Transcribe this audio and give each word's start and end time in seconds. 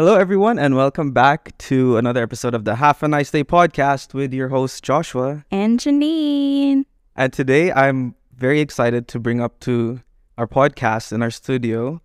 Hello, 0.00 0.14
everyone, 0.14 0.58
and 0.58 0.76
welcome 0.76 1.12
back 1.12 1.54
to 1.58 1.98
another 1.98 2.22
episode 2.22 2.54
of 2.54 2.64
the 2.64 2.76
Half 2.76 3.02
a 3.02 3.08
Nice 3.08 3.30
Day 3.30 3.44
podcast 3.44 4.14
with 4.14 4.32
your 4.32 4.48
host, 4.48 4.82
Joshua. 4.82 5.44
And 5.50 5.78
Janine. 5.78 6.86
And 7.14 7.30
today 7.34 7.70
I'm 7.70 8.14
very 8.34 8.60
excited 8.60 9.08
to 9.08 9.20
bring 9.20 9.42
up 9.42 9.60
to 9.60 10.00
our 10.38 10.46
podcast 10.46 11.12
in 11.12 11.20
our 11.20 11.30
studio. 11.30 12.00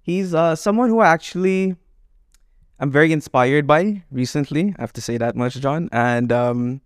He's 0.00 0.32
uh, 0.32 0.56
someone 0.56 0.88
who 0.88 1.02
actually 1.02 1.76
I'm 2.80 2.90
very 2.90 3.12
inspired 3.12 3.66
by 3.66 4.02
recently. 4.10 4.74
I 4.78 4.80
have 4.80 4.94
to 4.94 5.02
say 5.02 5.18
that 5.18 5.36
much, 5.36 5.60
John. 5.60 5.90
And 5.92 6.32
um, 6.32 6.80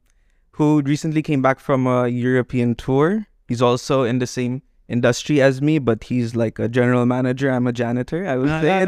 who 0.51 0.83
recently 0.83 1.23
came 1.23 1.43
back 1.43 1.61
from 1.61 1.87
a 1.87 2.09
European 2.09 2.75
tour. 2.75 3.29
He's 3.47 3.63
also 3.63 4.03
in 4.03 4.19
the 4.19 4.27
same 4.27 4.63
industry 4.89 5.41
as 5.41 5.61
me, 5.61 5.79
but 5.79 6.05
he's 6.05 6.35
like 6.35 6.59
a 6.59 6.69
general 6.69 7.05
manager. 7.07 7.51
I'm 7.51 7.67
a 7.67 7.73
janitor. 7.73 8.27
I 8.27 8.37
would 8.37 8.49
say. 8.63 8.85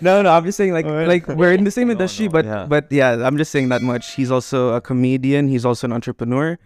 no, 0.00 0.22
no, 0.22 0.30
I'm 0.30 0.44
just 0.44 0.56
saying 0.58 0.72
like 0.72 0.86
like 0.86 1.26
we're 1.28 1.52
in 1.52 1.64
the 1.64 1.70
same 1.70 1.90
industry, 1.94 2.26
no, 2.26 2.32
but 2.32 2.44
yeah. 2.44 2.66
but 2.68 2.90
yeah, 2.90 3.24
I'm 3.26 3.38
just 3.38 3.50
saying 3.52 3.68
that 3.70 3.82
much. 3.82 4.14
He's 4.14 4.30
also 4.30 4.74
a 4.74 4.80
comedian. 4.80 5.48
He's 5.48 5.64
also 5.64 5.86
an 5.86 5.92
entrepreneur. 5.92 6.58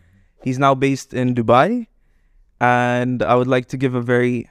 He's 0.43 0.59
now 0.59 0.75
based 0.75 1.15
in 1.15 1.35
Dubai, 1.35 1.87
and 2.61 3.23
I 3.23 3.35
would 3.35 3.49
like 3.49 3.67
to 3.69 3.77
give 3.77 3.95
a 3.95 4.01
very 4.01 4.51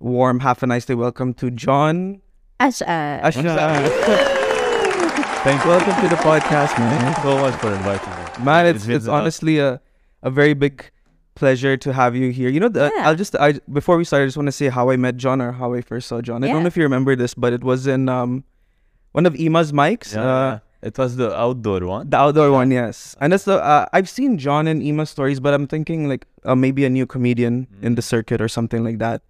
warm, 0.00 0.40
half 0.40 0.62
a 0.62 0.66
nice 0.66 0.84
day 0.84 0.94
welcome 0.94 1.34
to 1.34 1.50
John. 1.50 2.20
Achkar. 2.60 3.22
Achkar. 3.22 4.34
Thank 5.44 5.62
you. 5.64 5.70
Welcome 5.70 6.02
to 6.02 6.08
the 6.08 6.16
podcast, 6.16 6.76
man. 6.78 7.00
Thank 7.00 7.16
you 7.16 7.22
so 7.22 7.38
much 7.38 7.54
for 7.60 7.72
inviting 7.72 8.10
me. 8.10 8.44
Man, 8.44 8.66
it's 8.66 8.86
been 8.86 8.96
it's 8.96 9.06
honestly 9.06 9.58
a 9.58 9.80
a 10.22 10.30
very 10.30 10.54
big 10.54 10.90
pleasure 11.38 11.76
to 11.84 11.92
have 11.92 12.12
you 12.20 12.28
here. 12.38 12.50
You 12.50 12.60
know, 12.60 12.68
the, 12.68 12.90
Yeah. 12.94 13.06
I'll 13.08 13.14
just 13.24 13.34
I 13.36 13.48
before 13.80 13.96
we 13.96 14.04
start, 14.04 14.22
I 14.22 14.26
just 14.26 14.36
want 14.36 14.48
to 14.48 14.56
say 14.60 14.68
how 14.68 14.90
I 14.90 14.96
met 14.96 15.16
John 15.16 15.40
or 15.40 15.52
how 15.52 15.72
I 15.74 15.80
first 15.80 16.06
saw 16.10 16.20
John. 16.20 16.42
I 16.44 16.48
don't 16.48 16.62
know 16.64 16.72
if 16.74 16.76
you 16.76 16.82
remember 16.90 17.14
this, 17.16 17.32
but 17.34 17.52
it 17.52 17.62
was 17.62 17.86
in 17.86 18.08
um 18.08 18.44
one 19.12 19.24
of 19.26 19.34
Ima's 19.36 19.72
mics, 19.72 20.14
Yeah, 20.14 20.22
uh, 20.22 20.50
yeah. 20.50 20.58
It 20.88 20.94
was 20.96 21.16
the 21.16 21.34
outdoor 21.34 21.80
one. 21.86 22.04
the 22.10 22.18
outdoor 22.24 22.50
one, 22.54 22.70
yes. 22.70 23.16
And 23.20 23.32
that's 23.32 23.44
the 23.50 23.58
uh, 23.62 23.86
I've 23.92 24.08
seen 24.08 24.38
John 24.38 24.68
and 24.70 24.78
Ima 24.82 25.06
stories, 25.06 25.40
but 25.40 25.52
I'm 25.54 25.66
thinking 25.66 26.08
like 26.12 26.26
uh, 26.44 26.54
maybe 26.54 26.84
a 26.84 26.90
new 26.98 27.06
comedian 27.14 27.66
in 27.82 27.94
the 27.98 28.02
Mm. 28.02 28.10
circuit 28.14 28.40
or 28.40 28.48
something 28.48 28.82
like 28.88 28.98
that. 28.98 29.22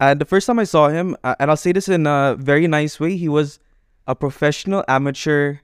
And 0.00 0.16
the 0.22 0.24
first 0.24 0.46
time 0.48 0.58
I 0.58 0.64
saw 0.64 0.88
him, 0.88 1.16
uh, 1.22 1.34
and 1.38 1.50
I'll 1.52 1.60
say 1.60 1.72
this 1.76 1.88
in 1.88 2.06
a 2.08 2.32
very 2.40 2.66
nice 2.66 2.96
way, 3.02 3.12
he 3.20 3.28
was 3.28 3.58
a 4.08 4.14
professional 4.16 4.80
amateur 4.88 5.60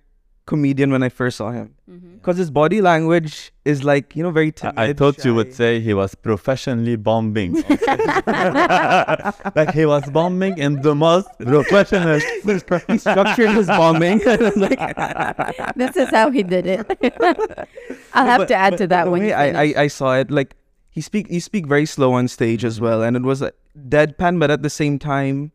comedian 0.47 0.91
when 0.93 1.03
I 1.03 1.09
first 1.09 1.37
saw 1.37 1.51
him. 1.51 1.75
Because 2.15 2.37
his 2.39 2.51
body 2.51 2.81
language 2.81 3.53
is 3.65 3.85
like, 3.85 4.17
you 4.17 4.23
know, 4.23 4.31
very 4.31 4.51
timid. 4.53 4.79
I, 4.79 4.85
I 4.87 4.93
thought 4.93 5.25
you 5.25 5.35
would 5.35 5.53
say 5.55 5.81
he 5.81 5.95
was 5.95 6.15
professionally 6.15 6.97
bombing. 6.97 7.53
like 9.55 9.73
he 9.73 9.87
was 9.87 10.09
bombing 10.11 10.59
in 10.59 10.83
the 10.83 10.95
most 10.95 11.29
professional. 11.39 12.19
he 12.89 12.99
structured 12.99 13.51
his 13.51 13.67
bombing. 13.67 14.21
like, 14.57 15.77
This 15.77 15.97
is 15.97 16.09
how 16.11 16.31
he 16.31 16.43
did 16.43 16.67
it. 16.67 16.87
I'll 18.15 18.27
have 18.27 18.39
But- 18.41 18.49
to 18.49 18.55
add 18.55 18.71
but 18.71 18.77
to 18.79 18.87
that 18.89 19.05
the 19.05 19.11
when 19.11 19.23
I. 19.33 19.51
I, 19.51 19.75
I 19.83 19.87
saw 19.89 20.15
it, 20.17 20.31
like 20.31 20.55
he 20.91 21.01
speak 21.01 21.29
he 21.29 21.41
speak 21.41 21.67
very 21.67 21.87
slow 21.87 22.13
on 22.15 22.27
stage 22.29 22.65
as 22.65 22.81
well, 22.81 23.03
and 23.03 23.17
it 23.17 23.23
was 23.23 23.43
uh, 23.43 23.51
deadpan, 23.77 24.41
but 24.41 24.51
at 24.51 24.63
the 24.63 24.71
same 24.71 24.99
time, 24.99 25.53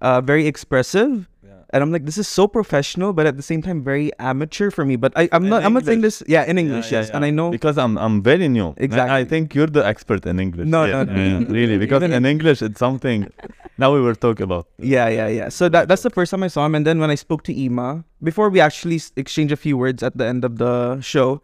uh, 0.00 0.20
very 0.20 0.46
expressive. 0.46 1.28
And 1.74 1.82
I'm 1.82 1.90
like, 1.94 2.04
this 2.08 2.18
is 2.22 2.28
so 2.28 2.46
professional, 2.46 3.12
but 3.12 3.26
at 3.30 3.36
the 3.36 3.42
same 3.42 3.60
time, 3.66 3.78
very 3.82 4.12
amateur 4.30 4.70
for 4.76 4.84
me. 4.90 4.94
But 5.04 5.12
I, 5.16 5.28
I'm 5.32 5.42
In 5.44 5.50
not. 5.50 5.64
I'm 5.64 5.74
not 5.78 5.84
saying 5.84 6.02
this. 6.06 6.22
Yeah, 6.34 6.44
in 6.50 6.56
English, 6.62 6.92
Yeah, 6.92 6.98
yes. 7.00 7.08
yeah, 7.08 7.16
And 7.16 7.24
I 7.28 7.30
know. 7.38 7.50
because 7.50 7.76
I'm 7.84 7.98
I'm 7.98 8.22
very 8.22 8.48
new. 8.56 8.68
I- 8.80 9.18
I, 9.20 9.24
think 9.32 9.56
you're 9.56 9.72
the 9.78 9.84
expert 9.92 10.24
in 10.32 10.38
English. 10.46 10.68
No, 10.76 10.84
Yeah, 10.84 11.02
no, 11.02 11.12
no. 11.12 11.24
yeah, 11.40 11.46
really, 11.58 11.76
because 11.84 12.02
Even 12.04 12.12
in 12.18 12.24
English 12.34 12.62
it's 12.62 12.78
something. 12.78 13.26
Now 13.76 13.92
we 13.92 14.00
were 14.06 14.14
talking 14.26 14.44
about. 14.44 14.68
Yeah, 14.78 15.08
yeah, 15.18 15.26
yeah. 15.38 15.48
So 15.58 15.68
that 15.74 15.88
that's 15.88 16.04
the 16.08 16.10
first 16.18 16.30
time 16.30 16.44
I 16.44 16.50
saw 16.56 16.64
him, 16.68 16.76
and 16.78 16.86
then 16.86 17.00
when 17.02 17.10
I 17.10 17.16
spoke 17.16 17.42
to 17.50 17.52
Ima, 17.66 18.04
before 18.22 18.48
we 18.54 18.60
actually 18.68 19.00
exchange 19.16 19.50
a 19.50 19.56
few 19.66 19.74
words 19.76 20.00
at 20.08 20.16
the 20.16 20.26
end 20.32 20.44
of 20.44 20.58
the 20.62 21.00
show, 21.00 21.42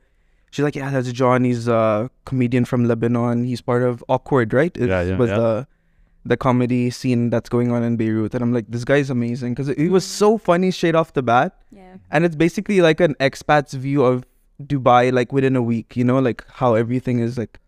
she's 0.53 0.63
like, 0.63 0.77
"Yeah, 0.77 0.91
that's 0.95 1.11
John. 1.21 1.43
He's 1.43 1.67
a 1.67 2.09
comedian 2.31 2.65
from 2.71 2.85
Lebanon. 2.87 3.43
He's 3.51 3.61
part 3.71 3.83
of 3.83 4.05
Awkward, 4.09 4.55
right? 4.55 4.75
It 4.79 4.89
Yeah, 4.95 5.03
yeah, 5.03 5.17
was 5.17 5.31
yeah. 5.31 5.39
the 5.43 5.67
the 6.25 6.37
comedy 6.37 6.91
scene 6.91 7.31
that's 7.31 7.49
going 7.49 7.73
on 7.73 7.83
in 7.83 7.97
Beirut." 7.97 8.35
And 8.35 8.43
I'm 8.43 8.53
like, 8.53 8.67
"This 8.69 8.85
guy's 8.85 9.11
amazing 9.11 9.55
because 9.55 9.69
he 9.77 9.89
was 9.89 10.05
so 10.05 10.39
funny 10.39 10.71
straight 10.71 10.95
off 10.95 11.13
the 11.13 11.23
bat, 11.23 11.59
yeah. 11.71 11.97
and 12.11 12.25
it's 12.25 12.37
basically 12.37 12.81
like 12.81 13.01
an 13.01 13.15
expat's 13.21 13.75
view 13.75 14.05
of 14.05 14.25
Dubai, 14.63 15.13
like 15.13 15.33
within 15.33 15.57
a 15.57 15.63
week. 15.63 15.97
You 15.97 16.05
know, 16.05 16.19
like 16.19 16.45
how 16.49 16.75
everything 16.75 17.21
is 17.21 17.39
like 17.39 17.59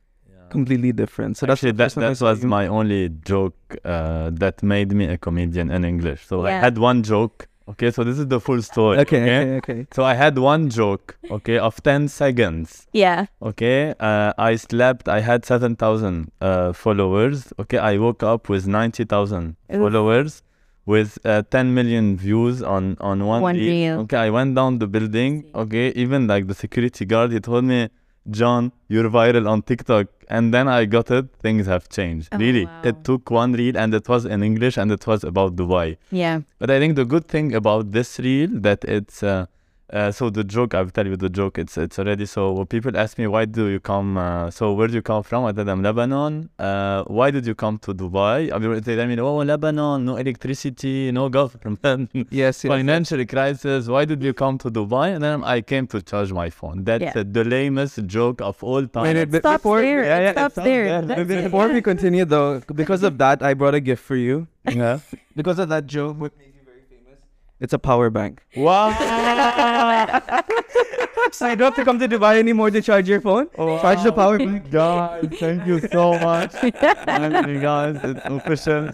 completely 0.50 0.92
different. 0.92 1.36
So 1.38 1.46
that's 1.46 1.58
Actually, 1.58 1.72
the 1.72 1.76
that, 1.78 1.84
first 1.84 1.94
time 1.96 2.04
I 2.04 2.12
that 2.12 2.20
was 2.20 2.42
you. 2.42 2.48
my 2.48 2.66
only 2.66 3.08
joke 3.24 3.56
uh, 3.84 4.30
that 4.34 4.62
made 4.62 4.92
me 4.92 5.06
a 5.06 5.16
comedian 5.16 5.70
in 5.70 5.84
English. 5.84 6.26
So 6.26 6.46
I 6.46 6.52
had 6.52 6.78
one 6.78 7.02
joke. 7.02 7.48
Okay, 7.68 7.90
so 7.90 8.02
this 8.04 8.18
is 8.18 8.26
the 8.26 8.40
full 8.40 8.60
story. 8.62 8.98
Okay, 8.98 9.22
okay, 9.22 9.56
okay. 9.58 9.86
So 9.92 10.04
I 10.04 10.14
had 10.14 10.36
one 10.38 10.68
joke, 10.68 11.16
okay, 11.30 11.58
of 11.58 11.82
10 11.82 12.08
seconds. 12.08 12.86
Yeah. 12.92 13.26
Okay, 13.40 13.94
uh, 14.00 14.32
I 14.36 14.56
slept, 14.56 15.08
I 15.08 15.20
had 15.20 15.44
7,000 15.44 16.30
uh, 16.40 16.72
followers. 16.72 17.52
Okay, 17.60 17.78
I 17.78 17.98
woke 17.98 18.22
up 18.22 18.48
with 18.48 18.66
90,000 18.66 19.56
followers 19.70 20.42
with 20.84 21.18
uh, 21.24 21.42
10 21.50 21.72
million 21.72 22.16
views 22.16 22.62
on, 22.62 22.96
on 23.00 23.24
one, 23.24 23.40
One 23.42 23.56
reel. 23.56 23.68
reel. 23.96 24.00
Okay, 24.00 24.16
I 24.16 24.30
went 24.30 24.56
down 24.56 24.78
the 24.78 24.88
building. 24.88 25.48
Okay, 25.54 25.90
even 25.90 26.26
like 26.26 26.48
the 26.48 26.54
security 26.54 27.04
guard, 27.04 27.30
he 27.30 27.38
told 27.38 27.64
me, 27.64 27.88
John, 28.30 28.72
you're 28.88 29.10
viral 29.10 29.48
on 29.48 29.62
TikTok. 29.62 30.06
And 30.28 30.54
then 30.54 30.66
I 30.66 30.86
got 30.86 31.10
it, 31.10 31.26
things 31.40 31.66
have 31.66 31.88
changed. 31.88 32.28
Oh, 32.32 32.38
really, 32.38 32.64
wow. 32.64 32.80
it 32.84 33.04
took 33.04 33.30
one 33.30 33.52
reel 33.52 33.76
and 33.76 33.92
it 33.92 34.08
was 34.08 34.24
in 34.24 34.42
English 34.42 34.78
and 34.78 34.90
it 34.90 35.06
was 35.06 35.24
about 35.24 35.56
Dubai. 35.56 35.98
Yeah. 36.10 36.40
But 36.58 36.70
I 36.70 36.78
think 36.78 36.96
the 36.96 37.04
good 37.04 37.28
thing 37.28 37.54
about 37.54 37.92
this 37.92 38.18
reel 38.18 38.48
that 38.52 38.84
it's 38.84 39.22
uh, 39.22 39.46
uh, 39.92 40.10
so 40.10 40.30
the 40.30 40.44
joke 40.44 40.74
I'll 40.74 40.88
tell 40.88 41.06
you 41.06 41.16
the 41.16 41.28
joke 41.28 41.58
it's 41.58 41.76
it's 41.76 41.98
already 41.98 42.26
so 42.26 42.52
when 42.52 42.66
people 42.66 42.96
ask 42.96 43.18
me 43.18 43.26
why 43.26 43.44
do 43.44 43.66
you 43.68 43.80
come 43.80 44.16
uh, 44.16 44.50
so 44.50 44.72
where 44.72 44.88
do 44.88 44.94
you 44.94 45.02
come 45.02 45.22
from 45.22 45.44
I 45.44 45.52
tell 45.52 45.64
them 45.64 45.82
Lebanon 45.82 46.48
uh, 46.58 47.04
why 47.04 47.30
did 47.30 47.46
you 47.46 47.54
come 47.54 47.78
to 47.86 47.94
Dubai 47.94 48.52
I 48.54 48.58
mean, 48.58 48.80
they 48.80 48.96
tell 48.96 49.06
me 49.06 49.18
oh 49.20 49.36
Lebanon 49.38 50.04
no 50.04 50.16
electricity 50.16 51.12
no 51.12 51.28
government 51.28 52.10
Yes, 52.30 52.64
yes. 52.64 52.70
financial 52.76 53.24
crisis 53.26 53.88
why 53.88 54.04
did 54.04 54.22
you 54.22 54.32
come 54.32 54.58
to 54.58 54.70
Dubai 54.70 55.14
and 55.14 55.22
then 55.24 55.44
I 55.44 55.60
came 55.60 55.86
to 55.88 56.00
charge 56.02 56.32
my 56.32 56.48
phone 56.50 56.84
that's 56.84 57.02
Yeah. 57.02 57.22
the 57.38 57.44
lamest 57.44 58.06
joke 58.06 58.40
of 58.40 58.62
all 58.64 58.86
time 58.86 59.04
Wait, 59.04 59.16
It 59.16 59.30
be- 59.30 59.38
stops 59.38 59.62
before- 59.62 59.82
there. 59.82 60.04
yeah, 60.04 60.18
yeah, 60.18 60.28
it 60.28 60.30
it 60.30 60.32
stops 60.38 60.54
stops 60.54 60.64
there. 60.64 60.84
there. 60.84 61.02
That's 61.02 61.30
it. 61.30 61.44
Before 61.44 61.68
we 61.68 61.80
continue, 61.82 62.24
though, 62.24 62.60
because 62.82 63.02
of 63.02 63.18
that, 63.18 63.42
I 63.42 63.54
brought 63.54 63.74
a 63.74 63.80
gift 63.80 64.02
for 64.02 64.16
you. 64.16 64.46
yeah. 64.68 64.98
Because 65.36 65.58
of 65.58 65.68
that 65.68 65.86
joke, 65.86 66.18
what 66.20 66.32
made 66.38 66.46
you 66.46 66.51
very 66.51 66.51
famous? 66.51 66.51
It's 67.62 67.72
a 67.72 67.78
power 67.78 68.10
bank. 68.10 68.42
wow 68.56 68.90
So 71.30 71.48
you 71.48 71.56
don't 71.56 71.66
have 71.66 71.76
to 71.76 71.84
come 71.84 71.98
to 71.98 72.08
Dubai 72.08 72.38
anymore 72.38 72.70
to 72.70 72.82
charge 72.82 73.08
your 73.08 73.20
phone. 73.20 73.48
Charge 73.56 74.02
the 74.02 74.12
power 74.12 74.38
bank. 74.38 74.70
guys 74.70 75.24
thank 75.38 75.66
you 75.66 75.80
so 75.80 76.18
much 76.18 76.52
Finally, 77.04 77.60
guys 77.60 77.98
it's 78.02 78.20
official 78.24 78.90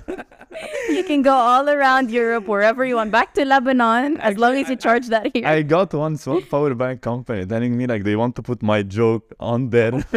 You 0.91 1.05
can 1.05 1.23
go 1.23 1.33
all 1.33 1.69
around 1.69 2.11
Europe, 2.11 2.49
wherever 2.49 2.85
you 2.85 2.97
want, 2.97 3.11
back 3.13 3.35
to 3.35 3.45
Lebanon, 3.45 4.17
as 4.19 4.39
long 4.39 4.57
as 4.57 4.69
you 4.69 4.77
charge 4.77 5.07
that 5.09 5.31
here. 5.35 5.47
I 5.47 5.63
got 5.63 5.93
one 5.95 6.17
small 6.17 6.41
power 6.41 6.75
bank 6.75 7.03
company 7.03 7.45
telling 7.47 7.77
me 7.77 7.87
like 7.87 8.03
they 8.03 8.17
want 8.17 8.35
to 8.37 8.43
put 8.43 8.63
my 8.63 8.83
joke 8.83 9.25
on 9.39 9.69
there. 9.71 9.93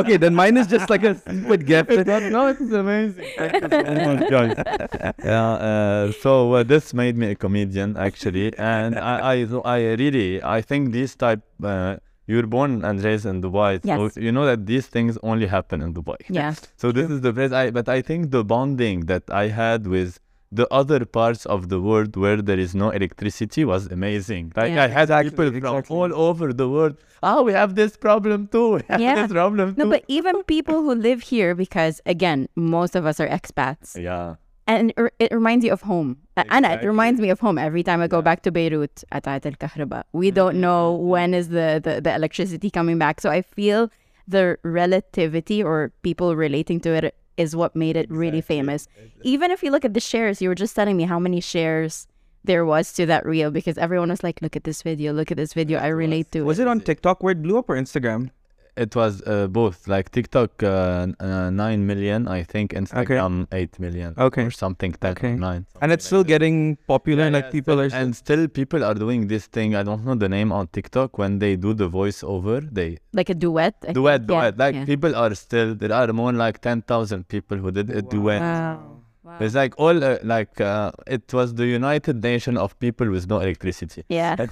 okay, 0.00 0.16
then 0.16 0.34
mine 0.34 0.56
is 0.56 0.66
just 0.66 0.88
like 0.88 1.04
a 1.04 1.14
stupid 1.14 1.66
gift. 1.66 1.90
no, 2.34 2.48
it's 2.48 2.60
amazing. 2.60 3.26
Thank 3.36 3.52
you 3.62 4.28
so. 4.28 4.54
Yeah. 5.24 5.50
Uh, 5.52 6.12
so 6.12 6.52
uh, 6.54 6.62
this 6.62 6.92
made 6.94 7.16
me 7.16 7.30
a 7.30 7.34
comedian 7.34 7.96
actually, 7.96 8.56
and 8.58 8.98
I, 8.98 9.34
I, 9.34 9.46
I 9.64 9.78
really, 9.94 10.42
I 10.42 10.60
think 10.60 10.73
this 10.96 11.10
type. 11.24 11.42
Uh, 11.62 11.96
you 12.30 12.36
were 12.40 12.48
born 12.56 12.72
and 12.88 12.96
raised 13.06 13.26
in 13.32 13.36
Dubai, 13.46 13.72
so 13.84 14.04
Yes. 14.04 14.16
you 14.26 14.32
know 14.36 14.46
that 14.50 14.60
these 14.70 14.86
things 14.94 15.12
only 15.30 15.46
happen 15.56 15.78
in 15.86 15.90
Dubai. 15.98 16.16
yeah. 16.38 16.52
So 16.82 16.86
this 16.98 17.08
is 17.14 17.18
the 17.26 17.32
place 17.38 17.52
I 17.62 17.64
but 17.78 17.86
I 17.96 18.00
think 18.08 18.20
the 18.36 18.42
bonding 18.52 18.98
that 19.12 19.24
I 19.42 19.44
had 19.62 19.80
with 19.94 20.12
the 20.60 20.66
other 20.80 21.00
parts 21.18 21.42
of 21.54 21.60
the 21.72 21.78
world 21.88 22.10
where 22.22 22.38
there 22.48 22.60
is 22.66 22.72
no 22.84 22.88
electricity 22.98 23.62
was 23.72 23.82
amazing. 23.98 24.44
Like 24.60 24.72
Yeah. 24.72 24.84
I 24.84 24.88
had 24.98 25.08
Exactly, 25.10 25.30
people 25.30 25.46
from 25.50 25.56
exactly. 25.78 25.96
all 25.98 26.10
over 26.28 26.46
the 26.60 26.68
world. 26.74 26.94
Ah, 27.28 27.38
we 27.48 27.52
have 27.60 27.70
this 27.80 27.92
problem 28.06 28.38
too. 28.54 28.68
We 28.76 28.82
have 28.92 29.00
Yeah. 29.06 29.14
this 29.20 29.32
problem 29.38 29.66
too. 29.74 29.82
No, 29.84 29.90
but 29.94 30.02
even 30.18 30.34
people 30.54 30.78
who 30.86 30.94
live 31.08 31.20
here, 31.32 31.50
because 31.64 31.94
again, 32.14 32.40
most 32.76 32.92
of 33.00 33.02
us 33.12 33.16
are 33.26 33.30
expats, 33.38 33.88
yeah. 34.08 34.26
And 34.66 34.92
it, 35.18 35.32
reminds 35.32 35.64
you 35.64 35.72
of 35.72 35.82
home. 35.82 36.18
Uh, 36.36 36.44
And 36.48 36.64
it 36.66 36.84
reminds 36.84 37.20
me 37.20 37.30
of 37.30 37.40
home 37.40 37.58
every 37.58 37.82
time 37.82 38.00
I 38.00 38.08
go 38.08 38.22
back 38.22 38.42
to 38.42 38.50
Beirut 38.50 39.04
at 39.12 39.24
Ayat 39.24 39.46
al 39.46 39.52
Kahraba. 39.52 40.04
We 40.12 40.30
don't 40.30 40.60
know 40.60 40.92
when 40.92 41.34
is 41.34 41.48
the, 41.48 41.80
the, 41.82 42.00
the 42.00 42.14
electricity 42.14 42.70
coming 42.70 42.98
back. 42.98 43.20
So 43.20 43.30
I 43.30 43.42
feel 43.42 43.90
the 44.26 44.58
relativity 44.62 45.62
or 45.62 45.92
people 46.02 46.34
relating 46.34 46.80
to 46.80 46.90
it 46.94 47.14
is 47.36 47.54
what 47.54 47.76
made 47.76 47.96
it 47.96 48.10
really 48.10 48.40
famous. 48.40 48.88
Even 49.22 49.50
if 49.50 49.62
you 49.62 49.70
look 49.70 49.84
at 49.84 49.94
the 49.94 50.00
shares, 50.00 50.40
you 50.40 50.48
were 50.48 50.54
just 50.54 50.74
telling 50.74 50.96
me 50.96 51.04
how 51.04 51.18
many 51.18 51.40
shares 51.40 52.06
there 52.44 52.64
was 52.64 52.92
to 52.92 53.06
that 53.06 53.24
reel 53.26 53.50
because 53.50 53.76
everyone 53.78 54.10
was 54.10 54.22
like, 54.22 54.40
look 54.42 54.54
at 54.54 54.64
this 54.64 54.82
video, 54.82 55.12
look 55.12 55.30
at 55.30 55.36
this 55.36 55.54
video, 55.54 55.78
I 55.78 55.88
relate 55.88 56.30
to 56.32 56.42
Was 56.42 56.58
it 56.58 56.68
on 56.68 56.80
TikTok 56.80 57.22
where 57.22 57.32
it 57.32 57.42
blew 57.42 57.58
up 57.58 57.68
or 57.68 57.76
Instagram? 57.76 58.30
It 58.76 58.96
was 58.96 59.22
uh, 59.26 59.46
both 59.46 59.86
like 59.86 60.10
TikTok 60.10 60.62
uh, 60.62 61.06
uh, 61.20 61.50
nine 61.50 61.86
million, 61.86 62.26
I 62.28 62.42
think 62.42 62.72
Instagram 62.72 63.46
eight 63.52 63.78
million 63.78 64.14
Okay. 64.18 64.42
or 64.44 64.50
something 64.50 64.92
ten 64.92 65.12
Okay. 65.12 65.32
or 65.32 65.36
nine. 65.36 65.66
and 65.80 65.92
it's 65.92 66.06
still 66.06 66.24
getting 66.24 66.76
popular. 66.88 67.30
like 67.30 67.50
people 67.52 67.80
are. 67.80 67.88
and 67.92 68.16
still 68.16 68.48
people 68.48 68.82
are 68.84 68.94
doing 68.94 69.28
this 69.28 69.46
thing. 69.46 69.74
I 69.76 69.82
don't 69.82 70.04
know 70.04 70.14
the 70.14 70.28
name 70.28 70.50
on 70.52 70.66
TikTok 70.68 71.18
when 71.18 71.38
they 71.38 71.56
do 71.56 71.74
the 71.74 71.88
voiceover. 71.88 72.68
They 72.72 72.98
Like 73.12 73.30
a 73.30 73.34
duet. 73.34 73.74
I 73.88 73.92
duet, 73.92 74.20
think. 74.22 74.30
Yeah, 74.30 74.40
duet. 74.50 74.58
Like 74.58 74.74
yeah. 74.74 74.84
people 74.84 75.14
are 75.14 75.34
still 75.34 75.74
there 75.74 75.92
are 75.92 76.12
more 76.12 76.32
like 76.32 76.60
ten 76.60 76.82
thousand 76.82 77.28
people 77.28 77.56
who 77.58 77.70
did 77.70 77.90
a 77.90 78.02
duet. 78.02 78.40
Wow. 78.40 78.93
Wow. 79.40 79.46
It's 79.46 79.54
like 79.54 79.74
all 79.78 80.02
uh, 80.04 80.18
like 80.22 80.60
uh, 80.60 80.92
it 81.06 81.32
was 81.32 81.54
the 81.54 81.66
United 81.66 82.22
Nation 82.22 82.56
of 82.56 82.78
people 82.78 83.10
with 83.10 83.28
no 83.28 83.40
electricity. 83.40 84.04
Yeah. 84.08 84.46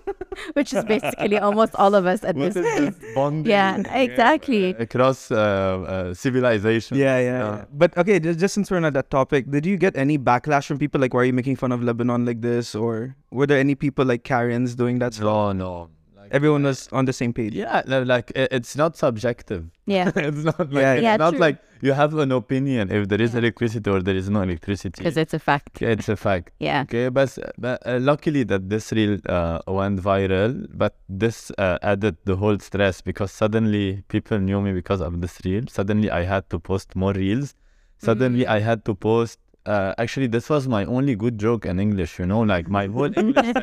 Which 0.54 0.72
is 0.72 0.84
basically 0.84 1.38
almost 1.38 1.74
all 1.76 1.94
of 1.94 2.06
us 2.06 2.24
at 2.24 2.34
What 2.34 2.54
this 2.54 2.56
is 2.64 2.66
point. 2.80 3.00
this 3.00 3.14
bonding 3.14 3.50
Yeah, 3.50 3.76
exactly. 3.94 4.70
across 4.70 5.30
uh, 5.30 5.36
uh, 5.36 6.14
civilization. 6.14 6.96
Yeah, 6.96 7.18
yeah, 7.18 7.24
Yeah. 7.24 7.56
yeah. 7.56 7.64
But 7.72 7.96
okay, 7.96 8.18
just, 8.18 8.38
just 8.40 8.54
since 8.54 8.70
we're 8.70 8.78
on 8.82 8.92
that 8.92 9.10
topic, 9.10 9.50
did 9.50 9.64
you 9.66 9.76
get 9.76 9.96
any 9.96 10.18
backlash 10.18 10.66
from 10.66 10.78
people? 10.78 11.00
Like, 11.00 11.14
why 11.14 11.20
are 11.20 11.24
you 11.24 11.32
making 11.32 11.56
fun 11.56 11.70
of 11.72 11.82
Lebanon 11.82 12.24
like 12.24 12.40
this? 12.40 12.74
Or 12.74 13.14
were 13.30 13.46
there 13.46 13.58
any 13.58 13.74
people 13.74 14.04
like 14.04 14.24
Karens 14.24 14.74
doing 14.74 14.98
that 15.00 15.14
stuff? 15.14 15.24
No, 15.24 15.52
no. 15.52 15.90
Like, 16.24 16.34
Everyone 16.34 16.62
was 16.64 16.88
on 16.92 17.04
the 17.04 17.12
same 17.12 17.32
page. 17.34 17.54
Yeah, 17.54 17.82
li- 17.86 18.04
like 18.14 18.32
i- 18.34 18.48
it's 18.50 18.76
not 18.76 18.96
subjective. 18.96 19.62
Yeah. 19.86 20.10
it's 20.28 20.44
not 20.50 20.58
like 20.72 20.82
Yeah, 20.82 20.94
it's 20.94 21.02
yeah. 21.02 21.16
not 21.24 21.30
true. 21.32 21.40
like 21.46 21.58
you 21.82 21.92
have 21.92 22.14
an 22.14 22.32
opinion 22.32 22.90
if 22.90 23.08
there 23.08 23.20
is 23.20 23.32
Yeah. 23.34 23.40
electricity 23.40 23.88
or 23.90 24.00
there 24.08 24.16
is 24.16 24.30
no 24.30 24.40
electricity. 24.40 24.98
Because 25.02 25.18
it's 25.18 25.34
a 25.34 25.38
fact. 25.38 25.82
It's 25.82 26.08
a 26.08 26.16
fact. 26.16 26.50
Yeah. 26.68 26.82
Okay, 26.88 27.10
but, 27.10 27.36
but 27.58 27.76
uh, 27.86 27.98
luckily 28.00 28.42
that 28.44 28.70
this 28.70 28.90
reel 28.92 29.18
uh, 29.28 29.58
went 29.66 30.00
viral, 30.00 30.66
but 30.72 30.94
this 31.08 31.52
uh, 31.58 31.78
added 31.82 32.16
the 32.24 32.36
whole 32.36 32.58
stress 32.58 33.02
because 33.02 33.30
suddenly 33.30 34.02
people 34.08 34.38
knew 34.38 34.60
me 34.62 34.72
because 34.72 35.00
of 35.02 35.20
this 35.20 35.38
reel. 35.44 35.64
Suddenly 35.68 36.10
I 36.10 36.22
had 36.22 36.48
to 36.50 36.58
post 36.58 36.96
more 36.96 37.12
reels. 37.12 37.54
Suddenly 37.98 38.44
Mm. 38.44 38.48
I 38.56 38.60
had 38.60 38.84
to 38.86 38.94
post. 38.94 39.38
Uh, 39.66 39.94
actually, 39.96 40.26
this 40.26 40.50
was 40.50 40.68
my 40.68 40.84
only 40.84 41.14
good 41.16 41.38
joke 41.38 41.64
in 41.64 41.80
English. 41.80 42.18
You 42.18 42.26
know, 42.26 42.40
like 42.42 42.68
my 42.68 42.86
whole 42.86 43.08
English 43.16 43.56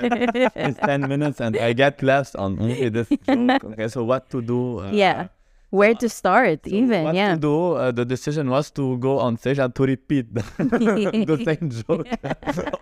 is 0.56 0.76
ten 0.78 1.08
minutes, 1.08 1.40
and 1.40 1.56
I 1.58 1.74
get 1.74 2.02
laughs 2.02 2.34
on 2.34 2.58
only 2.60 2.90
this 2.90 3.08
joke. 3.10 3.64
Okay, 3.64 3.88
so 3.88 4.04
what 4.04 4.30
to 4.32 4.42
do? 4.42 4.80
Uh, 4.80 4.92
Yeah. 4.92 5.28
Where 5.72 5.96
to 5.96 6.10
start, 6.10 6.68
so 6.68 6.76
even. 6.76 7.04
what 7.06 7.16
Yeah. 7.16 7.36
to 7.36 7.40
do? 7.40 7.74
Uh, 7.80 7.92
the 7.96 8.04
decision 8.04 8.50
was 8.52 8.70
to 8.72 8.98
go 9.00 9.20
on 9.20 9.38
stage 9.38 9.58
and 9.58 9.74
to 9.76 9.84
repeat 9.88 10.28
the, 10.36 10.44
the 11.32 11.38
same 11.48 11.72
joke 11.80 12.08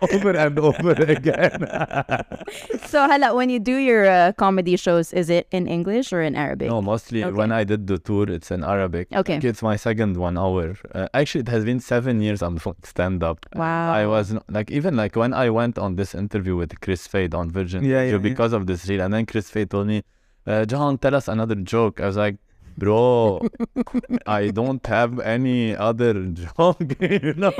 over 0.12 0.30
and 0.34 0.58
over 0.58 0.92
again. 1.06 1.54
So, 2.86 3.06
Hala, 3.06 3.34
when 3.34 3.48
you 3.48 3.60
do 3.60 3.76
your 3.76 4.06
uh, 4.10 4.32
comedy 4.32 4.74
shows, 4.76 5.12
is 5.12 5.30
it 5.30 5.46
in 5.52 5.68
English 5.68 6.12
or 6.12 6.20
in 6.20 6.34
Arabic? 6.34 6.68
no, 6.68 6.82
mostly 6.82 7.22
Okay. 7.22 7.32
when 7.32 7.52
I 7.52 7.62
did 7.62 7.86
the 7.86 7.98
tour, 7.98 8.28
it's 8.28 8.50
in 8.50 8.64
Arabic. 8.64 9.06
Okay. 9.14 9.34
Like, 9.34 9.44
it's 9.44 9.62
my 9.62 9.76
second 9.76 10.16
one 10.16 10.36
hour. 10.36 10.74
Uh, 10.92 11.06
actually, 11.14 11.42
it 11.42 11.48
has 11.48 11.64
been 11.64 11.78
seven 11.78 12.20
years 12.20 12.42
I'm 12.42 12.56
doing 12.56 12.74
stand 12.82 13.22
up. 13.22 13.46
Wow. 13.54 13.92
I 13.92 14.06
was 14.06 14.34
like, 14.48 14.70
even 14.70 14.96
like 14.96 15.14
when 15.14 15.32
I 15.32 15.48
went 15.50 15.78
on 15.78 15.94
this 15.94 16.14
interview 16.14 16.56
with 16.56 16.80
Chris 16.80 17.06
Fade 17.06 17.34
on 17.34 17.50
Virgin 17.52 17.84
Yeah, 17.84 17.98
Radio 18.02 18.16
yeah, 18.18 18.22
yeah. 18.22 18.28
because 18.34 18.52
of 18.52 18.66
this 18.66 18.88
reel, 18.88 19.00
and 19.02 19.14
then 19.14 19.26
Chris 19.26 19.48
Fade 19.48 19.70
told 19.70 19.86
me, 19.86 20.02
uh, 20.46 20.64
John, 20.64 20.98
tell 20.98 21.14
us 21.14 21.28
another 21.28 21.54
joke. 21.54 22.00
I 22.00 22.06
was 22.06 22.16
like, 22.16 22.36
bro, 22.80 23.40
I 24.26 24.48
don't 24.50 24.84
have 24.86 25.20
any 25.20 25.76
other 25.88 26.14
joke, 26.42 26.96
you 27.00 27.34
know, 27.42 27.54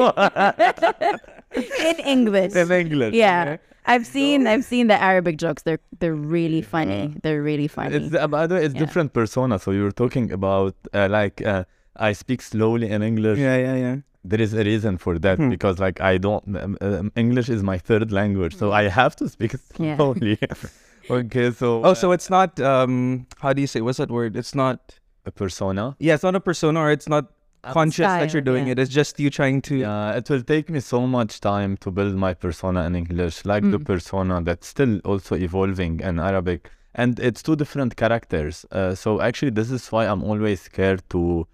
in 1.88 1.96
English. 2.14 2.54
in 2.54 2.70
English. 2.72 3.14
Yeah. 3.14 3.56
I've 3.86 4.06
seen 4.06 4.46
I've 4.46 4.64
seen 4.64 4.86
the 4.92 5.00
Arabic 5.10 5.36
jokes. 5.38 5.62
They're 5.62 5.80
they're 6.00 6.14
really 6.36 6.62
funny. 6.62 7.14
They're 7.22 7.42
really 7.42 7.66
funny. 7.68 7.96
It's 7.96 8.14
uh, 8.14 8.28
by 8.28 8.46
the 8.46 8.54
way, 8.56 8.64
it's 8.66 8.74
Yeah. 8.74 8.80
different 8.84 9.12
persona. 9.14 9.58
So 9.58 9.70
you 9.70 9.82
were 9.82 9.96
talking 10.04 10.30
about 10.32 10.74
uh, 10.92 11.08
like 11.10 11.44
uh, 11.44 11.64
I 11.96 12.12
speak 12.12 12.42
slowly 12.42 12.90
in 12.90 13.02
English. 13.02 13.38
Yeah, 13.38 13.56
yeah, 13.56 13.76
yeah. 13.86 13.96
There 14.22 14.40
is 14.40 14.52
a 14.52 14.62
reason 14.64 14.98
for 14.98 15.18
that 15.18 15.38
Hmm. 15.38 15.48
because 15.48 15.78
like 15.78 15.98
I 16.00 16.18
don't 16.18 16.44
um, 16.56 16.76
um, 16.82 17.10
English 17.16 17.48
is 17.48 17.62
my 17.62 17.78
third 17.78 18.12
language, 18.12 18.54
so 18.54 18.70
I 18.70 18.82
have 18.88 19.16
to 19.16 19.28
speak 19.28 19.54
Yeah. 19.78 19.96
slowly. 19.96 20.38
okay, 21.10 21.50
so 21.50 21.82
Oh, 21.82 21.94
so 21.94 22.12
it's 22.12 22.28
not 22.28 22.60
um 22.60 23.26
how 23.40 23.54
do 23.54 23.60
you 23.62 23.66
say 23.66 23.80
what's 23.80 23.98
that 23.98 24.10
word? 24.10 24.36
It's 24.36 24.54
not 24.54 24.99
a 25.26 25.30
persona. 25.30 25.96
yeah, 25.98 26.14
it's 26.14 26.22
not 26.22 26.34
a 26.34 26.40
persona 26.40 26.80
or 26.80 26.90
it's 26.90 27.08
not 27.08 27.26
conscious 27.62 28.06
that 28.06 28.32
you're 28.32 28.40
doing 28.42 28.66
yeah. 28.66 28.72
it. 28.72 28.78
It's 28.78 28.90
just 28.90 29.20
you 29.20 29.28
trying 29.30 29.60
to 29.62 29.76
Yeah, 29.76 30.12
it 30.16 30.30
will 30.30 30.42
take 30.42 30.70
me 30.70 30.80
so 30.80 31.06
much 31.06 31.40
time 31.40 31.76
to 31.78 31.90
build 31.90 32.14
my 32.14 32.32
persona 32.34 32.84
in 32.86 32.96
English, 32.96 33.44
like 33.44 33.62
the 33.70 33.78
Mm. 33.78 33.84
persona 33.84 34.40
that's 34.42 34.66
still 34.66 34.98
also 35.04 35.34
evolving 35.36 36.00
in 36.00 36.18
Arabic. 36.18 36.70
And 36.94 37.20
it's 37.20 37.42
two 37.42 37.56
different 37.56 37.96
characters. 37.96 38.64
Uh, 38.72 38.94
so 38.94 39.20
actually, 39.20 39.50
this 39.50 39.70
is 39.70 39.92
why 39.92 40.06
I'm 40.06 40.22
always 40.24 40.62
scared 40.62 41.02
to 41.10 41.46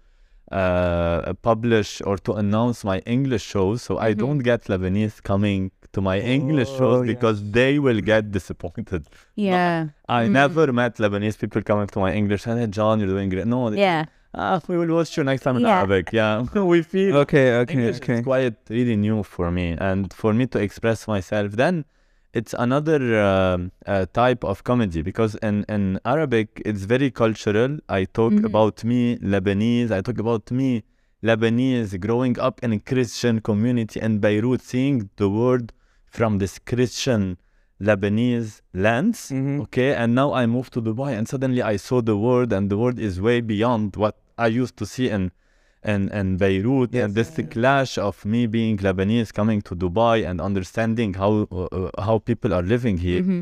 uh, 0.51 1.33
publish 1.41 2.01
or 2.05 2.17
to 2.17 2.33
announce 2.33 2.83
my 2.85 2.99
English 2.99 3.43
shows. 3.43 3.81
So 3.81 3.97
I 3.99 4.13
Mhm. 4.13 4.17
don't 4.19 4.39
get 4.39 4.63
Lebanese 4.69 5.21
coming 5.21 5.71
to 5.93 6.01
my 6.01 6.17
English 6.19 6.69
Oh, 6.73 6.77
shows 6.79 7.05
yes. 7.07 7.15
because 7.15 7.37
they 7.51 7.79
will 7.79 8.01
get 8.01 8.31
disappointed. 8.31 9.03
yeah. 9.35 9.87
I 10.07 10.25
Mm. 10.25 10.31
never 10.31 10.65
met 10.73 10.95
Lebanese 10.97 11.37
people 11.39 11.61
coming 11.61 11.87
to 11.87 11.99
my 11.99 12.11
English 12.13 12.45
and 12.47 12.59
hey, 12.59 12.67
John, 12.67 12.99
you're 12.99 13.09
doing 13.17 13.29
great. 13.29 13.47
No, 13.47 13.69
they- 13.69 13.79
Yeah. 13.79 14.05
ah, 14.33 14.59
we 14.67 14.75
will 14.77 14.93
watch 14.99 15.11
you 15.17 15.23
next 15.23 15.41
time 15.43 15.57
in 15.57 15.63
Yeah. 15.63 15.77
Arabic. 15.79 16.05
Yeah, 16.13 16.33
we 16.73 16.81
feel 16.93 17.17
Okay, 17.23 17.45
okay, 17.61 17.73
English 17.73 17.97
okay. 18.01 18.15
is 18.19 18.23
quite 18.31 18.57
really 18.69 18.95
new 19.07 19.23
for 19.23 19.47
me, 19.51 19.67
and 19.89 20.13
for 20.21 20.31
me 20.39 20.45
to 20.53 20.59
express 20.67 21.07
myself, 21.07 21.49
then 21.63 21.85
it's 22.33 22.53
another 22.65 22.99
um, 23.29 23.71
uh, 23.87 24.05
type 24.13 24.43
of 24.51 24.63
comedy 24.63 25.01
because 25.01 25.31
in, 25.49 25.65
in 25.75 25.99
Arabic 26.05 26.61
it's 26.69 26.83
very 26.83 27.09
cultural. 27.23 27.71
I 27.89 28.01
talk 28.19 28.33
Mhm. 28.33 28.45
about 28.51 28.83
me 28.83 29.17
Lebanese. 29.33 29.89
I 29.97 30.01
talk 30.07 30.19
about 30.19 30.51
me 30.51 30.83
Lebanese 31.23 31.99
growing 31.99 32.37
up 32.39 32.55
in 32.63 32.71
a 32.73 32.79
Christian 32.79 33.41
community 33.41 33.99
in 33.99 34.19
Beirut, 34.19 34.61
seeing 34.61 35.09
the 35.17 35.29
world 35.29 35.73
from 36.17 36.31
this 36.39 36.53
Christian 36.69 37.37
Lebanese 37.87 38.61
lens. 38.73 39.19
Mhm. 39.31 39.61
Okay, 39.65 39.91
and 40.01 40.09
now 40.21 40.29
I 40.41 40.43
moved 40.55 40.71
to 40.73 40.81
Dubai, 40.81 41.11
and 41.17 41.25
suddenly 41.33 41.61
I 41.73 41.75
saw 41.87 42.01
the 42.01 42.17
world, 42.25 42.49
and 42.57 42.63
the 42.71 42.77
world 42.81 42.99
is 43.07 43.21
way 43.29 43.37
beyond 43.53 43.95
what 43.95 44.15
I 44.45 44.47
used 44.63 44.75
to 44.81 44.85
see 44.93 45.07
in 45.17 45.23
in, 45.93 46.01
in 46.19 46.27
Beirut. 46.37 46.89
Yes. 46.91 47.03
And 47.05 47.09
this 47.19 47.29
clash 47.55 47.93
of 48.09 48.15
me 48.25 48.41
being 48.57 48.75
Lebanese 48.87 49.31
coming 49.39 49.61
to 49.67 49.73
Dubai 49.83 50.17
and 50.29 50.41
understanding 50.49 51.09
how 51.21 51.31
uh, 51.51 51.67
uh, 51.79 51.91
how 52.07 52.15
people 52.29 52.51
are 52.57 52.65
living 52.75 52.97
here, 53.07 53.21
Mhm. 53.21 53.41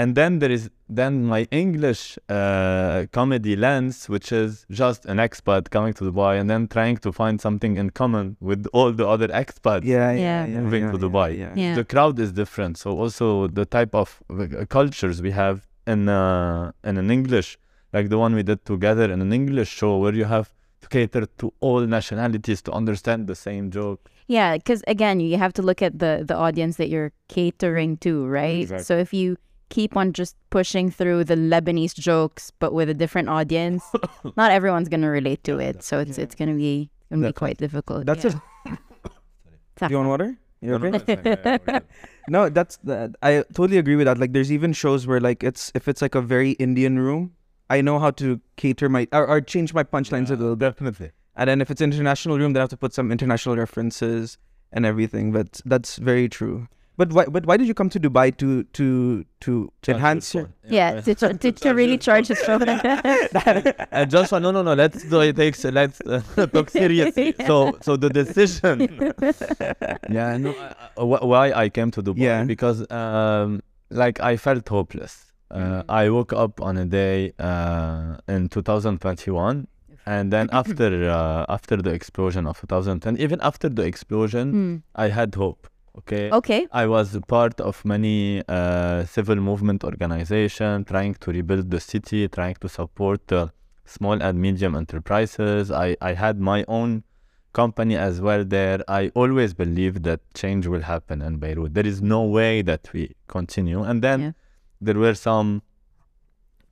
And 0.00 0.08
then 0.20 0.32
there 0.42 0.52
is 0.58 0.64
then 1.00 1.12
my 1.34 1.42
English 1.62 2.02
uh, 2.28 3.06
comedy 3.18 3.54
lens, 3.64 4.08
which 4.14 4.28
is 4.42 4.50
just 4.82 5.00
an 5.12 5.18
expat 5.26 5.62
coming 5.76 5.92
to 5.98 6.02
Dubai 6.10 6.32
and 6.40 6.46
then 6.52 6.62
trying 6.76 6.96
to 7.04 7.10
find 7.20 7.36
something 7.46 7.72
in 7.82 7.86
common 8.02 8.26
with 8.48 8.62
all 8.76 8.90
the 9.00 9.06
other 9.14 9.28
expats 9.42 9.84
Yeah, 9.84 10.12
Yeah. 10.12 10.12
yeah, 10.26 10.46
yeah. 10.52 10.60
moving 10.64 10.84
yeah, 10.84 10.92
to 10.92 10.98
yeah, 10.98 11.04
Dubai. 11.06 11.28
Yeah. 11.42 11.52
Yeah. 11.64 11.74
the 11.80 11.86
crowd 11.92 12.16
is 12.24 12.30
different. 12.42 12.72
So 12.82 12.88
also 13.02 13.26
the 13.60 13.66
type 13.76 13.94
of 14.02 14.08
uh, 14.30 14.64
cultures 14.78 15.16
we 15.26 15.32
have 15.42 15.56
in 15.92 16.00
uh, 16.08 16.88
in 16.88 16.94
an 17.02 17.08
English, 17.18 17.48
like 17.94 18.06
the 18.14 18.18
one 18.24 18.32
we 18.38 18.44
did 18.50 18.60
together 18.72 19.06
in 19.14 19.18
an 19.26 19.32
English 19.40 19.70
show, 19.80 19.92
where 20.02 20.16
you 20.20 20.26
have 20.36 20.48
to 20.82 20.86
cater 20.96 21.22
to 21.40 21.46
all 21.66 21.80
nationalities 21.98 22.60
to 22.66 22.70
understand 22.80 23.20
the 23.32 23.38
same 23.48 23.64
joke. 23.78 24.00
Yeah, 24.36 24.50
because 24.58 24.80
again, 24.94 25.16
you 25.20 25.38
have 25.44 25.54
to 25.58 25.62
look 25.68 25.80
at 25.88 25.92
the 26.04 26.12
the 26.30 26.36
audience 26.46 26.74
that 26.80 26.88
you're 26.92 27.12
catering 27.38 27.90
to, 28.06 28.12
right? 28.40 28.62
Exactly. 28.66 28.84
So 28.90 28.94
if 29.06 29.10
you 29.20 29.28
keep 29.68 29.96
on 29.96 30.12
just 30.12 30.36
pushing 30.50 30.90
through 30.90 31.24
the 31.24 31.34
Lebanese 31.36 31.94
jokes 31.94 32.50
but 32.58 32.72
with 32.72 32.88
a 32.88 32.94
different 32.94 33.28
audience, 33.28 33.84
not 34.36 34.50
everyone's 34.50 34.88
gonna 34.88 35.10
relate 35.10 35.44
to 35.44 35.58
it. 35.58 35.82
So 35.82 35.98
it's 35.98 36.18
it's 36.18 36.34
gonna 36.34 36.54
be 36.54 36.90
gonna 37.10 37.28
be 37.28 37.32
quite 37.32 37.58
difficult. 37.58 38.06
That's 38.06 38.24
yeah. 38.24 38.38
it. 38.66 38.78
Do 39.78 39.86
you 39.90 39.96
want 39.96 40.08
water? 40.08 40.38
You 40.60 40.70
No, 40.70 40.78
no, 40.78 40.88
okay? 40.88 40.90
no, 40.90 40.96
it's 40.96 41.06
fine. 41.06 41.22
Yeah, 41.24 41.36
yeah, 41.44 41.58
we're 41.66 41.80
No, 42.28 42.48
that's 42.48 42.76
that. 42.84 43.14
I 43.22 43.44
totally 43.54 43.78
agree 43.78 43.96
with 43.96 44.06
that. 44.06 44.18
Like, 44.18 44.32
there's 44.32 44.52
even 44.52 44.72
shows 44.72 45.06
where 45.06 45.20
like 45.20 45.42
it's 45.42 45.70
if 45.74 45.88
it's 45.88 46.02
like 46.02 46.14
a 46.14 46.20
very 46.20 46.52
Indian 46.52 46.98
room, 46.98 47.34
I 47.70 47.80
know 47.80 47.98
how 47.98 48.10
to 48.12 48.40
cater 48.56 48.88
my 48.88 49.06
or, 49.12 49.26
or 49.26 49.40
change 49.40 49.72
my 49.72 49.84
punchlines 49.84 50.26
a 50.26 50.28
good. 50.30 50.40
little 50.40 50.56
bit. 50.56 50.66
Definitely. 50.66 51.10
And 51.36 51.48
then 51.48 51.60
if 51.60 51.70
it's 51.70 51.80
international 51.80 52.38
room, 52.38 52.52
then 52.52 52.60
I 52.60 52.64
have 52.64 52.70
to 52.70 52.76
put 52.76 52.92
some 52.92 53.12
international 53.12 53.56
references 53.56 54.38
and 54.72 54.84
everything. 54.84 55.32
But 55.32 55.60
that's 55.64 55.96
very 55.96 56.28
true. 56.28 56.68
But 56.98 57.12
why? 57.16 57.24
But 57.34 57.46
why 57.46 57.56
did 57.56 57.68
you 57.70 57.74
come 57.80 57.88
to 57.94 58.00
Dubai 58.00 58.36
to 58.42 58.64
to 58.78 58.86
to 59.44 59.70
enhance 59.88 60.34
your? 60.34 60.50
yeah, 60.68 61.00
to, 61.00 61.14
to, 61.14 61.32
to, 61.42 61.52
to 61.52 61.70
really 61.80 61.96
charge 62.06 62.26
his 62.32 62.40
phone. 62.42 62.68
Uh, 62.68 64.04
Joshua, 64.14 64.40
no, 64.40 64.50
no, 64.50 64.62
no. 64.62 64.74
Let's 64.74 65.04
do 65.04 65.20
it. 65.20 65.36
Takes 65.36 65.62
let's 65.64 66.00
uh, 66.02 66.20
talk 66.54 66.70
seriously. 66.80 67.34
So, 67.46 67.78
so 67.82 67.96
the 67.96 68.10
decision. 68.10 68.76
yeah, 70.10 70.36
no. 70.36 70.50
I- 70.50 70.74
I- 70.98 71.04
wh- 71.10 71.22
why 71.32 71.52
I 71.52 71.68
came 71.68 71.90
to 71.92 72.02
Dubai? 72.02 72.18
Yeah. 72.18 72.44
Because 72.44 72.84
um, 72.90 73.62
like 73.90 74.20
I 74.20 74.36
felt 74.36 74.68
hopeless. 74.68 75.14
Uh, 75.50 75.82
I 75.88 76.10
woke 76.10 76.32
up 76.34 76.60
on 76.60 76.76
a 76.76 76.84
day 76.84 77.32
uh, 77.38 78.16
in 78.28 78.48
2021, 78.50 79.66
and 80.04 80.30
then 80.32 80.48
after 80.52 81.08
uh, 81.08 81.46
after 81.48 81.76
the 81.78 81.90
explosion 81.90 82.46
of 82.46 82.60
2010, 82.60 83.16
even 83.16 83.40
after 83.40 83.68
the 83.70 83.82
explosion, 83.84 84.50
Hmm. 84.50 84.76
I 84.94 85.08
had 85.08 85.34
hope. 85.36 85.68
Okay. 85.98 86.30
Okay. 86.30 86.62
I 86.82 86.86
was 86.86 87.14
a 87.14 87.20
part 87.20 87.60
of 87.60 87.84
many 87.84 88.42
uh, 88.48 89.04
civil 89.04 89.36
movement 89.36 89.80
organization 89.84 90.84
trying 90.84 91.14
to 91.22 91.30
rebuild 91.38 91.70
the 91.70 91.80
city, 91.80 92.28
trying 92.28 92.56
to 92.64 92.68
support 92.68 93.26
the 93.28 93.42
small 93.84 94.16
and 94.22 94.34
medium 94.46 94.74
enterprises. 94.82 95.70
I, 95.70 95.96
I 96.00 96.12
had 96.24 96.36
my 96.52 96.64
own 96.68 97.04
company 97.52 97.96
as 97.96 98.20
well 98.20 98.44
there. 98.44 98.78
I 99.00 99.02
always 99.14 99.54
believed 99.54 100.04
that 100.04 100.20
change 100.34 100.66
will 100.72 100.82
happen 100.94 101.22
in 101.22 101.38
Beirut. 101.38 101.74
There 101.74 101.86
is 101.86 102.00
no 102.02 102.22
way 102.38 102.62
that 102.62 102.82
we 102.92 103.02
continue. 103.36 103.82
And 103.82 104.02
then 104.02 104.20
Yeah. 104.20 104.32
there 104.86 104.98
were 105.04 105.14
some 105.14 105.48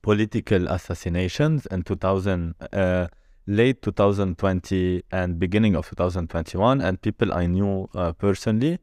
political 0.01 0.67
assassinations 0.67 1.65
in 1.73 1.81
2000, 1.83 2.55
uh, 2.71 3.07
late 3.47 3.81
2020 3.81 5.03
and 5.11 5.39
beginning 5.39 5.75
of 5.75 5.89
2021, 5.89 6.81
and 6.81 7.01
people 7.01 7.33
I 7.33 7.45
knew 7.47 7.89
uh, 7.93 8.13
personally. 8.13 8.79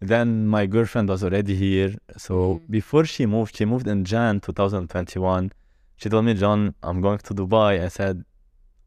Then 0.00 0.46
my 0.46 0.64
girlfriend 0.66 1.08
was 1.08 1.22
already 1.22 1.54
here. 1.54 1.94
So 2.16 2.34
Mm. 2.34 2.70
before 2.70 3.04
she 3.04 3.26
moved, 3.26 3.56
she 3.56 3.64
moved 3.66 3.86
in 3.86 4.04
Jan 4.04 4.40
2021. 4.40 5.52
She 5.96 6.08
told 6.08 6.24
me, 6.24 6.34
John, 6.34 6.74
I'm 6.82 7.00
going 7.02 7.18
to 7.18 7.34
Dubai. 7.34 7.84
I 7.84 7.88
said, 7.88 8.24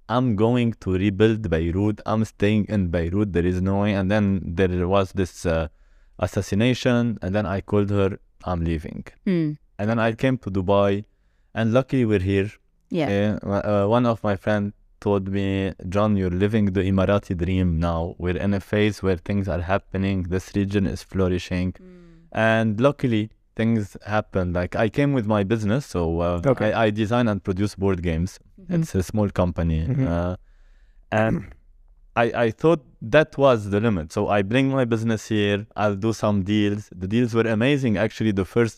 I'm 0.10 0.36
going 0.36 0.74
to 0.82 0.91
rebuild 0.93 1.50
Beirut. 1.50 2.01
I'm 2.05 2.25
staying 2.25 2.65
in 2.65 2.88
Beirut. 2.89 3.32
There 3.34 3.46
is 3.46 3.62
no 3.62 3.82
way. 3.82 3.93
And 3.93 4.10
then 4.10 4.41
there 4.43 4.88
was 4.88 5.12
this 5.13 5.46
uh, 5.46 5.67
assassination. 6.20 7.20
And 7.22 7.36
then 7.36 7.46
I 7.46 7.62
called 7.62 7.89
her, 7.91 8.17
I'm 8.43 8.62
leaving. 8.63 9.05
Hmm. 9.25 9.51
And 9.77 9.89
then 9.89 10.00
I 10.00 10.13
came 10.13 10.38
to 10.39 10.50
Dubai. 10.50 11.05
And 11.53 11.74
luckily, 11.74 12.05
we're 12.05 12.20
here. 12.34 12.50
Yeah. 12.89 13.38
Uh, 13.43 13.50
uh, 13.50 13.88
one 13.88 14.05
of 14.08 14.24
my 14.24 14.36
friends 14.36 14.74
told 15.05 15.24
me, 15.38 15.48
John, 15.93 16.10
you're 16.19 16.38
living 16.45 16.65
the 16.77 16.83
Emirati 16.91 17.33
dream 17.43 17.69
now. 17.91 18.01
We're 18.24 18.38
in 18.48 18.53
a 18.62 18.63
phase 18.72 18.98
where 19.05 19.17
things 19.29 19.45
are 19.53 19.62
happening. 19.74 20.17
This 20.36 20.45
region 20.60 20.83
is 20.95 21.01
flourishing. 21.12 21.69
And 22.31 22.79
luckily, 22.88 23.24
things 23.60 23.95
happened. 24.15 24.51
Like 24.60 24.74
I 24.86 24.88
came 24.98 25.12
with 25.17 25.27
my 25.36 25.41
business, 25.53 25.86
so 25.95 26.01
uh, 26.27 26.41
Okay. 26.53 26.69
I, 26.74 26.86
I 26.86 26.88
design 27.01 27.27
and 27.33 27.43
produce 27.50 27.74
board 27.83 28.00
games. 28.10 28.31
Mhm. 28.62 28.75
It's 28.77 28.95
a 29.01 29.03
small 29.12 29.29
company, 29.41 29.79
Mhm. 29.91 30.07
uh, 30.15 30.36
and 31.24 31.36
I 32.24 32.25
I 32.45 32.48
thought 32.62 32.81
that 33.15 33.38
was 33.43 33.60
the 33.74 33.79
limit. 33.88 34.07
So 34.17 34.22
I 34.38 34.39
bring 34.53 34.65
my 34.79 34.86
business 34.95 35.22
here. 35.36 35.60
I'll 35.83 36.00
do 36.07 36.12
some 36.24 36.38
deals. 36.53 36.81
The 37.03 37.07
deals 37.15 37.31
were 37.38 37.48
amazing. 37.57 37.93
Actually, 38.07 38.33
the 38.41 38.48
first 38.55 38.77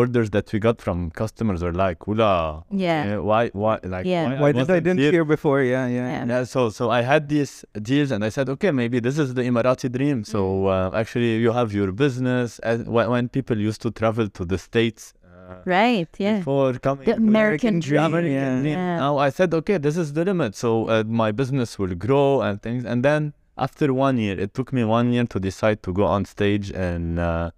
orders 0.00 0.28
that 0.36 0.46
we 0.52 0.58
got 0.68 0.76
from 0.84 0.96
customers 1.22 1.60
were 1.66 1.72
like, 1.84 1.98
"Hula, 2.06 2.64
Yeah. 2.84 3.04
eh, 3.06 3.16
why 3.30 3.42
why 3.62 3.74
like 3.94 4.06
Yeah. 4.14 4.40
Why 4.42 4.50
did 4.52 4.56
I 4.56 4.62
wasn't 4.62 4.84
didn't 4.86 5.00
here?" 5.04 5.12
hear 5.16 5.24
before? 5.36 5.60
Yeah, 5.74 5.86
yeah. 5.98 6.08
Yeah. 6.14 6.24
Yeah, 6.32 6.44
so 6.54 6.60
so 6.78 6.84
I 6.98 7.00
had 7.12 7.22
these 7.34 7.52
deals, 7.90 8.10
and 8.14 8.20
I 8.28 8.30
said, 8.36 8.46
okay, 8.54 8.70
maybe 8.82 8.98
this 9.06 9.16
is 9.24 9.28
the 9.38 9.42
Emirati 9.50 9.88
dream. 9.98 10.18
So 10.34 10.40
uh, 10.74 11.00
actually, 11.02 11.30
you 11.44 11.52
have 11.60 11.68
your 11.80 11.90
business. 12.04 12.58
And 12.70 12.78
when, 12.94 13.06
when 13.14 13.24
people 13.38 13.58
used 13.70 13.80
to 13.86 13.90
travel 14.00 14.26
to 14.38 14.42
the 14.52 14.58
states 14.68 15.02
uh, 15.28 15.56
Right. 15.76 16.08
Yeah. 16.26 16.38
before 16.38 16.72
coming, 16.86 17.04
The 17.10 17.16
to 17.16 17.22
American 17.30 17.74
the 17.80 17.86
dream. 17.86 18.04
American 18.10 18.32
yeah. 18.40 18.60
dream. 18.62 18.78
Yeah. 18.78 18.96
Now 19.04 19.12
I 19.26 19.28
said, 19.38 19.50
okay, 19.60 19.76
this 19.86 19.96
is 20.02 20.08
the 20.16 20.24
limit. 20.30 20.52
So 20.64 20.68
uh, 20.88 21.04
my 21.22 21.30
business 21.40 21.70
will 21.80 21.94
grow 22.06 22.28
and 22.46 22.54
things. 22.66 22.82
And 22.90 22.98
then 23.08 23.22
after 23.66 23.86
one 24.06 24.16
year, 24.24 24.36
it 24.44 24.50
took 24.56 24.68
me 24.76 24.82
one 24.98 25.06
year 25.14 25.26
to 25.34 25.38
decide 25.50 25.78
to 25.86 25.90
go 26.00 26.04
on 26.16 26.22
stage 26.36 26.66
in 26.88 27.02
uh, 27.30 27.50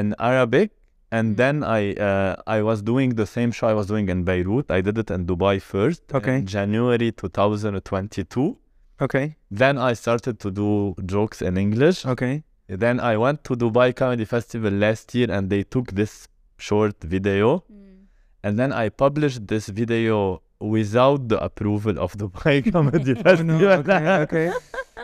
in 0.00 0.06
Arabic. 0.30 0.68
And 1.16 1.26
Mm. 1.32 1.36
then 1.42 1.56
I 1.78 1.80
uh, 2.08 2.34
I 2.56 2.58
was 2.68 2.78
doing 2.92 3.10
the 3.20 3.26
same 3.36 3.50
show 3.56 3.66
I 3.72 3.76
was 3.80 3.86
doing 3.92 4.06
in 4.14 4.20
Beirut. 4.28 4.66
I 4.78 4.80
did 4.86 4.96
it 5.02 5.10
in 5.16 5.20
Dubai 5.30 5.56
first. 5.72 6.02
Okay. 6.18 6.36
In 6.40 6.46
January 6.56 7.10
2022. 7.12 8.56
Okay, 9.06 9.26
Then 9.50 9.76
I 9.76 9.92
started 9.94 10.38
to 10.44 10.50
do 10.62 10.94
jokes 11.14 11.42
in 11.42 11.56
English. 11.56 12.06
okay. 12.06 12.34
Then 12.68 13.00
I 13.00 13.16
went 13.16 13.38
to 13.44 13.52
Dubai 13.56 13.88
Comedy 13.94 14.24
Festival 14.24 14.70
last 14.84 15.14
year 15.16 15.28
and 15.36 15.50
they 15.50 15.62
took 15.64 15.86
this 16.00 16.28
short 16.58 16.96
video. 17.02 17.64
And 18.44 18.58
then 18.60 18.72
I 18.72 18.88
published 18.90 19.46
this 19.48 19.68
video 19.68 20.42
without 20.60 21.28
the 21.28 21.38
approval 21.42 21.98
of 21.98 22.12
Dubai 22.22 22.70
Comedy 22.72 23.12
Oh, 23.18 23.22
Festival. 23.22 23.58
no, 23.58 23.70
okay, 23.80 24.02
okay, 24.24 24.46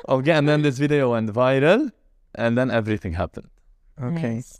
Okay, 0.08 0.32
and 0.38 0.48
then 0.48 0.62
this 0.62 0.78
video 0.78 1.10
went 1.12 1.28
viral 1.32 1.90
and 2.36 2.56
then 2.56 2.70
everything 2.70 3.12
happened. 3.22 3.48
okay. 4.00 4.34
Nice. 4.36 4.59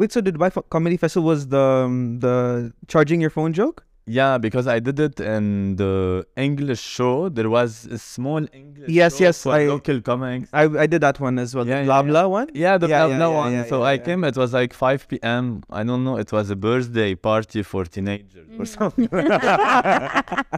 Wait, 0.00 0.10
so 0.10 0.22
Dubai 0.22 0.50
Fo- 0.50 0.62
Comedy 0.62 0.96
Festival 0.96 1.26
was 1.28 1.48
the 1.48 1.60
um, 1.60 2.20
the 2.20 2.72
charging 2.88 3.20
your 3.20 3.28
phone 3.28 3.52
joke? 3.52 3.84
Yeah, 4.06 4.38
because 4.38 4.66
I 4.66 4.80
did 4.80 4.98
it 4.98 5.20
in 5.20 5.76
the 5.76 6.26
English 6.36 6.80
show. 6.80 7.28
There 7.28 7.48
was 7.48 7.86
a 7.86 7.98
small 7.98 8.44
English 8.52 8.88
Yes, 8.88 9.18
show 9.18 9.24
yes, 9.24 9.42
for 9.44 9.52
I- 9.52 9.66
local 9.66 10.00
comics. 10.00 10.48
I 10.52 10.64
I 10.84 10.86
did 10.86 11.00
that 11.02 11.20
one 11.20 11.38
as 11.38 11.54
well. 11.54 11.66
Yeah, 11.66 11.80
the 11.80 11.80
yeah, 11.80 11.84
blah 11.86 12.02
blah 12.02 12.26
one. 12.26 12.48
Yeah, 12.54 12.76
the 12.78 12.88
Yeah, 12.88 13.06
yeah, 13.06 13.12
yeah, 13.12 13.18
yeah, 13.18 13.42
one. 13.42 13.52
yeah, 13.52 13.64
so 13.72 13.76
yeah, 13.80 13.90
I 13.92 13.92
yeah. 13.92 14.04
came. 14.06 14.24
It 14.24 14.36
was 14.36 14.52
like 14.52 14.72
5 14.74 15.06
p.m. 15.08 15.62
I 15.70 15.82
don't 15.84 16.02
know. 16.04 16.16
It 16.18 16.32
was 16.32 16.50
a 16.50 16.56
birthday 16.56 17.14
party 17.14 17.62
for 17.62 17.84
teenagers 17.84 18.48
or 18.58 18.64
Mm. 18.64 18.68
something. 18.78 19.08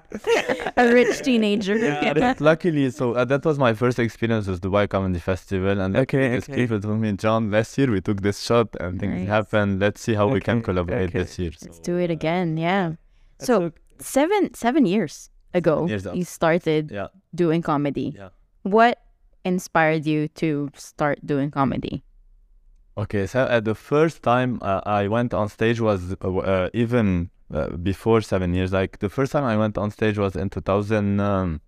A 0.82 0.92
rich 0.92 1.20
teenager. 1.22 1.76
Yeah, 1.76 2.34
luckily, 2.40 2.90
so 2.90 3.12
uh, 3.12 3.25
that 3.26 3.44
was 3.44 3.58
my 3.58 3.72
first 3.75 3.99
experience 3.99 4.46
with 4.46 4.61
Dubai 4.61 4.88
Comedy 4.88 5.18
Festival, 5.18 5.80
and 5.80 5.96
Okay, 5.96 6.28
these 6.34 6.49
okay. 6.49 6.56
people 6.61 6.80
told 6.80 6.99
me, 7.00 7.12
John, 7.12 7.50
last 7.50 7.76
year 7.78 7.90
we 7.90 8.00
took 8.00 8.22
this 8.22 8.40
shot 8.40 8.68
and 8.80 8.99
things 9.00 9.20
Nice. 9.20 9.28
happened. 9.28 9.80
Let's 9.80 10.00
see 10.00 10.14
how 10.14 10.28
we 10.28 10.40
can 10.40 10.62
collaborate 10.62 11.11
okay. 11.11 11.18
this 11.20 11.38
year. 11.38 11.52
Let's 11.62 11.78
do 11.80 11.96
it 11.99 12.11
again. 12.11 12.56
Yeah. 12.56 12.92
That's 13.42 13.46
So 13.46 13.72
seven 13.99 14.54
seven 14.54 14.87
years 14.87 15.30
ago, 15.54 15.87
Years 15.87 16.06
ago. 16.06 16.14
you 16.14 16.25
started 16.25 16.90
yeah, 16.90 17.08
doing 17.34 17.62
comedy. 17.62 18.14
yeah. 18.16 18.30
What 18.62 18.99
inspired 19.44 20.06
you 20.06 20.28
to 20.42 20.70
start 20.75 21.18
doing 21.26 21.50
comedy? 21.50 22.04
Okay, 22.96 23.26
so 23.26 23.40
uh, 23.44 23.61
the 23.61 23.75
first 23.75 24.22
time 24.22 24.58
uh, 24.62 24.80
I 24.84 25.08
went 25.08 25.34
on 25.34 25.49
stage 25.49 25.80
was 25.80 26.14
uh, 26.22 26.28
uh, 26.38 26.68
even 26.75 27.30
uh, 27.52 27.70
before 27.76 28.20
seven 28.20 28.54
years. 28.54 28.70
Like 28.72 28.99
the 28.99 29.08
first 29.08 29.32
time 29.32 29.44
I 29.44 29.56
went 29.56 29.76
on 29.78 29.90
stage 29.90 30.18
was 30.18 30.37
in 30.37 30.50
2011. 30.50 31.61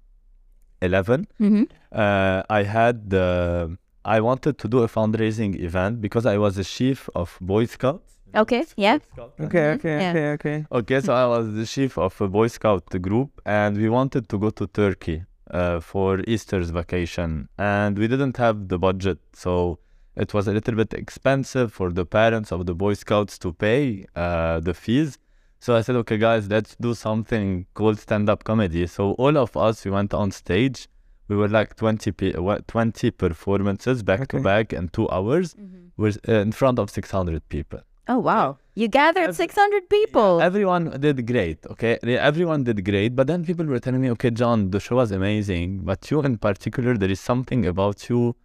Mm-hmm. 1.40 1.62
uh, 1.92 2.42
I 2.50 2.62
had 2.62 3.10
the 3.10 3.76
I 4.04 4.20
wanted 4.20 4.58
to 4.58 4.68
do 4.68 4.80
a 4.80 4.88
fundraising 4.88 5.58
event 5.58 6.00
because 6.00 6.26
I 6.26 6.36
was 6.36 6.58
a 6.58 6.64
chief 6.64 7.08
of 7.14 7.38
Boy 7.40 7.64
Scouts. 7.64 8.13
Okay. 8.36 8.64
Yeah. 8.76 8.98
Okay, 9.40 9.72
okay, 9.74 9.96
yeah. 10.00 10.10
okay, 10.10 10.28
okay. 10.32 10.66
Okay, 10.72 11.00
so 11.00 11.12
I 11.14 11.26
was 11.26 11.54
the 11.54 11.66
chief 11.66 11.96
of 11.98 12.20
a 12.20 12.28
Boy 12.28 12.48
Scout 12.48 12.84
group, 13.00 13.40
and 13.46 13.76
we 13.76 13.88
wanted 13.88 14.28
to 14.28 14.38
go 14.38 14.50
to 14.50 14.66
Turkey 14.66 15.24
uh, 15.50 15.80
for 15.80 16.20
Easter's 16.26 16.70
vacation, 16.70 17.48
and 17.58 17.98
we 17.98 18.08
didn't 18.08 18.36
have 18.38 18.68
the 18.68 18.78
budget, 18.78 19.18
so 19.32 19.78
it 20.16 20.32
was 20.34 20.48
a 20.48 20.52
little 20.52 20.74
bit 20.74 20.92
expensive 20.94 21.72
for 21.72 21.92
the 21.92 22.04
parents 22.06 22.50
of 22.52 22.66
the 22.66 22.74
Boy 22.74 22.94
Scouts 22.94 23.38
to 23.38 23.52
pay 23.52 24.04
uh, 24.16 24.60
the 24.60 24.74
fees. 24.74 25.18
So 25.60 25.74
I 25.76 25.80
said, 25.80 25.96
okay, 25.96 26.18
guys, 26.18 26.48
let's 26.48 26.76
do 26.76 26.92
something 26.94 27.66
called 27.74 27.98
stand-up 27.98 28.44
comedy. 28.44 28.86
So 28.86 29.12
all 29.12 29.38
of 29.38 29.56
us, 29.56 29.84
we 29.84 29.90
went 29.90 30.12
on 30.12 30.30
stage. 30.30 30.88
We 31.28 31.36
were 31.36 31.48
like 31.48 31.74
20, 31.76 32.12
pe- 32.12 32.32
20 32.32 33.10
performances 33.12 34.02
back 34.02 34.20
Okay. 34.22 34.38
to 34.38 34.44
back 34.44 34.72
in 34.74 34.88
two 34.90 35.08
hours, 35.08 35.56
with, 35.96 36.18
uh, 36.28 36.32
in 36.34 36.52
front 36.52 36.78
of 36.78 36.90
600 36.90 37.48
people. 37.48 37.80
Oh 38.06 38.18
wow! 38.18 38.58
You 38.75 38.88
gathered 38.88 39.30
Ev- 39.30 39.37
six 39.37 39.54
hundred 39.54 39.88
people. 39.88 40.40
Everyone 40.42 40.84
did 41.00 41.26
great, 41.26 41.64
okay? 41.70 41.99
Everyone 42.02 42.64
did 42.64 42.84
great, 42.84 43.16
but 43.16 43.26
then 43.26 43.44
people 43.44 43.64
were 43.66 43.78
telling 43.78 44.00
me, 44.02 44.11
okay, 44.11 44.30
John, 44.30 44.70
the 44.70 44.80
show 44.80 44.96
was 44.96 45.11
amazing, 45.11 45.78
but 45.84 46.11
you 46.11 46.20
in 46.20 46.37
particular, 46.38 46.96
there 46.99 47.11
is 47.11 47.20
something 47.20 47.64
about 47.66 48.08
you 48.11 48.37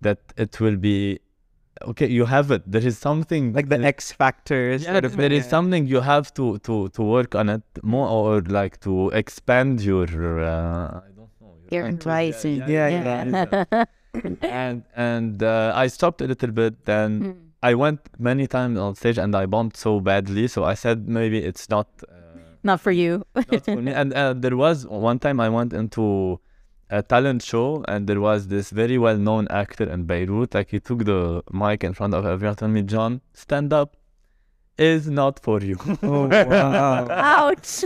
that 0.00 0.18
it 0.36 0.58
will 0.60 0.76
be, 0.76 1.20
okay, 1.82 2.06
you 2.06 2.24
have 2.24 2.50
it. 2.50 2.62
There 2.66 2.86
is 2.86 2.96
something 2.98 3.52
Like 3.52 3.68
the 3.68 3.80
X 3.84 4.12
factors. 4.12 4.84
yeah, 4.84 5.00
there 5.00 5.32
is 5.32 5.44
something 5.46 5.86
you 5.86 6.00
have 6.00 6.32
to 6.34 6.58
to 6.60 6.88
to 6.96 7.02
work 7.02 7.34
on 7.34 7.48
it 7.50 7.62
more, 7.82 8.08
or 8.08 8.40
like 8.60 8.80
to 8.80 9.10
expand 9.10 9.82
your. 9.82 10.06
Uh, 10.06 11.00
I 11.04 11.10
don't 11.18 11.30
know. 11.40 11.54
Your 11.70 11.84
language. 11.84 12.06
enticing. 12.06 12.56
Yeah, 12.66 12.88
yeah. 12.88 13.84
and 14.42 14.84
and 14.96 15.42
uh, 15.42 15.72
I 15.74 15.86
stopped 15.88 16.20
a 16.22 16.26
little 16.26 16.50
bit. 16.62 16.84
Then 16.86 17.10
Mm. 17.22 17.36
I 17.62 17.74
went 17.74 18.00
many 18.18 18.46
times 18.46 18.78
on 18.78 18.94
stage, 18.96 19.18
and 19.18 19.34
I 19.36 19.46
bombed 19.46 19.76
so 19.76 20.00
badly. 20.00 20.48
So 20.48 20.64
I 20.64 20.74
said 20.74 21.08
maybe 21.08 21.38
it's 21.38 21.68
not. 21.68 21.88
Uh, 22.02 22.16
Not 22.64 22.80
for 22.80 22.92
you. 22.92 23.24
not 23.34 23.64
for 23.64 23.76
me. 23.86 23.92
And 23.92 24.12
uh, 24.14 24.34
there 24.44 24.56
was 24.56 24.86
one 24.86 25.18
time 25.18 25.40
I 25.40 25.48
went 25.48 25.72
into 25.72 26.38
a 26.90 27.02
talent 27.02 27.42
show, 27.42 27.84
and 27.88 28.06
there 28.08 28.20
was 28.20 28.48
this 28.48 28.70
very 28.70 28.98
well-known 28.98 29.48
actor 29.50 29.84
in 29.94 30.04
Beirut. 30.04 30.54
Like 30.54 30.70
he 30.70 30.78
took 30.80 31.00
the 31.04 31.42
mic 31.52 31.82
in 31.88 31.92
front 31.94 32.14
of 32.14 32.24
everyone, 32.26 32.54
told 32.56 32.72
me, 32.72 32.82
"John, 32.82 33.20
stand 33.32 33.72
up 33.72 33.96
is 34.78 35.08
not 35.08 35.34
for 35.46 35.58
you." 35.60 35.76
Oh 36.02 36.28
wow. 36.28 37.06
Ouch. 37.10 37.84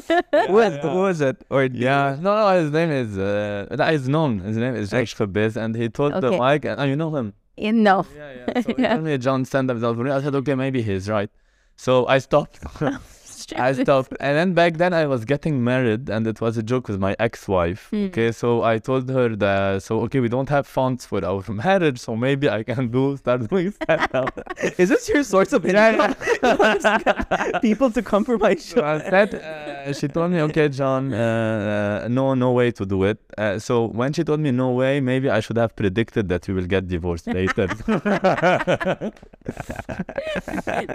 what, 0.57 0.73
what 0.85 0.95
was 1.07 1.21
it? 1.21 1.37
Or 1.51 1.65
Yeah, 1.65 2.17
no, 2.21 2.31
no, 2.37 2.61
his 2.63 2.71
name 2.79 2.91
is 2.91 3.17
uh, 3.19 3.67
that 3.71 3.95
is 3.95 4.09
known. 4.09 4.41
His 4.41 4.57
name 4.57 4.75
is 4.75 4.91
George 4.91 5.15
Khabbaz, 5.17 5.57
and 5.57 5.75
he 5.75 5.89
told 5.89 6.13
the 6.25 6.31
mic, 6.33 6.65
and 6.65 6.81
uh, 6.81 6.85
you 6.85 6.97
know 6.97 7.15
him. 7.17 7.33
No. 7.59 8.07
Yeah, 8.15 8.33
yeah. 8.49 8.61
So 8.61 8.75
he 8.75 8.83
Yeah. 8.83 8.95
told 8.95 9.05
me 9.05 9.19
John 9.19 9.45
stand 9.45 9.71
up 9.71 9.77
is 9.77 9.83
not 9.83 9.97
for 9.97 10.05
me. 10.05 10.11
I 10.11 10.21
said, 10.21 10.35
okay, 10.35 10.55
maybe 10.55 10.83
he's 10.83 11.09
right. 11.09 11.31
So 11.77 12.07
I 12.07 12.19
stopped. 12.19 12.61
I 13.55 13.73
stopped, 13.83 14.13
and 14.21 14.37
then 14.37 14.55
back 14.55 14.77
then 14.79 14.93
I 14.93 15.07
was 15.07 15.25
getting 15.25 15.63
married, 15.63 16.09
and 16.09 16.27
it 16.27 16.41
was 16.41 16.57
a 16.57 16.63
joke 16.63 16.89
with 16.89 16.99
my 16.99 17.15
ex-wife. 17.19 17.89
Hmm. 17.91 18.07
Okay, 18.07 18.33
so 18.33 18.63
I 18.63 18.79
told 18.79 19.09
her 19.11 19.29
that 19.37 19.83
so 19.83 20.01
okay, 20.03 20.21
we 20.21 20.29
don't 20.29 20.49
have 20.49 20.67
funds 20.67 21.07
for 21.07 21.25
our 21.25 21.43
marriage, 21.65 21.99
so 21.99 22.17
maybe 22.17 22.49
I 22.49 22.63
can 22.63 22.89
do 22.89 23.17
start 23.17 23.49
doing 23.49 23.71
stand 23.73 24.09
up. 24.15 24.39
Is 24.79 24.89
this 24.89 25.09
your 25.09 25.23
source 25.23 25.53
of 25.53 25.65
income? 25.65 26.15
People 27.63 27.91
to 27.91 28.03
come 28.03 28.25
for 28.25 28.39
my 28.39 28.55
So 28.57 28.77
show. 28.81 28.85
I 28.85 28.99
said, 29.11 29.35
uh, 29.35 29.39
uh, 29.39 29.93
she 29.93 30.09
told 30.09 30.31
me, 30.33 30.41
okay, 30.43 30.69
John, 30.69 31.13
uh, 31.13 32.03
uh, 32.05 32.09
no, 32.09 32.35
no 32.35 32.53
way 32.53 32.71
to 32.73 32.85
do 32.87 33.05
it. 33.05 33.19
Uh, 33.39 33.59
so 33.59 33.87
when 33.87 34.13
she 34.13 34.25
told 34.25 34.41
me 34.41 34.51
no 34.51 34.71
way, 34.71 35.01
maybe 35.01 35.29
I 35.31 35.41
should 35.41 35.57
have 35.57 35.75
predicted 35.77 36.29
that 36.29 36.47
we 36.49 36.55
will 36.55 36.67
get 36.67 36.89
divorced 36.89 37.27
later. 37.27 37.67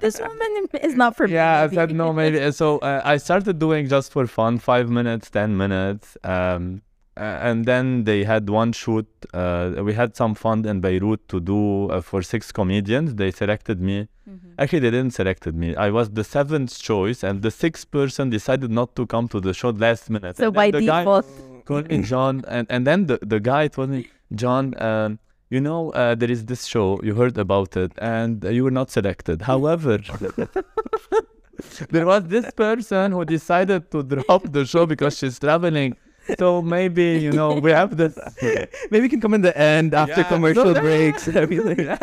this 0.02 0.20
woman 0.20 0.68
is 0.82 0.96
not 0.96 1.16
for 1.16 1.28
me. 1.28 1.34
yeah, 1.34 1.62
I 1.62 1.74
said 1.74 1.92
no, 1.94 2.12
maybe. 2.14 2.41
So 2.50 2.80
uh, 2.80 3.02
I 3.04 3.18
started 3.18 3.60
doing 3.60 3.88
just 3.88 4.12
for 4.12 4.26
fun, 4.28 4.58
five 4.60 4.90
minutes, 4.90 5.30
ten 5.30 5.56
minutes, 5.56 6.18
um, 6.24 6.82
uh, 7.18 7.48
and 7.50 7.66
then 7.66 8.06
they 8.06 8.24
had 8.24 8.50
one 8.50 8.72
shoot. 8.72 9.08
Uh, 9.34 9.74
we 9.84 9.94
had 9.94 10.16
some 10.16 10.34
fund 10.34 10.66
in 10.66 10.80
Beirut 10.82 11.28
to 11.28 11.40
do 11.40 11.90
uh, 11.90 12.02
for 12.02 12.22
six 12.24 12.52
comedians. 12.52 13.16
They 13.16 13.32
selected 13.32 13.80
me. 13.82 14.08
Mhm. 14.30 14.54
Actually, 14.58 14.80
they 14.86 14.92
didn't 14.92 15.14
selected 15.14 15.54
me. 15.56 15.76
I 15.76 15.90
was 15.98 16.10
the 16.20 16.24
seventh 16.24 16.74
choice, 16.80 17.20
and 17.24 17.42
the 17.42 17.52
sixth 17.52 17.92
person 17.92 18.30
decided 18.30 18.72
not 18.72 18.96
to 18.96 19.06
come 19.06 19.28
to 19.30 19.40
the 19.40 19.54
show 19.54 19.70
last 19.70 20.10
minute. 20.10 20.38
So 20.38 20.46
And 20.48 20.56
by 20.56 20.72
then 20.72 20.82
the 20.82 20.88
guy 20.88 21.02
default, 21.02 21.26
called 21.66 21.88
me 21.90 21.98
John, 22.12 22.44
and, 22.48 22.66
and 22.74 22.88
then 22.88 23.00
the, 23.08 23.20
the 23.34 23.40
guy 23.40 23.68
told 23.68 23.90
me, 23.90 24.08
John, 24.34 24.82
um, 24.82 25.20
you 25.50 25.60
know, 25.60 25.82
uh, 25.92 26.16
there 26.16 26.32
is 26.32 26.46
this 26.46 26.66
show, 26.66 27.00
you 27.04 27.14
heard 27.16 27.38
about 27.38 27.76
it, 27.76 27.92
and 27.98 28.42
you 28.46 28.64
were 28.64 28.72
not 28.82 28.90
selected. 28.90 29.42
However, 29.42 30.00
there 31.90 32.06
was 32.06 32.24
this 32.26 32.50
person 32.52 33.12
who 33.12 33.26
decided 33.26 33.90
to 33.92 34.04
drop 34.04 34.52
the 34.52 34.66
show 34.66 34.86
because 34.86 35.18
she's 35.18 35.40
traveling. 35.40 35.96
So 36.38 36.62
maybe, 36.62 37.18
you 37.20 37.32
know, 37.34 37.56
we 37.56 37.72
have 37.72 37.98
this. 37.98 38.16
Maybe 38.92 39.04
you 39.06 39.10
can 39.10 39.20
come 39.20 39.34
in 39.34 39.42
the 39.42 39.58
end 39.58 39.94
after 39.96 40.22
Yeah. 40.22 40.28
commercial 40.30 40.72
breaks 40.74 41.28
and 41.28 41.36
everything. 41.36 41.78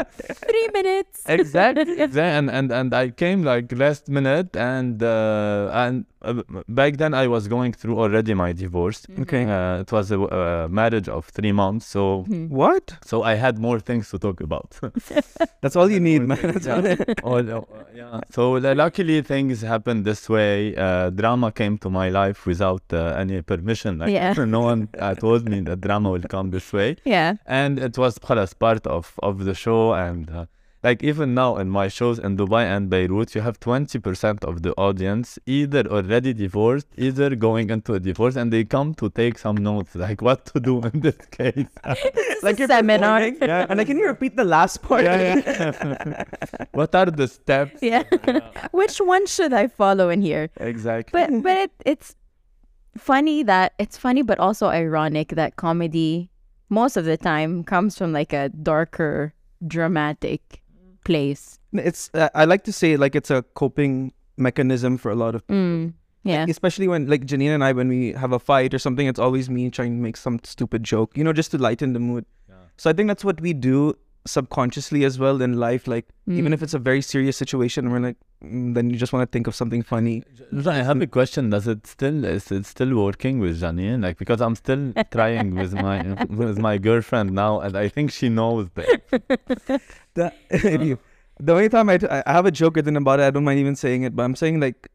three 0.51 0.69
minutes. 0.75 1.23
exactly, 1.27 1.93
exactly. 1.93 2.21
And, 2.21 2.51
and 2.51 2.73
and 2.73 2.93
I 2.93 3.11
came 3.11 3.43
like 3.45 3.71
last 3.73 4.09
minute, 4.09 4.57
and 4.57 5.01
uh, 5.03 5.71
and 5.73 6.05
uh, 6.21 6.43
back 6.69 6.97
then 6.97 7.15
I 7.15 7.29
was 7.29 7.47
going 7.47 7.73
through 7.73 7.99
already 7.99 8.35
my 8.35 8.53
divorce. 8.53 9.03
Mm-hmm. 9.03 9.23
Okay. 9.23 9.45
Uh, 9.45 9.81
it 9.81 9.93
was 9.93 10.11
a, 10.11 10.19
a, 10.19 10.69
marriage 10.69 11.09
of 11.09 11.27
three 11.27 11.53
months. 11.53 11.87
So 11.87 12.25
mm-hmm. 12.29 12.49
what? 12.49 12.97
So 13.05 13.23
I 13.23 13.35
had 13.35 13.59
more 13.59 13.79
things 13.79 14.11
to 14.11 14.19
talk 14.19 14.41
about. 14.41 14.79
That's 15.61 15.77
all 15.77 15.91
you 15.91 16.01
need, 16.01 16.23
man. 16.23 16.39
That's 16.43 16.67
yeah. 16.67 16.97
all. 17.23 17.49
uh, 17.51 17.63
yeah. 17.95 18.21
So 18.31 18.53
luckily 18.53 19.23
things 19.23 19.63
happened 19.63 20.05
this 20.05 20.29
way. 20.29 20.75
Uh, 20.75 21.11
drama 21.11 21.53
came 21.53 21.79
to 21.79 21.91
my 21.91 22.09
life 22.09 22.47
without 22.47 22.83
any 22.93 23.41
permission. 23.43 23.99
Like, 23.99 24.11
yeah. 24.11 24.33
no 24.39 24.61
one 24.61 24.89
told 25.21 25.49
me 25.49 25.61
that 25.61 25.81
drama 25.81 26.11
will 26.11 26.29
come 26.29 26.51
this 26.51 26.73
way. 26.73 26.97
Yeah. 27.05 27.35
And 27.47 27.79
it 27.79 27.97
was 27.97 28.19
part 28.19 28.39
of 28.87 29.15
of 29.23 29.45
the 29.45 29.55
show 29.55 29.95
and 29.95 30.49
like 30.83 31.03
even 31.03 31.35
now 31.35 31.57
in 31.57 31.69
my 31.69 31.89
shows 31.89 32.19
in 32.19 32.37
Dubai 32.37 32.65
and 32.65 32.89
Beirut, 32.89 33.35
you 33.35 33.41
have 33.41 33.59
twenty 33.59 33.99
percent 33.99 34.45
of 34.45 34.63
the 34.63 34.73
audience 34.75 35.39
either 35.47 35.87
already 35.87 36.33
divorced, 36.33 36.87
either 36.97 37.35
going 37.35 37.71
into 37.71 37.95
a 37.95 38.01
divorce, 38.01 38.37
and 38.37 38.53
they 38.53 38.65
come 38.65 38.95
to 38.95 39.11
take 39.11 39.39
some 39.39 39.57
notes 39.57 39.95
like 40.07 40.23
what 40.23 40.47
to 40.47 40.61
do 40.61 40.81
in 40.83 41.01
this 41.01 41.19
case. 41.31 41.67
Like 42.43 42.61
a 42.61 42.69
seminar. 42.69 43.27
Yeah. 43.27 43.67
And 43.69 43.79
like, 43.79 43.89
can 43.89 43.99
you 43.99 44.07
repeat 44.07 44.37
the 44.37 44.45
last 44.45 44.81
part? 44.83 45.03
Yeah, 45.03 45.43
yeah. 45.45 46.25
what 46.73 46.95
are 46.95 47.07
the 47.07 47.27
steps? 47.27 47.83
Yeah. 47.83 48.05
Which 48.71 48.99
one 48.99 49.27
should 49.27 49.53
I 49.53 49.67
follow 49.67 50.09
in 50.09 50.23
here? 50.23 50.49
Exactly. 50.59 51.11
But 51.19 51.43
but 51.43 51.57
it, 51.57 51.73
it's 51.85 52.15
funny 52.97 53.43
that 53.43 53.73
it's 53.79 53.97
funny 53.97 54.23
but 54.23 54.39
also 54.39 54.69
ironic 54.69 55.31
that 55.31 55.57
comedy 55.57 56.31
most 56.69 56.97
of 56.97 57.05
the 57.05 57.17
time 57.17 57.65
comes 57.65 57.97
from 57.97 58.13
like 58.13 58.33
a 58.33 58.49
darker 58.51 59.35
dramatic 59.67 60.63
place. 61.09 61.59
It's. 61.73 62.11
Uh, 62.15 62.29
I 62.35 62.45
like 62.53 62.65
to 62.71 62.73
say 62.73 62.97
like 63.05 63.15
it's 63.21 63.31
a 63.39 63.43
coping 63.63 64.13
mechanism 64.37 64.97
for 65.05 65.11
a 65.11 65.17
lot 65.25 65.35
of 65.41 65.47
Mm. 65.49 65.95
Yeah. 66.25 66.45
especially 66.53 66.89
when 66.93 67.07
like 67.11 67.25
Janine 67.31 67.55
and 67.57 67.65
I 67.65 67.73
when 67.73 67.89
we 67.89 68.13
have 68.23 68.33
a 68.37 68.39
fight 68.49 68.75
or 68.75 68.79
something, 68.87 69.07
it's 69.13 69.19
always 69.27 69.49
me 69.59 69.71
trying 69.71 69.97
to 69.99 70.03
make 70.09 70.17
some 70.17 70.41
stupid 70.45 70.83
joke, 70.93 71.17
you 71.17 71.25
know, 71.25 71.33
just 71.33 71.51
to 71.53 71.59
lighten 71.69 71.95
the 71.99 72.01
mood. 72.11 72.27
So 72.77 72.91
I 72.91 72.93
think 72.93 73.09
that's 73.11 73.25
what 73.29 73.41
we 73.41 73.53
do 73.55 73.79
subconsciously 74.29 75.05
as 75.05 75.19
well 75.19 75.43
in 75.47 75.55
life. 75.63 75.87
Like 75.93 76.07
even 76.39 76.53
Mm. 76.53 76.55
if 76.55 76.63
it's 76.63 76.75
a 76.75 76.79
very 76.79 77.03
serious 77.03 77.37
situation, 77.43 77.91
we're 77.91 78.01
like, 78.07 78.17
mm, 78.45 78.75
then 78.75 78.91
you 78.91 78.97
just 79.03 79.13
want 79.13 79.23
to 79.27 79.31
think 79.37 79.47
of 79.47 79.55
something 79.61 79.83
funny. 79.83 80.23
I 80.67 80.77
have 80.91 81.01
a 81.03 81.07
question. 81.19 81.51
Does 81.51 81.67
it 81.75 81.87
still 81.87 82.25
is 82.25 82.51
it 82.59 82.67
still 82.67 82.95
working 83.03 83.39
with 83.47 83.61
Janine? 83.63 84.03
Like 84.09 84.19
because 84.19 84.41
I'm 84.49 84.55
still 84.63 84.93
trying 85.17 85.55
with 85.55 85.73
my 85.75 85.97
with 86.43 86.59
my 86.69 86.77
girlfriend 86.89 87.33
now, 87.33 87.61
and 87.61 87.77
I 87.85 87.89
think 87.89 88.13
she 88.13 88.29
knows 88.29 88.69
that. 88.75 89.81
The, 90.15 90.33
if 90.51 90.83
you- 90.83 90.99
the 91.41 91.53
only 91.55 91.69
time 91.69 91.89
I, 91.89 91.99
t- 91.99 92.09
I 92.09 92.33
have 92.33 92.47
a 92.47 92.51
joke 92.51 92.75
written 92.77 92.97
about 92.97 93.21
it, 93.21 93.25
I 93.25 93.31
don't 93.31 93.45
mind 93.45 93.61
even 93.61 93.77
saying 93.77 94.03
it, 94.03 94.17
but 94.17 94.25
I'm 94.25 94.35
saying 94.35 94.59
like 94.61 94.89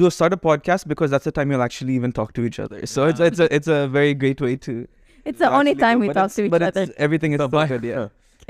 do 0.00 0.06
a 0.06 0.10
start 0.10 0.32
a 0.32 0.36
podcast 0.36 0.86
because 0.86 1.10
that's 1.10 1.24
the 1.24 1.32
time 1.32 1.50
you'll 1.50 1.62
actually 1.62 1.94
even 1.94 2.12
talk 2.12 2.32
to 2.34 2.44
each 2.44 2.60
other. 2.60 2.86
So 2.86 3.06
it's 3.06 3.18
Yeah. 3.20 3.26
it's 3.26 3.40
a 3.40 3.54
it's 3.54 3.66
a 3.66 3.88
very 3.88 4.14
great 4.14 4.40
way 4.40 4.54
to. 4.66 4.86
It's 5.24 5.40
the 5.40 5.50
only 5.60 5.74
time 5.74 5.98
we 5.98 6.08
talk 6.18 6.30
to 6.36 6.44
each 6.44 6.50
but 6.50 6.62
other. 6.62 6.82
it's- 6.82 6.94
everything 7.06 7.32
is 7.32 7.38
So 7.40 7.48
still 7.48 7.60
my- 7.60 7.66
good, 7.66 7.84
yeah. 7.84 8.08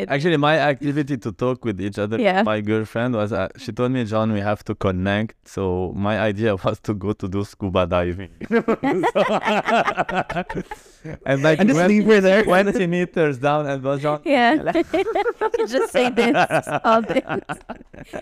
Actually, 0.09 0.37
my 0.37 0.59
activity 0.59 1.17
to 1.19 1.33
talk 1.33 1.65
with 1.65 1.81
each 1.81 1.99
other, 1.99 2.19
Yeah. 2.21 2.43
my 2.43 2.61
girlfriend 2.61 3.15
was 3.15 3.33
uh, 3.33 3.49
she 3.59 3.73
told 3.73 3.93
me, 3.93 4.05
John, 4.05 4.33
we 4.33 4.41
have 4.41 4.63
to 4.65 4.75
connect. 4.75 5.49
So 5.49 5.93
my 5.97 6.19
idea 6.19 6.57
was 6.65 6.81
to 6.81 6.95
go 6.95 7.13
to 7.13 7.29
do 7.29 7.45
scuba 7.45 7.87
diving. 7.87 8.31
and 11.25 11.43
like 11.43 11.59
And 11.61 11.69
just 11.69 11.77
went 11.79 11.89
leave 11.89 12.05
her 12.07 12.21
there. 12.21 12.43
20 12.45 12.87
meters 12.87 13.39
down 13.39 13.67
and 13.67 13.83
was 13.83 14.03
John. 14.03 14.21
Yeah. 14.25 14.73
Just 15.69 15.93
say 15.93 16.11
this 16.11 16.37
all 16.85 17.03
this. 17.03 17.23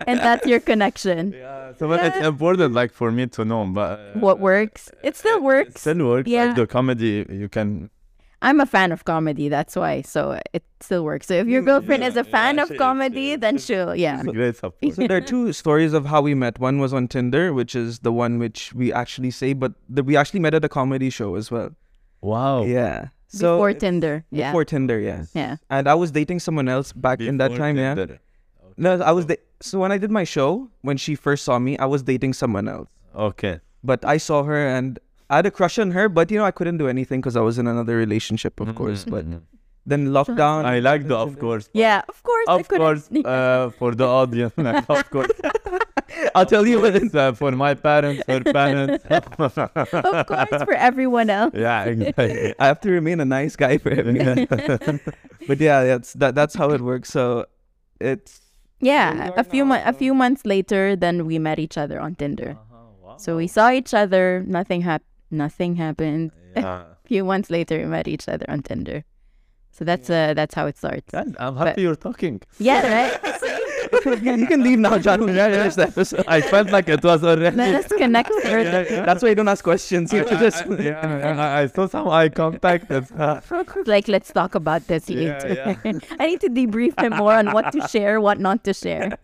And 0.06 0.18
that's 0.20 0.46
your 0.46 0.60
connection. 0.60 1.32
Yeah, 1.32 1.72
so 1.78 1.88
but 1.88 2.04
it's 2.04 2.16
important, 2.26 2.74
like 2.74 2.92
for 2.92 3.10
me 3.12 3.26
to 3.28 3.44
know, 3.44 3.64
but 3.66 3.98
uh, 3.98 4.18
What 4.18 4.38
works? 4.40 4.90
It 5.02 5.16
still 5.16 5.36
It 5.38 5.42
works. 5.42 5.80
still 5.80 6.06
works. 6.06 6.28
Yeah. 6.28 6.46
Like 6.46 6.56
the 6.56 6.66
comedy, 6.66 7.26
you 7.28 7.48
can. 7.48 7.90
I'm 8.40 8.60
a 8.60 8.66
fan 8.66 8.92
of 8.92 9.04
comedy, 9.04 9.48
that's 9.48 9.74
why. 9.74 10.02
So 10.02 10.40
it 10.52 10.62
still 10.80 11.04
works. 11.04 11.26
So 11.26 11.34
if 11.34 11.48
your 11.48 11.62
mm, 11.62 11.66
girlfriend 11.66 12.04
is 12.04 12.16
a 12.16 12.24
yeah, 12.24 12.30
fan 12.30 12.58
of 12.58 12.68
she 12.68 12.76
comedy, 12.76 13.14
she 13.14 13.32
is. 13.32 13.40
then 13.40 13.58
she'll 13.58 13.96
yeah. 13.96 14.20
It's 14.20 14.28
a 14.28 14.32
great 14.32 14.56
support. 14.56 14.94
So 14.94 15.06
there 15.06 15.16
are 15.16 15.20
two 15.20 15.52
stories 15.62 15.92
of 15.92 16.06
how 16.06 16.20
we 16.22 16.34
met. 16.34 16.58
One 16.58 16.78
was 16.78 16.94
on 16.94 17.08
Tinder, 17.08 17.52
which 17.52 17.74
is 17.74 18.00
the 18.00 18.12
one 18.12 18.38
which 18.38 18.72
we 18.74 18.92
actually 18.92 19.32
say, 19.32 19.54
but 19.54 19.72
the, 19.88 20.04
we 20.04 20.16
actually 20.16 20.40
met 20.40 20.54
at 20.54 20.64
a 20.64 20.68
comedy 20.68 21.10
show 21.10 21.34
as 21.34 21.50
well. 21.50 21.70
Wow. 22.20 22.64
Yeah. 22.64 23.08
So 23.26 23.56
Before 23.56 23.72
Tinder. 23.74 24.24
Yeah. 24.30 24.50
Before 24.50 24.64
Tinder, 24.64 25.00
yes. 25.00 25.32
Yeah. 25.34 25.56
And 25.68 25.88
I 25.88 25.94
was 25.94 26.12
dating 26.12 26.40
someone 26.40 26.68
else 26.68 26.92
back 26.92 27.20
in 27.20 27.38
that 27.38 27.48
Before 27.48 27.58
time, 27.58 27.76
yeah. 27.76 27.94
Tinder. 27.94 28.20
No, 28.76 29.00
I 29.00 29.10
was 29.10 29.26
da- 29.26 29.42
so 29.60 29.80
when 29.80 29.90
I 29.90 29.98
did 29.98 30.10
my 30.10 30.22
show, 30.22 30.70
when 30.82 30.96
she 30.96 31.16
first 31.16 31.44
saw 31.44 31.58
me, 31.58 31.76
I 31.78 31.86
was 31.86 32.04
dating 32.04 32.34
someone 32.34 32.68
else. 32.68 32.88
Okay. 33.14 33.60
But 33.82 34.04
I 34.04 34.16
saw 34.18 34.44
her 34.44 34.68
and 34.68 34.98
I 35.30 35.36
had 35.36 35.46
a 35.46 35.50
crush 35.50 35.78
on 35.78 35.90
her, 35.92 36.08
but 36.08 36.30
you 36.30 36.38
know, 36.38 36.44
I 36.44 36.50
couldn't 36.50 36.78
do 36.78 36.88
anything 36.88 37.20
because 37.20 37.36
I 37.36 37.40
was 37.40 37.58
in 37.58 37.66
another 37.66 37.96
relationship, 37.96 38.60
of 38.60 38.74
course. 38.74 39.04
But 39.04 39.24
Mhm. 39.28 39.40
then 39.86 40.08
lockdown. 40.08 40.64
I 40.64 40.78
like 40.80 41.06
the 41.08 41.16
of 41.16 41.38
course. 41.38 41.68
Yeah, 41.72 42.02
of 42.08 42.22
course. 42.22 42.46
Of 42.48 42.68
couldn't- 42.68 42.86
course, 42.86 43.24
uh, 43.24 43.70
for 43.78 43.94
the 43.94 44.06
audience, 44.06 44.54
like, 44.68 44.88
of 44.88 45.10
course. 45.10 45.30
I'll 46.34 46.46
tell 46.46 46.66
you 46.66 46.80
what 46.80 46.96
It's 46.96 47.14
uh, 47.14 47.32
for 47.32 47.52
my 47.52 47.74
parents, 47.74 48.22
her 48.26 48.40
parents. 48.40 49.04
of 49.10 50.26
course, 50.26 50.62
for 50.64 50.74
everyone 50.74 51.28
else. 51.30 51.52
yeah, 51.54 51.84
exactly. 51.84 52.54
I 52.58 52.66
have 52.66 52.80
to 52.80 52.90
remain 52.90 53.20
a 53.20 53.24
nice 53.24 53.54
guy 53.56 53.76
for 53.78 53.90
everyone. 53.92 54.46
but 55.46 55.60
yeah, 55.60 55.84
that's 55.84 56.12
that. 56.14 56.34
That's 56.34 56.54
how 56.54 56.70
it 56.70 56.80
works. 56.80 57.10
So 57.10 57.44
it's 58.00 58.40
Yeah, 58.80 59.30
a 59.36 59.44
few 59.44 59.64
now, 59.64 59.74
mo- 59.76 59.82
a 59.84 59.92
few 59.92 60.14
months 60.14 60.46
later, 60.46 60.96
then 60.96 61.26
we 61.26 61.38
met 61.38 61.58
each 61.58 61.76
other 61.76 62.00
on 62.00 62.14
Tinder. 62.14 62.56
Uh-huh, 62.56 63.18
So 63.18 63.36
we 63.36 63.46
saw 63.46 63.70
each 63.70 63.92
other. 63.92 64.42
Nothing 64.46 64.82
hap- 64.82 65.02
Nothing 65.30 65.76
happened. 65.76 66.32
Yeah. 66.56 66.82
A 67.04 67.08
few 67.08 67.24
months 67.24 67.50
later, 67.50 67.78
we 67.78 67.84
met 67.84 68.08
each 68.08 68.26
other 68.28 68.44
on 68.48 68.62
Tinder. 68.62 69.04
So 69.70 69.84
that's 69.84 70.10
uh 70.10 70.34
that's 70.34 70.54
how 70.54 70.66
it 70.66 70.76
starts. 70.76 71.12
God, 71.12 71.36
I'm 71.38 71.56
happy 71.56 71.82
you're 71.82 71.94
talking. 71.94 72.40
Yeah, 72.58 72.82
right. 72.96 73.14
you 74.40 74.46
can 74.46 74.62
leave 74.64 74.78
now, 74.78 74.98
John. 74.98 75.20
We're 75.20 75.26
gonna 75.36 75.54
finish 75.54 75.74
the 75.76 75.82
episode. 75.84 76.24
I 76.26 76.40
felt 76.40 76.70
like 76.70 76.88
it 76.88 77.04
was 77.04 77.22
already. 77.22 77.54
Let 77.56 77.74
us 77.84 77.92
connect 77.92 78.32
further. 78.42 78.82
Yeah, 78.82 78.92
yeah. 78.92 79.04
That's 79.06 79.22
why 79.22 79.28
you 79.28 79.34
don't 79.36 79.46
ask 79.48 79.62
questions. 79.62 80.12
You 80.12 80.22
I, 80.26 80.36
just 80.40 80.66
I, 80.66 80.74
yeah, 80.74 81.18
yeah, 81.18 81.40
I- 81.40 81.62
I 81.62 81.66
saw 81.66 81.86
some 81.86 82.08
eye 82.08 82.28
contact. 82.30 82.90
It's, 82.90 83.12
uh, 83.12 83.40
Like, 83.86 84.08
let's 84.08 84.32
talk 84.32 84.54
about 84.56 84.86
this. 84.88 85.08
You 85.08 85.20
Yeah, 85.20 85.76
need 85.84 86.00
to- 86.00 86.16
I 86.18 86.26
need 86.26 86.40
to 86.40 86.48
debrief 86.50 86.98
him 87.00 87.14
more 87.16 87.34
on 87.34 87.52
what 87.52 87.70
to 87.72 87.86
share, 87.88 88.20
what 88.20 88.40
not 88.40 88.64
to 88.64 88.74
share. 88.74 89.16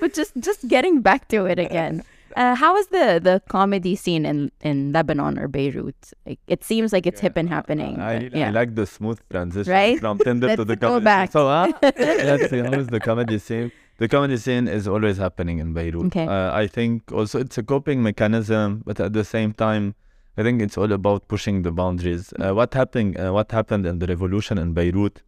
But 0.00 0.14
just 0.14 0.32
just 0.40 0.66
getting 0.68 1.00
back 1.02 1.28
to 1.28 1.44
it 1.46 1.58
again. 1.58 2.04
Uh, 2.36 2.54
how 2.54 2.76
is 2.76 2.86
the 2.88 3.20
the 3.22 3.40
comedy 3.48 3.94
scene 3.96 4.24
in 4.26 4.50
in 4.62 4.92
Lebanon 4.92 5.38
or 5.38 5.48
Beirut? 5.48 5.94
Like, 6.26 6.40
it 6.46 6.64
seems 6.64 6.92
like 6.92 7.06
it's 7.06 7.20
hip 7.20 7.36
and 7.36 7.48
happening. 7.48 8.00
I, 8.00 8.28
but 8.28 8.36
yeah. 8.36 8.48
I 8.48 8.50
like 8.50 8.74
the 8.74 8.86
smooth 8.86 9.18
transition 9.30 9.72
Right? 9.72 9.98
from 10.00 10.18
Tinder 10.18 10.56
to 10.60 10.64
the 10.64 10.76
go 10.76 10.88
comedy 10.88 11.04
back. 11.04 11.28
scene. 11.32 11.40
So, 11.40 11.48
uh, 11.48 11.72
let's 11.82 12.50
see 12.50 12.58
how 12.58 12.72
is 12.72 12.88
the 12.88 13.00
comedy 13.00 13.38
scene. 13.38 13.70
The 13.98 14.08
comedy 14.08 14.36
scene 14.38 14.66
is 14.66 14.88
always 14.88 15.18
happening 15.18 15.58
in 15.60 15.72
Beirut. 15.72 16.06
Okay. 16.06 16.26
Uh, 16.26 16.52
I 16.52 16.66
think 16.66 17.12
also 17.12 17.38
it's 17.38 17.56
a 17.58 17.62
coping 17.62 18.02
mechanism, 18.02 18.82
but 18.84 18.98
at 18.98 19.12
the 19.12 19.22
same 19.24 19.52
time, 19.52 19.94
I 20.36 20.42
think 20.42 20.60
it's 20.60 20.76
all 20.76 20.90
about 20.92 21.28
pushing 21.28 21.62
the 21.62 21.70
boundaries. 21.70 22.32
Uh, 22.40 22.52
what 22.54 22.74
happened? 22.74 23.16
Uh, 23.16 23.30
what 23.32 23.52
happened 23.52 23.86
in 23.86 24.00
the 24.00 24.06
revolution 24.08 24.58
in 24.58 24.72
Beirut, 24.74 25.22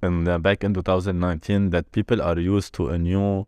and 0.00 0.26
uh, 0.28 0.38
back 0.38 0.64
in 0.64 0.72
2019, 0.74 1.70
that 1.70 1.92
people 1.92 2.22
are 2.22 2.38
used 2.38 2.72
to 2.74 2.88
a 2.88 2.98
new 2.98 3.46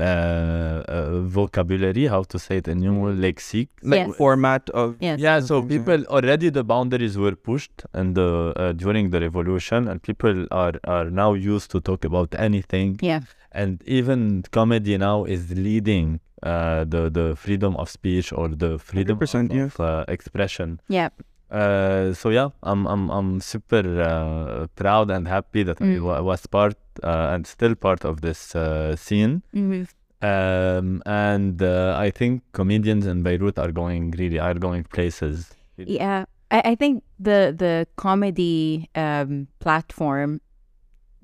uh, 0.00 0.04
uh, 0.04 1.20
vocabulary, 1.20 2.06
how 2.06 2.22
to 2.24 2.38
say 2.38 2.56
it, 2.58 2.68
a 2.68 2.74
new 2.74 2.94
lexic. 3.14 3.68
like 3.82 4.06
Yes. 4.08 4.16
format 4.16 4.70
of 4.70 4.96
Yes. 5.00 5.20
Yeah, 5.20 5.40
so 5.40 5.56
Okay. 5.58 5.68
people 5.78 6.04
already 6.06 6.50
the 6.50 6.64
boundaries 6.64 7.16
were 7.16 7.36
pushed 7.36 7.84
and 7.92 8.14
the 8.14 8.52
uh, 8.56 8.72
during 8.72 9.10
the 9.10 9.20
revolution, 9.20 9.88
and 9.88 10.02
people 10.02 10.46
are 10.50 10.74
are 10.84 11.10
now 11.10 11.32
used 11.34 11.70
to 11.70 11.80
talk 11.80 12.04
about 12.04 12.34
anything. 12.48 12.98
Yeah. 13.02 13.20
And 13.52 13.82
even 13.86 14.42
comedy 14.50 14.98
now 14.98 15.24
is 15.24 15.42
leading 15.66 16.20
uh, 16.42 16.84
the 16.84 17.02
the 17.18 17.36
freedom 17.36 17.76
of 17.76 17.88
speech 17.88 18.32
or 18.32 18.48
the 18.48 18.78
freedom 18.78 19.18
of, 19.22 19.34
yeah. 19.52 19.64
of 19.64 19.80
uh, 19.80 20.04
expression. 20.08 20.80
Yeah. 20.88 21.08
Uh, 21.54 22.12
so 22.14 22.30
yeah, 22.30 22.48
I'm 22.62 22.86
I'm 22.86 23.10
I'm 23.10 23.40
super 23.40 23.84
uh, 24.02 24.66
proud 24.74 25.10
and 25.10 25.28
happy 25.28 25.62
that 25.68 25.80
I 25.80 25.84
Mm. 25.84 26.02
wa- 26.02 26.22
was 26.30 26.46
part 26.46 26.76
uh, 27.02 27.32
and 27.34 27.46
still 27.46 27.74
part 27.76 28.04
of 28.04 28.20
this 28.26 28.40
uh, 28.56 28.96
scene. 28.96 29.42
Mhm. 29.54 29.86
Um, 30.22 31.02
and 31.06 31.62
uh, 31.62 31.94
I 32.06 32.10
think 32.10 32.42
comedians 32.52 33.06
in 33.06 33.22
Beirut 33.22 33.58
are 33.58 33.72
going 33.72 34.10
really 34.18 34.38
are 34.40 34.54
going 34.66 34.82
places. 34.96 35.36
Yeah, 35.76 36.24
I, 36.50 36.60
I 36.72 36.74
think 36.74 37.02
the 37.20 37.40
the 37.56 37.86
comedy 37.96 38.88
um, 38.94 39.46
platform 39.60 40.40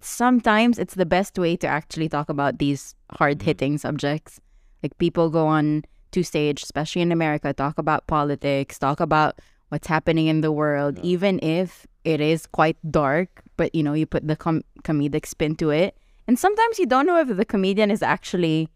sometimes 0.02 0.78
it's 0.78 0.94
the 0.94 1.06
best 1.06 1.38
way 1.38 1.56
to 1.56 1.66
actually 1.66 2.08
talk 2.08 2.28
about 2.28 2.58
these 2.58 2.94
hard 3.18 3.42
hitting 3.42 3.78
subjects. 3.78 4.40
Like 4.82 4.96
people 4.98 5.28
go 5.30 5.46
on 5.46 5.84
to 6.12 6.22
stage, 6.22 6.62
especially 6.62 7.02
in 7.02 7.12
America, 7.12 7.52
talk 7.52 7.78
about 7.78 8.06
politics, 8.06 8.78
talk 8.78 9.00
about 9.00 9.38
what's 9.70 9.86
happening 9.88 10.26
in 10.26 10.42
the 10.42 10.52
world, 10.52 10.98
even 11.02 11.40
if 11.42 11.86
it 12.04 12.20
is 12.20 12.46
quite 12.46 12.76
dark. 12.90 13.42
But 13.56 13.74
you 13.74 13.82
know, 13.82 13.94
you 13.94 14.06
put 14.06 14.26
the 14.28 14.36
com- 14.36 14.62
comedic 14.84 15.26
spin 15.26 15.56
to 15.56 15.70
it, 15.70 15.96
and 16.28 16.38
sometimes 16.38 16.78
you 16.78 16.86
don't 16.86 17.06
know 17.06 17.18
if 17.18 17.28
the 17.34 17.44
comedian 17.44 17.90
is 17.90 18.02
actually 18.02 18.68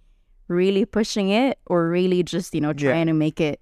really 0.49 0.85
pushing 0.85 1.29
it 1.31 1.59
or 1.67 1.89
really 1.89 2.23
just 2.23 2.55
you 2.55 2.61
know 2.61 2.73
Yeah. 2.77 2.91
trying 2.91 3.07
to 3.07 3.15
make 3.15 3.41
it 3.41 3.61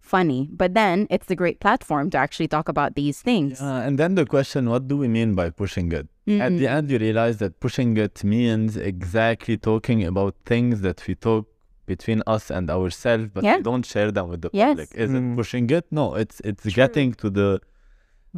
funny. 0.00 0.48
But 0.52 0.74
then 0.74 1.06
it's 1.10 1.30
a 1.30 1.36
great 1.36 1.60
platform 1.60 2.10
to 2.10 2.18
actually 2.18 2.48
talk 2.48 2.68
about 2.68 2.94
these 2.94 3.22
things. 3.22 3.60
Uh, 3.62 3.82
and 3.86 3.98
then 3.98 4.16
the 4.16 4.26
question, 4.26 4.68
what 4.68 4.86
do 4.86 4.96
we 4.98 5.08
mean 5.08 5.34
by 5.34 5.48
pushing 5.50 5.90
it? 5.92 6.06
At 6.26 6.52
Mhm. 6.52 6.58
the 6.58 6.66
end, 6.68 6.90
you 6.90 6.98
realize 6.98 7.36
that 7.38 7.58
pushing 7.60 7.96
it 7.96 8.22
means 8.24 8.76
exactly 8.76 9.56
talking 9.56 10.04
about 10.04 10.34
things 10.44 10.80
that 10.82 10.98
we 11.06 11.14
talk 11.14 11.46
between 11.86 12.22
us 12.26 12.50
and 12.50 12.70
ourselves, 12.70 13.26
but 13.34 13.42
Yeah. 13.44 13.56
we 13.58 13.62
don't 13.62 13.84
share 13.86 14.10
them 14.16 14.26
with 14.32 14.40
the 14.42 14.50
Yes. 14.52 14.68
public. 14.70 14.88
Is 14.94 15.10
Mm. 15.10 15.32
it 15.32 15.36
pushing 15.36 15.66
it? 15.78 15.84
No, 15.90 16.04
it's 16.22 16.40
it's 16.48 16.64
getting 16.80 17.08
to 17.22 17.28
the 17.30 17.48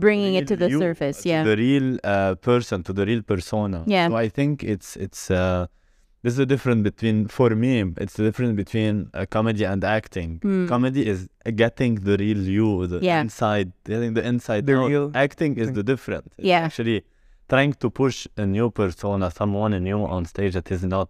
Bringing 0.04 0.34
it 0.34 0.46
to 0.48 0.56
the 0.56 0.68
you, 0.68 0.78
surface, 0.78 1.22
to 1.22 1.28
yeah. 1.30 1.42
the 1.42 1.56
real 1.56 1.88
uh, 2.04 2.34
person, 2.50 2.82
to 2.82 2.92
the 2.92 3.04
real 3.10 3.22
persona. 3.22 3.82
Yeah. 3.86 4.08
So 4.08 4.16
I 4.24 4.28
think 4.28 4.62
it's 4.62 4.90
it's 5.06 5.30
uh, 5.30 5.66
there's 6.22 6.38
a 6.38 6.44
difference 6.52 6.82
between 6.90 7.28
for 7.28 7.50
me. 7.64 7.72
It's 8.04 8.14
the 8.18 8.24
difference 8.28 8.54
between 8.62 8.94
uh, 9.14 9.24
comedy 9.36 9.64
and 9.64 9.82
acting. 9.98 10.30
Mm. 10.44 10.68
Comedy 10.68 11.02
is 11.12 11.20
getting 11.64 11.94
the 12.08 12.14
real 12.24 12.42
you, 12.58 12.86
the 12.92 12.98
Yeah. 13.10 13.22
inside, 13.24 13.68
getting 13.92 14.12
the 14.18 14.24
inside. 14.32 14.62
The 14.66 14.76
out. 14.78 14.88
real 14.90 15.06
acting 15.14 15.52
is 15.56 15.68
thing. 15.68 15.74
the 15.78 15.84
difference. 15.92 16.28
It's 16.36 16.46
Yeah. 16.52 16.66
actually 16.68 16.98
trying 17.48 17.72
to 17.82 17.88
push 18.02 18.18
a 18.36 18.44
new 18.44 18.68
persona, 18.70 19.30
someone 19.30 19.72
new 19.90 20.00
on 20.16 20.22
stage 20.26 20.52
that 20.58 20.68
is 20.76 20.82
not 20.84 21.08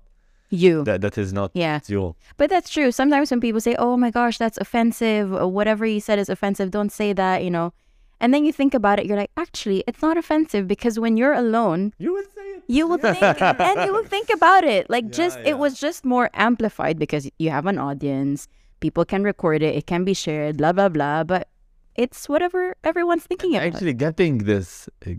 You. 0.50 0.84
that, 0.84 1.00
that 1.00 1.18
is 1.18 1.32
not 1.32 1.50
Yeah. 1.54 1.80
you. 1.86 2.14
But 2.36 2.50
that's 2.50 2.70
true. 2.70 2.92
Sometimes 2.92 3.30
when 3.30 3.40
people 3.40 3.60
say, 3.60 3.74
oh 3.78 3.96
my 3.96 4.10
gosh, 4.10 4.38
that's 4.38 4.58
offensive, 4.58 5.32
or 5.32 5.48
whatever 5.48 5.84
you 5.86 6.00
said 6.00 6.18
is 6.18 6.28
offensive, 6.28 6.70
don't 6.70 6.90
say 6.92 7.12
that, 7.12 7.42
you 7.44 7.50
know. 7.50 7.72
And 8.20 8.32
then 8.32 8.44
you 8.46 8.52
think 8.52 8.72
about 8.72 8.98
it, 8.98 9.04
you're 9.06 9.16
like, 9.18 9.30
actually, 9.36 9.84
it's 9.86 10.00
not 10.00 10.16
offensive 10.16 10.66
because 10.66 10.98
when 10.98 11.16
you're 11.18 11.34
alone, 11.34 11.92
You 11.98 12.14
will 12.14 12.24
say 12.34 12.46
it. 12.56 12.62
you 12.66 12.86
will 12.88 12.96
think 12.96 13.20
and 13.42 13.84
you 13.84 13.92
will 13.92 14.04
think 14.04 14.30
about 14.32 14.64
it. 14.64 14.88
Like 14.88 15.10
just 15.10 15.38
yeah. 15.40 15.48
it 15.50 15.58
was 15.58 15.78
just 15.78 16.04
more 16.04 16.30
amplified 16.32 16.98
because 16.98 17.28
you 17.38 17.50
have 17.50 17.66
an 17.66 17.78
audience, 17.78 18.48
people 18.80 19.04
can 19.04 19.22
record 19.22 19.62
it, 19.62 19.74
it 19.74 19.86
can 19.86 20.04
be 20.04 20.14
shared, 20.14 20.56
blah 20.56 20.72
blah 20.72 20.88
blah. 20.88 21.24
But 21.24 21.48
it's 21.94 22.26
whatever 22.28 22.74
everyone's 22.84 23.24
thinking 23.24 23.54
about. 23.54 23.66
Actually, 23.74 23.94
getting 23.94 24.38
this, 24.38 24.88
uh, 25.06 25.10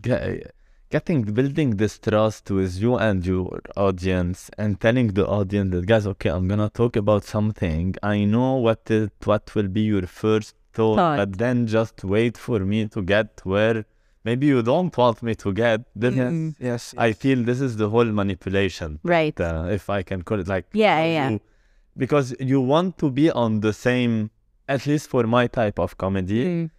getting 0.89 1.21
building 1.23 1.71
this 1.77 1.99
trust 1.99 2.49
with 2.51 2.77
you 2.83 2.95
and 2.97 3.25
your 3.25 3.59
audience, 3.75 4.49
and 4.57 4.79
telling 4.79 5.07
the 5.19 5.25
audience 5.27 5.71
that 5.73 5.85
guys, 5.85 6.07
okay, 6.07 6.29
I'm 6.29 6.47
gonna 6.47 6.69
talk 6.69 6.95
about 6.95 7.23
something. 7.25 7.95
I 8.01 8.23
know 8.25 8.55
what 8.55 8.89
it, 8.89 9.11
what 9.25 9.53
will 9.55 9.67
be 9.67 9.81
your 9.81 10.07
first 10.07 10.55
thought, 10.73 10.95
Thought. 10.97 11.17
but 11.17 11.37
then 11.37 11.67
just 11.67 12.03
wait 12.03 12.37
for 12.37 12.59
me 12.59 12.87
to 12.87 13.01
get 13.01 13.41
where 13.43 13.85
maybe 14.23 14.47
you 14.47 14.61
don't 14.61 14.95
want 14.95 15.21
me 15.23 15.35
to 15.35 15.53
get. 15.53 15.81
Then 15.95 16.15
yes 16.15 16.55
yes 16.69 16.95
I 16.97 17.13
feel 17.13 17.43
this 17.43 17.59
is 17.61 17.77
the 17.77 17.89
whole 17.89 18.05
manipulation. 18.21 18.99
right. 19.03 19.37
uh, 19.39 19.67
if 19.69 19.89
I 19.89 20.03
can 20.03 20.21
call 20.21 20.39
it 20.39 20.47
like 20.47 20.65
Yeah, 20.73 21.03
yeah. 21.03 21.29
you- 21.31 21.41
because 21.97 22.35
you 22.39 22.61
want 22.61 22.97
to 22.99 23.09
be 23.09 23.31
on 23.31 23.61
the 23.61 23.73
same 23.73 24.29
at 24.69 24.85
least 24.85 25.09
for 25.09 25.23
my 25.37 25.47
type 25.47 25.79
of 25.79 25.97
comedy 25.97 26.43
Mm. 26.45 26.69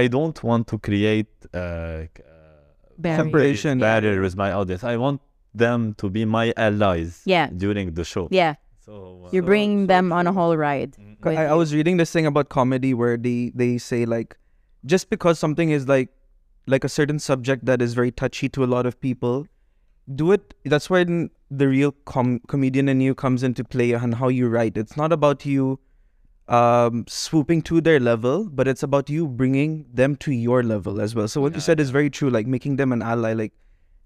I 0.00 0.06
don't 0.06 0.38
want 0.44 0.68
to 0.68 0.78
create 0.78 1.32
uh, 1.52 1.58
uh, 1.58 2.06
Barrier. 3.02 3.24
Separation. 3.24 3.78
barrier 3.78 4.20
with 4.20 4.36
my 4.36 4.52
audience 4.52 4.82
I 4.84 4.96
want 4.96 5.20
them 5.54 5.94
to 5.98 6.08
be 6.08 6.24
my 6.24 6.52
allies 6.56 7.20
Yeah. 7.24 7.48
during 7.64 7.94
the 7.94 8.04
show 8.04 8.28
Yeah. 8.30 8.54
so 8.86 9.24
uh, 9.26 9.28
You're 9.32 9.42
bringing 9.52 9.86
them 9.86 10.12
on 10.12 10.26
a 10.26 10.32
whole 10.32 10.56
ride. 10.56 10.96
with 10.98 11.36
I, 11.38 11.46
I 11.46 11.54
was 11.54 11.74
reading 11.74 11.96
this 11.98 12.10
thing 12.10 12.26
about 12.26 12.48
comedy 12.48 12.94
where 12.94 13.16
they 13.16 13.52
they 13.54 13.78
say 13.78 14.04
like 14.06 14.36
just 14.94 15.10
because 15.10 15.38
something 15.38 15.70
is 15.70 15.86
like 15.88 16.08
like 16.66 16.84
a 16.84 16.88
certain 16.88 17.18
subject 17.18 17.64
that 17.66 17.82
is 17.82 17.94
very 17.94 18.10
touchy 18.22 18.48
to 18.56 18.64
a 18.64 18.70
lot 18.74 18.86
of 18.86 18.98
people 19.00 19.46
do 20.22 20.32
it 20.32 20.54
that's 20.64 20.88
when 20.90 21.30
the 21.62 21.68
real 21.68 21.92
com- 22.12 22.40
comedian 22.48 22.88
in 22.88 23.00
you 23.00 23.14
comes 23.14 23.42
into 23.48 23.62
play 23.74 23.92
and 23.92 24.14
how 24.22 24.28
you 24.28 24.48
write 24.48 24.76
it's 24.82 24.96
not 24.96 25.12
about 25.12 25.44
you 25.46 25.78
um 26.48 27.04
swooping 27.06 27.62
to 27.62 27.80
their 27.80 28.00
level 28.00 28.48
but 28.50 28.66
it's 28.66 28.82
about 28.82 29.08
you 29.08 29.26
bringing 29.28 29.86
them 29.92 30.16
to 30.16 30.32
your 30.32 30.62
level 30.62 31.00
as 31.00 31.14
well 31.14 31.28
so 31.28 31.40
what 31.40 31.52
you 31.52 31.58
Yeah, 31.58 31.62
said 31.62 31.80
is 31.80 31.90
very 31.90 32.10
true 32.10 32.30
like 32.30 32.46
making 32.46 32.76
them 32.76 32.92
an 32.92 33.00
ally 33.00 33.32
like 33.32 33.52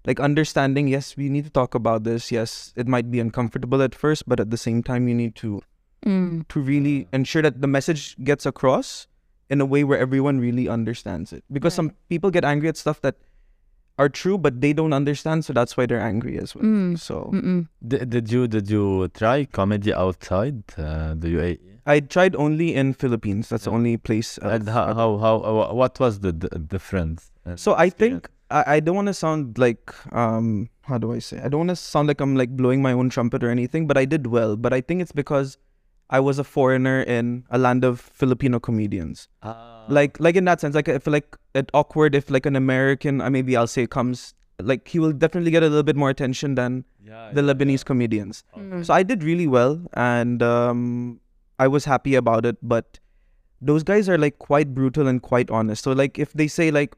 like 0.05 0.19
understanding 0.19 0.87
yes 0.87 1.17
we 1.17 1.29
need 1.29 1.45
to 1.45 1.49
talk 1.49 1.73
about 1.73 2.03
this 2.03 2.31
yes 2.31 2.73
it 2.75 2.87
might 2.87 3.09
be 3.09 3.19
uncomfortable 3.19 3.81
at 3.81 3.95
first 3.95 4.27
but 4.29 4.39
at 4.39 4.51
the 4.51 4.57
same 4.57 4.83
time 4.83 5.07
you 5.07 5.15
need 5.15 5.35
to 5.35 5.61
Mm. 6.05 6.47
to 6.47 6.59
really 6.61 7.07
ensure 7.11 7.41
that 7.41 7.59
the 7.59 7.67
message 7.67 8.15
gets 8.23 8.45
across 8.45 9.07
in 9.49 9.59
a 9.59 9.65
way 9.65 9.83
where 9.83 9.97
everyone 9.97 10.39
really 10.39 10.69
understands 10.69 11.33
it. 11.33 11.43
Because 11.51 11.73
some 11.73 11.91
people 12.07 12.29
get 12.29 12.45
angry 12.45 12.69
at 12.69 12.77
stuff 12.77 13.01
that 13.01 13.15
are 13.97 14.07
true, 14.07 14.37
but 14.37 14.61
they 14.61 14.73
don't 14.73 14.93
understand, 14.93 15.43
so 15.43 15.53
that's 15.53 15.75
why 15.75 15.87
they're 15.87 15.99
angry 15.99 16.37
as 16.37 16.53
well. 16.53 16.63
Mm. 16.63 16.99
So 16.99 17.31
Mm-mm. 17.33 17.67
did, 17.85 18.11
did 18.11 18.31
you 18.31 18.47
did 18.47 18.69
you 18.69 19.07
try 19.09 19.45
comedy 19.45 19.91
outside 19.91 20.61
uh, 20.77 21.15
the 21.17 21.29
UAE 21.33 21.57
I 21.93 21.99
tried 22.15 22.35
only 22.35 22.67
in 22.75 22.93
Philippines. 22.93 23.49
That's 23.49 23.63
the 23.65 23.71
only 23.71 23.95
place. 23.97 24.37
uh, 24.43 24.49
and 24.55 24.67
how, 24.69 24.85
how 24.93 25.09
how 25.25 25.35
uh, 25.51 25.73
what 25.73 25.99
was 25.99 26.19
the, 26.25 26.31
d 26.33 26.47
difference 26.75 27.31
and 27.45 27.59
So 27.59 27.73
I 27.73 27.85
experience? 27.85 28.27
think 28.27 28.31
I, 28.59 28.63
I 28.75 28.79
don't 28.79 28.95
want 28.95 29.07
to 29.13 29.13
sound 29.13 29.57
like 29.65 29.93
um 30.23 30.69
how 30.89 30.97
do 30.97 31.11
I 31.13 31.19
say? 31.19 31.39
I 31.43 31.49
don't 31.49 31.59
want 31.65 31.69
to 31.75 31.75
sound 31.83 32.07
like 32.11 32.21
I'm 32.25 32.35
like 32.41 32.51
blowing 32.59 32.81
my 32.81 32.93
own 32.93 33.09
trumpet 33.09 33.43
or 33.43 33.49
anything, 33.49 33.87
but 33.87 33.97
I 33.97 34.05
did 34.05 34.27
well. 34.27 34.55
But 34.67 34.73
I 34.73 34.81
think 34.81 35.01
it's 35.05 35.11
because 35.21 35.57
I 36.09 36.19
was 36.27 36.39
a 36.39 36.43
foreigner 36.55 36.97
in 37.15 37.43
a 37.49 37.57
land 37.57 37.83
of 37.83 37.99
Filipino 37.99 38.59
comedians. 38.69 39.27
Ah. 39.43 39.85
like 39.97 40.19
like 40.25 40.35
in 40.39 40.45
that 40.47 40.59
sense 40.61 40.75
like 40.77 40.89
i 40.93 40.95
feel 41.03 41.13
like 41.15 41.35
it 41.59 41.69
awkward 41.81 42.15
if 42.19 42.29
like 42.35 42.45
an 42.49 42.57
american 42.59 43.21
uh, 43.25 43.29
maybe 43.35 43.55
i'll 43.59 43.69
say 43.73 43.83
comes 43.95 44.23
like 44.71 44.89
he 44.93 44.99
will 45.03 45.13
definitely 45.21 45.51
get 45.55 45.63
a 45.67 45.69
little 45.73 45.85
bit 45.89 45.95
more 46.01 46.09
attention 46.15 46.55
than 46.59 46.73
Yeah, 47.11 47.31
the 47.37 47.43
yeah, 47.43 47.53
lebanese 47.53 47.83
yeah. 47.85 47.89
comedians 47.91 48.41
Mm. 48.57 48.83
so 48.89 48.93
i 48.97 49.03
did 49.11 49.23
really 49.29 49.47
well 49.53 49.77
and 50.07 50.43
um 50.49 50.83
i 51.59 51.67
was 51.67 51.85
happy 51.85 52.15
about 52.15 52.45
it 52.45 52.57
but 52.61 52.99
those 53.59 53.83
guys 53.83 54.07
are 54.07 54.17
like 54.17 54.37
quite 54.37 54.73
brutal 54.75 55.07
and 55.07 55.21
quite 55.23 55.49
honest. 55.49 55.83
So 55.83 55.91
like 55.91 56.19
if 56.19 56.31
they 56.33 56.47
say 56.47 56.69
like 56.69 56.95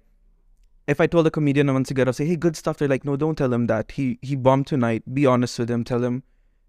if 0.87 0.99
i 0.99 1.07
told 1.07 1.25
a 1.27 1.31
comedian 1.31 1.69
I 1.69 1.73
once 1.73 1.89
again 1.89 2.07
i'll 2.07 2.13
say 2.13 2.25
hey 2.25 2.35
good 2.35 2.57
stuff 2.57 2.77
they're 2.77 2.89
like 2.89 3.05
no 3.05 3.15
don't 3.15 3.37
tell 3.37 3.53
him 3.53 3.67
that. 3.67 3.91
He 3.93 4.19
he 4.21 4.35
bombed 4.35 4.67
tonight. 4.67 5.03
Be 5.13 5.25
honest 5.25 5.57
with 5.57 5.71
him. 5.71 5.85
Tell 5.85 6.03
him 6.03 6.23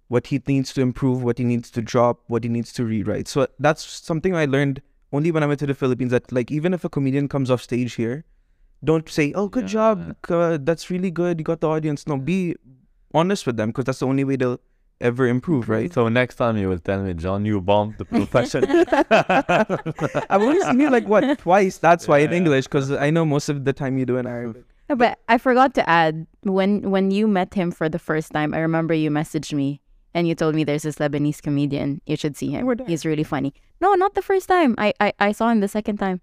what 0.06 0.28
he 0.28 0.40
needs 0.46 0.72
to 0.74 0.80
improve 0.80 1.24
what 1.24 1.38
he 1.38 1.44
needs 1.44 1.70
to 1.72 1.82
drop 1.82 2.20
what 2.28 2.44
he 2.44 2.48
needs 2.50 2.72
to 2.74 2.84
rewrite. 2.84 3.26
So 3.26 3.48
that's 3.58 3.82
something 3.84 4.36
i 4.36 4.44
learned 4.44 4.80
only 5.12 5.32
when 5.32 5.42
i 5.42 5.46
went 5.46 5.58
to 5.60 5.66
the 5.66 5.74
philippines 5.74 6.12
that 6.12 6.30
like 6.30 6.52
even 6.52 6.72
if 6.72 6.84
a 6.84 6.88
comedian 6.88 7.26
comes 7.28 7.50
off 7.50 7.60
stage 7.60 7.94
here 7.94 8.24
don't 8.84 9.08
say 9.08 9.32
oh 9.34 9.48
good 9.48 9.64
Yeah. 9.64 9.68
job. 9.68 10.16
Uh, 10.28 10.58
that's 10.62 10.88
really 10.88 11.10
good. 11.10 11.40
You 11.40 11.44
got 11.44 11.60
the 11.60 11.68
audience. 11.68 12.06
No 12.06 12.16
be 12.16 12.54
honest 13.12 13.44
with 13.46 13.56
them 13.56 13.70
because 13.70 13.86
that's 13.86 13.98
the 13.98 14.06
only 14.06 14.22
way 14.22 14.36
they'll 14.36 14.60
ever 15.00 15.26
improve 15.26 15.68
right 15.68 15.92
So 15.92 16.08
next 16.08 16.36
time 16.36 16.56
you 16.56 16.68
will 16.68 16.78
tell 16.78 17.02
me, 17.02 17.14
John, 17.14 17.44
you 17.44 17.60
bombed 17.60 17.96
the 17.98 18.04
profession. 18.04 18.64
i've 20.30 20.42
only 20.42 20.60
seen 20.60 20.80
you 20.80 20.90
like 20.90 21.06
what 21.08 21.38
twice 21.38 21.78
that's 21.78 22.06
why 22.08 22.18
in 22.18 22.32
english 22.32 22.64
because 22.66 22.90
i 22.92 23.08
know 23.10 23.24
most 23.24 23.48
of 23.48 23.64
the 23.64 23.72
time 23.72 23.98
you 23.98 24.04
do 24.06 24.16
in 24.16 24.26
arabic 24.26 24.64
No, 24.90 24.96
but 24.98 25.22
I 25.30 25.38
forgot 25.38 25.70
to 25.78 25.86
add 25.86 26.26
when 26.42 26.90
when 26.90 27.14
you 27.14 27.30
met 27.30 27.54
him 27.54 27.70
for 27.70 27.86
the 27.86 28.02
first 28.02 28.34
time. 28.34 28.50
I 28.50 28.58
remember 28.58 28.90
you 28.90 29.06
messaged 29.06 29.54
me 29.54 29.78
and 30.18 30.26
you 30.26 30.34
told 30.34 30.58
me 30.58 30.66
there's 30.66 30.82
this 30.82 30.98
Lebanese 30.98 31.38
comedian. 31.38 32.02
You 32.10 32.18
should 32.18 32.34
see 32.34 32.50
him. 32.50 32.66
we're 32.66 32.74
there. 32.74 32.90
He's 32.90 33.06
really 33.06 33.22
funny. 33.22 33.54
No, 33.78 33.94
not 33.94 34.18
the 34.18 34.24
first 34.30 34.50
time. 34.50 34.74
I 34.82 34.90
I, 34.98 35.08
I 35.22 35.30
saw 35.30 35.46
him 35.54 35.62
the 35.62 35.70
second 35.70 36.02
time. 36.02 36.18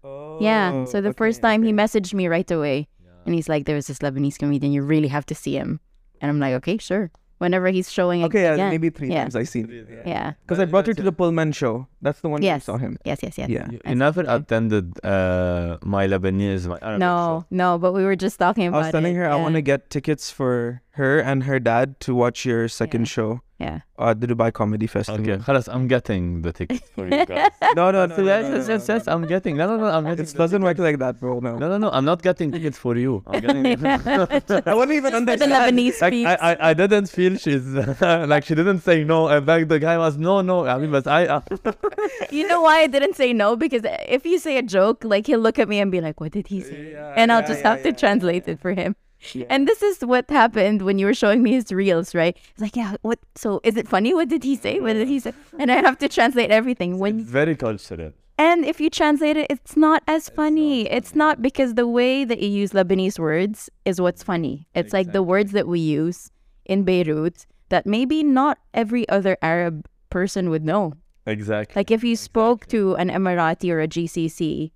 Oh, 0.00 0.40
yeah. 0.40 0.88
So 0.88 1.04
the 1.04 1.12
first 1.12 1.44
time 1.44 1.60
he 1.68 1.72
messaged 1.76 2.16
me 2.16 2.32
right 2.32 2.48
away, 2.48 2.88
and 3.28 3.36
he's 3.36 3.44
like, 3.52 3.68
"There's 3.68 3.92
this 3.92 4.00
Lebanese 4.00 4.40
comedian. 4.40 4.72
You 4.72 4.80
really 4.80 5.12
have 5.12 5.28
to 5.28 5.36
see 5.36 5.60
him." 5.60 5.76
And 6.24 6.32
I'm 6.32 6.40
like, 6.40 6.56
"Okay, 6.64 6.80
sure." 6.80 7.12
Whenever 7.38 7.68
he's 7.68 7.90
showing 7.92 8.22
it 8.22 8.26
Okay, 8.26 8.42
yeah, 8.42 8.54
again. 8.54 8.70
maybe 8.70 8.88
three 8.90 9.08
Yeah. 9.08 9.22
times 9.22 9.36
I 9.36 9.44
seen. 9.44 9.68
Yeah. 10.06 10.34
Because 10.44 10.58
I 10.58 10.64
brought 10.64 10.86
her 10.86 10.94
to 10.94 11.02
the 11.02 11.12
Pullman 11.12 11.52
show. 11.52 11.86
That's 12.00 12.20
the 12.20 12.28
one 12.28 12.40
where 12.42 12.54
you 12.54 12.60
saw 12.60 12.76
him. 12.78 12.98
Yes, 13.04 13.20
yes, 13.22 13.36
yes. 13.38 13.48
Yeah. 13.50 13.68
You, 13.70 13.80
you 13.84 13.94
never 13.94 14.24
see. 14.24 14.30
attended 14.30 14.96
uh, 15.04 15.76
my 15.82 16.06
Lebanese, 16.06 16.66
my 16.66 16.78
Arabic 16.80 17.00
No, 17.00 17.44
no, 17.50 17.78
but 17.78 17.92
we 17.92 18.04
were 18.04 18.16
just 18.16 18.38
talking 18.38 18.66
about 18.66 18.78
I 18.78 18.80
about 18.80 18.86
was 18.88 18.92
telling 18.92 19.14
it. 19.16 19.18
her 19.18 19.28
I 19.28 19.36
want 19.36 19.54
to 19.54 19.62
get 19.62 19.90
tickets 19.90 20.30
for 20.30 20.82
her 21.01 21.19
and 21.19 21.43
her 21.49 21.59
dad 21.59 21.99
to 22.05 22.13
watch 22.15 22.45
your 22.45 22.67
second 22.67 23.01
Yeah. 23.07 23.15
show 23.15 23.29
Yeah. 23.63 23.79
at 24.09 24.19
the 24.21 24.27
Dubai 24.29 24.51
Comedy 24.59 24.87
show. 24.87 24.99
Festival. 24.99 25.21
Okay, 25.21 25.37
خلاص, 25.47 25.67
I'm 25.73 25.87
getting 25.87 26.41
the 26.45 26.51
tickets 26.59 26.87
for 26.95 27.05
you 27.07 27.25
guys. 27.31 27.51
No, 27.79 27.85
no, 27.95 28.05
no. 28.07 28.15
So 28.15 28.21
no, 28.23 28.27
yes, 28.31 28.45
no, 28.49 28.55
yes, 28.57 28.67
no, 28.67 28.73
yes, 28.73 28.87
no, 28.87 28.95
yes, 28.95 29.05
no. 29.07 29.13
I'm 29.13 29.25
getting. 29.31 29.55
No, 29.61 29.67
no, 29.71 29.75
no, 29.77 29.85
I'm 29.97 30.03
getting. 30.09 30.25
It 30.25 30.31
the 30.33 30.37
doesn't 30.43 30.63
work 30.67 30.77
tickets. 30.77 30.87
like 30.89 30.99
that, 31.03 31.19
bro. 31.21 31.33
No. 31.47 31.51
No, 31.63 31.67
no, 31.73 31.77
no, 31.83 31.89
I'm 31.97 32.05
not 32.11 32.23
getting 32.27 32.51
tickets 32.55 32.77
for 32.85 32.95
you. 33.03 33.13
I'm 33.27 33.39
getting. 33.45 33.65
I 33.85 34.73
wouldn't 34.79 34.97
even 34.99 35.11
For 35.11 35.21
the 35.21 35.21
understand. 35.21 35.51
Lebanese 35.57 36.01
like 36.01 36.13
peeps. 36.17 36.29
I, 36.31 36.51
I, 36.51 36.69
I 36.69 36.73
didn't 36.81 37.07
feel 37.17 37.37
she's 37.37 37.65
like 38.33 38.43
she 38.45 38.55
didn't 38.61 38.81
say 38.89 38.97
no. 39.03 39.19
In 39.29 39.45
fact, 39.45 39.69
the 39.69 39.79
guy 39.87 39.97
was 40.05 40.17
no, 40.17 40.41
no. 40.41 40.65
I 40.65 40.77
mean, 40.77 40.91
but 40.91 41.07
I. 41.07 41.27
Uh, 41.27 41.41
You 42.31 42.47
know 42.47 42.61
why 42.61 42.75
I 42.81 42.87
didn't 42.87 43.15
say 43.15 43.33
no? 43.33 43.55
Because 43.55 43.83
if 44.17 44.25
you 44.25 44.37
say 44.39 44.57
a 44.57 44.61
joke, 44.63 45.03
like 45.03 45.27
he'll 45.27 45.39
look 45.47 45.59
at 45.59 45.67
me 45.69 45.79
and 45.79 45.91
be 45.91 46.01
like, 46.01 46.19
"What 46.19 46.31
did 46.31 46.47
he 46.47 46.61
say?" 46.61 46.95
and 47.15 47.31
I'll 47.31 47.41
yeah, 47.41 47.47
just 47.47 47.61
yeah, 47.61 47.69
have 47.71 47.83
to 47.83 47.89
yeah, 47.89 47.95
translate 48.03 48.47
it 48.47 48.59
for 48.59 48.73
him. 48.73 48.95
Yeah. 49.34 49.46
And 49.50 49.66
this 49.66 49.82
is 49.82 50.00
what 50.00 50.30
happened 50.30 50.82
when 50.82 50.98
you 50.98 51.06
were 51.06 51.14
showing 51.14 51.42
me 51.42 51.52
his 51.52 51.72
reels, 51.72 52.14
right? 52.14 52.36
It's 52.52 52.60
like, 52.60 52.76
yeah, 52.76 52.96
what? 53.02 53.18
So 53.34 53.60
is 53.64 53.76
it 53.76 53.88
funny? 53.88 54.14
What 54.14 54.28
did 54.28 54.44
he 54.44 54.56
say? 54.56 54.80
What 54.80 54.94
did 54.94 55.08
he 55.08 55.18
say? 55.20 55.32
And 55.58 55.70
I 55.72 55.76
have 55.76 55.98
to 55.98 56.08
translate 56.08 56.50
everything. 56.50 57.00
it's 57.04 57.28
very 57.30 57.56
cultural. 57.56 58.12
and 58.38 58.64
if 58.64 58.80
you 58.80 58.90
translate 58.90 59.36
it, 59.36 59.46
it's 59.50 59.76
not 59.76 60.02
as 60.06 60.28
funny. 60.28 60.88
It's 60.90 61.14
not 61.14 61.40
because 61.40 61.74
the 61.74 61.86
way 61.88 62.24
that 62.24 62.38
you 62.42 62.48
use 62.48 62.72
Lebanese 62.72 63.18
words 63.18 63.70
is 63.84 64.00
what's 64.00 64.22
funny. 64.22 64.68
It's 64.74 64.92
like 64.92 65.12
the 65.12 65.22
words 65.22 65.52
that 65.52 65.66
we 65.66 65.80
use 65.80 66.30
in 66.66 66.84
Beirut 66.84 67.46
that 67.70 67.86
maybe 67.86 68.22
not 68.22 68.58
every 68.74 69.08
other 69.08 69.36
Arab 69.42 69.86
person 70.10 70.50
would 70.50 70.64
know. 70.64 70.92
Exactly. 71.26 71.74
Like 71.78 71.90
if 71.90 72.04
you 72.04 72.14
spoke 72.14 72.66
to 72.68 72.94
an 72.96 73.08
Emirati 73.10 73.68
or 73.72 73.80
a 73.80 73.88
GCC 73.88 74.70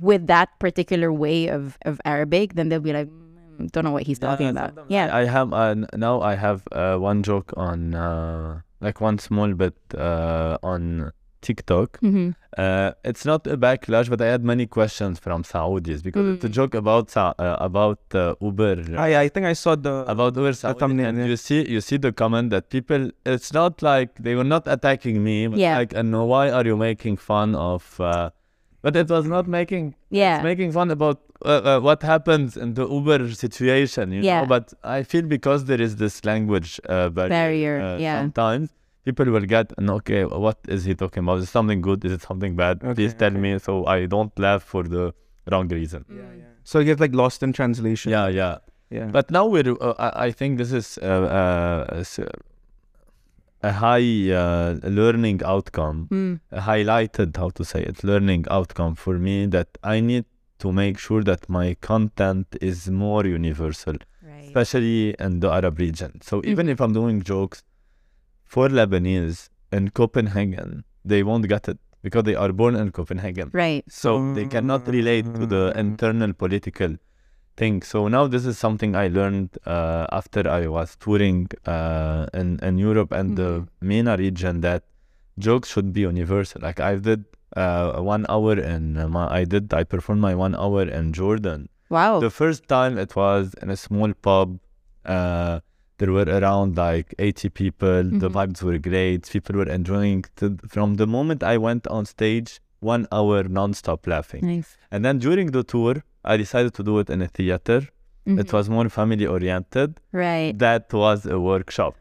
with 0.00 0.26
that 0.26 0.48
particular 0.58 1.12
way 1.12 1.46
of, 1.48 1.78
of 1.86 2.00
Arabic, 2.04 2.54
then 2.54 2.68
they'll 2.68 2.80
be 2.80 2.92
like, 2.92 3.08
"Mm, 3.08 3.23
don't 3.72 3.84
know 3.84 3.92
what 3.92 4.04
he's 4.08 4.18
talking 4.18 4.48
about. 4.48 4.72
Yeah. 4.88 5.14
I 5.20 5.24
have 5.24 5.52
uh, 5.52 5.74
now. 6.06 6.20
I 6.20 6.34
have 6.36 6.62
uh, 6.72 6.96
one 7.10 7.22
joke 7.22 7.52
on 7.56 7.94
uh, 7.94 8.60
like 8.80 9.00
one 9.00 9.18
small 9.18 9.52
bit 9.54 9.74
uh, 9.96 10.58
on 10.62 11.12
TikTok. 11.46 11.98
hmm 12.00 12.30
Uh, 12.56 12.92
it's 13.10 13.24
not 13.26 13.42
a 13.54 13.56
backlash, 13.56 14.08
but 14.08 14.20
I 14.22 14.26
had 14.34 14.42
many 14.44 14.66
questions 14.78 15.18
from 15.24 15.42
Saudis 15.42 16.00
because 16.06 16.24
it's 16.34 16.44
a 16.44 16.48
Mm. 16.48 16.52
joke 16.58 16.74
about 16.82 17.10
Sa- 17.10 17.34
uh, 17.46 17.56
about 17.68 17.98
uh, 18.14 18.22
Uber. 18.40 18.76
I, 18.96 19.08
I 19.24 19.28
think 19.32 19.44
I 19.52 19.54
saw 19.62 19.74
the. 19.86 19.94
about 20.14 20.36
Uber 20.38 20.52
Saudi, 20.60 20.78
thumbnail, 20.78 21.08
and 21.10 21.18
yeah. 21.18 21.24
you 21.32 21.36
see 21.46 21.60
you 21.74 21.80
see 21.88 21.98
the 22.06 22.12
comment 22.22 22.46
that 22.54 22.64
people 22.76 23.02
it's 23.34 23.50
not 23.60 23.82
like 23.90 24.10
they 24.26 24.34
were 24.38 24.50
not 24.56 24.64
attacking 24.76 25.16
me 25.28 25.36
but 25.50 25.58
Yeah. 25.58 25.76
like 25.80 25.92
and 25.98 26.08
why 26.32 26.44
are 26.56 26.64
you 26.70 26.76
making 26.76 27.16
fun 27.30 27.48
of 27.72 27.82
uh, 28.00 28.30
but 28.84 28.96
it 29.02 29.08
was 29.16 29.24
not 29.34 29.46
making 29.58 29.84
Yeah. 30.20 30.34
it's 30.36 30.44
making 30.50 30.70
fun 30.78 30.90
about 30.96 31.18
uh, 31.44 31.48
uh, 31.70 31.80
what 31.86 32.00
happens 32.12 32.56
in 32.64 32.74
the 32.78 32.86
Uber 32.96 33.18
situation 33.44 34.12
you 34.16 34.22
Yeah. 34.22 34.40
know 34.40 34.46
but 34.54 34.64
I 34.96 34.98
feel 35.12 35.24
because 35.36 35.60
there 35.70 35.82
is 35.86 35.92
this 36.04 36.14
language 36.30 36.70
uh, 36.88 37.08
barrier, 37.18 37.28
Barrier, 37.38 37.74
uh, 37.86 37.98
yeah. 38.06 38.16
sometimes 38.18 38.66
people 39.08 39.26
will 39.36 39.48
get 39.56 39.72
an 39.80 39.88
okay 39.98 40.20
what 40.46 40.58
is 40.76 40.84
he 40.90 40.94
talking 41.04 41.22
about 41.24 41.38
is 41.42 41.44
it 41.48 41.52
something 41.58 41.80
good 41.88 42.04
is 42.10 42.12
it 42.18 42.22
something 42.30 42.52
bad 42.62 42.76
Okay, 42.82 42.94
please 42.98 43.14
tell 43.24 43.34
okay. 43.34 43.44
me 43.46 43.58
so 43.66 43.72
I 43.96 43.98
don't 44.14 44.34
laugh 44.46 44.62
for 44.74 44.82
the 44.96 45.04
wrong 45.50 45.68
reason 45.80 46.04
Yeah, 46.08 46.30
yeah. 46.42 46.52
So 46.70 46.74
you 46.80 46.86
get 46.92 47.00
like 47.04 47.14
lost 47.24 47.38
in 47.48 47.52
translation. 47.60 48.08
yeah 48.18 48.28
yeah 48.40 48.54
Yeah. 48.98 49.08
but 49.16 49.26
now 49.36 49.44
we're, 49.52 49.70
uh, 49.88 49.94
I 50.06 50.08
I 50.26 50.30
think 50.38 50.50
this 50.62 50.72
is 50.80 50.86
uh, 51.10 51.26
uh, 51.40 52.00
s- 52.08 52.20
a 53.70 53.72
high 53.84 54.10
uh, 54.42 54.70
learning 55.00 55.38
outcome, 55.54 55.98
Mm. 56.16 56.32
a 56.60 56.60
highlighted, 56.70 57.30
how 57.42 57.48
to 57.58 57.62
say 57.72 57.80
it, 57.90 57.96
learning 58.10 58.42
outcome 58.58 58.94
for 59.04 59.14
me 59.26 59.36
that 59.56 59.68
I 59.94 59.96
need 60.10 60.24
to 60.62 60.68
make 60.82 60.96
sure 61.06 61.22
that 61.30 61.42
my 61.58 61.66
content 61.90 62.46
is 62.70 62.78
more 63.04 63.24
universal, 63.40 63.96
Right. 64.30 64.44
especially 64.48 65.14
in 65.26 65.32
the 65.42 65.50
Arab 65.58 65.74
region. 65.86 66.12
So 66.28 66.34
even 66.52 66.68
if 66.74 66.78
I'm 66.82 66.94
doing 67.00 67.18
jokes 67.32 67.58
for 68.44 68.68
Lebanese 68.68 69.40
in 69.76 69.84
Copenhagen, 70.00 70.70
they 71.04 71.22
won't 71.28 71.46
get 71.54 71.68
it 71.72 71.78
because 72.02 72.24
they 72.28 72.34
are 72.44 72.52
born 72.60 72.74
in 72.82 72.88
Copenhagen. 72.98 73.48
Right. 73.64 73.84
So 74.02 74.10
they 74.36 74.46
cannot 74.54 74.82
relate 74.98 75.26
to 75.38 75.46
the 75.54 75.64
Mm. 75.74 75.76
internal 75.84 76.32
political 76.44 76.92
thing. 77.56 77.82
So 77.82 78.08
now 78.08 78.26
this 78.26 78.44
is 78.46 78.58
something 78.58 78.94
I 78.96 79.08
learned 79.08 79.50
uh, 79.66 80.06
after 80.12 80.48
I 80.48 80.66
was 80.66 80.96
touring 80.96 81.48
uh, 81.66 82.26
in, 82.34 82.58
in 82.62 82.78
Europe 82.78 83.12
and 83.12 83.36
the 83.36 83.66
MENA 83.80 84.16
region 84.16 84.60
that 84.62 84.82
jokes 85.38 85.68
should 85.70 85.92
be 85.92 86.00
universal. 86.00 86.60
Like 86.62 86.80
I 86.80 86.96
did 86.96 87.24
uh, 87.56 88.00
one 88.00 88.26
hour 88.28 88.58
in 88.58 88.94
my, 89.10 89.28
I 89.40 89.44
did, 89.44 89.72
I 89.72 89.84
performed 89.84 90.20
my 90.20 90.34
one 90.34 90.54
hour 90.54 90.82
in 90.82 91.12
Jordan. 91.12 91.68
Wow. 91.90 92.18
The 92.20 92.30
first 92.30 92.66
time 92.66 92.98
it 92.98 93.14
was 93.14 93.54
in 93.62 93.70
a 93.70 93.76
small 93.76 94.12
pub. 94.22 94.58
Uh, 95.04 95.60
there 95.98 96.10
were 96.10 96.24
around 96.24 96.76
like 96.76 97.14
80 97.18 97.50
people. 97.50 98.02
The 98.02 98.28
Mhm. 98.28 98.32
vibes 98.32 98.62
were 98.62 98.78
great. 98.78 99.28
People 99.30 99.56
were 99.56 99.68
enjoying. 99.68 100.24
To, 100.36 100.56
from 100.68 100.94
the 100.96 101.06
moment 101.06 101.42
I 101.44 101.56
went 101.58 101.86
on 101.86 102.04
stage, 102.06 102.60
one 102.80 103.06
hour 103.12 103.44
non-stop 103.44 104.06
laughing. 104.06 104.44
nice. 104.44 104.76
And 104.90 105.04
then 105.04 105.18
during 105.18 105.52
the 105.52 105.62
tour, 105.62 106.02
I 106.24 106.36
decided 106.36 106.72
to 106.74 106.82
do 106.82 106.98
it 107.00 107.10
in 107.10 107.20
a 107.22 107.28
theater. 107.28 107.80
It 108.26 108.46
Mhm. 108.46 108.52
was 108.52 108.70
more 108.70 108.88
family 108.88 109.26
oriented. 109.26 110.00
right. 110.12 110.58
That 110.58 110.92
was 110.92 111.26
a 111.26 111.38
workshop. 111.38 111.94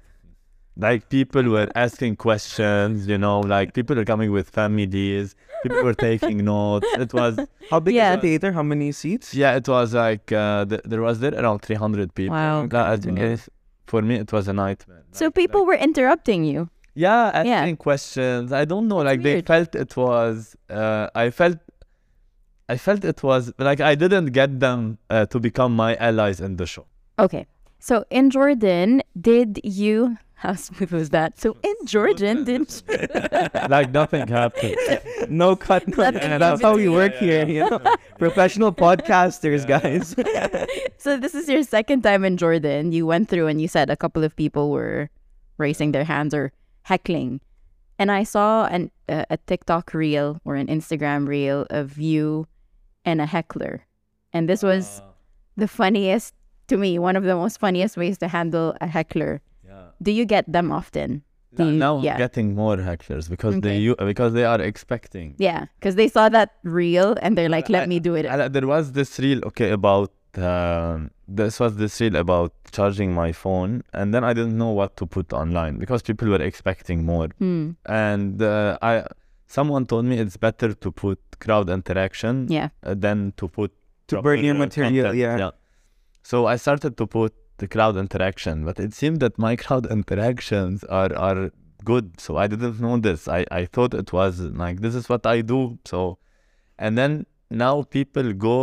Like 0.75 1.09
people 1.09 1.43
were 1.55 1.69
asking 1.75 2.15
questions, 2.15 3.07
you 3.07 3.17
know, 3.17 3.41
like 3.41 3.73
people 3.73 3.99
are 3.99 4.05
coming 4.05 4.31
with 4.31 4.49
families. 4.49 5.35
People 5.63 5.83
were 5.83 5.93
taking 5.93 6.37
notes. 6.53 6.87
It 7.05 7.13
was 7.13 7.33
How 7.69 7.79
big 7.79 7.93
Yeah. 7.95 8.11
is 8.11 8.15
the 8.15 8.21
theater? 8.21 8.51
How 8.53 8.63
many 8.63 8.91
seats? 8.91 9.35
yeah, 9.35 9.55
it 9.55 9.67
was 9.67 9.93
like 9.93 10.31
uh, 10.31 10.65
th- 10.65 10.81
there 10.85 11.01
was 11.01 11.19
there 11.19 11.35
around 11.41 11.59
300 11.59 12.15
people. 12.15 12.35
Wow. 12.35 12.65
That- 12.67 13.49
for 13.85 14.01
me, 14.01 14.15
it 14.15 14.31
was 14.33 14.47
a 14.47 14.53
nightmare. 14.53 15.03
So 15.11 15.25
Like- 15.25 15.35
people 15.35 15.65
were 15.69 15.75
interrupting 15.87 16.43
you. 16.45 16.69
yeah, 16.95 17.31
asking 17.33 17.51
Yeah. 17.51 17.75
questions. 17.87 18.51
I 18.61 18.65
don't 18.65 18.87
know. 18.87 18.97
like 19.09 19.21
they 19.21 19.41
felt 19.41 19.75
it 19.75 19.95
was. 19.95 20.55
Uh, 20.69 21.07
I 21.13 21.29
felt. 21.29 21.57
I 22.69 22.77
felt 22.77 23.03
it 23.03 23.21
was 23.23 23.51
like 23.57 23.81
I 23.81 23.95
didn't 23.95 24.27
get 24.27 24.59
them 24.59 24.97
uh, 25.09 25.25
to 25.27 25.39
become 25.39 25.75
my 25.75 25.95
allies 25.95 26.39
in 26.39 26.55
the 26.57 26.65
show. 26.65 26.85
Okay. 27.19 27.45
So 27.79 28.05
in 28.09 28.29
Jordan, 28.29 29.01
did 29.19 29.59
you 29.63 30.17
how 30.35 30.55
smooth 30.55 30.91
was 30.91 31.09
that? 31.11 31.39
So 31.39 31.55
in 31.63 31.75
Jordan, 31.85 32.43
did 32.43 32.69
like 33.69 33.91
nothing 33.91 34.27
happened. 34.27 34.75
No 35.29 35.55
cut. 35.55 35.87
No, 35.87 36.03
Nothing 36.11 36.21
yeah, 36.31 36.37
that's 36.37 36.61
how 36.61 36.75
we 36.75 36.83
happened. 36.83 36.95
work 36.95 37.15
here. 37.15 37.45
You 37.47 37.69
know, 37.69 37.79
professional 38.19 38.71
podcasters, 38.85 39.65
guys. 39.67 40.15
So 40.97 41.17
this 41.17 41.35
is 41.35 41.47
your 41.49 41.63
second 41.63 42.01
time 42.03 42.23
in 42.25 42.37
Jordan. 42.37 42.91
You 42.91 43.05
went 43.05 43.29
through 43.29 43.47
and 43.47 43.61
you 43.61 43.67
said 43.67 43.89
a 43.89 43.97
couple 43.97 44.23
of 44.23 44.35
people 44.35 44.69
were 44.71 45.09
raising 45.57 45.91
their 45.91 46.03
hands 46.05 46.33
or 46.33 46.51
heckling. 46.83 47.39
And 47.99 48.11
I 48.11 48.23
saw 48.23 48.65
an 48.65 48.91
uh, 49.07 49.25
a 49.29 49.37
TikTok 49.37 49.93
reel 49.93 50.39
or 50.45 50.55
an 50.55 50.67
Instagram 50.67 51.27
reel 51.27 51.67
of 51.69 51.97
you 51.97 52.47
and 53.05 53.21
a 53.21 53.25
heckler. 53.25 53.85
And 54.33 54.49
this 54.49 54.63
was 54.63 55.01
the 55.57 55.67
funniest 55.67 56.33
to 56.67 56.77
me, 56.77 56.97
one 56.97 57.15
of 57.15 57.23
the 57.23 57.35
most 57.35 57.59
funniest 57.59 57.97
ways 57.97 58.17
to 58.19 58.27
handle 58.27 58.75
a 58.81 58.87
heckler. 58.87 59.41
Yeah. 59.67 59.87
Do 60.01 60.11
you 60.11 60.25
get 60.25 60.51
them 60.51 60.71
often? 60.71 61.23
Do 61.55 61.65
you- 61.65 61.77
now 61.77 61.99
yeah. 62.01 62.13
I'm 62.13 62.17
getting 62.17 62.55
more 62.55 62.77
hecklers 62.77 63.29
because 63.29 63.59
they 63.61 63.75
Okay. 63.75 63.79
you 63.79 63.95
because 63.97 64.33
they 64.33 64.45
are 64.45 64.59
expecting. 64.61 65.35
Yeah, 65.37 65.65
because 65.79 65.95
they 65.95 66.07
saw 66.07 66.29
that 66.29 66.49
reel 66.63 67.15
and 67.21 67.37
they're 67.37 67.49
like, 67.57 67.69
"Let 67.69 67.83
I- 67.83 67.85
me 67.85 67.99
do 67.99 68.15
it." 68.15 68.25
I- 68.25 68.47
there 68.47 68.65
was 68.65 68.93
this 68.93 69.19
reel 69.19 69.39
okay 69.49 69.69
about 69.71 70.11
um, 70.35 71.11
this 71.27 71.59
was 71.59 71.75
this 71.77 72.01
reel 72.01 72.15
about 72.15 72.53
charging 72.71 73.13
my 73.13 73.31
phone 73.31 73.83
and 73.93 74.15
then 74.15 74.23
I 74.23 74.33
didn't 74.33 74.57
know 74.57 74.71
what 74.71 74.97
to 74.97 75.05
put 75.05 75.31
online 75.31 75.77
because 75.77 76.01
people 76.01 76.27
were 76.27 76.41
expecting 76.41 77.05
more 77.05 77.27
Hmm. 77.37 77.71
and 77.85 78.41
uh, 78.41 78.79
I 78.81 79.05
someone 79.45 79.85
told 79.85 80.05
me 80.05 80.17
it's 80.17 80.37
better 80.37 80.73
to 80.73 80.91
put 80.91 81.19
crowd 81.45 81.67
interaction 81.69 82.33
Yeah. 82.57 82.69
uh, 82.83 82.95
than 83.05 83.17
to 83.39 83.45
put 83.57 83.71
To 84.11 84.21
burn 84.21 84.39
your 84.47 84.55
uh, 84.55 84.65
material, 84.65 85.11
content. 85.13 85.39
yeah. 85.41 85.51
So 86.31 86.35
I 86.53 86.55
started 86.65 86.93
to 87.01 87.05
put 87.17 87.31
the 87.61 87.67
crowd 87.73 87.95
interaction, 88.05 88.55
but 88.67 88.75
it 88.85 88.91
seemed 88.99 89.19
that 89.23 89.33
my 89.47 89.53
crowd 89.63 89.85
interactions 89.97 90.77
are 90.99 91.11
are 91.27 91.41
good. 91.91 92.05
So 92.25 92.29
I 92.43 92.45
didn't 92.53 92.77
know 92.85 92.95
this. 93.07 93.21
I 93.37 93.41
I 93.59 93.61
thought 93.73 93.91
it 94.03 94.09
was 94.19 94.33
like 94.63 94.77
this 94.85 94.95
is 94.99 95.05
what 95.11 95.23
I 95.35 95.37
do. 95.53 95.61
So, 95.91 95.99
and 96.85 96.91
then 96.99 97.11
now 97.65 97.73
people 97.97 98.27
go 98.49 98.57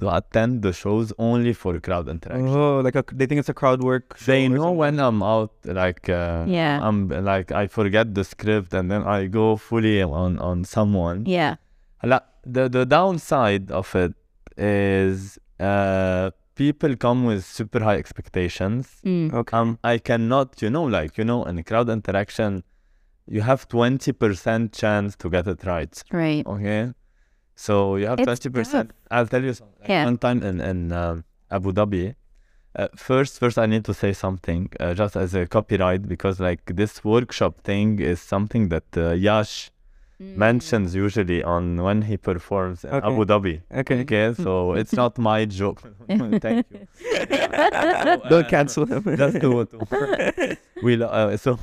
to 0.00 0.06
attend 0.18 0.62
the 0.66 0.72
shows 0.82 1.12
only 1.28 1.52
for 1.62 1.72
crowd 1.86 2.06
interaction. 2.08 2.48
Oh, 2.48 2.80
like 2.86 2.96
a, 2.96 3.04
they 3.18 3.26
think 3.28 3.38
it's 3.42 3.52
a 3.56 3.58
crowd 3.62 3.80
work. 3.90 4.16
show 4.16 4.32
They 4.32 4.48
know 4.48 4.72
when 4.82 4.96
I'm 5.06 5.20
out, 5.22 5.52
like 5.82 6.08
uh, 6.08 6.44
Yeah. 6.58 6.80
I'm 6.86 6.98
like 7.32 7.48
I 7.62 7.64
forget 7.78 8.06
the 8.18 8.24
script 8.24 8.70
and 8.78 8.86
then 8.90 9.02
I 9.16 9.18
go 9.40 9.56
fully 9.68 9.98
on 10.02 10.38
on 10.48 10.64
someone. 10.76 11.18
Yeah 11.38 11.56
the, 12.44 12.68
the 12.68 12.84
downside 12.84 13.70
of 13.70 13.94
it 13.94 14.14
is 14.56 15.38
uh, 15.60 16.30
people 16.54 16.96
come 16.96 17.24
with 17.24 17.44
super 17.44 17.80
high 17.80 17.96
expectations. 17.96 19.00
Mm. 19.04 19.32
Okay. 19.32 19.56
Um, 19.56 19.78
I 19.84 19.98
cannot, 19.98 20.60
you 20.60 20.70
know, 20.70 20.84
like, 20.84 21.18
you 21.18 21.24
know, 21.24 21.44
in 21.44 21.62
crowd 21.62 21.88
interaction, 21.88 22.64
you 23.26 23.42
have 23.42 23.68
20% 23.68 24.72
chance 24.72 25.16
to 25.16 25.30
get 25.30 25.46
it 25.46 25.64
right. 25.64 26.02
Right. 26.12 26.46
Okay. 26.46 26.92
So 27.54 27.96
you 27.96 28.06
have 28.06 28.20
it's 28.20 28.46
20%. 28.46 28.72
Tough. 28.72 28.86
I'll 29.10 29.26
tell 29.26 29.42
you 29.42 29.54
something. 29.54 29.86
Yeah. 29.88 30.04
One 30.04 30.18
time 30.18 30.42
in, 30.42 30.60
in 30.60 30.92
um, 30.92 31.24
Abu 31.50 31.72
Dhabi, 31.72 32.14
uh, 32.74 32.88
first, 32.96 33.38
first 33.38 33.58
I 33.58 33.66
need 33.66 33.84
to 33.84 33.94
say 33.94 34.12
something 34.12 34.70
uh, 34.80 34.94
just 34.94 35.14
as 35.14 35.34
a 35.34 35.46
copyright 35.46 36.08
because 36.08 36.40
like 36.40 36.64
this 36.66 37.04
workshop 37.04 37.60
thing 37.60 37.98
is 37.98 38.20
something 38.20 38.70
that 38.70 38.84
uh, 38.96 39.10
Yash 39.10 39.70
mentions 40.36 40.94
usually 40.94 41.42
on 41.42 41.82
when 41.82 42.02
he 42.02 42.16
performs 42.16 42.84
in 42.84 42.90
Okay. 42.94 43.06
Abu 43.06 43.24
Dhabi. 43.24 43.62
Okay. 43.80 44.00
Okay, 44.02 44.34
so 44.34 44.72
it's 44.80 44.92
not 44.92 45.18
my 45.18 45.44
joke. 45.44 45.82
Thank 46.08 46.66
you. 46.70 46.86
Don't 48.28 48.48
cancel 48.48 48.86
him. 48.86 49.02
Just 49.16 49.40
to, 49.40 49.64
to 49.66 50.56
we 50.82 50.96
lo- 50.96 51.06
uh, 51.06 51.36
so 51.36 51.58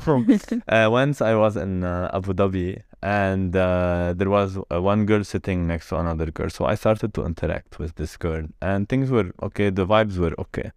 uh, 0.67 0.88
once 0.89 1.22
I 1.22 1.36
was 1.36 1.58
in 1.58 1.84
uh, 1.84 2.10
Abu 2.13 2.34
Dhabi 2.34 2.82
and 3.02 3.56
uh, 3.56 4.13
there 4.15 4.30
was 4.30 4.58
uh, 4.58 4.82
one 4.82 5.06
girl 5.06 5.24
sitting 5.24 5.67
next 5.67 5.89
to 5.89 5.98
another 5.98 6.28
girl, 6.32 6.50
so 6.50 6.65
I 6.65 6.76
started 6.76 7.13
to 7.15 7.26
interact 7.26 7.80
with 7.80 7.95
this 7.95 8.17
girl 8.17 8.43
and 8.62 8.88
things 8.88 9.12
were 9.12 9.32
okay. 9.43 9.69
The 9.69 9.86
vibes 9.86 10.17
were 10.17 10.34
okay. 10.39 10.72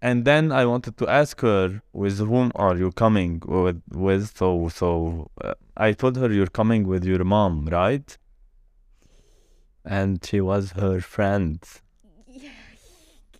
And 0.00 0.24
then 0.24 0.52
I 0.52 0.64
wanted 0.64 0.96
to 0.98 1.08
ask 1.08 1.40
her, 1.40 1.82
with 1.92 2.18
whom 2.18 2.52
are 2.54 2.76
you 2.76 2.92
coming 2.92 3.42
with? 3.44 3.82
with? 3.92 4.36
So 4.36 4.68
so 4.68 5.30
uh, 5.42 5.54
I 5.76 5.92
told 5.92 6.16
her 6.16 6.30
you're 6.32 6.46
coming 6.60 6.86
with 6.86 7.04
your 7.04 7.24
mom, 7.24 7.66
right? 7.66 8.16
And 9.84 10.24
she 10.24 10.40
was 10.40 10.72
her 10.72 11.00
friend. 11.00 11.58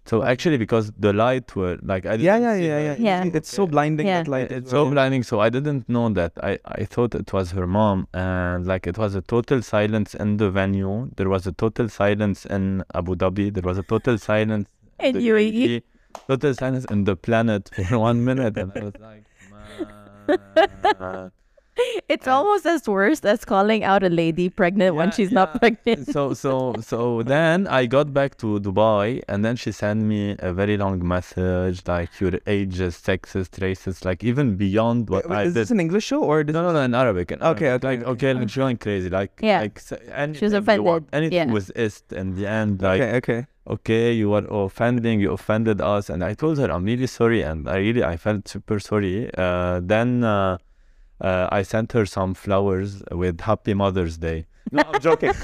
So 0.07 0.23
actually, 0.23 0.57
because 0.57 0.91
the 0.99 1.13
light 1.13 1.55
were 1.55 1.79
like 1.83 2.07
I 2.07 2.15
Yeah, 2.15 2.39
didn't 2.39 2.43
yeah, 2.43 2.57
see 2.57 2.67
yeah, 2.67 2.81
yeah. 2.81 3.25
Yeah. 3.25 3.31
It's 3.39 3.51
so 3.51 3.67
blinding 3.67 4.07
Yeah. 4.07 4.23
that 4.23 4.29
light. 4.29 4.51
It's 4.51 4.65
as 4.67 4.71
so 4.71 4.85
well. 4.85 4.93
blinding. 4.93 5.23
So 5.23 5.41
I 5.41 5.51
didn't 5.51 5.87
know 5.87 6.09
that. 6.09 6.33
I, 6.43 6.59
I 6.65 6.85
thought 6.87 7.15
it 7.15 7.31
was 7.35 7.51
her 7.51 7.67
mom, 7.67 8.09
and 8.15 8.67
like 8.67 8.87
it 8.87 8.97
was 8.97 9.15
a 9.15 9.21
total 9.21 9.61
silence 9.61 10.15
in 10.15 10.39
the 10.39 10.51
venue. 10.51 11.11
There 11.17 11.29
was 11.29 11.47
a 11.47 11.53
total 11.53 11.91
silence 11.91 12.47
in 12.47 12.85
Abu 12.95 13.17
Dhabi. 13.17 13.53
There 13.53 13.63
was 13.71 13.77
a 13.77 13.83
total 13.83 14.17
silence 14.17 14.67
In 14.99 15.13
the 15.13 15.21
UAE. 15.29 15.83
Total 16.29 16.55
silence 16.55 16.85
in 16.87 17.05
the 17.05 17.17
planet 17.17 17.71
for 17.75 17.99
one 17.99 18.25
minute, 18.25 18.57
and 18.57 18.73
I 18.75 18.85
was 18.85 18.95
like, 19.01 19.25
man. 21.01 21.31
It's 22.09 22.27
almost 22.27 22.65
as 22.67 22.89
worse 22.89 23.21
as 23.25 23.45
calling 23.45 23.85
out 23.85 24.03
a 24.03 24.09
lady 24.09 24.49
pregnant 24.49 24.95
when 24.97 25.11
she's 25.13 25.31
yeah. 25.31 25.41
not 25.41 25.59
pregnant. 25.61 26.07
so 26.11 26.33
so 26.35 26.75
so 26.81 27.23
then 27.23 27.67
I 27.67 27.87
got 27.87 28.13
back 28.13 28.37
to 28.39 28.59
Dubai 28.61 29.23
and 29.29 29.45
then 29.45 29.57
she 29.57 29.73
sent 29.73 30.01
me 30.03 30.37
a 30.39 30.53
very 30.53 30.77
long 30.77 31.07
message 31.07 31.83
like 31.87 32.19
your 32.21 32.33
age 32.47 32.81
is 32.81 32.95
sexist, 32.97 33.53
racist, 33.61 34.05
like 34.05 34.25
even 34.25 34.57
beyond 34.57 35.11
what 35.11 35.29
Wait, 35.29 35.37
I 35.37 35.43
is 35.45 35.55
did. 35.55 35.61
this 35.61 35.71
an 35.71 35.81
English 35.81 36.05
show 36.05 36.23
or 36.23 36.43
this 36.45 36.55
No, 36.55 36.63
no, 36.63 36.73
no, 36.73 36.81
in 36.83 36.95
Arabic. 36.95 37.33
In 37.33 37.43
Okay, 37.43 37.67
Arabic. 37.67 37.85
okay, 37.85 37.89
Like, 37.89 38.01
okay. 38.07 38.31
okay, 38.31 38.41
like 38.41 38.49
she 38.51 38.61
went 38.61 38.81
crazy. 38.81 39.09
Like, 39.11 39.33
Yeah. 39.43 39.61
like, 39.61 39.77
s- 39.79 39.93
anything 40.13 40.51
you 40.51 40.57
offended, 40.59 40.85
want- 40.85 41.09
Anything 41.13 41.49
yeah. 41.49 41.53
was 41.59 41.71
ist 41.71 42.13
in 42.13 42.35
the 42.37 42.47
end. 42.47 42.83
Like, 42.83 43.01
okay, 43.03 43.17
okay. 43.19 43.47
okay, 43.75 44.13
you 44.13 44.31
were 44.31 44.47
offending, 44.51 45.21
you 45.21 45.33
offended 45.33 45.81
us. 45.81 46.09
And 46.11 46.25
I 46.25 46.33
told 46.35 46.59
her, 46.59 46.69
I'm 46.73 46.85
really 46.85 47.07
sorry. 47.07 47.43
And 47.43 47.69
I 47.69 47.77
really, 47.79 48.03
I 48.03 48.17
felt 48.17 48.49
super 48.49 48.79
sorry. 48.81 49.31
Uh, 49.37 49.81
then 49.83 50.25
uh, 50.25 50.57
Uh, 51.21 51.49
I 51.51 51.63
sent 51.63 51.93
her 51.93 52.07
some 52.07 52.35
flowers 52.35 53.03
with 53.11 53.41
Happy 53.41 53.75
Mother's 53.75 54.19
Day. 54.19 54.47
No, 54.71 54.83
I'm 54.87 55.01
joking. 55.01 55.33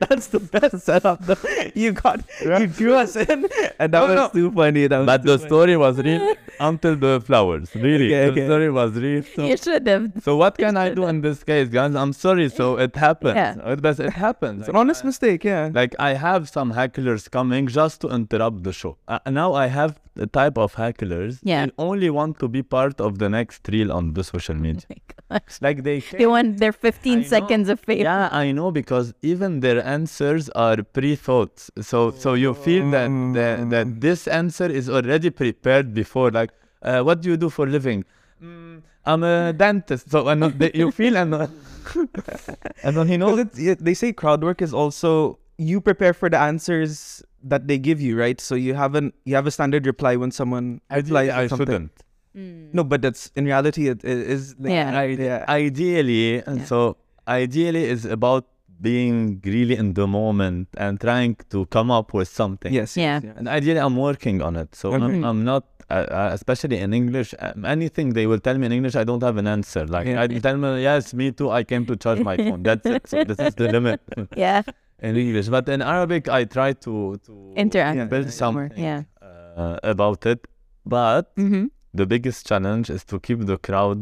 That's 0.00 0.28
the 0.28 0.40
best 0.40 0.80
setup. 0.84 1.24
Though. 1.24 1.36
You 1.74 1.92
got 1.92 2.20
you 2.42 2.66
drew 2.66 2.94
us 2.94 3.16
in, 3.16 3.46
and 3.78 3.92
that 3.92 4.00
No, 4.00 4.06
was 4.06 4.16
no. 4.16 4.28
too 4.32 4.50
funny. 4.52 4.86
That 4.86 4.98
was 4.98 5.06
but 5.06 5.22
too 5.22 5.28
the 5.36 5.38
story 5.46 5.76
was 5.76 5.98
real 5.98 6.34
until 6.60 6.96
the 6.96 7.20
flowers. 7.20 7.74
Really. 7.74 8.14
Okay, 8.14 8.40
the 8.40 8.46
story 8.46 8.70
was 8.70 8.92
real. 8.92 9.22
So 9.34 9.46
you 9.46 9.56
should 9.56 9.86
have. 9.86 10.12
So 10.22 10.36
what 10.36 10.56
can 10.58 10.76
I 10.76 10.90
do 10.94 11.06
in 11.06 11.20
this 11.20 11.44
case, 11.44 11.68
guys? 11.68 11.94
I'm 11.94 12.12
sorry. 12.12 12.48
So 12.48 12.76
it 12.86 12.96
happens. 12.96 13.36
Yeah. 13.36 13.72
It, 13.72 13.82
but 13.82 13.98
it 14.00 14.12
happens. 14.12 14.60
It's 14.60 14.68
an 14.68 14.76
honest 14.76 15.04
mistake, 15.04 15.44
yeah. 15.44 15.70
Like 15.72 15.94
I 15.98 16.14
have 16.14 16.48
some 16.48 16.72
hecklers 16.72 17.30
coming 17.30 17.66
just 17.68 18.00
to 18.02 18.08
interrupt 18.08 18.62
the 18.64 18.72
show. 18.72 18.96
Uh, 19.06 19.18
now 19.30 19.54
I 19.54 19.66
have 19.66 19.98
the 20.14 20.26
type 20.26 20.58
of 20.58 20.74
hecklers. 20.74 21.38
Yeah. 21.42 21.66
They 21.66 21.72
only 21.78 22.10
want 22.10 22.38
to 22.40 22.48
be 22.48 22.62
part 22.62 23.00
of 23.00 23.18
the 23.18 23.28
next 23.28 23.68
reel 23.68 23.92
on 23.92 24.14
the 24.14 24.24
social 24.24 24.54
media. 24.56 24.82
Like 25.60 25.82
they. 25.82 26.00
They 26.00 26.26
want 26.26 26.58
their 26.58 26.72
15 26.72 27.12
I 27.12 27.16
know. 27.16 27.22
seconds 27.26 27.68
of 27.68 27.80
fame. 27.80 28.02
Yeah, 28.02 28.28
I 28.30 28.52
know 28.52 28.70
because 28.70 29.14
even 29.22 29.60
their 29.60 29.84
answers 29.84 30.48
are 30.50 30.82
pre-thought. 30.82 31.68
So 31.80 32.10
so 32.10 32.34
you 32.34 32.54
feel 32.54 32.90
that 32.90 33.08
that, 33.34 33.70
that 33.70 34.00
this 34.00 34.28
answer 34.28 34.66
is 34.66 34.88
already 34.90 35.30
prepared 35.30 35.94
before. 35.94 36.30
Like, 36.30 36.50
uh, 36.82 37.02
what 37.02 37.22
do 37.22 37.30
you 37.30 37.36
do 37.36 37.48
for 37.50 37.66
a 37.66 37.70
living? 37.70 38.04
Mm, 38.42 38.82
I'm 39.04 39.22
a 39.24 39.52
dentist. 39.52 40.10
So 40.10 40.28
and 40.28 40.42
they, 40.42 40.70
you 40.74 40.90
feel 40.90 41.16
and 41.16 41.34
and 42.82 42.96
then 42.96 43.08
he 43.08 43.16
knows. 43.16 43.58
It, 43.58 43.78
they 43.84 43.94
say 43.94 44.12
crowd 44.12 44.42
work 44.42 44.62
is 44.62 44.72
also 44.74 45.38
you 45.56 45.80
prepare 45.80 46.12
for 46.14 46.28
the 46.30 46.38
answers 46.38 47.22
that 47.42 47.66
they 47.68 47.78
give 47.78 48.00
you, 48.00 48.18
right? 48.18 48.40
So 48.40 48.54
you 48.54 48.74
haven't 48.74 49.14
you 49.24 49.34
have 49.34 49.46
a 49.46 49.50
standard 49.50 49.86
reply 49.86 50.16
when 50.16 50.30
someone 50.30 50.80
Ideally, 50.90 51.26
replies 51.28 51.30
I 51.30 51.42
with 51.42 51.50
something. 51.50 51.66
shouldn't. 51.66 51.92
Mm. 52.38 52.72
No, 52.72 52.84
but 52.84 53.02
that's 53.02 53.22
in 53.34 53.44
reality 53.52 53.88
it, 53.92 54.04
it 54.04 54.18
is. 54.34 54.54
like- 54.58 54.72
Yeah. 54.72 55.02
yeah. 55.04 55.44
Ideally, 55.48 56.42
and 56.46 56.58
Yeah. 56.58 56.64
so 56.72 56.78
ideally 57.26 57.84
is 57.94 58.04
about 58.18 58.44
being 58.80 59.40
really 59.44 59.76
in 59.76 59.94
the 59.94 60.06
moment 60.06 60.68
and 60.76 61.00
trying 61.00 61.34
to 61.50 61.66
come 61.76 61.90
up 61.90 62.14
with 62.14 62.28
something. 62.28 62.72
Yes. 62.72 62.96
Yeah. 62.96 63.18
yes, 63.24 63.34
And 63.36 63.48
ideally, 63.48 63.80
I'm 63.80 63.96
working 63.96 64.40
on 64.48 64.54
it. 64.62 64.74
So 64.80 64.92
Okay. 64.94 65.04
I'm, 65.04 65.24
I'm 65.30 65.40
not, 65.44 65.64
uh, 65.90 65.94
uh, 66.18 66.30
especially 66.32 66.78
in 66.78 66.94
English, 66.94 67.34
um, 67.40 67.64
anything 67.64 68.12
they 68.18 68.26
will 68.30 68.38
tell 68.38 68.56
me 68.56 68.66
in 68.66 68.72
English, 68.78 68.94
I 68.94 69.02
don't 69.02 69.22
have 69.28 69.36
an 69.36 69.48
answer. 69.48 69.84
Like, 69.96 70.06
Yeah. 70.06 70.22
I 70.22 70.26
tell 70.46 70.56
me, 70.56 70.82
yes, 70.82 71.12
me 71.12 71.32
too, 71.32 71.50
I 71.50 71.64
came 71.64 71.86
to 71.90 71.96
charge 71.96 72.20
my 72.30 72.36
phone. 72.36 72.62
That's 72.62 72.86
it. 72.86 73.08
So 73.08 73.24
this 73.24 73.40
is 73.40 73.54
the 73.56 73.66
limit 73.76 74.00
Yeah. 74.36 74.62
in 75.02 75.16
English. 75.16 75.48
But 75.48 75.68
in 75.68 75.82
Arabic, 75.82 76.28
I 76.28 76.44
try 76.44 76.70
to, 76.86 77.18
to 77.26 77.32
Interact. 77.56 78.10
Build 78.14 78.26
More, 78.30 78.30
something 78.42 78.70
yeah. 78.90 79.02
uh, 79.20 79.78
about 79.82 80.24
it. 80.26 80.46
But 80.86 81.34
Mm-hmm. 81.34 81.66
The 82.00 82.06
biggest 82.14 82.40
challenge 82.50 82.86
is 82.96 83.02
to 83.10 83.16
keep 83.26 83.40
the 83.52 83.58
crowd 83.68 83.98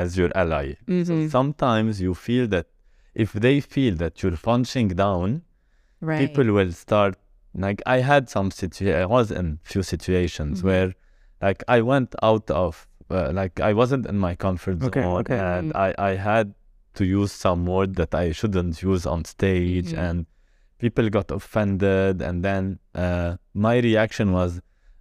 as 0.00 0.08
your 0.20 0.30
ally. 0.42 0.66
So 1.08 1.12
Mhm. 1.14 1.30
sometimes 1.38 1.92
you 2.06 2.12
feel 2.26 2.46
that 2.54 2.66
if 3.24 3.30
they 3.44 3.56
feel 3.74 3.94
that 4.02 4.14
you're 4.22 4.40
punching 4.50 4.88
down, 5.04 5.28
Right. 6.08 6.20
people 6.24 6.46
will 6.56 6.72
start 6.86 7.14
like 7.66 7.80
I 7.96 7.98
had 8.12 8.22
some 8.34 8.48
situa- 8.58 8.98
I 9.04 9.06
was 9.16 9.26
in 9.40 9.46
few 9.72 9.82
situations 9.94 10.54
Mhm. 10.60 10.64
where 10.68 10.88
like 11.46 11.60
I 11.76 11.78
went 11.92 12.10
out 12.30 12.46
of 12.64 12.72
uh, 13.16 13.30
like 13.40 13.54
I 13.70 13.72
wasn't 13.82 14.04
in 14.12 14.18
my 14.26 14.34
comfort 14.46 14.78
zone 14.82 15.18
okay. 15.20 15.38
and 15.54 15.66
Mm. 15.72 15.76
I 15.86 15.88
I 16.10 16.12
had 16.30 16.46
to 16.98 17.04
use 17.20 17.32
some 17.46 17.60
word 17.74 17.90
that 18.00 18.12
I 18.22 18.26
shouldn't 18.38 18.74
use 18.90 19.04
on 19.14 19.20
stage 19.36 19.90
Mhm. 19.92 20.04
and 20.06 20.16
people 20.84 21.06
got 21.18 21.28
offended 21.38 22.14
and 22.26 22.36
then 22.48 22.62
uh, 23.04 23.30
my 23.66 23.76
reaction 23.90 24.26
was 24.38 24.50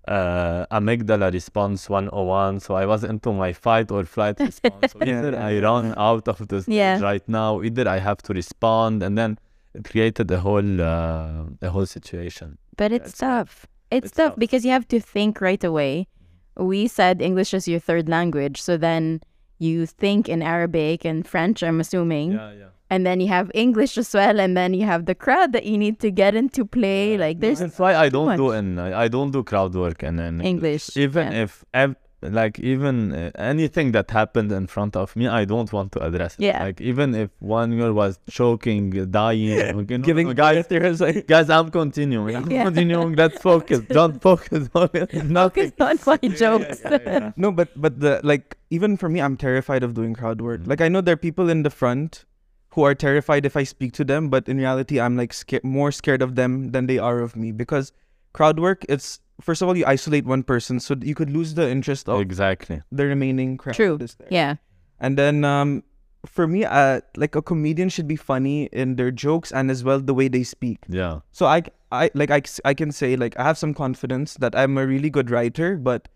uh, 0.08 0.66
amygdala 0.72 1.32
response 1.34 1.90
101 1.90 2.60
so 2.60 2.76
I 2.76 2.86
was 2.86 3.04
into 3.04 3.34
my 3.34 3.54
fight 3.54 3.92
or 3.92 4.04
flight 4.06 4.40
response 4.52 4.92
so 4.94 5.00
either 5.02 5.32
yeah, 5.32 5.46
I 5.48 5.52
yeah. 5.52 5.62
run 5.62 5.94
out 5.98 6.28
of 6.28 6.48
this 6.48 6.68
Yeah. 6.68 7.00
right 7.02 7.28
now 7.28 7.62
either 7.62 7.88
I 7.88 8.00
have 8.00 8.18
to 8.24 8.34
respond 8.34 9.02
and 9.04 9.18
then 9.18 9.38
it 9.74 9.84
created 9.90 10.30
a 10.32 10.40
whole 10.40 10.82
uh, 10.82 11.44
a 11.62 11.70
whole 11.70 11.86
situation. 11.86 12.58
But 12.78 12.92
it's 12.92 13.10
it's 13.10 13.18
tough. 13.20 13.50
tough. 13.50 13.68
It's, 13.92 14.08
It's 14.08 14.16
tough 14.18 14.32
tough. 14.34 14.40
because 14.40 14.64
you 14.66 14.72
have 14.72 14.88
to 14.88 15.00
think 15.00 15.42
right 15.42 15.64
away. 15.64 16.08
We 16.58 16.88
said 16.88 17.22
English 17.22 17.54
is 17.54 17.68
your 17.68 17.80
third 17.82 18.08
language, 18.08 18.62
so 18.62 18.78
then 18.78 19.22
you 19.60 19.86
think 19.86 20.30
in 20.30 20.42
Arabic 20.42 21.04
and 21.06 21.28
French, 21.28 21.62
I'm 21.64 21.80
assuming, 21.82 22.32
Yeah, 22.34 22.52
yeah. 22.54 22.66
And 22.90 23.06
then 23.06 23.20
you 23.20 23.28
have 23.28 23.50
English 23.54 23.98
as 23.98 24.14
well, 24.14 24.40
and 24.40 24.56
then 24.56 24.74
you 24.74 24.86
have 24.86 25.06
the 25.06 25.16
crowd 25.16 25.54
that 25.54 25.66
you 25.66 25.78
need 25.78 26.00
to 26.00 26.12
get 26.12 26.36
into 26.36 26.66
play. 26.66 27.18
Like 27.18 27.40
there's 27.40 27.60
That's 27.60 27.80
why 27.80 27.96
I 27.96 28.10
don't 28.10 28.28
much. 28.28 28.38
do 28.38 28.52
in 28.52 28.80
I 28.80 29.08
don't 29.08 29.32
do 29.32 29.44
crowd 29.44 29.74
work 29.76 30.04
in, 30.04 30.20
in 30.20 30.42
English, 30.42 30.96
Even 30.98 31.32
yeah. 31.32 31.44
if 31.44 31.66
ev- 31.74 31.96
like 32.22 32.58
even 32.60 33.14
uh, 33.14 33.30
anything 33.38 33.92
that 33.92 34.10
happened 34.10 34.52
in 34.52 34.66
front 34.66 34.96
of 34.96 35.16
me, 35.16 35.28
I 35.28 35.46
don't 35.46 35.72
want 35.72 35.92
to 35.92 36.00
address 36.04 36.34
it. 36.36 36.42
Yeah. 36.46 36.64
Like 36.64 36.82
even 36.82 37.14
if 37.14 37.30
one 37.40 37.78
girl 37.78 37.94
was 37.94 38.18
choking, 38.30 38.90
dying, 39.12 39.40
you 39.42 39.74
know, 39.74 39.84
Giving 39.84 40.28
no, 40.30 40.34
guys, 40.34 40.66
like 41.00 41.28
guys, 41.28 41.50
I'm 41.52 41.70
continuing. 41.70 42.36
I'm 42.36 42.50
Yeah. 42.50 42.64
continuing. 42.64 43.16
Let's 43.16 43.40
focus. 43.42 43.80
Don't 44.00 44.20
focus 44.22 44.70
on 44.74 44.90
it. 44.94 45.14
Nothing. 45.26 45.72
focus 45.78 46.08
on 46.14 46.20
my 46.24 46.30
jokes. 46.30 46.82
no, 47.38 47.52
but 47.52 47.70
but 47.80 48.00
the 48.00 48.22
like 48.24 48.58
even 48.72 48.98
for 48.98 49.08
me, 49.10 49.20
I'm 49.22 49.38
terrified 49.38 49.84
of 49.84 49.94
doing 49.94 50.14
crowd 50.16 50.42
work. 50.42 50.62
Mhm. 50.62 50.68
Like 50.68 50.82
I 50.82 50.88
know 50.90 51.02
there 51.02 51.14
are 51.14 51.18
people 51.30 51.50
in 51.50 51.62
the 51.64 51.70
front 51.70 52.26
who 52.76 52.84
are 52.84 52.94
terrified 52.94 53.46
if 53.46 53.56
I 53.58 53.64
speak 53.64 53.94
to 53.94 54.04
them, 54.04 54.30
but 54.30 54.48
in 54.48 54.58
reality, 54.58 55.00
I'm 55.00 55.16
like 55.18 55.34
sca- 55.34 55.62
more 55.64 55.92
scared 55.92 56.22
of 56.22 56.36
them 56.36 56.72
than 56.72 56.88
they 56.88 56.98
are 57.00 57.20
of 57.20 57.36
me 57.36 57.52
because 57.52 57.92
crowd 58.34 58.60
work. 58.60 58.86
It's 58.90 59.20
first 59.42 59.62
of 59.62 59.68
all 59.68 59.76
you 59.78 59.86
isolate 59.88 60.26
one 60.26 60.44
person, 60.44 60.80
so 60.80 60.96
you 61.02 61.16
could 61.16 61.30
lose 61.30 61.54
the 61.56 61.70
interest 61.70 62.08
of 62.10 62.20
Exactly. 62.22 62.82
the 62.92 63.06
remaining 63.06 63.58
crowd. 63.58 63.76
True. 63.76 63.98
there. 63.98 64.28
yeah. 64.30 64.56
And 65.00 65.18
then 65.18 65.44
um, 65.44 65.84
for 66.26 66.48
me, 66.48 66.66
uh, 66.66 67.02
like 67.16 67.36
a 67.36 67.42
comedian 67.42 67.88
should 67.90 68.08
be 68.08 68.16
funny 68.16 68.66
in 68.72 68.96
their 68.96 69.12
jokes 69.12 69.52
and 69.52 69.72
as 69.72 69.84
well 69.84 70.00
the 70.00 70.14
way 70.14 70.28
they 70.28 70.44
speak. 70.44 70.80
Yeah. 70.90 71.20
So 71.32 71.46
I, 71.46 71.64
I 71.92 72.12
like 72.14 72.32
I, 72.32 72.42
I 72.66 72.74
can 72.74 72.92
say 72.92 73.16
like 73.16 73.40
I 73.40 73.44
have 73.44 73.58
some 73.58 73.74
confidence 73.74 74.36
that 74.36 74.56
I'm 74.56 74.78
a 74.78 74.86
really 74.86 75.10
good 75.10 75.30
writer, 75.32 75.78
but 75.78 76.08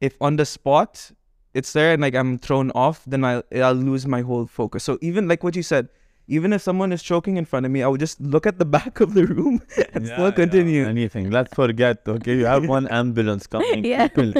if 0.00 0.16
on 0.20 0.36
the 0.36 0.46
spot 0.46 1.10
it's 1.54 1.72
there 1.72 1.92
and 1.92 2.02
like 2.02 2.14
I'm 2.14 2.38
thrown 2.38 2.70
off, 2.72 3.02
then 3.06 3.24
I'll 3.24 3.42
I'll 3.54 3.74
lose 3.74 4.06
my 4.06 4.20
whole 4.22 4.46
focus. 4.46 4.84
So 4.84 4.98
even 5.00 5.28
like 5.28 5.42
what 5.42 5.56
you 5.56 5.62
said, 5.62 5.88
even 6.28 6.52
if 6.52 6.60
someone 6.62 6.92
is 6.92 7.02
choking 7.02 7.36
in 7.38 7.44
front 7.46 7.64
of 7.66 7.72
me, 7.72 7.82
I 7.82 7.88
would 7.88 8.00
just 8.00 8.20
look 8.20 8.46
at 8.46 8.58
the 8.58 8.64
back 8.76 9.00
of 9.00 9.14
the 9.14 9.26
room 9.26 9.62
and 9.94 10.06
Yeah, 10.06 10.14
still 10.14 10.26
yeah, 10.26 10.30
continue. 10.32 10.84
anything. 10.86 11.30
Let's 11.30 11.54
forget. 11.54 12.02
Okay, 12.06 12.36
you 12.36 12.44
have 12.46 12.68
one 12.76 12.86
ambulance 12.88 13.46
coming. 13.46 13.84
Yeah. 13.84 14.08
People 14.14 14.32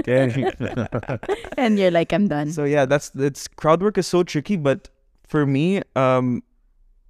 and 1.57 1.79
you're 1.79 1.91
like, 1.91 2.13
I'm 2.13 2.29
done. 2.29 2.53
So 2.53 2.65
yeah, 2.65 2.85
that's 2.85 3.11
it's 3.15 3.49
crowd 3.49 3.83
work 3.83 3.99
is 3.99 4.07
so 4.07 4.23
tricky, 4.23 4.57
but 4.57 4.89
for 5.27 5.47
me, 5.47 5.83
um, 5.97 6.43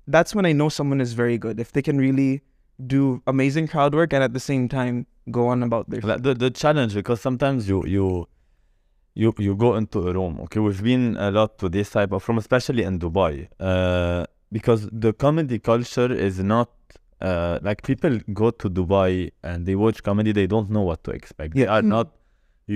that's 0.07 0.35
when 0.35 0.47
I 0.47 0.53
know 0.53 0.69
someone 0.69 1.01
is 1.01 1.13
very 1.13 1.39
good 1.39 1.61
if 1.61 1.73
they 1.73 1.83
can 1.83 1.99
really 1.99 2.43
do 2.87 3.21
amazing 3.27 3.67
crowd 3.69 3.95
work 3.95 4.13
and 4.13 4.23
at 4.23 4.33
the 4.33 4.41
same 4.41 4.69
time 4.69 5.07
go 5.31 5.49
on 5.49 5.63
about 5.63 5.91
their. 5.91 6.01
Like, 6.01 6.23
the 6.23 6.35
the 6.35 6.51
challenge 6.51 6.95
because 6.95 7.21
sometimes 7.21 7.69
you 7.69 7.85
you 7.87 8.27
you 9.23 9.29
you 9.47 9.53
go 9.67 9.71
into 9.81 9.99
a 10.09 10.13
room. 10.19 10.35
Okay, 10.45 10.61
we've 10.67 10.83
been 10.93 11.07
a 11.27 11.31
lot 11.39 11.51
to 11.61 11.67
this 11.77 11.89
type 11.97 12.13
of 12.17 12.21
room, 12.29 12.39
especially 12.45 12.83
in 12.91 12.95
Dubai, 13.05 13.35
uh, 13.71 14.25
because 14.57 14.81
the 15.05 15.13
comedy 15.25 15.59
culture 15.71 16.13
is 16.29 16.37
not. 16.55 16.69
Uh, 17.21 17.59
like 17.69 17.81
people 17.91 18.15
go 18.43 18.49
to 18.63 18.67
Dubai 18.79 19.13
and 19.49 19.59
they 19.67 19.75
watch 19.85 19.99
comedy, 20.09 20.31
they 20.41 20.47
don't 20.55 20.71
know 20.75 20.85
what 20.91 21.01
to 21.07 21.11
expect. 21.19 21.51
They 21.57 21.63
Yeah. 21.67 21.75
are 21.75 21.83
Mm. 21.83 21.95
not 21.97 22.09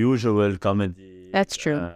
usual 0.08 0.52
comedy. 0.68 1.30
That's 1.36 1.56
true. 1.64 1.76
uh, 1.76 1.94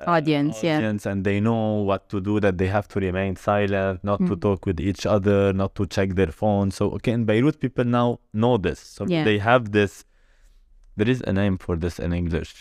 uh, 0.00 0.14
Audience, 0.16 0.56
yeah. 0.68 0.80
and 1.10 1.20
they 1.28 1.38
know 1.48 1.62
what 1.90 2.02
to 2.12 2.16
do. 2.28 2.34
That 2.44 2.54
they 2.60 2.68
have 2.76 2.86
to 2.92 2.96
remain 3.08 3.32
silent, 3.50 3.96
not 4.10 4.18
to 4.30 4.34
Mm. 4.36 4.40
talk 4.46 4.60
with 4.68 4.78
each 4.90 5.04
other, 5.16 5.40
not 5.62 5.70
to 5.78 5.82
check 5.96 6.08
their 6.20 6.32
phone. 6.40 6.66
So 6.78 6.82
okay, 6.96 7.12
in 7.18 7.22
Beirut, 7.30 7.56
people 7.66 7.86
now 8.00 8.08
know 8.42 8.54
this. 8.66 8.78
So 8.96 9.00
Yeah. 9.14 9.24
they 9.28 9.38
have 9.50 9.62
this. 9.78 9.92
There 10.98 11.10
is 11.14 11.20
a 11.30 11.32
name 11.40 11.56
for 11.64 11.74
this 11.84 11.94
in 12.04 12.10
English. 12.22 12.52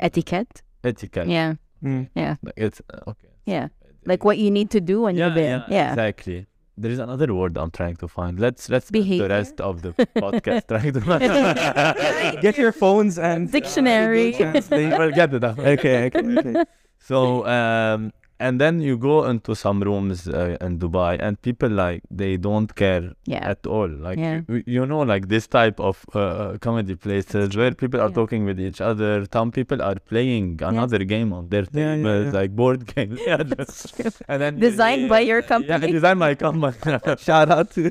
Uh, 0.00 0.06
Etiquette. 0.06 0.62
etiquette. 0.82 1.28
Yeah. 1.28 1.54
Mm. 1.82 2.08
Like, 2.42 2.54
It's 2.56 2.80
uh, 2.92 3.10
okay. 3.10 3.28
Yeah. 3.46 3.68
Like 4.06 4.24
what 4.24 4.38
you 4.38 4.50
need 4.50 4.70
to 4.70 4.80
do 4.80 5.02
when 5.02 5.16
yeah, 5.16 5.26
you're 5.26 5.34
there. 5.34 5.64
Yeah. 5.68 5.90
exactly. 5.92 6.46
There 6.76 6.90
is 6.90 6.98
another 6.98 7.32
word 7.32 7.56
I'm 7.56 7.70
trying 7.70 7.96
to 7.96 8.08
find. 8.08 8.40
Let's 8.40 8.68
let's 8.68 8.86
spend 8.88 9.04
Behavior? 9.04 9.28
the 9.28 9.34
rest 9.34 9.60
of 9.60 9.82
the 9.82 9.92
podcast 10.16 10.66
trying 10.72 10.92
to 10.92 12.38
Get 12.42 12.58
your 12.58 12.72
phones 12.72 13.18
and 13.18 13.50
Dictionary. 13.50 14.32
Translate. 14.32 14.90
We'll 14.98 15.12
get 15.12 15.32
it. 15.34 15.44
okay, 15.44 16.06
okay, 16.06 16.38
okay. 16.38 16.64
So 16.98 17.46
um, 17.46 18.12
and 18.40 18.60
then 18.60 18.80
you 18.80 18.96
go 18.98 19.24
into 19.26 19.54
some 19.54 19.80
rooms 19.82 20.26
uh, 20.28 20.56
in 20.60 20.78
Dubai, 20.78 21.18
and 21.20 21.40
people 21.40 21.68
like 21.70 22.02
they 22.10 22.36
don't 22.36 22.74
care 22.74 23.12
Yeah. 23.26 23.48
at 23.52 23.66
all. 23.66 23.88
Like 23.88 24.18
Yeah. 24.18 24.40
you, 24.48 24.62
you 24.66 24.86
know, 24.86 25.00
like 25.02 25.28
this 25.28 25.46
type 25.46 25.78
of 25.80 26.04
uh, 26.14 26.58
comedy 26.60 26.96
places 26.96 27.56
where 27.56 27.72
people 27.72 28.00
are 28.00 28.08
Yeah. 28.08 28.14
talking 28.20 28.44
with 28.44 28.58
each 28.60 28.80
other. 28.80 29.24
Some 29.32 29.52
people 29.52 29.80
are 29.82 29.94
playing 30.12 30.60
another 30.62 30.98
game 31.04 31.32
on 31.32 31.48
their 31.48 31.64
Yeah, 31.72 31.94
yeah, 31.94 31.96
tables, 31.96 32.26
yeah. 32.34 32.40
like 32.40 32.50
board 32.56 32.86
games. 32.94 33.20
yeah, 33.26 33.42
just- 33.42 34.22
and 34.28 34.42
then 34.42 34.58
Designed 34.58 35.08
by 35.08 35.20
your 35.20 35.42
company. 35.42 35.68
Yeah, 35.68 35.74
company. 35.78 35.92
designed 35.92 36.20
by 36.20 36.34
company. 36.34 37.16
Shout 37.28 37.50
out 37.50 37.70
to. 37.72 37.90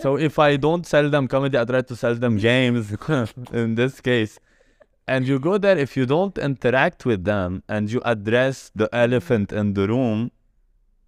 So 0.00 0.16
if 0.16 0.38
I 0.38 0.56
don't 0.56 0.84
sell 0.86 1.08
them 1.10 1.28
comedy, 1.28 1.56
I 1.58 1.64
try 1.64 1.82
to 1.82 1.96
sell 1.96 2.14
them 2.14 2.36
games 2.38 2.92
in 3.52 3.74
this 3.76 4.00
case. 4.00 4.38
And 5.08 5.26
you 5.28 5.38
go 5.38 5.56
there, 5.58 5.78
if 5.78 5.96
you 5.96 6.04
don't 6.06 6.36
interact 6.36 7.06
with 7.06 7.24
them 7.24 7.62
and 7.68 7.90
you 7.92 8.00
address 8.04 8.72
the 8.74 8.88
elephant 8.92 9.52
in 9.52 9.74
the 9.74 9.86
room, 9.86 10.30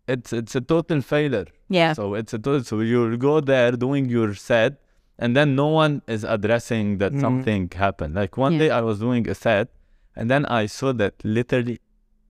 it's 0.06 0.32
it's 0.32 0.54
a 0.54 0.60
total 0.60 1.00
failure. 1.02 1.46
Yeah. 1.68 1.92
So 1.94 2.14
it's 2.14 2.32
a 2.32 2.38
total. 2.38 2.62
So 2.64 2.80
you 2.80 3.16
go 3.16 3.40
there 3.40 3.72
doing 3.72 4.08
your 4.08 4.34
set, 4.34 4.72
and 5.18 5.34
then 5.36 5.54
no 5.56 5.66
one 5.66 6.02
is 6.06 6.22
addressing 6.24 6.98
that 6.98 7.12
Mhm. 7.12 7.20
something 7.20 7.62
happened. 7.74 8.14
Like 8.14 8.36
one 8.36 8.52
Yeah. 8.54 8.58
day 8.62 8.70
I 8.70 8.80
was 8.90 8.98
doing 9.00 9.28
a 9.28 9.34
set, 9.34 9.68
and 10.16 10.30
then 10.30 10.46
I 10.46 10.66
saw 10.66 10.92
that 11.02 11.14
literally 11.24 11.78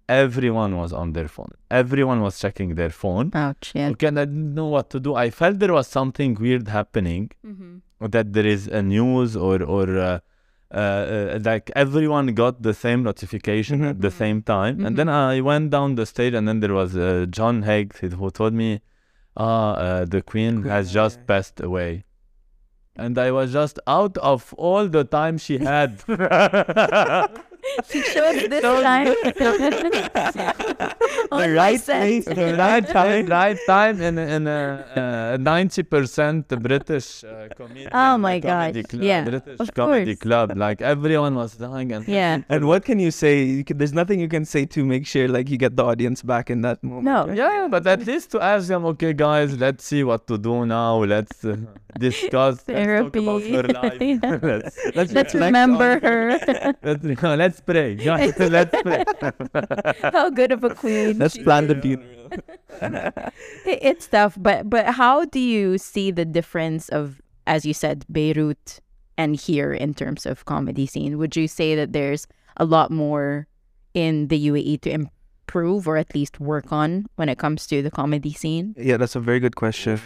everyone 0.09 0.77
was 0.77 0.93
on 0.93 1.13
their 1.13 1.29
phone. 1.29 1.53
Everyone 1.71 2.21
was 2.23 2.39
checking 2.39 2.75
their 2.77 2.91
phone. 3.03 3.31
Ouch. 3.35 3.73
Yeah. 3.75 3.91
Okay, 3.91 4.07
and 4.07 4.19
I 4.19 4.25
didn't 4.25 4.55
know 4.55 4.67
what 4.77 4.89
to 4.91 4.99
do. 5.01 5.15
I 5.15 5.29
felt 5.31 5.59
there 5.59 5.73
was 5.81 5.87
something 5.87 6.35
weird 6.41 6.69
happening, 6.69 7.31
Mm-hmm. 7.47 8.07
that 8.15 8.33
there 8.33 8.47
is 8.47 8.63
a 8.69 8.83
news 8.83 9.37
or 9.37 9.63
or 9.77 9.87
uh, 9.99 10.19
uh, 10.73 10.77
uh, 10.77 11.39
like 11.43 11.71
everyone 11.75 12.35
got 12.35 12.63
the 12.63 12.75
same 12.75 13.03
notification 13.03 13.85
at 13.85 14.01
the 14.01 14.11
same 14.11 14.43
time. 14.43 14.85
And 14.85 14.97
then 14.97 15.09
I 15.09 15.41
went 15.41 15.71
down 15.71 15.95
the 15.95 16.05
stage, 16.05 16.35
and 16.35 16.47
then 16.47 16.61
there 16.61 16.75
was 16.75 16.97
uh, 16.97 17.27
John 17.31 17.63
Higgs 17.63 18.01
who 18.01 18.31
told 18.31 18.53
me, 18.53 18.81
"Ah, 19.37 19.75
uh, 19.75 20.05
the 20.05 20.21
Queen 20.23 20.63
has 20.65 20.93
just 20.93 21.27
passed 21.27 21.61
away." 21.61 22.05
And 22.97 23.17
I 23.17 23.31
was 23.31 23.53
just 23.53 23.79
out 23.87 24.19
of 24.19 24.53
all 24.59 24.89
the 24.89 25.05
time 25.05 25.39
she 25.39 25.59
had. 25.59 26.03
She 27.91 28.03
showed 28.03 28.51
this 28.51 28.63
Showed 28.63 28.83
time. 28.83 29.15
The 31.31 31.53
right 31.55 31.81
place, 31.85 32.25
the 32.25 32.55
right 32.59 32.87
time, 32.87 33.27
right 33.27 33.59
time 33.67 34.01
in 34.01 34.19
in 34.19 34.47
a 34.47 35.37
ninety 35.39 35.83
percent 35.83 36.49
British 36.49 37.25
uh, 37.25 37.49
comedian. 37.57 37.91
Oh 37.93 38.17
my 38.19 38.41
club, 38.41 38.77
yeah, 38.95 39.25
British 39.25 39.61
of 39.61 39.73
comedy 39.75 40.15
course. 40.17 40.19
club. 40.25 40.57
Like 40.57 40.81
everyone 40.81 41.35
was 41.35 41.57
dying, 41.57 41.93
and 41.93 42.07
Yeah. 42.09 42.43
And 42.49 42.67
what 42.67 42.85
can 42.85 42.99
you 42.99 43.11
say? 43.11 43.45
You 43.45 43.65
can, 43.65 43.79
there's 43.79 43.93
nothing 43.93 44.21
you 44.21 44.29
can 44.29 44.45
say 44.45 44.65
to 44.67 44.85
make 44.85 45.07
sure 45.07 45.29
like 45.29 45.49
you 45.51 45.59
get 45.59 45.77
the 45.77 45.85
audience 45.85 46.23
back 46.23 46.51
in 46.51 46.63
that 46.63 46.83
moment. 46.83 47.05
No. 47.05 47.27
right? 47.27 47.37
yeah, 47.37 47.69
but 47.71 47.87
at 47.87 48.05
least 48.07 48.31
to 48.33 48.41
ask 48.43 48.69
them, 48.69 48.85
okay, 48.87 49.13
guys, 49.13 49.57
let's 49.59 49.85
see 49.85 50.03
what 50.05 50.27
to 50.29 50.39
do 50.39 50.65
now. 50.67 51.05
Let's 51.05 51.45
uh, 51.45 51.57
discuss 51.99 52.63
Therapy. 52.63 53.21
Let's 53.21 53.47
talk 53.47 53.65
about 53.69 53.83
her 53.83 53.89
life. 53.91 54.01
Yeah. 54.01 54.39
let's, 54.43 54.79
let's, 54.97 55.13
Let's 55.13 55.35
remember 55.35 55.93
on- 55.95 56.01
her. 56.01 56.23
Let's, 56.83 57.05
let's 57.05 57.58
pray, 57.61 57.95
guys. 57.97 58.39
let's 58.39 58.75
pray. 58.83 59.05
How 60.13 60.31
good 60.31 60.53
of 60.53 60.65
a 60.65 60.75
queen. 60.75 61.19
Let's 61.19 61.37
plan 61.39 61.67
the 61.69 61.75
funeral. 61.81 62.31
It- 63.65 63.79
it's 63.83 64.07
tough 64.07 64.37
but 64.39 64.69
but 64.69 64.87
how 65.01 65.25
do 65.25 65.41
you 65.41 65.79
see 65.79 66.11
the 66.11 66.25
difference 66.25 66.89
of 66.91 67.21
as 67.47 67.65
you 67.65 67.73
said 67.73 68.05
beirut 68.13 68.81
and 69.17 69.35
here 69.35 69.73
in 69.73 69.95
terms 69.95 70.27
of 70.27 70.45
comedy 70.45 70.85
scene 70.87 71.17
would 71.19 71.35
you 71.37 71.49
say 71.49 71.75
that 71.75 71.93
there's 71.93 72.27
a 72.59 72.65
lot 72.65 72.91
more 72.91 73.49
in 73.95 74.29
the 74.29 74.37
uae 74.49 74.81
to 74.83 75.09
improve 75.49 75.89
or 75.89 75.97
at 75.97 76.15
least 76.15 76.39
work 76.41 76.71
on 76.73 77.07
when 77.17 77.29
it 77.29 77.39
comes 77.39 77.67
to 77.67 77.77
the 77.83 77.91
comedy 77.91 78.33
scene 78.33 78.75
Yeah, 78.77 78.99
that's 78.99 79.17
a 79.17 79.21
very 79.21 79.41
good 79.41 79.57
question. 79.57 79.97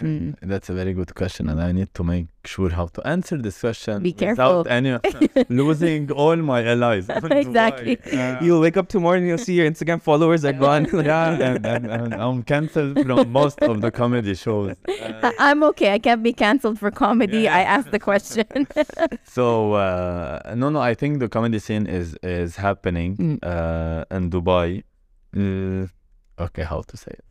Mm. 0.41 0.49
That's 0.51 0.69
a 0.69 0.73
very 0.73 0.93
good 0.93 1.13
question, 1.15 1.49
and 1.49 1.59
I 1.61 1.71
need 1.73 1.93
to 1.99 2.03
make 2.03 2.27
sure 2.45 2.69
how 2.69 2.87
to 2.95 3.01
answer 3.15 3.37
this 3.37 3.59
question 3.59 4.01
Be 4.03 4.13
careful. 4.13 4.59
without 4.59 4.71
any 4.77 4.91
losing 5.49 6.11
all 6.11 6.35
my 6.37 6.59
allies. 6.73 7.05
Exactly. 7.45 7.95
Uh, 8.11 8.37
You'll 8.45 8.61
wake 8.61 8.77
up 8.77 8.87
tomorrow 8.87 9.17
and 9.17 9.27
you'll 9.27 9.37
see 9.47 9.55
your 9.59 9.69
Instagram 9.69 10.01
followers 10.01 10.41
are 10.45 10.53
gone. 10.67 10.83
yeah, 10.93 11.31
and, 11.49 11.65
and, 11.65 11.83
and 11.97 12.13
I'm 12.25 12.43
cancelled 12.43 12.95
from 13.05 13.31
most 13.31 13.59
of 13.61 13.81
the 13.81 13.91
comedy 13.91 14.35
shows. 14.35 14.71
Uh, 14.71 15.29
I- 15.29 15.35
i'm 15.49 15.61
okay 15.71 15.89
i 15.97 15.99
can't 16.07 16.23
be 16.29 16.33
canceled 16.45 16.77
for 16.81 16.89
comedy 17.05 17.41
Yeah. 17.45 17.57
i 17.59 17.61
asked 17.75 17.91
the 17.97 17.99
question 18.11 18.45
so 19.37 19.73
uh, 19.73 20.53
no, 20.61 20.67
no, 20.75 20.79
I 20.91 20.93
think 21.01 21.11
the 21.23 21.29
comedy 21.37 21.59
scene 21.65 21.85
is 21.99 22.07
is 22.23 22.51
happening 22.67 23.09
Mm. 23.23 23.37
uh, 23.53 24.15
in 24.17 24.23
Dubai. 24.35 24.83
Uh, 25.35 25.87
okay, 26.45 26.63
how 26.63 26.81
to 26.81 26.97
say 26.97 27.11
it? 27.11 27.25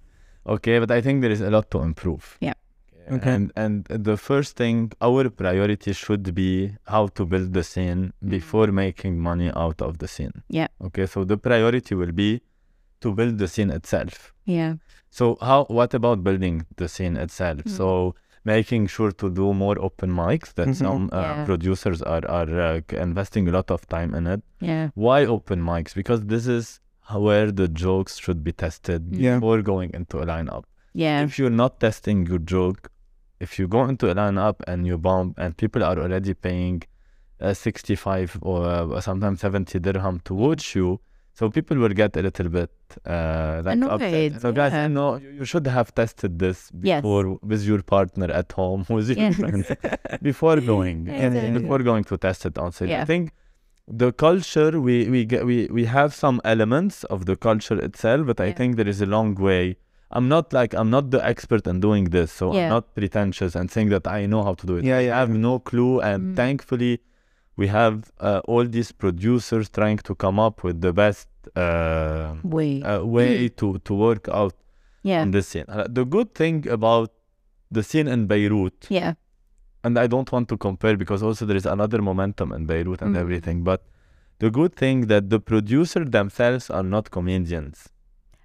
Okay, 0.46 0.78
but 0.78 0.90
I 0.90 1.00
think 1.00 1.22
there 1.22 1.30
is 1.30 1.40
a 1.40 1.50
lot 1.50 1.70
to 1.70 1.78
improve. 1.80 2.36
Yeah. 2.40 2.54
Okay. 3.10 3.32
And 3.34 3.52
and 3.56 3.84
the 3.84 4.16
first 4.16 4.56
thing, 4.56 4.92
our 5.00 5.28
priority 5.30 5.92
should 5.92 6.34
be 6.34 6.50
how 6.86 7.08
to 7.08 7.26
build 7.26 7.52
the 7.52 7.64
scene 7.64 8.12
before 8.36 8.68
making 8.72 9.18
money 9.18 9.50
out 9.56 9.82
of 9.82 9.98
the 9.98 10.08
scene. 10.08 10.32
Mm. 10.36 10.42
Yeah. 10.60 10.68
Okay, 10.86 11.06
so 11.06 11.24
the 11.24 11.36
priority 11.36 11.94
will 11.94 12.12
be 12.12 12.40
to 13.00 13.12
build 13.12 13.38
the 13.38 13.48
scene 13.48 13.70
itself. 13.70 14.32
yeah 14.44 14.74
So 15.10 15.36
how? 15.40 15.64
What 15.78 15.94
about 15.94 16.22
building 16.28 16.56
the 16.76 16.88
scene 16.88 17.16
itself? 17.16 17.64
Mm. 17.64 17.70
So 17.78 18.14
making 18.44 18.86
sure 18.88 19.12
to 19.22 19.30
do 19.30 19.52
more 19.54 19.76
open 19.88 20.10
mics. 20.22 20.54
That 20.54 20.68
Mhm. 20.68 20.76
some 20.84 21.04
uh, 21.12 21.20
Yeah. 21.20 21.44
producers 21.48 22.02
are 22.14 22.24
are 22.38 22.50
uh, 22.68 22.80
investing 23.08 23.48
a 23.48 23.52
lot 23.58 23.70
of 23.76 23.80
time 23.96 24.10
in 24.18 24.26
it. 24.34 24.40
yeah 24.70 24.88
Why 24.94 25.20
open 25.36 25.58
mics? 25.72 25.92
Because 26.00 26.20
this 26.34 26.46
is 26.46 26.80
where 27.10 27.50
the 27.50 27.68
jokes 27.68 28.18
should 28.18 28.42
be 28.44 28.52
tested 28.52 29.02
Yeah. 29.10 29.36
before 29.36 29.62
going 29.62 29.90
into 29.94 30.18
a 30.20 30.26
lineup. 30.26 30.64
yeah 30.94 31.22
If 31.22 31.38
you're 31.38 31.50
not 31.64 31.80
testing 31.80 32.26
your 32.26 32.38
joke, 32.38 32.90
if 33.40 33.58
you 33.58 33.66
go 33.68 33.84
into 33.84 34.10
a 34.10 34.14
lineup 34.14 34.56
and 34.66 34.86
you 34.86 34.96
bomb 34.98 35.34
and 35.36 35.56
people 35.56 35.82
are 35.84 35.98
already 35.98 36.34
paying 36.34 36.82
uh, 37.40 37.52
65 37.54 38.38
or 38.42 38.64
uh, 38.64 39.00
sometimes 39.00 39.40
70 39.40 39.78
dirham 39.80 40.20
to 40.24 40.32
watch 40.34 40.76
you, 40.76 41.00
so 41.34 41.48
people 41.50 41.76
will 41.78 41.88
get 42.02 42.16
a 42.16 42.22
little 42.22 42.48
bit 42.48 42.70
uh, 43.06 43.62
like 43.64 43.74
Annoyed, 43.76 43.90
upset. 43.92 44.40
So 44.42 44.52
guys, 44.52 44.72
yeah. 44.72 44.86
no, 44.86 45.16
you, 45.16 45.30
you 45.38 45.44
should 45.44 45.66
have 45.66 45.92
tested 45.94 46.38
this 46.38 46.70
Yes. 46.82 47.00
before 47.02 47.38
with 47.42 47.62
your 47.64 47.82
partner 47.82 48.30
at 48.30 48.52
home, 48.52 48.84
with 48.96 49.08
your 49.08 49.18
Yes. 49.18 49.36
friends, 49.36 49.66
before 50.22 50.60
going, 50.60 51.08
Exactly. 51.26 51.58
before 51.58 51.80
going 51.90 52.04
to 52.04 52.16
test 52.18 52.46
it 52.46 52.58
on 52.58 52.70
stage. 52.72 52.90
Yeah. 52.90 53.02
I 53.02 53.06
think 53.06 53.32
the 53.88 54.12
culture 54.12 54.80
we 54.80 55.08
we 55.08 55.24
get 55.24 55.44
we 55.44 55.66
we 55.70 55.84
have 55.86 56.14
some 56.14 56.40
elements 56.44 57.04
of 57.04 57.26
the 57.26 57.36
culture 57.36 57.78
itself, 57.78 58.26
but 58.26 58.40
I 58.40 58.52
think 58.52 58.76
there 58.76 58.88
is 58.88 59.00
a 59.00 59.06
long 59.06 59.34
way. 59.34 59.76
I'm 60.10 60.28
not 60.28 60.52
like 60.52 60.74
I'm 60.74 60.90
not 60.90 61.10
the 61.10 61.24
expert 61.26 61.66
in 61.66 61.80
doing 61.80 62.04
this, 62.10 62.30
so 62.32 62.52
Yeah. 62.54 62.64
I'm 62.64 62.70
not 62.70 62.94
pretentious 62.94 63.54
and 63.56 63.70
saying 63.70 63.88
that 63.90 64.06
I 64.06 64.26
know 64.26 64.42
how 64.44 64.54
to 64.54 64.66
do 64.66 64.76
it. 64.76 64.84
Yeah, 64.84 64.98
I 64.98 65.04
have 65.20 65.30
no 65.30 65.58
clue, 65.58 66.00
and 66.00 66.20
Mm. 66.22 66.36
thankfully, 66.36 67.00
we 67.56 67.66
have 67.68 67.94
uh, 68.20 68.40
all 68.46 68.64
these 68.66 68.92
producers 68.92 69.68
trying 69.70 69.98
to 70.08 70.14
come 70.14 70.38
up 70.38 70.62
with 70.64 70.80
the 70.80 70.92
best 70.92 71.28
uh, 71.56 72.34
Way. 72.44 72.82
uh, 72.82 73.02
way 73.04 73.48
to 73.48 73.78
to 73.78 73.94
work 73.94 74.28
out 74.28 74.54
yeah. 75.02 75.22
in 75.22 75.30
this 75.32 75.48
scene. 75.48 75.64
Uh, 75.68 75.86
the 75.88 76.04
good 76.04 76.34
thing 76.34 76.68
about 76.68 77.10
the 77.70 77.82
scene 77.82 78.06
in 78.06 78.26
Beirut, 78.26 78.86
Yeah. 78.90 79.14
And 79.84 79.98
I 79.98 80.06
don't 80.06 80.30
want 80.32 80.48
to 80.48 80.56
compare 80.56 80.96
because 80.96 81.22
also 81.22 81.44
there 81.46 81.56
is 81.56 81.66
another 81.66 82.00
momentum 82.02 82.52
in 82.52 82.66
Beirut 82.66 83.02
and 83.02 83.14
Mm. 83.14 83.20
everything, 83.20 83.64
but 83.64 83.80
the 84.38 84.50
good 84.50 84.74
thing 84.74 85.06
that 85.06 85.30
the 85.30 85.40
producer 85.40 86.04
themselves 86.04 86.70
are 86.70 86.82
not 86.82 87.10
comedians. 87.10 87.88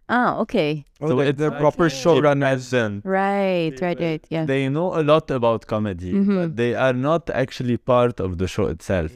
Ah, 0.10 0.38
okay. 0.44 0.86
Oh, 1.02 1.10
So 1.10 1.16
they're, 1.18 1.28
it's 1.30 1.38
they're 1.40 1.50
like 1.52 1.60
proper 1.60 1.86
Okay. 1.86 1.96
showrunners. 2.04 2.72
Imagine 2.74 3.02
Right, 3.04 3.72
They 3.78 3.86
right, 3.86 4.00
were- 4.00 4.06
right. 4.06 4.28
Yeah. 4.30 4.46
They 4.46 4.70
know 4.70 4.90
a 5.02 5.04
lot 5.04 5.30
about 5.40 5.68
comedy, 5.68 6.14
Mhm. 6.14 6.36
but 6.40 6.56
they 6.56 6.72
are 6.76 6.94
not 6.94 7.30
actually 7.30 7.78
part 7.78 8.20
of 8.26 8.38
the 8.38 8.48
show 8.48 8.68
itself. 8.76 9.12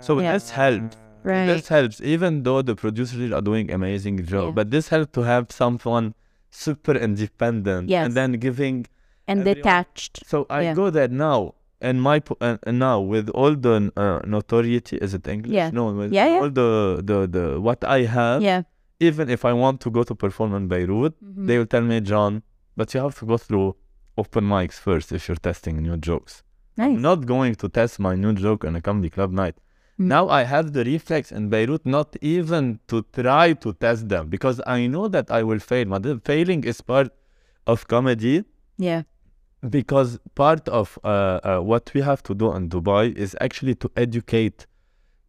So 0.00 0.10
Yeah. 0.18 0.32
this 0.32 0.50
helped. 0.50 0.96
Right. 1.22 1.46
This 1.46 1.68
helps, 1.68 2.00
even 2.00 2.42
though 2.42 2.62
the 2.62 2.74
producers 2.74 3.30
are 3.30 3.42
doing 3.50 3.70
amazing 3.70 4.16
job. 4.32 4.46
Yeah. 4.46 4.54
But 4.58 4.70
this 4.74 4.88
helps 4.88 5.12
to 5.12 5.22
have 5.22 5.44
someone 5.62 6.14
super 6.50 6.94
independent 7.08 7.88
Yes. 7.88 8.06
and 8.06 8.14
then 8.18 8.32
giving 8.46 8.86
and 9.28 9.40
everyone- 9.40 9.56
detached. 9.56 10.14
So 10.26 10.46
I 10.50 10.62
Yeah. 10.62 10.74
go 10.74 10.90
there 10.90 11.08
now, 11.08 11.54
and 11.80 12.00
my 12.02 12.18
uh, 12.40 12.56
uh, 12.66 12.70
now 12.72 13.00
with 13.00 13.28
all 13.30 13.54
the 13.56 13.92
uh, 13.96 14.20
notoriety, 14.26 14.96
is 14.98 15.14
it 15.14 15.26
English? 15.28 15.52
Yeah. 15.52 15.70
No, 15.70 15.92
with 15.92 16.12
Yeah, 16.12 16.26
yeah. 16.32 16.40
all 16.40 16.50
the, 16.50 16.70
the 17.08 17.18
the 17.36 17.60
what 17.60 17.80
I 17.84 18.00
have. 18.18 18.42
Yeah. 18.42 18.62
Even 19.00 19.28
if 19.36 19.44
I 19.44 19.52
want 19.52 19.80
to 19.84 19.90
go 19.90 20.02
to 20.04 20.14
perform 20.14 20.54
in 20.54 20.68
Beirut, 20.68 21.14
Mhm. 21.20 21.46
they 21.46 21.56
will 21.58 21.66
tell 21.74 21.82
me, 21.82 22.00
John, 22.00 22.42
but 22.76 22.86
you 22.94 23.00
have 23.00 23.16
to 23.20 23.26
go 23.26 23.36
through 23.36 23.68
open 24.16 24.44
mics 24.44 24.78
first 24.86 25.10
if 25.12 25.20
you're 25.28 25.42
testing 25.50 25.74
new 25.82 25.96
jokes. 25.96 26.42
Nice. 26.76 26.86
I'm 26.96 27.02
not 27.02 27.26
going 27.34 27.54
to 27.62 27.68
test 27.68 27.98
my 27.98 28.14
new 28.14 28.32
joke 28.32 28.62
in 28.68 28.76
a 28.76 28.80
comedy 28.80 29.10
club 29.10 29.30
night. 29.32 29.56
Mm. 30.00 30.06
Now 30.14 30.28
I 30.28 30.42
have 30.44 30.72
the 30.72 30.84
reflex 30.84 31.32
in 31.32 31.48
Beirut 31.48 31.84
not 31.84 32.08
even 32.22 32.78
to 32.90 32.96
try 33.12 33.46
to 33.64 33.72
test 33.84 34.08
them 34.08 34.28
because 34.34 34.60
I 34.66 34.86
know 34.86 35.06
that 35.08 35.26
I 35.38 35.42
will 35.42 35.58
fail. 35.70 35.86
But 35.94 36.04
failing 36.24 36.62
is 36.64 36.80
part 36.80 37.10
of 37.66 37.86
comedy 37.88 38.44
Yeah. 38.78 39.02
Because 39.68 40.18
part 40.34 40.68
of 40.68 40.98
uh, 41.04 41.08
uh, 41.08 41.60
what 41.60 41.92
we 41.94 42.00
have 42.00 42.22
to 42.24 42.34
do 42.34 42.52
in 42.52 42.68
Dubai 42.68 43.14
is 43.16 43.36
actually 43.40 43.74
to 43.76 43.90
educate 43.96 44.66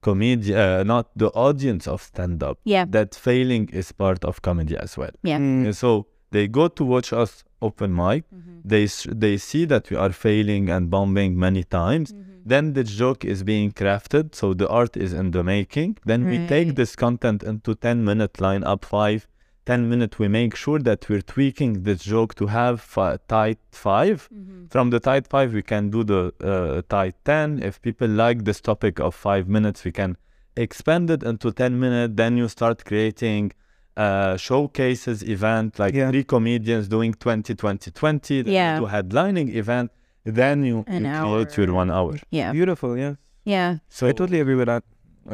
comedy, 0.02 0.54
uh, 0.56 0.84
not 0.84 1.10
the 1.16 1.28
audience 1.30 1.88
of 1.88 2.02
stand 2.02 2.44
up, 2.44 2.58
Yeah. 2.66 2.86
that 2.90 3.16
failing 3.16 3.70
is 3.70 3.92
part 3.92 4.26
of 4.26 4.42
comedy 4.42 4.76
as 4.78 4.98
well. 4.98 5.12
Yeah. 5.24 5.38
Mm. 5.38 5.66
And 5.66 5.76
so 5.76 6.08
they 6.32 6.48
go 6.48 6.68
to 6.68 6.84
watch 6.84 7.14
us 7.14 7.44
open 7.62 7.96
mic, 7.96 8.24
Mm-hmm. 8.34 8.60
they 8.66 8.86
they 9.16 9.38
see 9.38 9.64
that 9.66 9.90
we 9.90 9.96
are 9.98 10.12
failing 10.12 10.70
and 10.70 10.90
bombing 10.90 11.38
many 11.40 11.64
times. 11.64 12.12
Mm-hmm. 12.12 12.32
Then 12.46 12.74
the 12.74 12.84
joke 12.84 13.24
is 13.24 13.42
being 13.44 13.72
crafted, 13.72 14.36
so 14.36 14.54
the 14.54 14.68
art 14.68 14.98
is 14.98 15.14
in 15.14 15.32
the 15.32 15.44
making. 15.44 15.98
Then 16.06 16.26
we 16.26 16.46
take 16.48 16.76
this 16.76 16.94
content 16.96 17.42
into 17.44 17.74
10 17.76 18.04
minute 18.04 18.42
line 18.42 18.66
up 18.66 18.84
five. 18.84 19.28
10 19.66 19.90
minutes 19.90 20.20
we 20.20 20.28
make 20.28 20.56
sure 20.56 20.80
that 20.80 21.08
we're 21.10 21.22
tweaking 21.22 21.84
this 21.84 22.04
joke 22.04 22.36
to 22.36 22.48
have 22.48 22.82
fi- 22.82 23.18
tight 23.28 23.60
5 23.72 24.30
Mm-hmm. 24.34 24.66
from 24.70 24.90
the 24.90 25.00
tight 25.00 25.28
5 25.28 25.54
we 25.54 25.62
can 25.62 25.90
do 25.90 26.04
the 26.04 26.34
uh, 26.44 26.82
tight 26.90 27.16
10 27.26 27.62
if 27.64 27.82
people 27.82 28.08
like 28.08 28.44
this 28.44 28.60
topic 28.62 29.00
of 29.00 29.16
5 29.16 29.48
minutes 29.48 29.84
we 29.86 29.92
can 29.92 30.18
expand 30.58 31.10
it 31.10 31.24
into 31.24 31.52
10 31.52 31.80
minutes 31.80 32.14
then 32.16 32.38
you 32.38 32.48
start 32.48 32.84
creating 32.86 33.52
uh, 33.96 34.36
showcases 34.38 35.24
event 35.24 35.80
like 35.80 35.94
Yeah. 35.94 36.10
three 36.12 36.24
comedians 36.24 36.88
doing 36.88 37.14
20 37.14 37.56
20 37.56 37.92
20 37.92 38.44
Yeah. 38.46 38.80
do 38.80 38.86
headlining 38.88 39.54
event 39.56 39.92
then 40.26 40.64
you, 40.64 40.84
An 40.88 41.06
you 41.06 41.12
create 41.12 41.58
your 41.58 41.68
hour. 41.70 41.76
one 41.76 41.92
hour 41.92 42.16
Yeah. 42.32 42.52
Beautiful, 42.52 42.98
yeah. 42.98 43.16
Yeah. 43.46 43.78
so 43.90 44.08
I 44.08 44.12
totally 44.14 44.40
agree 44.40 44.56
with 44.56 44.68
that. 44.68 44.84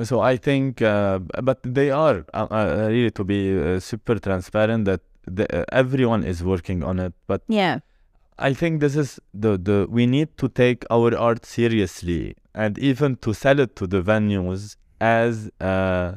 So 0.03 0.19
I 0.21 0.37
think, 0.37 0.81
uh, 0.81 1.19
but 1.43 1.59
they 1.63 1.89
are 1.91 2.25
uh, 2.33 2.47
uh, 2.51 2.87
really 2.89 3.11
to 3.11 3.23
be 3.23 3.57
uh, 3.59 3.79
super 3.79 4.15
transparent 4.19 4.85
that 4.85 5.01
the, 5.25 5.45
uh, 5.61 5.65
everyone 5.71 6.23
is 6.23 6.43
working 6.43 6.83
on 6.83 6.99
it. 6.99 7.13
But 7.27 7.41
Yeah. 7.47 7.79
I 8.41 8.53
think 8.53 8.79
this 8.79 8.95
is 8.95 9.19
the 9.33 9.57
the 9.57 9.85
we 9.89 10.05
need 10.05 10.29
to 10.37 10.47
take 10.47 10.85
our 10.89 11.11
art 11.17 11.45
seriously 11.45 12.35
and 12.55 12.77
even 12.79 13.17
to 13.17 13.33
sell 13.33 13.59
it 13.59 13.75
to 13.75 13.85
the 13.85 14.01
venues 14.01 14.77
as 15.01 15.49
uh, 15.59 16.13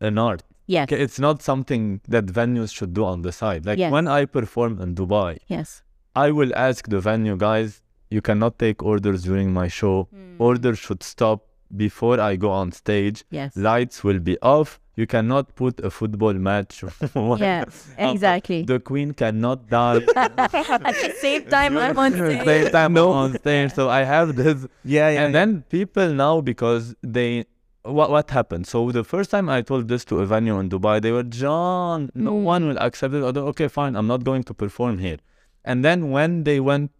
an 0.00 0.18
art. 0.18 0.42
Yes. 0.66 0.84
Okay, 0.86 1.00
It's 1.02 1.18
not 1.20 1.42
something 1.42 2.00
that 2.08 2.26
venues 2.26 2.70
should 2.76 2.92
do 2.94 3.04
on 3.04 3.22
the 3.22 3.32
side. 3.32 3.66
Like 3.66 3.78
Yes. 3.78 3.92
when 3.92 4.06
I 4.08 4.24
perform 4.24 4.80
in 4.80 4.94
Dubai, 4.94 5.38
Yes. 5.46 5.82
I 6.16 6.30
will 6.32 6.52
ask 6.56 6.88
the 6.88 7.00
venue 7.00 7.36
guys, 7.36 7.82
you 8.10 8.20
cannot 8.20 8.58
take 8.58 8.82
orders 8.82 9.22
during 9.22 9.52
my 9.52 9.68
show. 9.68 10.08
Orders 10.38 10.78
should 10.78 11.02
stop 11.04 11.38
before 11.76 12.20
I 12.20 12.36
go 12.36 12.50
on 12.50 12.72
stage 12.72 13.24
Yes. 13.30 13.56
lights 13.56 14.02
will 14.04 14.18
be 14.20 14.38
off. 14.42 14.80
You 14.96 15.06
cannot 15.06 15.54
put 15.54 15.80
a 15.80 15.90
football 15.90 16.34
match. 16.34 16.82
when 17.14 17.38
Yeah. 17.38 17.64
Exactly. 17.98 18.64
The 18.64 18.80
queen 18.80 19.12
cannot 19.14 19.68
die. 19.70 20.00
At 20.16 20.36
the 20.36 21.14
same 21.18 21.44
time, 21.46 21.78
I'm 21.78 21.98
on 21.98 22.12
stage. 22.12 22.44
Same 22.44 22.70
time 22.70 22.96
on 22.98 23.38
stage. 23.38 23.72
So 23.72 23.88
I 23.88 24.02
have 24.04 24.36
this. 24.36 24.66
Yeah, 24.84 25.08
yeah. 25.10 25.24
and 25.24 25.34
then 25.34 25.62
people 25.70 26.12
now 26.12 26.40
because 26.40 26.94
they 27.02 27.46
what 27.82 28.10
what 28.10 28.28
happened? 28.30 28.66
So 28.66 28.90
the 28.92 29.04
first 29.04 29.30
time 29.30 29.48
I 29.48 29.62
told 29.62 29.88
this 29.88 30.04
to 30.06 30.18
a 30.18 30.26
venue 30.26 30.58
in 30.58 30.68
Dubai, 30.68 31.00
they 31.00 31.12
were 31.12 31.22
John. 31.22 32.10
No 32.14 32.32
Mm. 32.32 32.42
one 32.54 32.68
will 32.68 32.78
accept 32.78 33.14
it. 33.14 33.22
Although, 33.22 33.46
okay, 33.52 33.68
fine. 33.68 33.96
I'm 33.96 34.06
not 34.06 34.22
going 34.24 34.42
to 34.44 34.54
perform 34.54 34.98
here. 34.98 35.16
And 35.64 35.82
then 35.82 36.10
when 36.10 36.44
they 36.44 36.60
went 36.60 36.90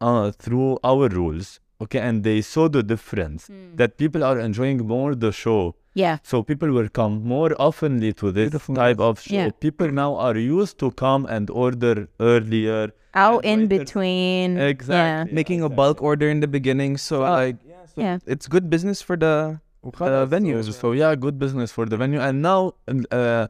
uh, 0.00 0.30
through 0.30 0.78
our 0.82 1.08
rules, 1.08 1.60
okay, 1.80 1.98
and 2.00 2.22
they 2.24 2.40
saw 2.40 2.68
the 2.68 2.82
difference 2.82 3.46
Hmm. 3.48 3.76
that 3.76 3.96
people 3.96 4.22
are 4.24 4.38
enjoying 4.38 4.86
more 4.86 5.14
the 5.14 5.32
show. 5.32 5.74
Yeah. 5.94 6.18
So 6.22 6.42
people 6.42 6.70
will 6.70 6.88
come 6.88 7.14
more 7.24 7.50
oftenly 7.58 8.12
to 8.20 8.30
this 8.30 8.50
Beautiful. 8.50 8.74
type 8.76 9.00
of 9.00 9.20
show. 9.20 9.34
Yeah. 9.34 9.50
People 9.66 9.90
now 9.90 10.14
are 10.16 10.36
used 10.36 10.78
to 10.78 10.90
come 10.92 11.26
and 11.26 11.50
order 11.50 12.08
earlier. 12.20 12.92
Out 13.14 13.44
in 13.44 13.60
waiters- 13.62 13.78
between. 13.78 14.56
Exactly. 14.56 15.34
Making 15.34 15.62
a 15.62 15.68
bulk 15.68 16.00
order 16.10 16.28
in 16.30 16.38
the 16.40 16.46
beginning, 16.46 16.96
so 16.96 17.16
Oh, 17.24 17.30
like, 17.32 17.56
yeah, 17.66 17.84
so 17.94 18.00
yeah. 18.00 18.18
it's 18.26 18.46
good 18.46 18.70
business 18.70 19.02
for 19.02 19.16
the 19.16 19.34
uh, 19.82 20.26
venues. 20.26 20.66
So, 20.66 20.72
so 20.82 20.92
yeah, 20.92 21.14
good 21.16 21.38
business 21.40 21.72
for 21.72 21.86
the 21.86 21.96
venue. 21.96 22.20
And 22.20 22.40
now, 22.42 22.74
uh, 23.10 23.48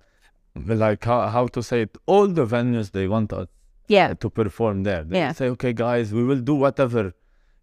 like 0.54 1.04
how, 1.04 1.28
how 1.28 1.46
to 1.48 1.62
say 1.62 1.82
it, 1.82 1.96
all 2.06 2.26
the 2.26 2.46
venues 2.46 2.92
they 2.92 3.06
want 3.06 3.32
us 3.32 3.48
Yeah. 3.88 4.14
to 4.14 4.30
perform 4.30 4.82
there. 4.84 5.04
They 5.04 5.18
Yeah. 5.18 5.32
say, 5.32 5.48
okay, 5.50 5.72
guys, 5.74 6.12
we 6.14 6.24
will 6.24 6.40
do 6.40 6.54
whatever 6.54 7.12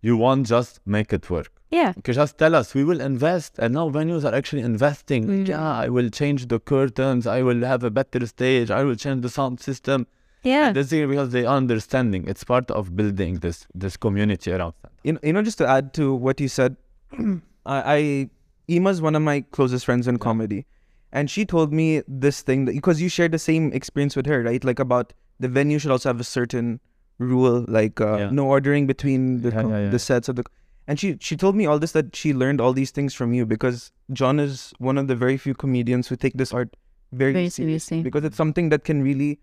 you 0.08 0.16
want, 0.18 0.48
just 0.48 0.80
make 0.86 1.12
it 1.18 1.30
work. 1.30 1.52
Yeah. 1.70 1.94
Okay, 1.98 2.14
just 2.14 2.38
tell 2.38 2.56
us, 2.56 2.74
we 2.74 2.84
will 2.90 3.02
invest. 3.02 3.60
And 3.60 3.74
now 3.74 3.90
venues 3.90 4.24
are 4.24 4.34
actually 4.34 4.62
investing. 4.62 5.28
Mm. 5.28 5.48
Yeah, 5.48 5.72
I 5.86 5.90
will 5.90 6.10
change 6.10 6.48
the 6.48 6.60
curtains. 6.60 7.28
I 7.28 7.42
will 7.48 7.62
have 7.72 7.84
a 7.84 7.92
better 8.00 8.26
stage. 8.26 8.72
I 8.72 8.84
will 8.86 8.96
change 8.96 9.22
the 9.22 9.30
sound 9.30 9.60
system. 9.60 10.08
Yeah. 10.44 10.72
This 10.72 10.94
is 10.94 11.08
because 11.10 11.32
they 11.32 11.46
are 11.46 11.58
understanding. 11.58 12.26
It's 12.28 12.46
part 12.54 12.72
of 12.72 12.96
building 12.96 13.40
this 13.46 13.68
this 13.84 13.98
community 13.98 14.52
around. 14.52 14.76
that. 14.82 14.92
you 15.04 15.14
know, 15.14 15.20
you 15.24 15.34
know, 15.34 15.44
just 15.50 15.58
to 15.58 15.68
add 15.68 15.94
to 16.00 16.14
what 16.14 16.40
you 16.40 16.48
said, 16.48 16.78
I, 17.66 17.78
I 17.98 18.30
Ema's 18.70 19.02
one 19.02 19.16
of 19.16 19.24
my 19.30 19.42
closest 19.58 19.86
friends 19.86 20.08
in 20.08 20.20
comedy, 20.20 20.66
and 21.12 21.30
she 21.30 21.46
told 21.46 21.74
me 21.74 22.02
this 22.08 22.42
thing 22.42 22.66
that 22.66 22.76
because 22.76 23.02
you 23.02 23.10
shared 23.10 23.34
the 23.40 23.44
same 23.52 23.74
experience 23.82 24.16
with 24.16 24.26
her, 24.34 24.42
right? 24.44 24.64
Like 24.64 24.80
about 24.80 25.14
the 25.40 25.50
venue 25.60 25.80
should 25.80 25.92
also 25.92 26.10
have 26.10 26.22
a 26.28 26.30
certain 26.38 26.80
rule, 27.20 27.66
like 27.68 28.00
uh, 28.02 28.18
Yeah. 28.20 28.30
no 28.32 28.46
ordering 28.48 28.88
between 28.88 29.42
the 29.42 29.50
Yeah, 29.50 29.62
co- 29.62 29.70
yeah, 29.70 29.80
yeah. 29.86 29.90
the 29.90 30.00
sets 30.00 30.30
of 30.30 30.36
the. 30.36 30.44
And 30.88 31.00
she 31.00 31.18
she 31.20 31.36
told 31.36 31.56
me 31.56 31.66
all 31.66 31.80
this 31.80 31.92
that 31.94 32.16
she 32.16 32.34
learned 32.34 32.62
all 32.62 32.74
these 32.74 32.92
things 32.92 33.14
from 33.14 33.34
you 33.34 33.46
because 33.46 33.92
John 34.14 34.40
is 34.40 34.74
one 34.80 34.98
of 34.98 35.08
the 35.08 35.16
very 35.16 35.38
few 35.38 35.54
comedians 35.54 36.08
who 36.08 36.16
take 36.16 36.38
this 36.38 36.54
art 36.54 36.76
very, 37.12 37.34
Very 37.34 37.50
seriously 37.50 37.80
seriously. 37.80 38.04
because 38.04 38.24
it's 38.24 38.38
something 38.38 38.70
that 38.70 38.84
can 38.84 39.02
really 39.02 39.40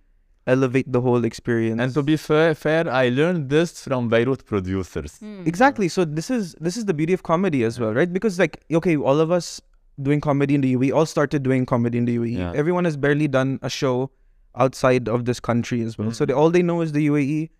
elevate 0.47 0.91
the 0.93 1.01
whole 1.01 1.25
experience. 1.25 1.81
And 1.81 1.93
to 1.95 2.03
be 2.03 2.17
fair, 2.17 2.55
fair, 2.55 2.89
I 2.89 3.09
learned 3.09 3.49
this 3.51 3.83
from 3.85 4.09
Beirut 4.09 4.45
producers. 4.47 5.19
Hmm. 5.19 5.43
Exactly. 5.47 5.89
So 5.89 6.05
this 6.05 6.31
is 6.31 6.55
this 6.61 6.77
is 6.77 6.85
the 6.87 6.95
beauty 6.95 7.13
of 7.13 7.23
comedy 7.23 7.65
as 7.65 7.79
well, 7.81 7.93
right? 7.95 8.11
Because 8.13 8.39
like 8.39 8.63
okay, 8.81 8.97
all 8.97 9.21
of 9.21 9.31
us 9.31 9.61
doing 10.03 10.21
comedy 10.21 10.55
in 10.55 10.61
the 10.61 10.75
UAE 10.77 10.93
all 10.95 11.07
started 11.07 11.43
doing 11.43 11.67
comedy 11.67 11.99
in 11.99 12.05
the 12.05 12.17
UAE. 12.19 12.37
Yeah. 12.39 12.53
Everyone 12.55 12.85
has 12.85 12.97
barely 12.97 13.29
done 13.29 13.59
a 13.63 13.69
show 13.71 14.11
outside 14.57 15.09
of 15.09 15.25
this 15.25 15.41
country 15.41 15.83
as 15.83 15.99
well. 15.99 16.11
So 16.13 16.25
they, 16.25 16.33
all 16.33 16.51
they 16.51 16.63
know 16.63 16.81
is 16.81 16.93
the 16.93 17.07
UAE. 17.09 17.51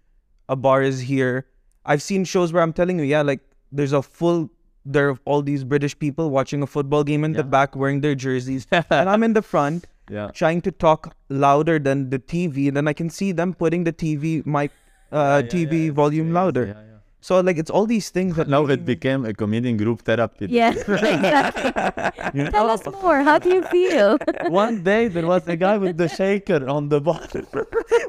A 0.49 0.57
bar 0.57 0.83
is 0.83 1.01
here. 1.01 1.47
I've 1.87 2.03
seen 2.03 2.25
shows 2.25 2.53
where 2.53 2.63
I'm 2.63 2.73
telling 2.73 2.99
you, 2.99 3.05
yeah, 3.05 3.23
like 3.23 3.41
there's 3.73 3.93
a 3.93 4.03
full 4.03 4.51
there 4.87 5.09
are 5.11 5.19
all 5.25 5.41
these 5.41 5.65
British 5.65 5.99
people 5.99 6.29
watching 6.31 6.63
a 6.63 6.67
football 6.67 7.05
game 7.05 7.25
in 7.25 7.33
the 7.33 7.43
back 7.43 7.75
wearing 7.75 8.03
their 8.03 8.15
jerseys, 8.15 8.67
and 8.73 9.09
I'm 9.09 9.23
in 9.23 9.33
the 9.33 9.41
front 9.43 9.87
Yeah. 10.11 10.29
trying 10.35 10.61
to 10.63 10.71
talk 10.71 11.15
louder 11.31 11.79
than 11.79 12.11
the 12.11 12.19
TV, 12.19 12.69
and 12.69 12.77
then 12.77 12.87
I 12.87 12.93
can 12.93 13.09
see 13.09 13.33
them 13.33 13.55
putting 13.55 13.85
the 13.85 13.93
TV 13.93 14.45
mic, 14.45 14.73
uh, 15.11 15.17
Yeah, 15.17 15.39
yeah, 15.39 15.49
TV 15.55 15.87
yeah, 15.87 15.93
volume 15.93 16.33
louder. 16.35 16.77
Yeah, 17.25 17.37
yeah. 17.37 17.41
So 17.41 17.41
like 17.41 17.59
it's 17.59 17.71
all 17.71 17.87
these 17.87 18.11
things 18.11 18.37
that 18.37 18.49
Now 18.49 18.67
it 18.67 18.81
you- 18.81 18.87
became 18.87 19.25
a 19.25 19.33
comedian 19.33 19.77
group 19.77 20.03
therapy. 20.03 20.47
Yeah, 20.51 20.73
exactly. 20.77 21.73
You 22.45 22.51
Tell 22.51 22.69
us 22.71 22.85
more. 23.03 23.23
How 23.23 23.39
do 23.39 23.49
you 23.49 23.63
feel? 23.63 24.19
One 24.49 24.83
day 24.85 25.09
there 25.09 25.27
was 25.27 25.47
a 25.49 25.57
guy 25.57 25.77
with 25.79 25.97
the 25.97 26.09
shaker 26.09 26.69
on 26.69 26.89
the 26.89 27.01
bottom. 27.01 27.47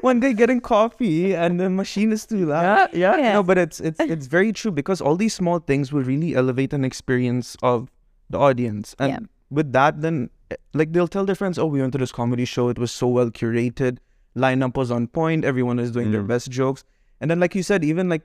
one 0.02 0.20
day 0.20 0.32
getting 0.34 0.60
coffee 0.60 1.34
and 1.34 1.58
the 1.60 1.68
machine 1.70 2.12
is 2.12 2.26
too 2.26 2.46
loud. 2.46 2.90
yeah, 2.92 3.16
Yeah. 3.16 3.32
No, 3.34 3.42
but 3.42 3.58
it's 3.58 3.80
it's 3.80 4.00
it's 4.00 4.26
very 4.26 4.52
true 4.52 4.70
because 4.72 5.00
all 5.00 5.16
these 5.16 5.34
small 5.34 5.58
things 5.60 5.92
will 5.92 6.02
really 6.04 6.34
elevate 6.34 6.72
an 6.72 6.84
experience 6.84 7.56
of 7.62 7.90
the 8.30 8.38
audience. 8.38 8.94
And 8.98 9.10
Yeah. 9.10 9.18
with 9.50 9.72
that, 9.72 10.00
then 10.02 10.30
eh, 10.50 10.56
like 10.74 10.92
they'll 10.92 11.08
tell 11.16 11.24
their 11.24 11.34
friends, 11.42 11.58
"Oh, 11.58 11.66
we 11.66 11.80
went 11.80 11.92
to 11.96 11.98
this 12.04 12.12
comedy 12.12 12.44
show. 12.44 12.68
It 12.68 12.78
was 12.78 12.92
so 12.92 13.06
well 13.08 13.30
curated. 13.30 13.98
Lineup 14.36 14.76
was 14.76 14.90
on 14.90 15.06
point. 15.20 15.44
Everyone 15.44 15.78
is 15.78 15.90
doing 15.96 16.10
their 16.12 16.22
Mm. 16.26 16.32
best 16.34 16.50
jokes." 16.50 16.84
And 17.20 17.30
then, 17.30 17.40
like 17.40 17.54
you 17.58 17.62
said, 17.62 17.84
even 17.84 18.08
like 18.12 18.22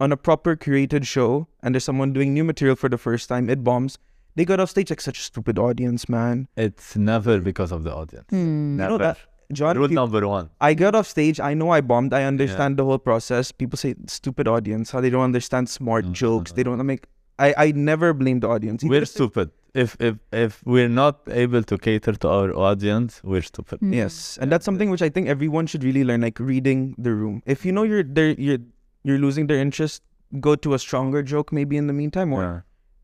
on 0.00 0.12
a 0.12 0.16
proper 0.16 0.56
curated 0.56 1.06
show, 1.06 1.48
and 1.62 1.74
there's 1.74 1.84
someone 1.84 2.12
doing 2.12 2.32
new 2.34 2.44
material 2.44 2.76
for 2.76 2.88
the 2.88 2.98
first 2.98 3.28
time, 3.28 3.50
it 3.50 3.64
bombs. 3.64 3.98
They 4.36 4.44
got 4.44 4.60
off 4.60 4.70
stage 4.70 4.90
like 4.90 5.00
such 5.00 5.18
a 5.18 5.22
stupid 5.22 5.58
audience, 5.58 6.08
man. 6.08 6.46
It's 6.56 6.96
never 6.96 7.40
because 7.40 7.72
of 7.72 7.82
the 7.82 7.92
audience. 7.92 8.26
Hmm. 8.30 8.78
You 8.80 8.88
know 8.88 8.98
that, 8.98 9.18
John. 9.52 9.76
Rule 9.76 9.88
peop- 9.88 9.96
number 9.96 10.26
one. 10.28 10.50
I 10.60 10.74
got 10.74 10.94
off 10.94 11.08
stage. 11.08 11.40
I 11.40 11.54
know 11.54 11.70
I 11.70 11.80
bombed. 11.80 12.14
I 12.14 12.22
understand 12.24 12.76
the 12.76 12.84
whole 12.84 12.98
process. 12.98 13.50
People 13.50 13.76
say 13.76 13.94
stupid 14.06 14.46
audience. 14.46 14.92
How 14.92 15.00
they 15.00 15.10
don't 15.10 15.24
understand 15.24 15.68
smart 15.68 16.04
No, 16.04 16.08
no, 16.10 16.14
jokes. 16.14 16.52
They 16.52 16.62
don't 16.62 16.84
make. 16.86 17.06
I 17.40 17.54
I 17.56 17.72
never 17.72 18.14
blame 18.14 18.38
the 18.40 18.48
audience. 18.48 18.84
We're 18.84 19.04
stupid. 19.06 19.50
If 19.74 19.96
if 20.00 20.16
if 20.32 20.62
we're 20.64 20.88
not 20.88 21.20
able 21.28 21.62
to 21.64 21.76
cater 21.76 22.12
to 22.12 22.28
our 22.28 22.54
audience, 22.54 23.20
we're 23.24 23.42
stupid. 23.42 23.80
Hmm. 23.80 23.92
Yes, 23.92 24.38
and 24.40 24.52
that's 24.52 24.64
something 24.64 24.90
which 24.90 25.02
I 25.02 25.08
think 25.08 25.26
everyone 25.28 25.66
should 25.66 25.82
really 25.82 26.04
learn. 26.04 26.20
Like 26.20 26.38
reading 26.38 26.94
the 26.96 27.12
room. 27.12 27.42
If 27.44 27.64
you 27.66 27.72
know 27.72 27.82
you're 27.82 28.02
there, 28.04 28.30
you're 28.38 28.58
you're 29.04 29.18
losing 29.18 29.46
their 29.46 29.58
interest, 29.58 30.02
go 30.40 30.54
to 30.56 30.74
a 30.74 30.78
stronger 30.78 31.22
joke 31.22 31.52
maybe 31.52 31.76
in 31.76 31.86
the 31.86 31.92
meantime, 31.92 32.32
or 32.32 32.42
yeah. 32.42 32.60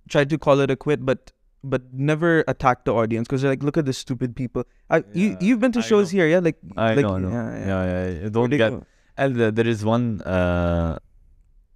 try 0.09 0.25
to 0.25 0.39
call 0.39 0.61
it 0.61 0.71
a 0.71 0.77
quit, 0.77 1.05
but 1.05 1.33
but 1.63 1.83
never 1.93 2.45
attack 2.47 2.85
the 2.85 2.93
audience 2.93 3.27
because 3.27 3.41
they're 3.41 3.51
like, 3.51 3.63
look 3.63 3.79
at 3.79 3.87
the 3.87 3.93
stupid 3.93 4.37
people. 4.37 4.65
I, 4.91 4.99
yeah, 4.99 5.05
you 5.15 5.37
you've 5.41 5.61
been 5.61 5.73
to 5.73 5.83
shows 5.83 6.11
here, 6.11 6.27
yeah? 6.27 6.41
Like 6.41 6.59
I 6.77 6.95
like, 6.95 7.05
know, 7.07 7.19
no. 7.19 7.31
yeah, 7.31 7.59
yeah, 7.59 7.85
yeah. 7.85 8.21
yeah. 8.23 8.29
Don't 8.29 8.51
get. 8.51 8.73
And 9.17 9.37
there 9.37 9.67
is 9.67 9.85
one. 9.85 10.21
Uh, 10.23 10.99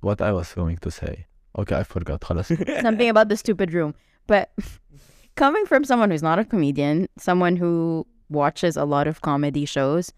what 0.01 0.21
I 0.21 0.33
was 0.33 0.53
going 0.53 0.79
to 0.79 0.91
say. 0.91 1.27
Okay, 1.57 1.77
I 1.77 1.83
forgot. 1.83 2.25
Something 2.81 3.09
about 3.09 3.29
the 3.29 3.37
stupid 3.37 3.73
room, 3.73 3.95
but 4.27 4.53
coming 5.37 5.67
from 5.67 5.85
someone 5.85 6.11
who's 6.11 6.23
not 6.23 6.39
a 6.39 6.45
comedian, 6.45 7.09
someone 7.19 7.57
who 7.57 8.07
watches 8.29 8.77
a 8.77 8.85
lot 8.85 9.07
of 9.07 9.23
comedy 9.23 9.65
shows, 9.65 10.13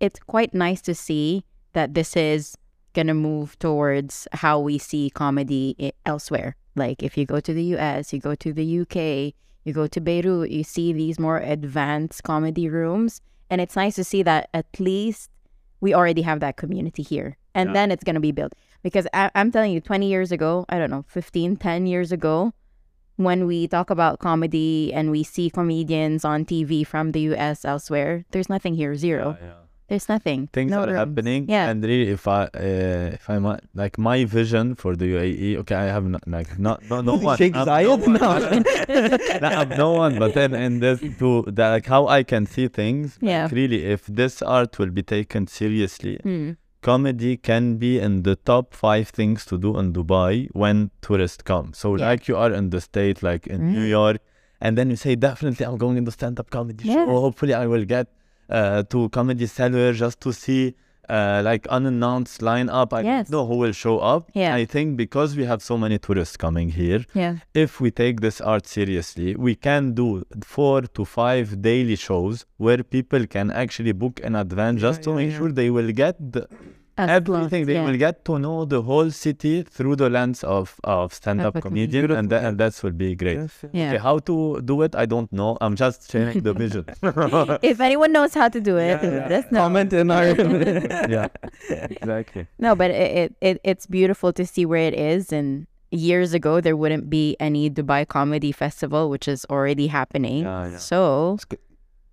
it's 0.00 0.18
quite 0.18 0.54
nice 0.54 0.80
to 0.82 0.94
see 0.94 1.44
that 1.74 1.94
this 1.94 2.16
is 2.16 2.56
going 2.94 3.06
to 3.06 3.14
move 3.14 3.58
towards 3.58 4.26
how 4.32 4.58
we 4.58 4.78
see 4.78 5.10
comedy 5.10 5.92
elsewhere. 6.06 6.56
Like 6.76 7.02
if 7.02 7.16
you 7.16 7.26
go 7.26 7.40
to 7.40 7.52
the 7.52 7.64
US, 7.76 8.12
you 8.12 8.20
go 8.20 8.34
to 8.34 8.52
the 8.52 8.80
UK, 8.80 9.34
you 9.64 9.72
go 9.72 9.86
to 9.86 10.00
Beirut, 10.00 10.50
you 10.50 10.64
see 10.64 10.92
these 10.92 11.18
more 11.18 11.38
advanced 11.38 12.22
comedy 12.22 12.68
rooms. 12.68 13.20
And 13.50 13.60
it's 13.60 13.76
nice 13.76 13.96
to 13.96 14.04
see 14.04 14.22
that 14.22 14.48
at 14.54 14.66
least 14.78 15.30
we 15.80 15.94
already 15.94 16.22
have 16.22 16.40
that 16.40 16.56
community 16.56 17.02
here. 17.02 17.36
And 17.54 17.70
Yeah. 17.70 17.72
then 17.74 17.90
it's 17.90 18.04
going 18.04 18.14
to 18.14 18.20
be 18.20 18.32
built. 18.32 18.54
Because 18.82 19.06
I- 19.12 19.30
I'm 19.34 19.50
telling 19.50 19.72
you, 19.72 19.80
20 19.80 20.06
years 20.08 20.30
ago, 20.32 20.64
I 20.68 20.78
don't 20.78 20.90
know, 20.90 21.04
15, 21.08 21.56
10 21.56 21.86
years 21.86 22.12
ago, 22.12 22.52
when 23.16 23.46
we 23.46 23.68
talk 23.68 23.90
about 23.90 24.18
comedy 24.18 24.92
and 24.94 25.10
we 25.10 25.22
see 25.22 25.50
comedians 25.50 26.24
on 26.24 26.44
TV 26.44 26.84
from 26.86 27.12
the 27.12 27.20
US 27.34 27.64
elsewhere, 27.64 28.24
there's 28.30 28.48
nothing 28.48 28.74
here, 28.74 28.94
zero. 28.94 29.36
Yeah, 29.40 29.46
yeah. 29.46 29.52
There's 29.90 30.08
nothing. 30.08 30.40
Things 30.56 30.70
no 30.72 30.80
are 30.82 30.86
rooms. 30.88 30.98
happening 31.02 31.46
Yeah. 31.54 31.68
and 31.70 31.84
really 31.90 32.08
if 32.16 32.24
i 32.34 32.40
uh, 32.44 33.16
if 33.18 33.24
i'm 33.32 33.44
uh, 33.52 33.56
like 33.82 33.98
my 34.08 34.18
vision 34.34 34.66
for 34.82 34.92
the 35.00 35.06
uae 35.14 35.48
okay 35.62 35.74
i 35.84 35.88
have 35.96 36.06
not 36.14 36.24
like 36.36 36.50
not 36.66 36.78
no, 36.92 37.00
no 37.10 37.16
one 37.30 37.36
Sheikh 37.40 37.56
I'm 37.62 37.66
Zayed? 37.70 38.06
no, 38.06 38.20
No. 38.20 38.28
one. 38.34 38.62
No, 39.42 39.48
I'm 39.60 39.68
no 39.84 39.90
one 40.04 40.14
but 40.22 40.34
then 40.38 40.54
and 40.54 40.80
this 40.86 41.00
to 41.22 41.30
that 41.58 41.70
like 41.76 41.86
how 41.94 42.02
i 42.18 42.20
can 42.32 42.46
see 42.54 42.66
things 42.80 43.18
Yeah. 43.20 43.42
like, 43.44 43.52
really 43.60 43.80
if 43.96 44.06
this 44.20 44.34
art 44.58 44.78
will 44.78 44.92
be 45.00 45.04
taken 45.16 45.46
seriously 45.58 46.14
Hmm. 46.28 46.50
comedy 46.90 47.32
can 47.50 47.64
be 47.84 47.92
in 48.06 48.22
the 48.28 48.36
top 48.50 48.66
five 48.84 49.06
things 49.18 49.44
to 49.50 49.58
do 49.66 49.70
in 49.80 49.92
dubai 49.98 50.34
when 50.62 50.76
tourists 51.08 51.42
come 51.52 51.68
so 51.82 51.86
Yeah. 51.96 52.06
like 52.10 52.28
you 52.30 52.36
are 52.44 52.52
in 52.60 52.70
the 52.76 52.80
state 52.90 53.18
like 53.30 53.44
in 53.54 53.60
new 53.72 53.86
Mm. 53.88 53.96
york 53.98 54.18
and 54.64 54.72
then 54.78 54.86
you 54.92 54.96
say 55.04 55.12
definitely 55.28 55.64
i'm 55.66 55.78
going 55.84 56.04
to 56.08 56.12
stand-up 56.18 56.48
comedy 56.58 56.84
Yeah. 56.88 57.04
show 57.06 57.20
hopefully 57.26 57.54
i 57.64 57.66
will 57.74 57.86
get 57.96 58.06
uh, 58.50 58.82
to 58.92 59.08
comedy 59.10 59.46
cellar 59.46 59.92
just 59.92 60.20
to 60.20 60.32
see 60.32 60.74
uh, 61.08 61.42
like 61.44 61.66
unannounced 61.68 62.40
lineup. 62.40 62.92
I 62.92 63.00
Yes. 63.02 63.28
don't 63.28 63.32
know 63.40 63.46
who 63.50 63.56
will 63.62 63.72
show 63.72 63.98
up. 63.98 64.22
Yeah. 64.32 64.54
I 64.54 64.64
think 64.64 64.96
because 64.96 65.36
we 65.36 65.44
have 65.44 65.60
so 65.70 65.76
many 65.84 65.98
tourists 65.98 66.36
coming 66.36 66.68
here, 66.70 67.00
Yeah. 67.14 67.34
if 67.52 67.80
we 67.80 67.90
take 67.90 68.20
this 68.20 68.40
art 68.40 68.64
seriously, 68.66 69.34
we 69.46 69.54
can 69.56 69.82
do 69.94 70.08
four 70.44 70.82
to 70.82 71.04
five 71.04 71.60
daily 71.70 71.96
shows 71.96 72.46
where 72.58 72.80
people 72.96 73.26
can 73.26 73.50
actually 73.50 73.92
book 73.92 74.20
in 74.20 74.36
advance 74.36 74.80
just 74.80 75.02
to 75.04 75.10
yeah, 75.10 75.16
make 75.16 75.30
yeah. 75.32 75.38
sure 75.38 75.50
they 75.52 75.70
will 75.70 75.90
get 76.04 76.14
the, 76.34 76.42
As 76.42 76.48
everything. 77.08 77.48
close, 77.50 77.66
They 77.66 77.74
yeah. 77.74 77.84
will 77.84 77.96
get 77.96 78.24
to 78.26 78.38
know 78.38 78.64
the 78.64 78.82
whole 78.82 79.10
city 79.10 79.62
through 79.62 79.96
the 79.96 80.10
lens 80.10 80.44
of, 80.44 80.78
of 80.84 81.14
stand-up 81.14 81.56
a 81.56 81.60
comedian, 81.60 82.08
comedian. 82.08 82.18
and 82.18 82.30
that 82.30 82.44
and 82.44 82.58
that 82.58 82.78
will 82.82 82.90
be 82.90 83.14
great. 83.14 83.36
Yes, 83.36 83.58
yeah. 83.62 83.68
Yeah. 83.72 83.88
Okay, 83.88 83.98
how 83.98 84.18
to 84.18 84.60
do 84.60 84.82
it? 84.82 84.94
I 84.94 85.06
don't 85.06 85.32
know. 85.32 85.56
I'm 85.60 85.76
just 85.76 86.10
sharing 86.10 86.40
the 86.40 86.52
vision. 86.52 86.84
if 87.62 87.80
anyone 87.80 88.12
knows 88.12 88.34
how 88.34 88.48
to 88.48 88.60
do 88.60 88.76
it, 88.76 89.02
let 89.02 89.32
us 89.32 89.44
know. 89.50 89.60
Comment 89.60 89.92
in 89.92 90.10
our. 90.10 90.26
yeah, 91.08 91.28
exactly. 91.70 92.46
No, 92.58 92.74
but 92.74 92.90
it, 92.90 93.16
it, 93.16 93.34
it 93.40 93.60
it's 93.64 93.86
beautiful 93.86 94.32
to 94.34 94.44
see 94.44 94.66
where 94.66 94.82
it 94.82 94.94
is. 94.94 95.32
And 95.32 95.66
years 95.90 96.34
ago, 96.34 96.60
there 96.60 96.76
wouldn't 96.76 97.10
be 97.10 97.36
any 97.40 97.70
Dubai 97.70 98.06
Comedy 98.06 98.52
Festival, 98.52 99.10
which 99.10 99.28
is 99.28 99.44
already 99.50 99.88
happening. 99.88 100.44
Yeah, 100.44 100.70
yeah. 100.70 100.76
So, 100.78 101.34
It's 101.34 101.46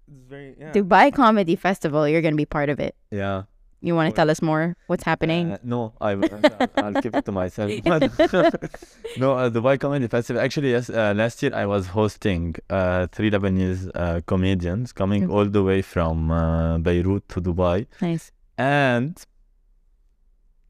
very, 0.07 0.55
yeah. 0.59 0.71
Dubai 0.71 1.13
Comedy 1.13 1.55
Festival, 1.55 2.07
you're 2.07 2.21
going 2.21 2.33
to 2.33 2.37
be 2.37 2.45
part 2.45 2.69
of 2.69 2.79
it. 2.79 2.95
Yeah. 3.11 3.43
You 3.81 3.93
want 3.95 4.09
to 4.09 4.15
tell 4.15 4.29
us 4.29 4.41
more? 4.41 4.75
What's 4.87 5.03
happening? 5.03 5.51
Uh, 5.53 5.57
no, 5.63 5.93
I, 6.01 6.11
I'll 6.77 6.99
keep 7.01 7.15
it 7.15 7.25
to 7.25 7.31
myself. 7.31 7.69
No, 9.17 9.33
uh, 9.33 9.49
Dubai 9.49 9.79
Comedy 9.79 10.07
Festival. 10.07 10.41
Actually, 10.41 10.71
yes. 10.71 10.89
Uh, 10.89 11.13
last 11.15 11.41
year 11.43 11.53
I 11.53 11.65
was 11.65 11.87
hosting 11.87 12.55
uh, 12.69 13.07
three 13.11 13.29
Lebanese 13.31 13.89
uh, 13.95 14.21
comedians 14.25 14.91
coming 14.93 15.27
Mm. 15.27 15.31
all 15.33 15.45
the 15.45 15.63
way 15.63 15.81
from 15.81 16.31
uh, 16.31 16.77
Beirut 16.79 17.27
to 17.29 17.41
Dubai, 17.41 17.85
nice. 18.01 18.31
and 18.57 19.15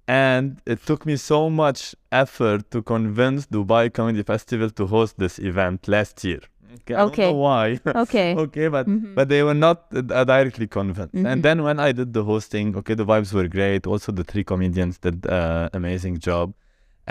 and 0.08 0.62
it 0.66 0.86
took 0.86 1.06
me 1.06 1.16
so 1.18 1.50
much 1.50 1.96
effort 2.12 2.72
to 2.72 2.82
convince 2.82 3.46
Dubai 3.48 3.94
Comedy 3.94 4.24
Festival 4.24 4.70
to 4.72 4.88
host 4.88 5.18
this 5.20 5.38
event 5.40 5.88
last 5.88 6.24
year. 6.24 6.40
Okay, 6.82 6.94
I 6.94 6.98
don't 6.98 7.08
Okay. 7.14 7.26
know 7.32 7.38
why. 7.48 7.80
Okay. 8.04 8.30
okay, 8.46 8.68
but 8.76 8.86
Mhm. 8.88 9.16
but 9.18 9.26
they 9.30 9.42
were 9.44 9.54
not 9.68 9.78
uh, 9.96 10.24
directly 10.36 10.68
convinced. 10.68 11.16
Mhm. 11.16 11.26
And 11.32 11.40
then 11.44 11.58
when 11.68 11.78
I 11.80 11.92
did 12.00 12.10
the 12.14 12.24
hosting, 12.24 12.76
okay, 12.80 12.96
the 13.02 13.06
vibes 13.06 13.32
were 13.34 13.48
great. 13.58 13.82
Also, 13.88 14.12
the 14.12 14.24
three 14.24 14.44
comedians 14.52 14.96
did 15.06 15.18
uh, 15.28 15.70
amazing 15.74 16.16
job. 16.30 16.54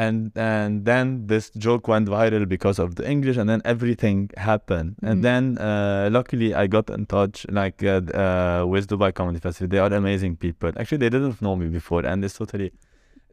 And 0.04 0.30
and 0.36 0.84
then 0.84 1.26
this 1.32 1.48
joke 1.66 1.88
went 1.88 2.06
viral 2.08 2.44
because 2.56 2.78
of 2.78 2.96
the 2.98 3.04
English, 3.14 3.36
and 3.40 3.48
then 3.52 3.62
everything 3.64 4.18
happened. 4.36 4.90
Mhm. 5.00 5.08
And 5.10 5.16
then 5.28 5.42
uh, 5.58 6.08
luckily 6.18 6.48
I 6.62 6.66
got 6.76 6.86
in 6.90 7.06
touch 7.06 7.46
like 7.60 7.78
uh, 7.82 8.02
uh, 8.22 8.66
with 8.72 8.84
Dubai 8.92 9.10
Comedy 9.20 9.40
Festival. 9.46 9.68
They 9.72 9.78
are 9.84 9.92
amazing 10.02 10.36
people. 10.36 10.70
Actually, 10.80 10.98
they 11.04 11.08
didn't 11.16 11.40
know 11.40 11.56
me 11.56 11.66
before, 11.78 12.02
and 12.10 12.18
it's 12.26 12.36
totally. 12.42 12.70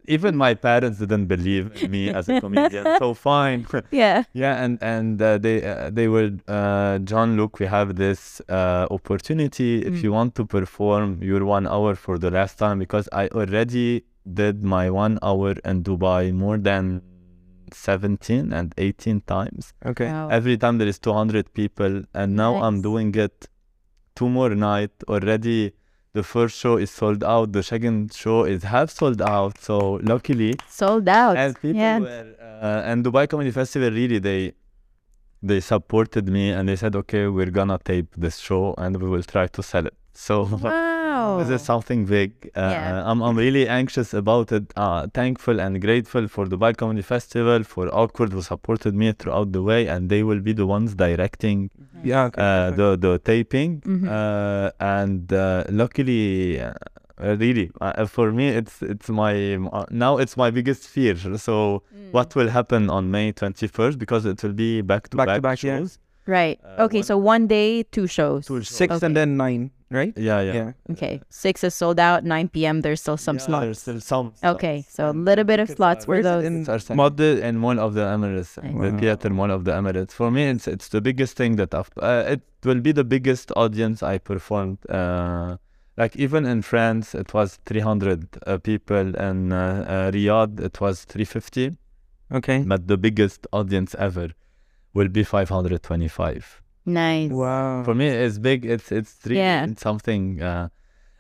Even 0.06 0.36
my 0.36 0.54
parents 0.54 1.00
didn't 1.00 1.28
believe 1.28 1.72
in 1.82 1.92
me 1.92 2.10
as 2.10 2.28
a 2.30 2.40
comedian. 2.46 2.86
so 3.00 3.14
fine. 3.14 3.66
Yeah. 3.92 4.24
Yeah, 4.34 4.64
and 4.64 4.78
and 4.82 5.22
uh, 5.22 5.38
they 5.38 5.64
uh, 5.64 5.90
they 5.92 6.08
were 6.08 6.32
uh, 6.48 7.00
John. 7.00 7.38
Look, 7.38 7.60
we 7.60 7.66
have 7.68 7.96
this 7.96 8.42
uh, 8.50 8.88
opportunity. 8.92 9.72
If 9.90 9.94
Mm. 9.94 10.04
you 10.04 10.12
want 10.12 10.36
to 10.36 10.46
perform 10.46 11.08
your 11.22 11.46
one 11.46 11.66
hour 11.68 11.96
for 11.96 12.18
the 12.18 12.32
last 12.32 12.58
time, 12.60 12.80
because 12.80 13.08
I 13.14 13.28
already 13.30 14.04
did 14.42 14.64
my 14.64 14.90
one 14.90 15.20
hour 15.22 15.52
in 15.66 15.84
Dubai 15.84 16.34
more 16.34 16.58
than 16.58 17.02
seventeen 17.72 18.54
and 18.54 18.74
eighteen 18.78 19.22
times. 19.22 19.74
Okay. 19.86 20.08
Wow. 20.08 20.30
Every 20.30 20.58
time 20.58 20.78
there 20.78 20.88
is 20.88 21.00
two 21.00 21.14
hundred 21.14 21.54
people, 21.54 22.04
and 22.14 22.36
now 22.36 22.56
I'm 22.56 22.82
doing 22.82 23.14
it 23.16 23.48
two 24.16 24.30
more 24.30 24.54
night 24.56 24.92
already. 25.08 25.74
The 26.14 26.22
first 26.24 26.56
show 26.60 26.78
is 26.78 26.92
sold 26.92 27.24
out. 27.24 27.54
The 27.54 27.64
second 27.64 28.14
show 28.14 28.44
is 28.44 28.62
half 28.64 28.92
sold 28.92 29.20
out. 29.22 29.58
So 29.60 30.00
luckily, 30.04 30.52
Sold 30.70 31.10
out. 31.10 31.36
and 31.38 31.56
people 31.60 31.78
yeah. 31.82 32.00
were 32.00 32.36
uh, 32.62 32.82
and 32.90 33.04
Dubai 33.04 33.28
Comedy 33.28 33.50
Festival 33.52 33.90
really 33.90 34.20
they 34.20 34.54
they 35.42 35.60
supported 35.60 36.30
me 36.30 36.52
and 36.52 36.70
they 36.70 36.76
said 36.76 36.96
okay 36.96 37.28
we're 37.28 37.50
gonna 37.60 37.80
tape 37.84 38.10
this 38.16 38.38
show 38.38 38.74
and 38.78 39.02
we 39.02 39.10
will 39.10 39.24
try 39.24 39.48
to 39.48 39.62
sell 39.64 39.86
it 39.88 39.96
so 40.14 40.36
Wow. 40.46 41.03
This 41.40 41.50
is 41.58 41.62
something 41.72 42.02
big 42.18 42.30
uh, 42.56 42.74
Yeah. 42.76 43.10
I'm, 43.10 43.20
I'm 43.26 43.38
really 43.46 43.66
anxious 43.80 44.10
about 44.24 44.48
it 44.58 44.66
uh, 44.84 45.02
thankful 45.20 45.58
and 45.66 45.74
grateful 45.88 46.26
for 46.34 46.44
Dubai 46.54 46.72
Comedy 46.82 47.04
Festival 47.16 47.60
for 47.74 47.86
Awkward 48.02 48.30
who 48.36 48.42
supported 48.54 48.94
me 49.02 49.08
throughout 49.20 49.50
the 49.58 49.64
way 49.70 49.82
and 49.94 50.02
they 50.14 50.22
will 50.30 50.42
be 50.50 50.54
the 50.62 50.68
ones 50.78 50.90
directing 51.06 51.60
Yeah. 52.12 52.26
Okay. 52.30 52.42
uh, 52.48 52.68
the 52.80 52.88
the 53.06 53.14
taping 53.30 53.72
Mhm. 53.94 54.06
uh, 54.18 54.72
and 55.00 55.22
uh, 55.34 55.64
luckily 55.82 56.60
uh, 56.60 56.74
uh, 57.24 57.36
really. 57.44 57.68
Uh, 57.80 58.06
for 58.16 58.28
me, 58.40 58.46
it's 58.60 58.76
it's 58.94 59.10
my 59.22 59.34
uh, 59.78 59.86
now 60.06 60.14
it's 60.24 60.36
my 60.44 60.50
biggest 60.58 60.84
fear. 60.96 61.16
So 61.48 61.56
what 62.18 62.30
will 62.38 62.50
happen 62.60 62.90
on 62.98 63.04
May 63.16 63.28
twenty 63.42 63.68
first? 63.78 63.96
Because 64.04 64.24
it 64.32 64.38
will 64.44 64.58
be 64.68 64.72
back 64.92 65.04
to 65.10 65.18
Back 65.18 65.28
to 65.28 65.34
back, 65.34 65.42
back, 65.48 65.58
yeah. 65.64 65.78
shows. 65.78 65.92
Right. 66.38 66.58
Uh, 66.64 66.86
okay, 66.86 67.02
one- 67.04 67.10
so 67.10 67.16
one 67.34 67.44
day, 67.58 67.84
two 67.96 68.08
shows. 68.18 68.42
Two 68.52 68.60
shows. 68.62 68.76
Six 68.82 68.90
Okay. 68.96 69.06
and 69.08 69.16
then 69.20 69.30
nine, 69.46 69.64
right? 69.94 70.14
Yeah, 70.18 70.42
yeah. 70.42 70.72
Okay. 70.92 71.22
Six 71.30 71.64
is 71.64 71.74
sold 71.76 72.00
out. 72.00 72.24
9 72.26 72.50
p.m. 72.50 72.82
There's 72.82 73.00
still 73.02 73.18
some 73.18 73.38
Yeah, 73.38 73.46
slots. 73.46 73.64
There's 73.66 73.80
still 73.80 74.02
some. 74.02 74.34
Okay, 74.44 74.82
slots. 74.82 74.96
so 74.96 75.10
a 75.12 75.16
little 75.30 75.46
bit 75.46 75.60
of 75.60 75.68
tickets 75.68 75.78
slots 75.78 76.04
are- 76.04 76.06
for 76.06 76.12
Where 76.12 76.20
is 76.20 76.26
it 76.26 76.30
those. 76.30 76.44
in- 76.46 76.54
tickets 76.66 76.70
are 76.70 76.80
selling 76.80 76.98
Mod 76.98 77.18
the 77.18 77.32
in 77.48 77.56
Mall 77.58 77.80
of 77.80 77.94
the 77.94 78.02
Emirates, 78.16 78.52
Nice. 78.62 78.74
the 78.74 78.92
Wow. 78.92 79.00
theater 79.00 79.28
in 79.28 79.34
Mall 79.36 79.52
of 79.52 79.64
the 79.66 79.72
Emirates. 79.72 80.12
For 80.12 80.30
me, 80.32 80.44
it's 80.50 80.68
it's 80.68 80.90
the 80.90 81.02
biggest 81.02 81.38
thing 81.38 81.56
that 81.58 81.72
I've. 81.74 81.92
Uh, 81.98 82.24
it 82.34 82.42
will 82.66 82.82
be 82.82 82.92
the 82.92 83.04
biggest 83.16 83.52
audience 83.56 84.02
I 84.04 84.18
performed. 84.18 84.80
Uh, 84.90 85.58
like 85.96 86.16
even 86.16 86.46
in 86.46 86.64
France, 86.64 87.14
it 87.14 87.30
was 87.36 87.60
300 87.66 88.26
uh, 88.48 88.58
people, 88.58 89.16
and 89.28 89.54
uh, 89.54 89.58
uh, 89.58 90.12
Riyadh, 90.12 90.60
it 90.60 90.82
was 90.82 91.06
350. 91.06 91.78
Okay. 92.32 92.64
But 92.66 92.88
the 92.88 92.98
biggest 92.98 93.46
audience 93.54 93.94
ever 94.00 94.30
will 94.96 95.08
be 95.10 95.24
525. 95.24 96.63
Nice. 96.86 97.32
Wow. 97.32 97.84
For 97.84 97.96
me, 97.96 98.08
it's 98.08 98.38
big. 98.38 98.66
It's 98.66 98.92
it's 98.92 99.12
three. 99.12 99.38
Yeah. 99.38 99.66
it's 99.66 99.82
something. 99.82 100.42
Uh, 100.42 100.70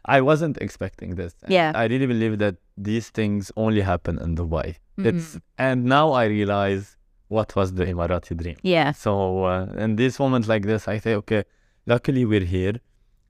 I 0.05 0.21
wasn't 0.21 0.57
expecting 0.57 1.15
this. 1.15 1.33
Yeah. 1.47 1.71
I 1.73 1.85
really 1.85 2.05
believe 2.05 2.39
that 2.39 2.55
these 2.77 3.09
things 3.09 3.51
only 3.55 3.81
happen 3.81 4.19
in 4.19 4.35
Dubai. 4.35 4.75
Mm-hmm. 4.97 5.07
It's 5.07 5.39
and 5.57 5.85
now 5.85 6.11
I 6.11 6.25
realize 6.25 6.97
what 7.29 7.55
was 7.55 7.73
the 7.73 7.85
Emirati 7.85 8.35
dream. 8.35 8.57
Yeah. 8.63 8.91
So 8.91 9.45
uh, 9.45 9.65
in 9.77 9.95
these 9.95 10.19
moments 10.19 10.47
like 10.47 10.63
this, 10.63 10.87
I 10.87 10.99
say, 10.99 11.15
okay, 11.15 11.43
luckily 11.85 12.25
we're 12.25 12.43
here. 12.43 12.75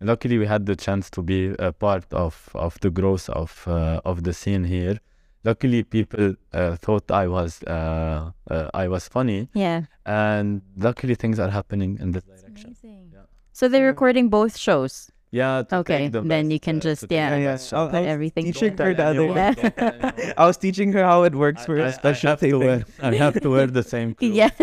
Luckily 0.01 0.37
we 0.37 0.45
had 0.45 0.65
the 0.65 0.75
chance 0.75 1.09
to 1.11 1.21
be 1.21 1.55
a 1.59 1.71
part 1.71 2.05
of 2.11 2.49
of 2.55 2.79
the 2.81 2.89
growth 2.89 3.29
of 3.29 3.63
uh, 3.67 4.01
of 4.03 4.23
the 4.23 4.33
scene 4.33 4.63
here. 4.63 4.97
Luckily 5.45 5.83
people 5.83 6.35
uh, 6.53 6.75
thought 6.77 7.11
I 7.11 7.27
was 7.27 7.61
uh, 7.63 8.31
uh, 8.49 8.69
I 8.73 8.87
was 8.87 9.07
funny, 9.09 9.49
Yeah. 9.53 9.81
and 10.05 10.61
luckily 10.77 11.15
things 11.15 11.37
are 11.39 11.49
happening 11.49 11.97
in 11.99 12.11
this 12.11 12.23
direction. 12.23 12.75
Yeah. 12.81 13.23
So 13.51 13.67
they're 13.67 13.87
recording 13.87 14.29
both 14.29 14.55
shows. 14.57 15.09
Yeah. 15.31 15.63
Okay, 15.73 16.07
the 16.09 16.21
then 16.21 16.45
best, 16.47 16.51
you 16.53 16.59
can 16.59 16.77
uh, 16.77 16.79
just- 16.79 17.01
take 17.01 17.11
yeah. 17.11 17.35
Yeah, 17.35 17.51
best 17.53 17.71
yeah. 17.71 17.77
I'll- 17.79 17.89
Put 17.89 17.97
I'll 17.97 18.05
everything 18.15 18.45
teaching 18.45 18.77
together. 18.77 18.85
her 18.85 18.93
the 18.93 19.03
other 19.03 19.19
anyone, 19.23 19.37
Yeah. 19.37 19.53
don't 19.53 19.75
tell 19.77 19.93
anyone. 20.15 20.33
I 20.37 20.45
was 20.45 20.57
teaching 20.57 20.93
her 20.93 21.03
how 21.03 21.23
it 21.23 21.35
works 21.35 21.65
for 21.65 21.75
I- 21.79 21.83
a 21.83 21.87
I- 21.87 21.91
special 21.91 22.27
I 22.27 22.31
have 22.31 22.39
to 22.39 22.59
wear, 22.59 22.85
I 23.01 23.15
have 23.15 23.41
to 23.41 23.49
wear 23.49 23.67
the 23.67 23.83
same 23.95 24.13
clothes. 24.17 24.35
Yes. 24.35 24.53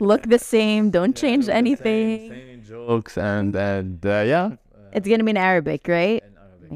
Look 0.00 0.22
the 0.28 0.38
same. 0.38 0.90
Don't 0.90 1.16
Yeah, 1.16 1.20
change 1.22 1.46
the 1.46 1.52
same- 1.52 1.58
anything. 1.66 2.30
Same, 2.30 2.62
jokes 2.62 3.18
and 3.18 3.56
and 3.56 3.98
uh, 4.06 4.22
yeah. 4.34 4.46
It's 4.92 5.08
gonna 5.08 5.24
be 5.24 5.30
in 5.30 5.36
Arabic, 5.50 5.88
right? 5.88 6.22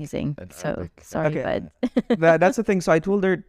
In 0.03 0.09
Arabic. 0.09 0.37
Amazing. 0.37 0.37
In 0.41 0.51
So 0.51 0.69
Arabic. 0.69 0.91
sorry, 1.03 1.27
Okay. 1.39 1.43
bud. 1.43 2.19
that, 2.21 2.41
that's 2.41 2.57
the 2.57 2.63
thing. 2.69 2.81
So 2.81 2.93
I 2.93 2.99
told 2.99 3.25
her, 3.25 3.45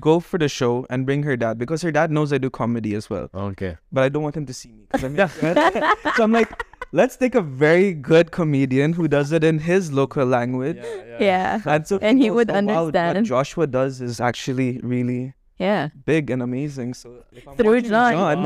go 0.00 0.20
for 0.20 0.38
the 0.38 0.48
show 0.48 0.86
and 0.88 1.04
bring 1.04 1.22
her 1.22 1.36
dad 1.36 1.58
because 1.58 1.82
her 1.82 1.92
dad 1.92 2.10
knows 2.10 2.32
I 2.32 2.38
do 2.38 2.48
comedy 2.48 2.94
as 2.94 3.10
well. 3.10 3.28
Okay. 3.34 3.76
But 3.92 4.04
I 4.04 4.08
don't 4.08 4.22
want 4.22 4.36
him 4.36 4.46
to 4.46 4.54
see 4.54 4.72
me. 4.72 4.86
I'm 4.94 5.16
so 6.16 6.24
I'm 6.24 6.32
like, 6.32 6.64
let's 6.92 7.16
take 7.16 7.34
a 7.34 7.42
very 7.42 7.92
good 7.92 8.30
comedian 8.30 8.94
who 8.94 9.06
does 9.08 9.32
it 9.32 9.44
in 9.44 9.58
his 9.58 9.92
local 9.92 10.24
language. 10.24 10.78
Yeah. 11.20 11.60
And, 11.66 11.86
so 11.86 11.98
And 12.00 12.18
he 12.18 12.28
knows, 12.28 12.36
would 12.36 12.50
understand. 12.50 12.66
wow, 12.76 12.84
What 12.84 12.96
understand." 12.96 13.26
Joshua 13.26 13.66
does 13.66 14.00
is 14.00 14.20
actually 14.20 14.80
really 14.82 15.34
Yeah. 15.61 15.89
big 16.05 16.29
and 16.29 16.43
amazing. 16.43 16.93
So 16.93 17.23
if 17.31 17.47
I'm 17.47 17.55
Through 17.57 17.75
watching 17.77 17.89
John. 17.89 18.43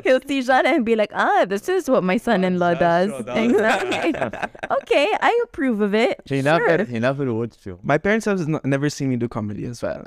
He'll 0.03 0.19
see 0.27 0.41
John 0.41 0.65
and 0.65 0.83
be 0.85 0.95
like, 0.97 1.11
ah, 1.13 1.45
this 1.47 1.69
is 1.69 1.89
what 1.89 2.03
my 2.03 2.17
son-in-law 2.17 2.73
does. 2.75 3.09
Joshua 3.11 3.23
does. 3.23 3.37
Exactly. 3.49 4.13
okay, 4.77 5.07
I 5.21 5.39
approve 5.45 5.79
of 5.81 5.93
it. 5.95 6.19
He 6.25 6.41
Sure. 6.41 6.43
never 6.67 6.83
he 6.83 6.99
never 6.99 7.33
watched 7.33 7.65
you. 7.65 7.79
my 7.81 7.97
parents 7.97 8.25
have 8.25 8.41
n- 8.41 8.59
never 8.65 8.89
seen 8.89 9.07
me 9.09 9.15
do 9.15 9.27
comedy 9.29 9.65
as 9.65 9.81
well. 9.81 10.03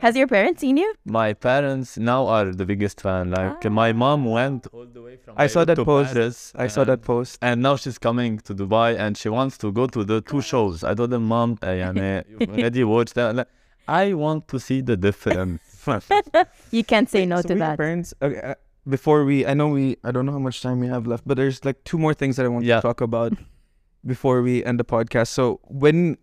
Has 0.00 0.14
your 0.16 0.28
parents 0.28 0.60
seen 0.60 0.76
you? 0.76 0.94
My 1.04 1.32
parents 1.32 1.98
now 1.98 2.26
are 2.28 2.52
the 2.52 2.64
biggest 2.64 3.00
fan. 3.00 3.32
Like 3.32 3.64
my 3.82 3.92
mom 3.92 4.24
went 4.26 4.66
all 4.72 4.86
the 4.86 5.02
way 5.02 5.16
from 5.16 5.34
I 5.36 5.46
saw 5.48 5.64
Beirut 5.64 5.66
that 5.68 5.74
to 5.76 5.84
post. 5.84 6.14
Paris, 6.14 6.52
I 6.56 6.66
saw 6.68 6.80
and- 6.82 6.90
that 6.90 7.02
post. 7.02 7.38
And 7.42 7.62
now 7.62 7.74
she's 7.74 7.98
coming 7.98 8.38
to 8.46 8.54
Dubai 8.54 8.96
and 8.98 9.16
she 9.16 9.28
wants 9.28 9.58
to 9.58 9.72
go 9.72 9.86
to 9.88 10.04
the 10.04 10.20
two 10.20 10.40
shows. 10.40 10.84
I 10.84 10.94
told 10.94 11.10
them, 11.10 11.24
Mom, 11.26 11.58
uh, 11.62 11.66
يعني, 11.68 12.24
you've 12.30 12.48
already 12.50 12.84
watched 12.84 13.14
that. 13.14 13.48
Like, 13.87 13.95
I 13.95 14.13
want 14.13 14.47
to 14.49 14.59
see 14.59 14.81
the 14.81 14.97
difference. 14.97 15.61
You 16.71 16.83
can't 16.83 17.09
say 17.09 17.25
no 17.25 17.37
So 17.41 17.49
to 17.49 17.53
we 17.55 17.59
that. 17.59 17.77
Parents, 17.77 18.13
okay, 18.21 18.39
uh, 18.39 18.55
before 18.87 19.25
we, 19.25 19.45
I 19.45 19.53
know 19.53 19.67
we, 19.69 19.97
I 20.03 20.11
don't 20.11 20.25
know 20.25 20.31
how 20.31 20.39
much 20.39 20.61
time 20.61 20.79
we 20.79 20.87
have 20.87 21.05
left, 21.05 21.27
but 21.27 21.35
there's 21.37 21.63
like 21.65 21.83
two 21.83 21.97
more 21.97 22.13
things 22.13 22.37
that 22.37 22.45
I 22.45 22.49
want 22.49 22.65
Yeah. 22.65 22.77
to 22.77 22.81
talk 22.81 23.01
about 23.01 23.33
before 24.05 24.41
we 24.41 24.63
end 24.63 24.79
the 24.79 24.85
podcast. 24.85 25.27
So 25.27 25.59
when, 25.63 26.17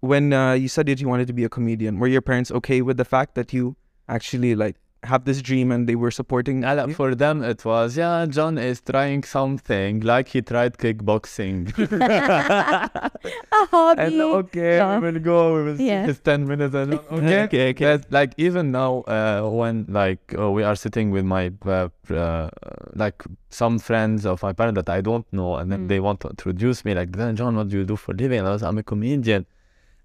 when 0.00 0.32
uh, 0.32 0.52
you 0.52 0.68
said 0.68 0.86
that 0.86 1.00
you 1.00 1.08
wanted 1.08 1.26
to 1.26 1.32
be 1.32 1.44
a 1.44 1.48
comedian, 1.48 1.98
were 1.98 2.06
your 2.06 2.22
parents 2.22 2.50
okay 2.52 2.80
with 2.82 2.96
the 2.96 3.04
fact 3.04 3.34
that 3.34 3.52
you 3.52 3.76
actually 4.08 4.54
like 4.54 4.76
have 5.04 5.24
this 5.24 5.42
dream 5.42 5.72
and 5.72 5.88
they 5.88 5.94
were 5.96 6.10
supporting? 6.10 6.62
Yeah, 6.62 6.86
you? 6.86 6.94
for 6.94 7.14
them, 7.14 7.42
it 7.42 7.64
was, 7.64 7.96
yeah, 7.96 8.24
John 8.26 8.56
is 8.58 8.80
trying 8.80 9.24
something 9.24 10.00
like 10.00 10.28
he 10.28 10.42
tried 10.42 10.78
kickboxing. 10.78 11.72
A 13.52 13.66
hobby. 13.66 14.02
and 14.02 14.20
okay, 14.20 14.76
Yeah. 14.76 14.98
we 14.98 15.10
will 15.12 15.20
go, 15.20 15.54
we 15.56 15.62
will 15.64 15.76
see 15.76 15.88
Yeah. 15.88 16.06
his 16.06 16.20
10 16.20 16.46
minutes. 16.46 16.74
And, 16.74 16.94
okay, 17.18 17.42
okay, 17.44 17.70
okay. 17.70 17.84
But, 17.96 18.06
like, 18.12 18.32
even 18.36 18.70
now, 18.72 19.00
uh, 19.02 19.42
when, 19.48 19.86
like, 19.88 20.34
uh, 20.38 20.50
we 20.50 20.62
are 20.62 20.76
sitting 20.76 21.10
with 21.10 21.24
my, 21.24 21.52
uh, 21.66 21.88
uh, 22.10 22.48
like, 22.94 23.22
some 23.50 23.78
friends 23.78 24.24
of 24.26 24.42
my 24.42 24.52
parents 24.52 24.76
that 24.76 24.88
I 24.88 25.00
don't 25.00 25.26
know, 25.32 25.56
and 25.56 25.70
then 25.72 25.80
Mm. 25.84 25.88
they 25.88 26.00
want 26.00 26.20
to 26.20 26.28
introduce 26.28 26.84
me, 26.84 26.94
like, 26.94 27.12
then, 27.16 27.34
John, 27.36 27.56
what 27.56 27.68
do 27.68 27.78
you 27.78 27.84
do 27.84 27.96
for 27.96 28.12
a 28.12 28.16
living? 28.16 28.38
And 28.40 28.48
I 28.48 28.52
was, 28.52 28.62
I'm 28.62 28.78
a 28.78 28.82
comedian. 28.82 29.46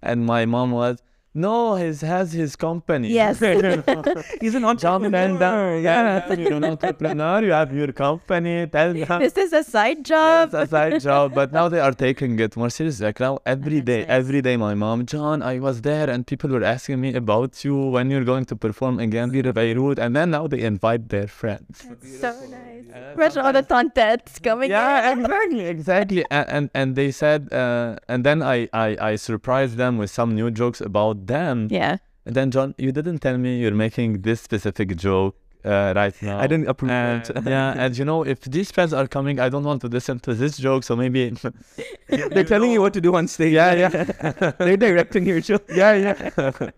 And 0.02 0.26
my 0.26 0.44
mom 0.46 0.70
was, 0.72 0.98
no, 1.34 1.76
he 1.76 1.92
has 2.06 2.32
his 2.32 2.56
company. 2.56 3.08
Yes. 3.08 3.38
He's 4.40 4.54
an 4.54 4.62
John 4.78 5.04
entrepreneur. 5.04 5.10
Menda, 5.10 5.82
Yeah. 5.82 6.32
you're 6.34 6.52
an 6.54 6.64
entrepreneur, 6.64 7.42
you 7.44 7.52
have 7.52 7.72
your 7.72 7.92
company, 7.92 8.66
tell 8.66 8.92
them. 8.92 9.20
This 9.20 9.36
is 9.36 9.52
a 9.52 9.62
side 9.62 10.04
job. 10.04 10.48
It's 10.48 10.54
a 10.54 10.66
side 10.66 11.00
job, 11.00 11.34
but 11.34 11.52
now 11.52 11.68
they 11.68 11.80
are 11.80 11.92
taking 11.92 12.38
it 12.40 12.56
more 12.56 12.70
seriously. 12.70 13.06
Like 13.06 13.20
now, 13.20 13.38
every 13.46 13.80
that's 13.80 13.86
day, 13.86 14.00
nice. 14.00 14.08
every 14.10 14.42
day, 14.42 14.56
my 14.56 14.74
mom, 14.74 15.06
John, 15.06 15.42
I 15.42 15.58
was 15.60 15.82
there, 15.82 16.08
and 16.10 16.26
people 16.26 16.50
were 16.50 16.64
asking 16.64 17.00
me 17.00 17.14
about 17.14 17.64
you 17.64 17.76
when 17.76 18.10
you're 18.10 18.24
going 18.24 18.44
to 18.46 18.56
perform 18.56 18.98
again 18.98 19.34
in 19.34 19.52
Beirut, 19.52 19.98
and 19.98 20.16
then 20.16 20.30
now 20.30 20.46
they 20.46 20.60
invite 20.62 21.08
their 21.08 21.26
friends. 21.28 21.86
That's 21.88 22.20
so 22.20 22.32
nice. 22.50 23.14
Imagine 23.14 23.42
all 23.44 23.52
the 23.52 23.62
tontettes 23.62 24.42
coming 24.42 24.70
Yeah, 24.70 25.12
in. 25.12 25.20
exactly, 25.20 25.60
exactly. 25.66 26.24
And 26.30 26.46
and, 26.48 26.70
and 26.74 26.96
they 26.96 27.10
said, 27.10 27.52
uh, 27.52 27.96
and 28.08 28.24
then 28.24 28.42
I, 28.42 28.68
I 28.72 28.96
I 29.10 29.16
surprised 29.16 29.76
them 29.76 29.98
with 29.98 30.10
some 30.10 30.34
new 30.34 30.50
jokes 30.50 30.80
about 30.80 31.17
them. 31.26 31.68
Yeah. 31.70 31.96
And 32.26 32.34
then 32.36 32.50
John, 32.50 32.74
you 32.78 32.92
didn't 32.92 33.18
tell 33.20 33.38
me 33.38 33.58
you're 33.58 33.74
making 33.74 34.22
this 34.22 34.40
specific 34.40 34.96
joke 34.96 35.36
uh, 35.64 35.92
right 35.96 36.14
now. 36.22 36.38
I 36.38 36.46
didn't 36.46 36.68
approve 36.68 36.90
And, 36.92 37.24
that. 37.24 37.44
yeah, 37.46 37.74
and 37.76 37.96
you 37.98 38.04
know, 38.04 38.22
if 38.24 38.42
these 38.42 38.70
friends 38.70 38.92
are 38.92 39.08
coming, 39.08 39.40
I 39.40 39.48
don't 39.48 39.64
want 39.64 39.80
to 39.80 39.88
listen 39.88 40.20
to 40.20 40.34
this 40.34 40.56
joke, 40.58 40.84
so 40.84 40.94
maybe 40.94 41.30
They're 42.08 42.44
telling 42.54 42.70
you 42.70 42.80
what 42.82 42.92
to 42.94 43.00
do 43.00 43.14
on 43.16 43.28
stage. 43.28 43.54
Yeah, 43.54 43.72
yeah. 43.74 44.52
They're 44.58 44.76
directing 44.76 45.26
your 45.26 45.40
show. 45.42 45.58
yeah, 45.74 45.94
yeah. 45.94 46.70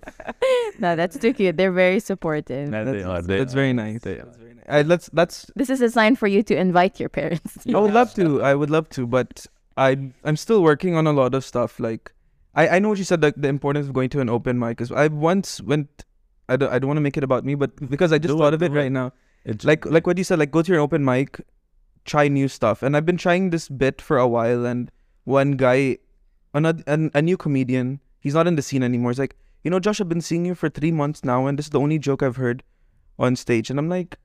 No, 0.78 0.96
that's 0.96 1.18
too 1.18 1.32
cute. 1.34 1.56
They're 1.56 1.72
very 1.72 2.00
supportive. 2.00 2.70
Yeah, 2.72 2.84
they 2.84 2.92
That's- 3.02 3.06
are. 3.06 3.22
They 3.22 3.38
That's 3.38 3.52
are. 3.52 3.56
very 3.56 3.72
nice. 3.72 4.00
They 4.02 4.14
That's 4.14 4.36
very 4.36 4.54
nice. 4.54 4.64
I, 4.68 4.82
let's. 4.82 5.10
That's. 5.12 5.50
This 5.56 5.68
is 5.70 5.80
a 5.80 5.90
sign 5.90 6.16
for 6.16 6.26
you 6.28 6.42
to 6.44 6.56
invite 6.56 6.98
your 7.00 7.08
parents. 7.08 7.58
I 7.66 7.78
would 7.78 7.92
love 7.92 8.14
to. 8.14 8.42
I 8.42 8.54
would 8.54 8.70
love 8.70 8.88
to, 8.90 9.06
but 9.06 9.46
I 9.76 10.12
I'm 10.24 10.36
still 10.36 10.62
working 10.62 10.94
on 10.96 11.06
a 11.06 11.12
lot 11.12 11.34
of 11.34 11.44
stuff. 11.44 11.80
Like, 11.80 12.12
I 12.54 12.68
I 12.68 12.78
know 12.78 12.88
what 12.90 12.98
you 12.98 13.04
said. 13.04 13.22
Like 13.22 13.34
the 13.36 13.48
importance 13.48 13.86
of 13.86 13.92
going 13.92 14.10
to 14.10 14.20
an 14.20 14.28
open 14.28 14.58
mic. 14.58 14.78
Because 14.78 14.92
I 14.92 15.06
once 15.08 15.60
went. 15.60 16.04
I 16.48 16.56
don't, 16.56 16.72
I 16.72 16.78
don't 16.80 16.88
want 16.88 16.96
to 16.96 17.02
make 17.02 17.16
it 17.16 17.22
about 17.22 17.44
me, 17.44 17.54
but 17.54 17.76
because 17.88 18.12
I 18.12 18.18
just 18.18 18.32
Do 18.32 18.38
thought 18.38 18.52
it, 18.52 18.54
of 18.54 18.62
it 18.62 18.72
it. 18.72 18.74
right 18.74 18.90
now. 18.90 19.12
It's 19.44 19.64
Like 19.64 19.86
like 19.86 20.06
what 20.06 20.18
you 20.18 20.24
said. 20.24 20.38
Like 20.38 20.50
go 20.50 20.62
to 20.62 20.72
your 20.72 20.80
open 20.80 21.04
mic, 21.04 21.40
try 22.04 22.26
new 22.28 22.48
stuff. 22.48 22.82
And 22.82 22.96
I've 22.96 23.06
been 23.06 23.16
trying 23.16 23.50
this 23.50 23.68
bit 23.68 24.02
for 24.02 24.18
a 24.18 24.26
while. 24.26 24.66
And 24.66 24.90
one 25.24 25.52
guy, 25.52 25.98
another 26.52 26.82
an, 26.86 27.10
a 27.14 27.22
new 27.22 27.36
comedian. 27.36 28.00
He's 28.18 28.34
not 28.34 28.46
in 28.46 28.56
the 28.56 28.62
scene 28.62 28.82
anymore. 28.82 29.12
He's 29.12 29.18
like, 29.18 29.36
you 29.62 29.70
know, 29.70 29.78
Josh, 29.78 30.00
I've 30.00 30.08
been 30.08 30.20
seeing 30.20 30.44
you 30.44 30.54
for 30.54 30.68
three 30.68 30.90
months 30.92 31.24
now, 31.24 31.46
and 31.46 31.58
this 31.58 31.66
is 31.66 31.70
the 31.70 31.80
only 31.80 31.98
joke 31.98 32.22
I've 32.22 32.36
heard 32.36 32.62
on 33.18 33.36
stage. 33.36 33.70
And 33.70 33.78
I'm 33.78 33.88
like, 33.88 34.16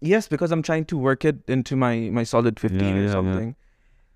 yes, 0.00 0.28
because 0.28 0.52
I'm 0.52 0.62
trying 0.62 0.84
to 0.86 0.96
work 0.96 1.24
it 1.24 1.38
into 1.48 1.76
my 1.76 2.10
my 2.10 2.22
solid 2.22 2.60
15 2.60 2.80
Yeah, 2.80 2.94
or 2.94 2.96
yeah, 2.96 3.10
yeah. 3.10 3.52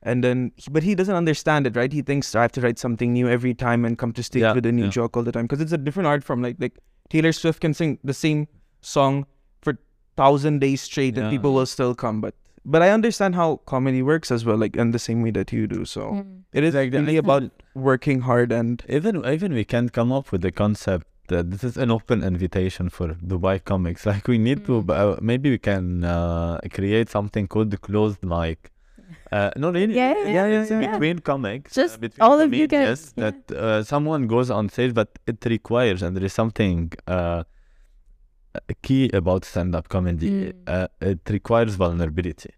Something. 0.06 0.16
And 0.16 0.24
then, 0.24 0.52
but 0.70 0.82
he 0.82 0.94
doesn't 0.94 1.14
understand 1.14 1.66
it, 1.66 1.76
right? 1.76 1.92
He 1.92 2.02
thinks 2.02 2.34
I 2.34 2.42
have 2.42 2.52
to 2.52 2.60
write 2.60 2.78
something 2.78 3.12
new 3.12 3.28
every 3.28 3.54
time 3.54 3.84
and 3.84 3.98
come 3.98 4.12
to 4.12 4.22
stage 4.22 4.42
Yeah, 4.42 4.52
with 4.52 4.66
a 4.66 4.72
new 4.72 4.84
yeah. 4.84 4.90
joke 4.90 5.16
all 5.16 5.22
the 5.22 5.32
time 5.32 5.44
because 5.46 5.60
it's 5.60 5.72
a 5.72 5.78
different 5.78 6.06
art 6.06 6.24
form. 6.24 6.42
Like 6.42 6.56
like 6.58 6.78
Taylor 7.08 7.32
Swift 7.32 7.60
can 7.60 7.74
sing 7.74 7.98
the 8.04 8.14
same 8.14 8.46
song 8.80 9.26
for 9.62 9.78
thousand 10.16 10.60
days 10.60 10.80
straight 10.82 11.18
and 11.18 11.30
people 11.30 11.54
will 11.54 11.66
still 11.66 11.94
come. 11.94 12.20
But 12.20 12.34
but 12.64 12.82
I 12.82 12.90
understand 12.90 13.34
how 13.36 13.56
comedy 13.66 14.02
works 14.02 14.30
as 14.30 14.44
well, 14.44 14.56
like 14.56 14.76
in 14.76 14.90
the 14.90 14.98
same 14.98 15.22
way 15.22 15.30
that 15.32 15.52
you 15.52 15.66
do. 15.66 15.84
So 15.84 16.00
Mm. 16.00 16.42
it 16.52 16.64
is 16.64 16.74
Exactly. 16.74 16.98
really 17.00 17.16
about 17.16 17.42
working 17.74 18.20
hard 18.22 18.52
and 18.52 18.82
even 18.88 19.24
even 19.24 19.52
we 19.54 19.64
can 19.64 19.88
come 19.88 20.12
up 20.12 20.32
with 20.32 20.42
the 20.42 20.50
concept 20.52 21.06
that 21.28 21.50
this 21.50 21.64
is 21.64 21.76
an 21.76 21.90
open 21.90 22.22
invitation 22.22 22.88
for 22.88 23.14
Dubai 23.14 23.62
comics. 23.64 24.06
Like 24.12 24.28
we 24.28 24.38
need 24.38 24.64
to 24.66 24.82
Mm. 24.82 24.90
uh, 24.90 25.16
maybe 25.20 25.50
we 25.50 25.58
can 25.58 26.04
uh, 26.04 26.58
create 26.72 27.08
something 27.08 27.46
called 27.48 27.70
the 27.70 27.78
closed 27.78 28.22
mic. 28.24 28.72
Uh, 29.32 29.50
no, 29.56 29.72
really. 29.72 29.94
Yeah, 29.94 30.14
yeah, 30.18 30.46
yeah, 30.46 30.46
yeah, 30.46 30.80
yeah. 30.80 30.92
Between 30.92 31.18
comics, 31.18 31.74
Just 31.74 31.96
uh, 31.96 31.98
between 31.98 32.22
all 32.22 32.38
of 32.40 32.54
you 32.54 32.66
guys, 32.68 33.12
yeah. 33.16 33.30
that 33.30 33.56
uh, 33.56 33.82
someone 33.82 34.26
goes 34.26 34.50
on 34.50 34.68
stage, 34.68 34.94
but 34.94 35.18
it 35.26 35.44
requires, 35.46 36.02
and 36.02 36.16
there 36.16 36.24
is 36.24 36.32
something 36.32 36.92
uh, 37.08 37.42
key 38.82 39.10
about 39.12 39.44
stand-up 39.44 39.88
comedy. 39.88 40.30
Mm. 40.30 40.52
Uh, 40.66 40.88
it 41.00 41.20
requires 41.28 41.74
vulnerability. 41.74 42.50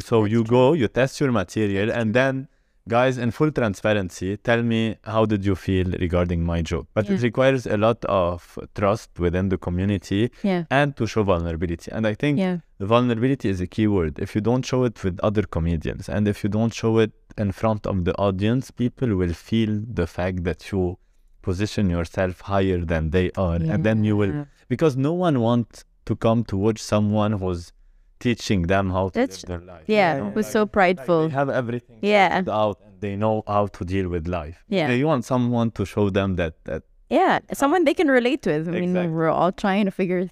So 0.00 0.24
you 0.24 0.42
go, 0.42 0.72
you 0.72 0.88
test 0.88 1.20
your 1.20 1.30
material, 1.30 1.92
and 1.92 2.12
then, 2.12 2.48
guys, 2.88 3.18
in 3.18 3.30
full 3.30 3.50
transparency, 3.50 4.36
tell 4.36 4.62
me 4.62 4.96
how 5.04 5.24
did 5.26 5.44
you 5.44 5.54
feel 5.56 5.86
regarding 6.00 6.44
my 6.44 6.62
joke. 6.62 6.86
But 6.94 7.10
it 7.10 7.20
requires 7.22 7.66
a 7.66 7.76
lot 7.76 8.04
of 8.04 8.58
trust 8.74 9.10
within 9.18 9.48
the 9.48 9.58
community 9.58 10.30
Yeah. 10.42 10.64
and 10.70 10.96
to 10.96 11.06
show 11.06 11.22
vulnerability. 11.24 11.90
And 11.92 12.06
I 12.06 12.14
think 12.14 12.38
Yeah. 12.38 12.58
vulnerability 12.78 13.48
is 13.48 13.60
a 13.60 13.66
key 13.66 13.86
word. 13.86 14.18
If 14.18 14.34
you 14.34 14.40
don't 14.40 14.64
show 14.64 14.84
it 14.84 15.02
with 15.04 15.18
other 15.20 15.42
comedians 15.42 16.08
and 16.08 16.28
if 16.28 16.44
you 16.44 16.50
don't 16.50 16.72
show 16.72 16.98
it 16.98 17.12
in 17.36 17.52
front 17.52 17.86
of 17.86 18.04
the 18.04 18.14
audience, 18.16 18.70
people 18.70 19.16
will 19.16 19.34
feel 19.34 19.82
the 20.00 20.06
fact 20.06 20.44
that 20.44 20.70
you 20.70 20.98
position 21.42 21.90
yourself 21.90 22.40
higher 22.42 22.78
than 22.84 23.10
they 23.10 23.30
are. 23.36 23.56
And 23.56 23.84
then 23.84 24.04
you 24.04 24.16
will, 24.16 24.46
because 24.68 24.96
no 24.96 25.12
one 25.12 25.40
wants 25.40 25.84
to 26.06 26.14
come 26.16 26.44
to 26.44 26.56
watch 26.56 26.80
someone 26.80 27.32
who's 27.40 27.72
teaching 28.18 28.62
them 28.62 28.90
how 28.90 29.08
to 29.10 29.14
That's- 29.20 29.42
live 29.44 29.48
their 29.60 29.74
life. 29.74 29.84
Yeah. 29.86 30.14
you 30.16 30.20
know? 30.22 30.28
It 30.30 30.34
was 30.34 30.46
Like- 30.46 30.52
so 30.52 30.60
like 30.62 30.72
prideful. 30.72 31.28
they 31.28 31.34
have 31.34 31.50
everything 31.50 31.98
Yeah. 32.02 32.28
sorted 32.30 32.48
out 32.48 32.78
and 32.86 33.00
they 33.00 33.14
know 33.16 33.42
how 33.46 33.66
to 33.66 33.84
deal 33.84 34.08
with 34.08 34.26
life. 34.26 34.64
Yeah. 34.68 34.88
They 34.88 35.04
want 35.04 35.24
someone 35.24 35.70
to 35.72 35.84
show 35.84 36.10
them 36.10 36.36
that, 36.36 36.54
that 36.64 36.82
Yeah. 37.10 37.38
Someone 37.52 37.84
they 37.84 37.94
can 37.94 38.08
relate 38.08 38.46
with. 38.46 38.68
I 38.68 38.72
mean, 38.80 38.92
we're 39.12 39.28
all 39.30 39.52
trying 39.52 39.84
to 39.84 39.90
figure 39.90 40.28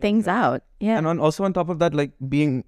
things 0.00 0.28
out. 0.28 0.62
Yeah. 0.78 0.98
And 0.98 1.06
on, 1.06 1.18
also 1.18 1.42
on 1.44 1.52
top 1.52 1.68
of 1.70 1.78
that, 1.78 1.94
like 1.94 2.12
being 2.28 2.64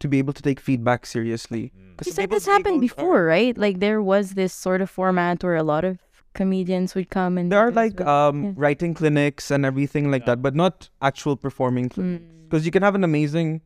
to 0.00 0.08
be 0.08 0.18
able 0.18 0.32
to 0.32 0.42
take 0.42 0.58
feedback 0.60 1.04
seriously. 1.04 1.72
'Cause 1.96 2.06
You 2.06 2.12
said 2.14 2.30
this 2.30 2.46
happened 2.46 2.76
don't- 2.80 2.88
before, 2.88 3.24
right? 3.26 3.56
Like 3.58 3.80
there 3.80 4.00
was 4.02 4.32
this 4.32 4.54
sort 4.54 4.80
of 4.80 4.88
format 4.88 5.44
where 5.44 5.56
a 5.56 5.62
lot 5.62 5.84
of 5.84 5.98
comedians 6.32 6.94
would 6.94 7.10
come 7.10 7.36
and 7.36 7.52
There 7.52 7.58
are 7.58 7.70
like 7.70 7.96
this. 7.96 8.06
um 8.06 8.36
yeah. 8.44 8.52
writing 8.56 8.94
clinics 8.94 9.50
and 9.50 9.66
everything 9.66 10.10
like 10.10 10.22
Yeah. 10.22 10.26
that, 10.36 10.42
but 10.42 10.54
not 10.54 10.88
actual 11.02 11.36
performing 11.36 11.90
clinics. 11.90 12.24
Mm. 12.24 12.44
Because 12.48 12.64
you 12.64 12.72
can 12.72 12.82
have 12.82 12.94
an 12.94 13.04
amazing 13.04 13.60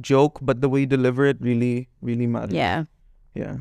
joke, 0.00 0.38
but 0.42 0.60
the 0.60 0.68
way 0.68 0.80
you 0.80 0.86
deliver 0.86 1.24
it 1.26 1.36
really, 1.40 1.88
really 2.02 2.26
matters. 2.26 2.52
yeah. 2.54 2.84
Yeah. 3.34 3.58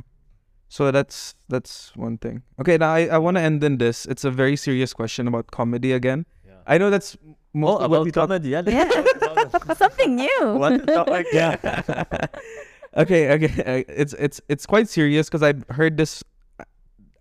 So 0.68 0.90
that's 0.92 1.36
that's 1.48 1.92
one 1.96 2.18
thing. 2.18 2.42
Okay, 2.60 2.78
now 2.78 2.92
I, 2.94 3.06
I 3.08 3.18
want 3.18 3.38
to 3.38 3.42
end 3.42 3.64
in 3.64 3.78
this. 3.78 4.06
It's 4.08 4.24
a 4.26 4.32
very 4.32 4.56
serious 4.56 4.94
question 4.94 5.28
about 5.28 5.52
comedy 5.52 5.92
again. 5.94 6.26
Yeah. 6.46 6.54
I 6.68 6.78
know 6.78 6.90
that's 6.90 7.16
most 7.54 7.82
Oh, 7.82 7.86
about 7.86 8.04
we 8.04 8.12
talk. 8.12 8.28
comedy, 8.28 8.50
yeah. 8.50 8.64
Yeah. 8.66 8.90
talk 8.90 9.64
about 9.64 9.72
it. 9.72 9.78
Something 9.78 10.16
new. 10.16 10.42
What 10.60 10.86
the 10.86 10.94
topic? 10.94 11.28
Yeah. 11.32 11.56
okay, 12.98 13.32
okay. 13.36 13.52
uh, 13.64 13.84
It's 13.88 14.14
it's 14.20 14.42
it's 14.50 14.66
quite 14.66 14.90
serious 14.90 15.28
because 15.30 15.44
I've 15.44 15.64
heard 15.70 15.98
this 15.98 16.24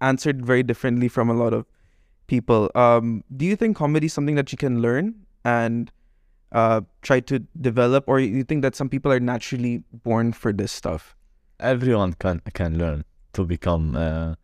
answered 0.00 0.44
very 0.44 0.62
differently 0.62 1.08
from 1.08 1.28
a 1.30 1.34
lot 1.34 1.52
of 1.52 1.66
people. 2.26 2.70
Um, 2.74 3.22
do 3.36 3.44
you 3.44 3.56
think 3.56 3.76
comedy 3.76 4.06
is 4.06 4.12
something 4.12 4.34
that 4.36 4.52
you 4.52 4.58
can 4.58 4.80
learn 4.80 5.14
and 5.44 5.90
uh, 6.54 6.80
try 7.02 7.20
to 7.20 7.40
develop, 7.60 8.04
or 8.06 8.20
you 8.20 8.44
think 8.44 8.62
that 8.62 8.74
some 8.74 8.88
people 8.88 9.12
are 9.12 9.20
naturally 9.20 9.82
born 9.92 10.32
for 10.32 10.52
this 10.52 10.72
stuff? 10.72 11.14
everyone 11.60 12.12
can 12.22 12.40
can 12.52 12.76
learn 12.78 13.04
to 13.32 13.44
become 13.46 13.84
uh, 13.96 14.34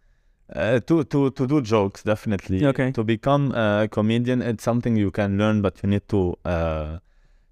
uh, 0.55 0.79
to 0.89 1.03
to 1.05 1.31
to 1.39 1.47
do 1.47 1.61
jokes 1.61 2.03
definitely 2.05 2.65
Okay. 2.65 2.93
to 2.93 3.03
become 3.05 3.45
a 3.53 3.89
comedian 3.91 4.41
it's 4.43 4.63
something 4.65 4.97
you 4.97 5.11
can 5.11 5.37
learn 5.37 5.61
but 5.61 5.75
you 5.83 5.89
need 5.91 6.07
to 6.09 6.21
uh, 6.45 6.99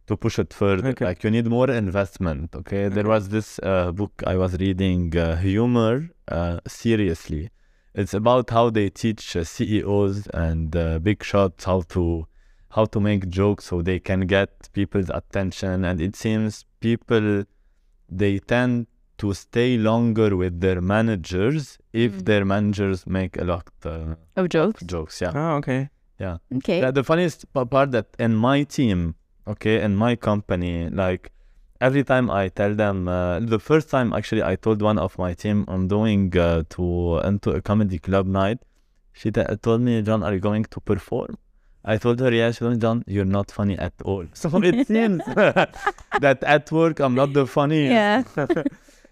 to 0.06 0.16
push 0.16 0.38
it 0.38 0.54
further 0.54 0.90
Okay. 0.90 1.04
like 1.08 1.24
you 1.24 1.30
need 1.36 1.46
more 1.58 1.68
investment 1.70 2.54
okay 2.60 2.88
there 2.88 3.08
was 3.14 3.28
this 3.36 3.58
uh, 3.64 3.90
book 4.00 4.22
i 4.32 4.36
was 4.36 4.52
reading 4.64 5.02
uh, 5.18 5.36
humor 5.36 6.08
uh, 6.28 6.60
seriously 6.66 7.50
it's 7.94 8.14
about 8.14 8.50
how 8.50 8.70
they 8.70 8.88
teach 9.02 9.34
uh, 9.36 9.42
ceos 9.44 10.28
and 10.46 10.76
uh, 10.76 10.98
big 11.08 11.20
shots 11.30 11.64
how 11.64 11.80
to 11.96 12.26
how 12.70 12.84
to 12.84 13.00
make 13.00 13.28
jokes 13.28 13.64
so 13.66 13.82
they 13.82 13.98
can 13.98 14.20
get 14.26 14.50
people's 14.72 15.10
attention 15.10 15.84
and 15.84 16.00
it 16.00 16.14
seems 16.16 16.64
people 16.80 17.44
they 18.08 18.38
tend 18.38 18.86
to 19.18 19.32
stay 19.34 19.76
longer 19.76 20.36
with 20.36 20.60
their 20.60 20.80
managers 20.80 21.78
if 21.92 22.12
Mm. 22.12 22.24
their 22.28 22.44
managers 22.44 23.06
make 23.06 23.36
a 23.36 23.44
lot 23.44 23.66
uh, 23.84 24.14
Of 24.36 24.48
jokes. 24.48 24.82
jokes 24.84 25.20
yeah 25.20 25.32
Oh, 25.34 25.56
okay. 25.60 25.88
Yeah. 26.20 26.38
Okay. 26.58 26.80
the, 26.80 26.90
the 26.92 27.04
funniest 27.04 27.38
part 27.54 27.90
that 27.92 28.06
in 28.18 28.34
my 28.34 28.58
team 28.64 29.14
okay 29.46 29.82
in 29.82 29.96
my 29.96 30.14
company 30.16 30.88
like 30.90 31.32
every 31.80 32.04
time 32.04 32.26
i 32.30 32.48
tell 32.48 32.74
them 32.74 32.96
uh, 33.08 33.38
the 33.40 33.58
first 33.58 33.88
time 33.90 34.12
actually 34.12 34.42
i 34.42 34.54
told 34.56 34.82
one 34.82 34.98
of 34.98 35.16
my 35.18 35.32
team 35.42 35.64
i'm 35.68 35.86
doing 35.88 36.36
uh, 36.36 36.62
to 36.74 37.18
into 37.30 37.50
a 37.58 37.60
comedy 37.62 37.98
club 37.98 38.26
night 38.26 38.58
she 39.12 39.30
t- 39.30 39.42
told 39.62 39.80
me 39.80 40.02
john 40.02 40.22
are 40.22 40.34
you 40.34 40.40
going 40.40 40.64
to 40.64 40.80
perform 40.80 41.36
I 41.92 41.96
told 42.04 42.16
her, 42.24 42.30
yes, 42.40 42.50
she 42.56 42.60
told 42.60 42.72
me, 42.74 42.78
John, 42.86 42.98
you're 43.14 43.32
not 43.38 43.46
funny 43.58 43.76
at 43.88 43.94
all. 44.04 44.24
So 44.42 44.46
it 44.70 44.86
seems 44.92 45.22
that 46.24 46.38
at 46.56 46.64
work 46.78 46.96
I'm 47.04 47.14
not 47.22 47.30
the 47.38 47.46
funniest. 47.46 47.92
Yeah. 47.92 48.46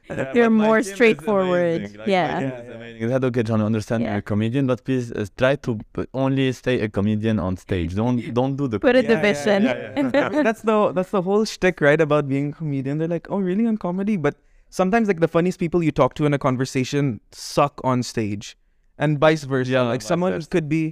Yeah, 0.09 0.33
You're 0.37 0.51
more 0.67 0.81
straightforward. 0.95 1.81
Like, 1.99 2.07
Yeah. 2.07 2.27
my 2.35 2.41
team 2.41 2.51
is 2.63 2.75
amazing. 2.77 3.09
Said, 3.13 3.25
okay, 3.25 3.43
John, 3.49 3.61
I 3.61 3.65
understand 3.73 4.01
Yeah. 4.05 4.11
you're 4.11 4.19
a 4.19 4.23
comedian, 4.33 4.65
but 4.71 4.79
please 4.85 5.07
uh, 5.11 5.27
try 5.37 5.57
to 5.67 5.71
p- 5.95 6.07
only 6.15 6.47
stay 6.53 6.77
a 6.87 6.89
comedian 6.89 7.37
on 7.47 7.57
stage. 7.57 7.91
Don't 8.01 8.19
don't 8.39 8.55
do 8.61 8.69
the 8.73 8.79
Put 8.79 8.95
a 8.95 9.03
Yeah, 9.03 9.11
yeah, 9.11 9.15
division. 9.17 9.59
yeah, 9.65 10.43
that's 10.49 10.63
the 10.63 10.77
that's 10.97 11.11
the 11.17 11.23
whole 11.29 11.45
shtick, 11.45 11.81
right? 11.89 12.01
About 12.09 12.25
being 12.35 12.47
a 12.53 12.57
comedian. 12.61 12.99
They're 12.99 13.15
like, 13.17 13.27
oh, 13.33 13.41
really 13.51 13.67
on 13.67 13.77
comedy? 13.87 14.17
But 14.27 14.35
sometimes, 14.81 15.09
like 15.11 15.19
the 15.27 15.33
funniest 15.37 15.59
people 15.65 15.81
you 15.83 15.91
talk 16.03 16.15
to 16.19 16.25
in 16.29 16.33
a 16.39 16.39
conversation 16.49 17.19
suck 17.33 17.75
on 17.83 18.05
stage, 18.13 18.57
and 19.03 19.19
vice 19.27 19.43
versa. 19.43 19.73
Yeah, 19.73 19.83
like 19.95 20.03
someone 20.03 20.33
versa. 20.39 20.49
could 20.55 20.69
be 20.69 20.83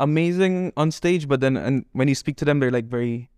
amazing 0.00 0.72
on 0.76 0.90
stage, 0.90 1.28
but 1.28 1.40
then 1.40 1.56
and 1.56 1.84
when 1.92 2.08
you 2.08 2.14
speak 2.14 2.36
to 2.38 2.44
them, 2.44 2.58
they're 2.60 2.70
like 2.72 2.86
very 2.86 3.30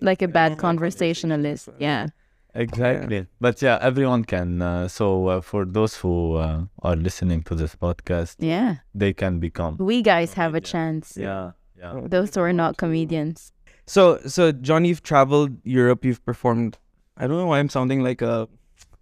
like 0.00 0.22
a 0.22 0.28
bad 0.28 0.58
conversationalist. 0.58 1.68
Yeah. 1.78 2.08
Exactly. 2.54 3.26
But 3.40 3.62
yeah, 3.62 3.78
everyone 3.80 4.24
can. 4.24 4.62
Uh, 4.62 4.88
so 4.88 5.28
uh, 5.28 5.40
for 5.40 5.64
those 5.64 5.94
who 5.96 6.34
uh, 6.36 6.64
are 6.82 6.96
listening 6.96 7.42
to 7.44 7.54
this 7.54 7.76
podcast, 7.76 8.36
Yeah. 8.38 8.76
they 8.94 9.12
can 9.12 9.38
become. 9.38 9.76
We 9.78 10.02
guys 10.02 10.34
have 10.34 10.54
a 10.54 10.60
chance. 10.60 11.16
Yeah. 11.16 11.52
Yeah. 11.78 12.00
Those 12.04 12.34
who 12.34 12.40
are 12.40 12.52
not 12.52 12.76
comedians. 12.76 13.52
So, 13.86 14.18
so 14.26 14.50
John, 14.52 14.84
you've 14.84 15.02
traveled 15.02 15.56
Europe. 15.64 16.04
You've 16.04 16.24
performed. 16.24 16.78
I 17.16 17.26
don't 17.26 17.36
know 17.36 17.46
why 17.46 17.58
I'm 17.60 17.68
sounding 17.68 18.02
like 18.02 18.22
a 18.22 18.48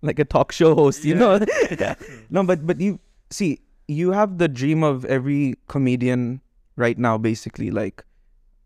like 0.02 0.18
a 0.18 0.24
talk 0.24 0.52
show 0.52 0.74
host. 0.74 1.04
You 1.04 1.14
know? 1.14 1.40
no, 2.30 2.44
but 2.44 2.66
but 2.66 2.80
you 2.80 3.00
see, 3.30 3.60
you 3.88 4.12
have 4.12 4.38
the 4.38 4.48
dream 4.48 4.82
of 4.82 5.04
every 5.06 5.54
comedian 5.68 6.40
right 6.76 6.98
now, 6.98 7.18
basically. 7.18 7.70
Like, 7.70 8.04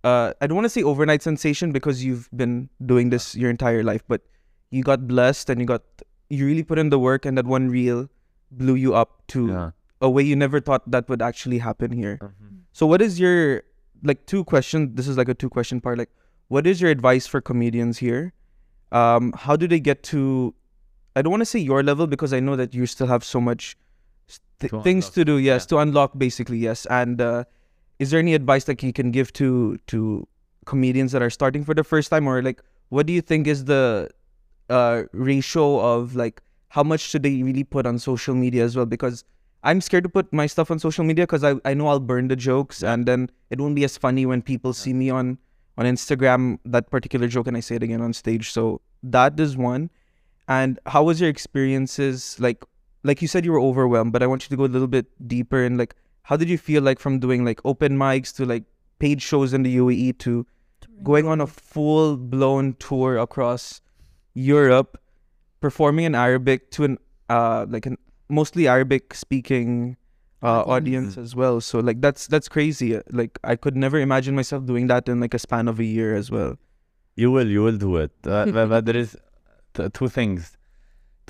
uh, 0.04 0.32
I 0.40 0.46
don't 0.46 0.56
want 0.56 0.64
to 0.66 0.70
say 0.70 0.82
overnight 0.82 1.22
sensation 1.22 1.72
because 1.72 2.04
you've 2.04 2.28
been 2.34 2.68
doing 2.84 3.10
this 3.10 3.34
your 3.34 3.50
entire 3.50 3.82
life, 3.82 4.02
but 4.08 4.22
you 4.70 4.82
got 4.82 5.06
blessed 5.08 5.50
and 5.50 5.60
you 5.60 5.66
got 5.66 5.82
you 6.28 6.46
really 6.46 6.62
put 6.62 6.78
in 6.78 6.90
the 6.90 6.98
work, 6.98 7.24
and 7.26 7.36
that 7.36 7.44
one 7.46 7.68
reel 7.70 8.08
blew 8.52 8.74
you 8.76 8.94
up 8.94 9.22
to 9.28 9.48
Yeah. 9.48 9.70
a 10.00 10.08
way 10.08 10.22
you 10.22 10.36
never 10.36 10.60
thought 10.60 10.88
that 10.90 11.08
would 11.08 11.20
actually 11.22 11.58
happen 11.58 11.90
here. 11.90 12.18
Mhm. 12.22 12.60
So 12.72 12.86
what 12.86 13.02
is 13.02 13.18
your 13.18 13.62
like 14.04 14.26
two 14.26 14.44
questions? 14.44 14.90
This 14.94 15.08
is 15.08 15.16
like 15.18 15.28
a 15.28 15.34
two 15.34 15.50
question 15.50 15.80
part. 15.80 15.98
Like, 15.98 16.10
what 16.48 16.66
is 16.66 16.80
your 16.80 16.90
advice 16.90 17.26
for 17.26 17.40
comedians 17.40 17.98
here? 17.98 18.32
Um, 18.92 19.32
how 19.36 19.56
do 19.56 19.66
they 19.68 19.80
get 19.80 20.02
to? 20.14 20.54
I 21.16 21.22
don't 21.22 21.30
want 21.32 21.40
to 21.42 21.46
say 21.46 21.58
your 21.58 21.82
level 21.82 22.06
because 22.06 22.32
I 22.32 22.38
know 22.40 22.54
that 22.56 22.74
you 22.74 22.86
still 22.86 23.06
have 23.08 23.24
so 23.24 23.40
much 23.40 23.76
th- 24.60 24.70
To 24.70 24.80
things 24.82 25.06
unlock, 25.06 25.14
to 25.14 25.24
do. 25.24 25.38
Yes, 25.38 25.62
yeah. 25.64 25.66
to 25.74 25.78
unlock 25.78 26.16
basically. 26.16 26.58
Yes, 26.58 26.86
and 26.86 27.20
uh, 27.20 27.44
is 28.00 28.10
there 28.10 28.18
any 28.18 28.34
advice 28.34 28.64
that 28.64 28.82
you 28.82 28.92
can 28.92 29.12
give 29.12 29.32
to 29.34 29.78
to 29.86 30.26
comedians 30.64 31.12
that 31.12 31.22
are 31.22 31.30
starting 31.30 31.64
for 31.64 31.74
the 31.74 31.84
first 31.84 32.10
time, 32.10 32.26
or 32.26 32.42
like 32.42 32.62
what 32.88 33.06
do 33.06 33.12
you 33.12 33.20
think 33.20 33.46
is 33.46 33.66
the 33.66 34.08
uh, 34.70 35.02
ratio 35.12 35.78
of 35.80 36.16
like 36.16 36.42
how 36.70 36.82
much 36.82 37.00
should 37.00 37.22
they 37.22 37.42
really 37.42 37.62
put 37.62 37.86
on 37.86 37.98
social 37.98 38.34
media 38.34 38.64
as 38.64 38.74
well? 38.76 38.86
Because 38.86 39.24
I'm 39.62 39.80
scared 39.80 40.04
to 40.04 40.08
put 40.08 40.32
my 40.32 40.46
stuff 40.46 40.70
on 40.70 40.78
social 40.78 41.04
media 41.04 41.26
because 41.26 41.44
I, 41.44 41.56
I 41.64 41.74
know 41.74 41.88
I'll 41.88 42.00
burn 42.00 42.28
the 42.28 42.36
jokes 42.36 42.82
and 42.82 43.06
then 43.06 43.30
it 43.50 43.60
won't 43.60 43.74
be 43.74 43.84
as 43.84 43.98
funny 43.98 44.24
when 44.24 44.40
people 44.40 44.72
see 44.72 44.94
me 44.94 45.10
on 45.10 45.38
on 45.76 45.84
Instagram 45.84 46.58
that 46.64 46.90
particular 46.90 47.28
joke 47.28 47.46
and 47.46 47.56
I 47.56 47.60
say 47.60 47.76
it 47.76 47.82
again 47.82 48.00
on 48.00 48.12
stage. 48.14 48.50
So 48.50 48.80
that 49.02 49.38
is 49.38 49.56
one. 49.56 49.90
And 50.48 50.78
how 50.86 51.04
was 51.04 51.20
your 51.20 51.30
experiences 51.30 52.36
like 52.40 52.64
like 53.02 53.20
you 53.20 53.28
said 53.28 53.44
you 53.44 53.52
were 53.52 53.60
overwhelmed, 53.60 54.12
but 54.12 54.22
I 54.22 54.26
want 54.26 54.44
you 54.44 54.48
to 54.48 54.56
go 54.56 54.64
a 54.64 54.72
little 54.72 54.88
bit 54.88 55.06
deeper 55.28 55.64
and 55.64 55.76
like 55.76 55.94
how 56.22 56.36
did 56.36 56.48
you 56.48 56.58
feel 56.58 56.82
like 56.82 56.98
from 56.98 57.18
doing 57.18 57.44
like 57.44 57.60
open 57.64 57.96
mics 57.96 58.34
to 58.36 58.46
like 58.46 58.64
paid 58.98 59.22
shows 59.22 59.52
in 59.52 59.62
the 59.62 59.76
UAE 59.76 60.18
to 60.18 60.46
going 61.02 61.26
on 61.26 61.40
a 61.40 61.46
full 61.46 62.16
blown 62.16 62.74
tour 62.74 63.16
across 63.18 63.80
Europe, 64.34 65.00
performing 65.60 66.04
in 66.04 66.14
Arabic 66.14 66.70
to 66.72 66.84
an 66.84 66.98
uh 67.28 67.66
like 67.68 67.86
an 67.86 67.96
mostly 68.28 68.68
Arabic 68.68 69.14
speaking 69.14 69.96
uh, 70.42 70.62
audience 70.62 71.18
as 71.18 71.34
well. 71.34 71.60
So 71.60 71.80
like 71.80 72.00
that's 72.00 72.26
that's 72.26 72.48
crazy. 72.48 73.00
Like 73.10 73.38
I 73.44 73.56
could 73.56 73.76
never 73.76 73.98
imagine 73.98 74.34
myself 74.34 74.64
doing 74.64 74.86
that 74.86 75.08
in 75.08 75.20
like 75.20 75.34
a 75.34 75.38
span 75.38 75.68
of 75.68 75.78
a 75.80 75.84
year 75.84 76.14
as 76.14 76.30
well. 76.30 76.56
You 77.16 77.30
will, 77.30 77.48
you 77.48 77.62
will 77.62 77.76
do 77.76 77.96
it. 77.96 78.12
Uh, 78.24 78.46
but, 78.52 78.68
but 78.68 78.84
there 78.86 78.96
is 78.96 79.16
t- 79.74 79.88
two 79.92 80.08
things 80.08 80.56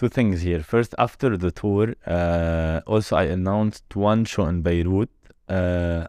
two 0.00 0.08
things 0.08 0.40
here. 0.40 0.62
First, 0.74 0.94
after 1.06 1.36
the 1.36 1.50
tour, 1.60 1.86
uh, 2.06 2.80
also 2.86 3.12
I 3.16 3.24
announced 3.38 3.84
one 3.94 4.24
show 4.24 4.46
in 4.52 4.62
Beirut. 4.62 5.10
Uh, 5.46 6.06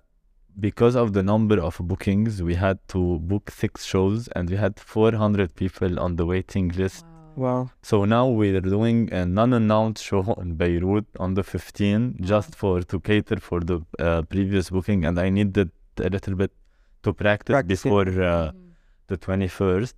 because 0.68 0.96
of 0.96 1.08
the 1.18 1.24
number 1.24 1.58
of 1.68 1.74
bookings, 1.92 2.42
we 2.50 2.56
had 2.56 2.78
to 2.94 3.02
book 3.32 3.46
six 3.52 3.84
shows, 3.92 4.30
and 4.36 4.50
we 4.50 4.58
had 4.66 4.80
400 4.80 5.56
people 5.56 6.00
on 6.00 6.16
the 6.16 6.26
waiting 6.26 6.70
list. 6.70 7.06
Wow. 7.36 7.72
So 7.82 8.06
now 8.06 8.28
we're 8.28 8.62
doing 8.62 9.12
a 9.12 9.26
non-announced 9.26 10.04
show 10.10 10.22
in 10.44 10.56
Beirut 10.56 11.08
on 11.20 11.34
the 11.34 11.44
15th, 11.44 12.22
just 12.22 12.56
for 12.56 12.82
to 12.92 13.00
cater 13.00 13.40
for 13.50 13.60
the 13.60 13.78
uh, 14.00 14.22
previous 14.34 14.70
booking, 14.70 15.04
and 15.06 15.20
I 15.20 15.30
needed 15.30 15.70
a 15.98 16.10
little 16.10 16.36
bit 16.36 16.52
to 17.04 17.14
practice, 17.14 17.54
yeah. 17.54 17.62
before 17.76 18.08
uh, 18.08 18.52
the 19.08 19.18
21st. 19.18 19.94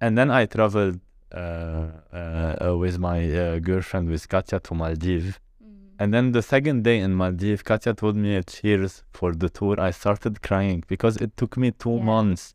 And 0.00 0.16
then 0.18 0.30
I 0.30 0.46
traveled 0.46 1.00
Uh, 1.32 1.86
uh, 2.12 2.16
uh, 2.16 2.76
with 2.76 2.98
my 2.98 3.20
uh, 3.32 3.58
girlfriend, 3.60 4.08
with 4.10 4.28
Katya, 4.28 4.58
to 4.60 4.74
Maldives. 4.74 5.38
Mm-hmm. 5.62 6.00
And 6.00 6.12
then 6.12 6.32
the 6.32 6.42
second 6.42 6.82
day 6.82 6.98
in 6.98 7.14
Maldives, 7.14 7.62
Katya 7.62 7.94
told 7.94 8.16
me 8.16 8.42
cheers 8.42 9.04
for 9.12 9.32
the 9.32 9.48
tour. 9.48 9.80
I 9.80 9.92
started 9.92 10.42
crying 10.42 10.82
because 10.88 11.16
it 11.18 11.36
took 11.36 11.56
me 11.56 11.70
two 11.70 11.96
Yeah. 11.98 12.02
months 12.12 12.54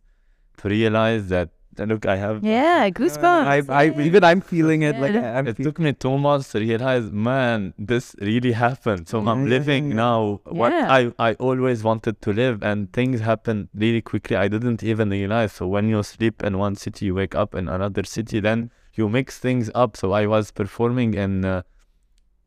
to 0.58 0.68
realize 0.68 1.30
that. 1.30 1.50
And 1.80 1.92
look, 1.92 2.06
I 2.06 2.16
have 2.16 2.44
Yeah, 2.44 2.90
goosebumps. 2.90 3.70
I, 3.70 3.84
I 3.84 3.86
even 4.08 4.24
I'm 4.24 4.42
feeling 4.42 4.82
it. 4.84 4.98
Like 4.98 5.16
I'm 5.16 5.48
it 5.48 5.58
feel- 5.58 5.66
took 5.66 5.80
me 5.80 5.94
two 5.94 6.18
months 6.18 6.52
to 6.54 6.60
realize, 6.60 7.12
man, 7.12 7.74
this 7.78 8.16
really 8.22 8.54
happened. 8.54 9.08
So 9.08 9.22
Yeah, 9.22 9.32
I'm 9.32 9.44
yeah, 9.44 9.50
living 9.50 9.90
yeah. 9.90 9.96
now 9.96 10.42
what 10.46 10.74
I, 10.74 11.12
I 11.20 11.34
always 11.36 11.84
wanted 11.84 12.22
to 12.22 12.34
live, 12.34 12.64
and 12.64 12.92
things 12.94 13.20
happen 13.22 13.70
really 13.74 14.02
quickly. 14.02 14.36
I 14.36 14.48
didn't 14.48 14.84
even 14.84 15.10
realize. 15.10 15.52
So 15.54 15.68
when 15.68 15.90
you 15.90 16.02
sleep 16.04 16.44
in 16.44 16.58
one 16.58 16.76
city, 16.76 17.06
you 17.08 17.16
wake 17.16 17.36
up 17.36 17.56
in 17.56 17.68
another 17.68 18.04
city, 18.04 18.40
then 18.40 18.72
you 18.94 19.10
mix 19.10 19.40
things 19.40 19.70
up. 19.76 19.98
So 19.98 20.12
I 20.14 20.26
was 20.28 20.52
performing 20.52 21.14
in 21.14 21.44
uh, 21.44 21.64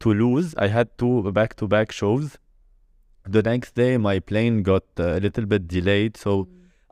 Toulouse. 0.00 0.54
I 0.56 0.68
had 0.68 0.96
two 0.98 1.30
back 1.32 1.56
to 1.56 1.66
back 1.68 1.92
shows. 1.92 2.38
The 3.28 3.42
next 3.42 3.74
day, 3.74 3.98
my 3.98 4.20
plane 4.20 4.62
got 4.62 4.84
uh, 4.98 5.16
a 5.16 5.20
little 5.20 5.44
bit 5.44 5.68
delayed. 5.68 6.16
So 6.16 6.48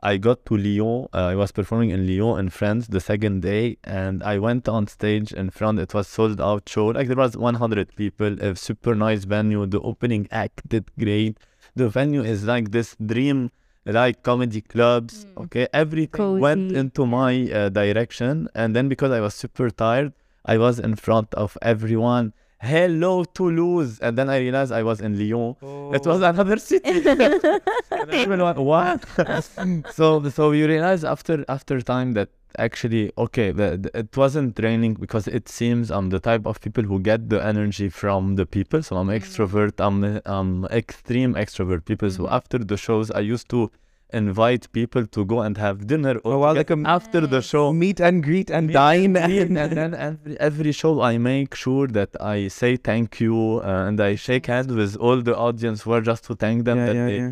I 0.07 0.15
got 0.15 0.45
to 0.45 0.55
Lyon. 0.55 1.09
Uh, 1.13 1.33
I 1.33 1.35
was 1.35 1.51
performing 1.51 1.89
in 1.89 2.07
Lyon 2.07 2.39
in 2.39 2.49
France 2.49 2.87
the 2.87 3.01
second 3.01 3.41
day, 3.41 3.75
and 3.83 4.23
I 4.23 4.39
went 4.39 4.69
on 4.69 4.87
stage 4.87 5.33
in 5.33 5.49
front. 5.49 5.79
It 5.79 5.93
was 5.93 6.07
sold 6.07 6.39
out 6.39 6.69
show. 6.69 6.87
Like 6.87 7.07
there 7.09 7.17
was 7.17 7.35
100 7.35 7.93
people, 7.97 8.41
a 8.41 8.55
super 8.55 8.95
nice 8.95 9.25
venue. 9.25 9.65
The 9.65 9.81
opening 9.81 10.29
act 10.31 10.61
did 10.69 10.85
great. 10.97 11.37
The 11.75 11.89
venue 11.89 12.23
is 12.23 12.45
like 12.45 12.71
this 12.71 12.95
dream, 13.05 13.51
like 13.85 14.23
comedy 14.23 14.61
clubs. 14.61 15.25
Mm. 15.25 15.43
Okay, 15.43 15.67
everything 15.73 16.39
went 16.39 16.71
into 16.71 17.05
my 17.05 17.51
uh, 17.51 17.67
direction, 17.67 18.47
and 18.55 18.73
then 18.73 18.87
because 18.87 19.11
I 19.11 19.19
was 19.19 19.33
super 19.33 19.69
tired, 19.69 20.13
I 20.45 20.57
was 20.57 20.79
in 20.79 20.95
front 20.95 21.33
of 21.33 21.57
everyone. 21.61 22.31
Hello 22.59 23.23
Toulouse, 23.23 23.99
and 23.99 24.17
then 24.17 24.29
I 24.29 24.39
realized 24.39 24.71
I 24.71 24.81
was 24.81 24.99
in 24.99 25.17
Lyon. 25.17 25.55
It 25.93 26.05
was 26.05 26.21
another 26.21 26.57
city. 26.57 26.89
Everyone, 27.91 28.65
what? 28.65 29.05
so 29.93 30.27
so 30.29 30.51
you 30.51 30.67
realize 30.67 31.03
after 31.03 31.45
after 31.47 31.79
time 31.81 32.13
that 32.13 32.29
actually 32.57 33.11
okay 33.17 33.51
the, 33.51 33.77
the- 33.77 33.99
it 33.99 34.17
wasn't 34.17 34.57
raining 34.59 34.95
because 34.95 35.27
it 35.27 35.47
seems 35.47 35.91
I'm 35.91 36.09
the 36.09 36.19
type 36.19 36.47
of 36.47 36.59
people 36.59 36.83
who 36.83 36.99
get 36.99 37.29
the 37.29 37.43
energy 37.45 37.89
from 37.89 38.35
the 38.35 38.45
people. 38.47 38.81
So 38.81 38.97
I'm 38.97 39.09
extrovert. 39.09 39.73
I'm 39.79 40.19
I'm 40.25 40.65
extreme 40.65 41.35
extrovert 41.35 41.85
people. 41.85 42.09
So 42.09 42.23
Mhm. 42.23 42.31
after 42.31 42.57
the 42.57 42.77
shows, 42.77 43.11
I 43.11 43.19
used 43.19 43.49
to 43.49 43.69
invite 44.13 44.71
people 44.71 45.05
to 45.05 45.25
go 45.25 45.41
and 45.41 45.57
have 45.57 45.85
dinner 45.85 46.15
or 46.23 46.31
to 46.33 46.37
like 46.53 46.69
a- 46.69 46.83
after 46.85 47.27
the 47.27 47.41
show. 47.41 47.73
meet 47.73 47.99
and 47.99 48.23
greet 48.23 48.49
and 48.49 48.67
Meet 48.67 48.73
dine 48.73 49.17
and 49.17 49.33
and, 49.33 49.57
and 49.57 49.71
then 49.73 49.93
every, 50.09 50.39
every 50.39 50.71
show 50.71 51.01
I 51.01 51.17
make 51.17 51.55
sure 51.55 51.87
that 51.87 52.09
I 52.21 52.47
say 52.47 52.77
thank 52.77 53.19
you 53.19 53.61
uh, 53.63 53.87
and 53.87 53.99
I 53.99 54.15
shake 54.15 54.45
hands 54.45 54.71
with 54.71 54.95
all 54.95 55.21
the 55.21 55.35
audience 55.35 55.81
who 55.81 55.91
are 55.91 56.01
just 56.01 56.23
to 56.25 56.35
thank 56.35 56.65
them 56.65 56.77
yeah, 56.77 56.85
that 56.85 56.95
yeah, 56.95 57.05
they, 57.05 57.17
yeah. 57.17 57.31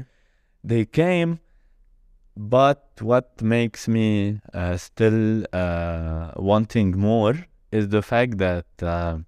they 0.63 0.85
came. 0.85 1.39
But 2.37 2.83
what 2.99 3.41
makes 3.41 3.87
me 3.87 4.41
uh, 4.53 4.75
still 4.75 5.45
uh, 5.53 6.31
wanting 6.35 6.91
more 6.97 7.35
is 7.71 7.87
the 7.87 8.01
fact 8.01 8.37
that 8.39 8.65
uh, 8.81 9.19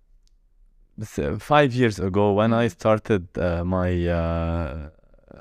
five 1.39 1.73
years 1.73 1.99
ago, 1.99 2.33
when 2.33 2.53
I 2.53 2.67
started 2.67 3.27
uh, 3.37 3.63
my 3.63 4.07
uh, 4.07 4.89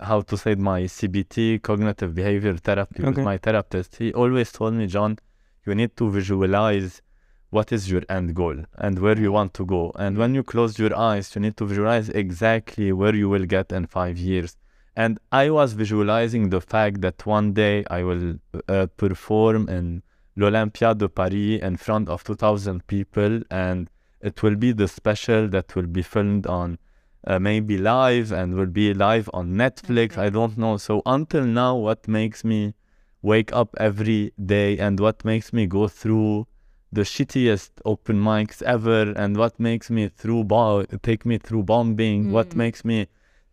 how 0.02 0.20
to 0.22 0.36
say 0.36 0.52
it, 0.52 0.58
my 0.58 0.82
CBT, 0.82 1.62
cognitive 1.62 2.14
behavior 2.14 2.56
therapy, 2.56 3.02
with 3.02 3.18
my 3.18 3.38
therapist, 3.38 3.96
he 3.96 4.12
always 4.12 4.52
told 4.52 4.74
me, 4.74 4.86
John, 4.86 5.18
you 5.64 5.74
need 5.74 5.96
to 5.96 6.10
visualize 6.10 7.02
what 7.50 7.72
is 7.72 7.90
your 7.90 8.02
end 8.08 8.34
goal 8.34 8.56
and 8.78 8.98
where 8.98 9.18
you 9.18 9.32
want 9.32 9.54
to 9.54 9.64
go. 9.64 9.92
And 9.96 10.18
when 10.18 10.34
you 10.34 10.42
close 10.42 10.78
your 10.78 10.96
eyes, 10.96 11.34
you 11.34 11.40
need 11.40 11.56
to 11.58 11.64
visualize 11.64 12.08
exactly 12.10 12.92
where 12.92 13.14
you 13.14 13.28
will 13.28 13.46
get 13.46 13.72
in 13.72 13.86
five 13.86 14.18
years. 14.18 14.56
And 14.94 15.18
I 15.30 15.50
was 15.50 15.74
visualizing 15.74 16.50
the 16.50 16.60
fact 16.60 17.00
that 17.02 17.24
one 17.26 17.52
day 17.52 17.84
I 17.90 18.02
will 18.02 18.36
uh, 18.68 18.86
perform 18.96 19.68
in 19.68 20.02
l'Olympia 20.36 20.94
de 20.94 21.08
Paris 21.08 21.60
in 21.60 21.76
front 21.76 22.08
of 22.08 22.24
2,000 22.24 22.86
people, 22.86 23.42
and 23.50 23.90
it 24.20 24.42
will 24.42 24.56
be 24.56 24.72
the 24.72 24.88
special 24.88 25.48
that 25.48 25.74
will 25.76 25.86
be 25.86 26.02
filmed 26.02 26.46
on 26.46 26.78
uh, 27.26 27.38
maybe 27.38 27.76
live 27.78 28.30
and 28.32 28.54
will 28.54 28.66
be 28.82 28.94
live 28.94 29.28
on 29.34 29.52
Netflix. 29.54 30.16
I 30.16 30.28
don't 30.30 30.56
know. 30.56 30.76
So 30.76 31.02
until 31.06 31.44
now, 31.44 31.74
what 31.76 32.06
makes 32.08 32.44
me 32.44 32.74
wake 33.22 33.52
up 33.52 33.70
every 33.78 34.32
day 34.56 34.78
and 34.78 35.00
what 35.00 35.24
makes 35.24 35.52
me 35.52 35.66
go 35.66 35.88
through 35.88 36.46
the 36.92 37.02
shittiest 37.02 37.70
open 37.84 38.16
mics 38.22 38.62
ever 38.62 39.02
and 39.22 39.36
what 39.36 39.58
makes 39.58 39.90
me 39.90 40.08
through 40.08 40.44
bo- 40.44 40.84
take 41.02 41.26
me 41.26 41.36
through 41.38 41.64
bombing, 41.64 42.30
what 42.30 42.50
Mm. 42.50 42.56
makes 42.56 42.84
me 42.84 42.98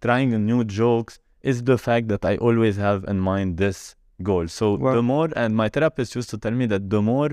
trying 0.01 0.29
new 0.45 0.63
jokes 0.63 1.19
is 1.41 1.63
the 1.63 1.77
fact 1.77 2.07
that 2.09 2.23
I 2.23 2.35
always 2.37 2.75
have 2.77 3.03
in 3.05 3.19
mind 3.19 3.57
this 3.57 3.95
goal. 4.21 4.47
So 4.47 4.75
Wow. 4.75 4.93
the 4.95 5.01
more, 5.01 5.29
and 5.35 5.55
my 5.55 5.67
therapist 5.69 6.15
used 6.15 6.29
to 6.29 6.37
tell 6.37 6.51
me 6.61 6.65
that 6.67 6.89
the 6.89 7.01
more 7.01 7.31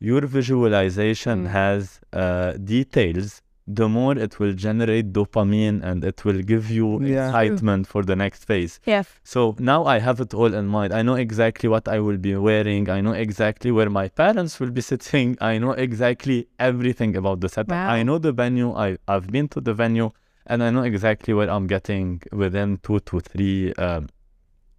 your 0.00 0.22
visualization 0.26 1.44
Mm. 1.44 1.50
has 1.50 2.00
uh, 2.12 2.52
details, 2.74 3.42
the 3.70 3.86
more 3.88 4.16
it 4.16 4.38
will 4.40 4.54
generate 4.54 5.12
dopamine 5.12 5.82
and 5.88 6.02
it 6.02 6.24
will 6.24 6.40
give 6.52 6.70
you 6.70 6.86
Yeah. 7.02 7.26
excitement 7.28 7.86
for 7.86 8.02
the 8.02 8.16
next 8.16 8.44
phase. 8.46 8.80
Yeah. 8.86 9.02
So 9.24 9.40
now 9.58 9.84
I 9.84 9.98
have 9.98 10.18
it 10.20 10.32
all 10.32 10.52
in 10.60 10.66
mind. 10.68 10.90
I 10.94 11.02
know 11.02 11.16
exactly 11.26 11.68
what 11.68 11.86
I 11.86 11.98
will 12.00 12.16
be 12.16 12.34
wearing. 12.34 12.88
I 12.88 13.00
know 13.02 13.12
exactly 13.12 13.70
where 13.70 13.90
my 13.90 14.08
parents 14.08 14.58
will 14.58 14.70
be 14.70 14.80
sitting. 14.92 15.36
I 15.40 15.58
know 15.58 15.72
exactly 15.72 16.48
everything 16.58 17.14
about 17.14 17.40
the 17.42 17.48
setup. 17.50 17.70
Wow. 17.72 17.90
I 17.90 18.02
know 18.02 18.16
the 18.18 18.32
venue. 18.32 18.72
I, 18.72 18.96
I've 19.06 19.28
been 19.36 19.48
to 19.48 19.60
the 19.60 19.74
venue 19.74 20.10
and 20.46 20.62
I 20.62 20.70
know 20.70 20.82
exactly 20.82 21.34
where 21.34 21.50
I'm 21.50 21.66
getting 21.66 22.22
within 22.32 22.78
two 22.82 23.00
to 23.00 23.20
three, 23.20 23.74
um, 23.74 24.08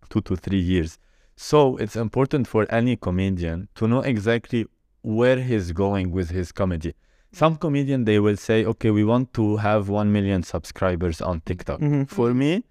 two 0.09 0.21
to 0.21 0.35
three 0.35 0.59
years. 0.73 0.97
So 1.35 1.77
it's 1.77 1.95
important 1.95 2.47
for 2.47 2.65
any 2.71 2.95
comedian 2.95 3.67
to 3.75 3.87
know 3.87 4.01
exactly 4.01 4.65
where 5.03 5.39
he's 5.49 5.71
going 5.73 6.11
with 6.11 6.31
his 6.31 6.51
comedy. 6.51 6.93
Some 7.31 7.55
comedian 7.57 8.05
they 8.05 8.19
will 8.19 8.37
say, 8.37 8.65
okay, 8.65 8.91
we 8.91 9.03
want 9.03 9.33
to 9.35 9.57
have 9.57 9.87
one 9.89 10.11
million 10.11 10.41
subscribers 10.43 11.21
on 11.21 11.41
TikTok. 11.45 11.79
Mhm. 11.79 12.09
For 12.09 12.33
me, 12.33 12.63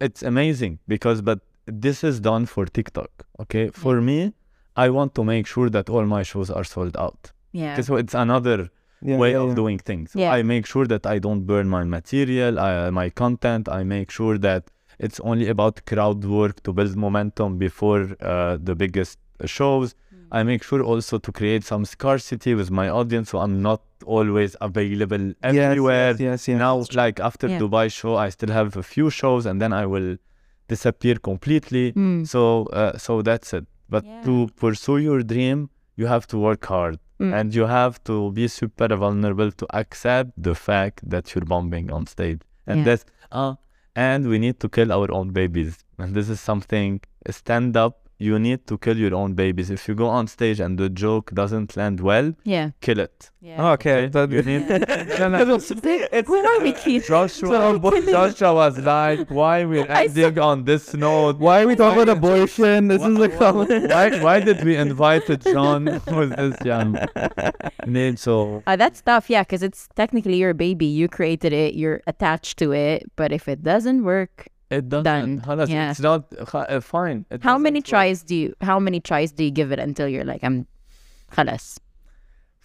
it's 0.00 0.22
amazing 0.22 0.78
because 0.88 1.20
but 1.22 1.40
this 1.66 2.02
is 2.02 2.20
done 2.20 2.46
for 2.46 2.64
TikTok. 2.66 3.10
Okay, 3.40 3.68
for 3.70 4.00
me, 4.00 4.32
I 4.76 4.88
want 4.90 5.14
to 5.16 5.22
make 5.24 5.46
sure 5.46 5.68
that 5.70 5.90
all 5.90 6.04
my 6.06 6.22
shows 6.22 6.50
are 6.50 6.64
sold 6.64 6.96
out. 6.96 7.32
Yeah. 7.52 7.80
So 7.82 7.96
it's 7.96 8.14
another 8.14 8.58
Yeah, 9.00 9.18
way 9.22 9.30
yeah, 9.32 9.42
of 9.44 9.48
yeah. 9.50 9.54
doing 9.62 9.78
things. 9.90 10.08
Yeah. 10.14 10.32
I 10.36 10.42
make 10.42 10.64
sure 10.66 10.86
that 10.94 11.04
I 11.14 11.16
don't 11.26 11.42
burn 11.52 11.66
my 11.68 11.84
material, 11.84 12.58
I, 12.58 12.90
my 12.90 13.08
content. 13.10 13.68
I 13.68 13.84
make 13.84 14.10
sure 14.10 14.36
that 14.48 14.62
it's 14.98 15.20
only 15.20 15.46
about 15.54 15.74
crowd 15.90 16.24
work 16.24 16.56
to 16.64 16.72
build 16.72 16.96
momentum 16.96 17.50
before 17.58 18.02
uh, 18.20 18.56
the 18.68 18.74
biggest 18.74 19.18
shows. 19.44 19.94
I 20.30 20.42
make 20.42 20.62
sure 20.62 20.82
also 20.82 21.18
to 21.18 21.32
create 21.32 21.64
some 21.64 21.84
scarcity 21.84 22.54
with 22.54 22.70
my 22.70 22.88
audience, 22.88 23.30
so 23.30 23.38
I'm 23.38 23.62
not 23.62 23.80
always 24.04 24.56
available 24.60 25.32
everywhere. 25.42 26.10
Yes, 26.12 26.20
yes, 26.20 26.48
yes. 26.48 26.58
Now, 26.58 26.84
like 26.94 27.18
after 27.20 27.48
Yeah. 27.48 27.58
Dubai 27.60 27.90
show, 27.90 28.16
I 28.16 28.28
still 28.28 28.50
have 28.50 28.76
a 28.76 28.82
few 28.82 29.10
shows, 29.10 29.46
and 29.46 29.60
then 29.62 29.72
I 29.72 29.86
will 29.86 30.16
disappear 30.68 31.16
completely. 31.16 31.92
Mm. 31.92 32.26
So, 32.26 32.64
uh, 32.66 32.96
so 32.98 33.22
that's 33.22 33.52
it. 33.54 33.66
But 33.88 34.04
Yeah. 34.04 34.22
to 34.26 34.48
pursue 34.56 34.98
your 34.98 35.22
dream, 35.22 35.70
you 35.96 36.06
have 36.14 36.26
to 36.32 36.36
work 36.38 36.64
hard 36.66 36.98
Mm. 37.20 37.32
and 37.36 37.54
you 37.54 37.64
have 37.66 37.94
to 38.04 38.30
be 38.32 38.46
super 38.46 38.88
vulnerable 39.04 39.50
to 39.60 39.66
accept 39.82 40.30
the 40.48 40.54
fact 40.54 40.96
that 41.12 41.24
you're 41.34 41.48
bombing 41.54 41.90
on 41.90 42.06
stage 42.06 42.40
and 42.68 42.76
Yeah. 42.78 42.84
that's 42.88 43.04
uh 43.32 43.54
and 43.96 44.20
we 44.32 44.36
need 44.44 44.56
to 44.60 44.68
kill 44.76 44.90
our 44.96 45.08
own 45.18 45.28
babies 45.40 45.72
and 46.00 46.14
this 46.16 46.28
is 46.34 46.38
something 46.50 47.00
stand 47.40 47.76
up 47.84 48.07
you 48.20 48.36
need 48.38 48.66
to 48.66 48.76
kill 48.78 48.96
your 48.96 49.14
own 49.14 49.34
babies. 49.34 49.70
If 49.70 49.86
you 49.88 49.94
go 49.94 50.08
on 50.08 50.26
stage 50.26 50.58
and 50.58 50.76
the 50.76 50.88
joke 50.88 51.30
doesn't 51.32 51.76
land 51.76 52.00
well, 52.00 52.32
Yeah. 52.44 52.70
kill 52.80 52.98
it. 52.98 53.30
Yeah. 53.40 53.56
Oh, 53.62 53.72
okay. 53.74 54.06
Okay? 54.06 54.06
That- 54.08 54.30
You 54.32 54.42
need- 54.42 54.68
no, 55.20 55.28
no. 55.28 55.58
Where 56.32 56.46
are 56.52 56.60
we, 56.60 56.72
Keith? 56.72 57.06
Joshua, 57.06 57.78
Joshua 57.78 58.52
was 58.54 58.78
like, 58.80 59.30
why 59.30 59.64
we're 59.64 59.86
I 59.88 60.08
saw- 60.08 60.20
ending 60.22 60.38
on 60.40 60.64
this 60.64 60.94
note? 60.94 61.38
Why 61.38 61.62
are 61.62 61.66
we 61.68 61.76
talking 61.76 62.02
about 62.02 62.16
abortion? 62.16 62.88
This 62.88 63.02
is 63.02 63.18
a 63.20 63.28
comment. 63.28 63.90
why, 63.90 64.20
why 64.20 64.40
did 64.40 64.64
we 64.64 64.74
invite 64.76 65.26
John 65.44 65.84
with 66.06 66.34
this 66.36 66.56
young 66.64 66.98
name? 67.86 68.16
So 68.16 68.62
Uh, 68.66 68.76
that's 68.76 69.00
tough, 69.02 69.30
yeah, 69.30 69.42
because 69.42 69.62
it's 69.62 69.88
technically 69.94 70.36
your 70.36 70.54
baby. 70.54 70.86
You 70.86 71.08
created 71.08 71.52
it, 71.52 71.74
you're 71.74 72.02
attached 72.06 72.58
to 72.58 72.72
it. 72.72 73.10
But 73.16 73.32
if 73.32 73.48
it 73.48 73.62
doesn't 73.62 74.02
work, 74.04 74.48
it 74.69 74.89
doesn't. 74.89 75.03
Done. 75.03 75.41
خلاص, 75.45 75.69
Yeah. 75.69 75.91
It's 75.91 75.99
not 75.99 76.21
uh, 76.39 76.79
fine. 76.81 77.25
It 77.29 77.43
how 77.43 77.53
doesn't 77.53 77.63
many 77.63 77.79
work. 77.79 77.85
tries 77.93 78.23
do 78.23 78.35
you? 78.35 78.53
How 78.61 78.79
many 78.79 78.99
tries 78.99 79.31
do 79.31 79.43
you 79.43 79.51
give 79.51 79.71
it 79.71 79.79
until 79.79 80.07
you're 80.07 80.25
like, 80.33 80.43
I'm, 80.43 80.67
خلاص. 81.31 81.79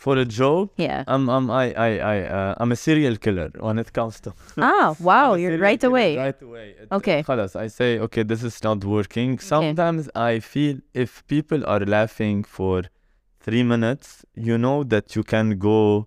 for 0.04 0.16
a 0.16 0.24
joke? 0.24 0.70
Yeah. 0.76 1.02
I'm 1.08 1.28
I'm 1.28 1.46
I 1.50 1.64
I 1.86 1.90
I 2.14 2.16
uh, 2.38 2.54
I'm 2.60 2.70
a 2.72 2.76
serial 2.76 3.16
killer 3.24 3.48
when 3.66 3.78
it 3.82 3.92
comes 3.92 4.20
to 4.24 4.32
ah, 4.58 4.94
wow, 5.00 5.32
I'm 5.32 5.38
a 5.38 5.40
you're 5.42 5.50
serial 5.50 5.66
right 5.68 5.80
killer 5.80 5.90
away. 5.92 6.16
Right 6.24 6.42
away. 6.48 6.66
It- 6.80 6.88
Okay. 6.98 7.22
خلاص, 7.24 7.56
I 7.56 7.66
say 7.78 7.90
okay, 8.06 8.22
this 8.22 8.42
is 8.50 8.56
not 8.68 8.84
working. 8.84 9.38
Sometimes 9.40 10.08
I 10.14 10.38
feel 10.52 10.76
if 10.94 11.10
people 11.26 11.60
are 11.66 11.80
laughing 11.96 12.44
for 12.44 12.76
three 13.40 13.64
minutes, 13.72 14.24
you 14.48 14.56
know 14.56 14.78
that 14.84 15.16
you 15.16 15.22
can 15.24 15.58
go, 15.58 16.06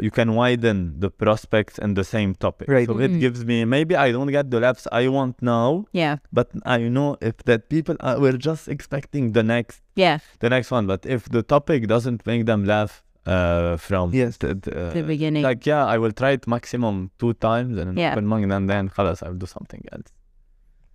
you 0.00 0.10
can 0.10 0.34
widen 0.34 0.78
the 1.00 1.10
prospects 1.10 1.76
in 1.78 1.94
the 1.94 2.02
same 2.04 2.34
topic. 2.34 2.66
Right. 2.68 2.86
So 2.88 2.94
Mhm. 2.94 3.04
it 3.06 3.12
gives 3.24 3.44
me 3.44 3.56
maybe 3.66 3.94
I 3.94 4.10
don't 4.10 4.32
get 4.38 4.50
the 4.50 4.60
laughs 4.60 4.86
I 4.90 5.08
want 5.08 5.34
now, 5.42 5.84
Yeah. 5.92 6.16
but 6.32 6.48
I 6.64 6.78
know 6.96 7.16
if 7.20 7.36
that 7.48 7.68
people 7.68 7.96
are, 8.00 8.18
were 8.18 8.38
just 8.50 8.68
expecting 8.68 9.32
the 9.32 9.42
next 9.42 9.82
Yeah. 9.94 10.18
the 10.40 10.48
next 10.48 10.70
one. 10.70 10.86
But 10.86 11.04
if 11.04 11.28
the 11.36 11.42
topic 11.42 11.86
doesn't 11.94 12.20
make 12.26 12.46
them 12.46 12.64
laugh 12.64 12.92
uh, 13.26 13.76
from 13.76 14.06
Yes. 14.14 14.38
the, 14.38 14.54
the, 14.54 14.90
The 14.94 15.02
beginning. 15.14 15.42
like 15.44 15.64
yeah, 15.66 15.84
I 15.94 15.96
will 15.98 16.10
try 16.22 16.30
it 16.38 16.46
maximum 16.48 17.10
two 17.20 17.34
times 17.34 17.76
and 17.78 17.96
Yeah. 17.98 18.12
open 18.12 18.26
mind 18.26 18.50
and 18.56 18.64
then 18.72 18.88
خلاص 18.88 19.22
I'll 19.22 19.34
do 19.44 19.46
something 19.46 19.82
else. 19.92 20.08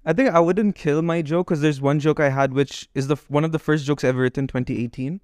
I 0.10 0.14
think 0.14 0.30
I 0.32 0.40
wouldn't 0.40 0.76
kill 0.76 1.02
my 1.02 1.22
joke 1.22 1.48
because 1.48 1.62
there's 1.62 1.82
one 1.82 2.00
joke 2.00 2.20
I 2.20 2.30
had 2.30 2.54
which 2.54 2.90
is 2.96 3.08
the 3.08 3.18
f- 3.22 3.30
one 3.30 3.46
of 3.48 3.52
the 3.56 3.60
first 3.60 3.86
jokes 3.86 4.04
ever 4.04 4.22
written 4.26 4.48
2018. 4.48 5.22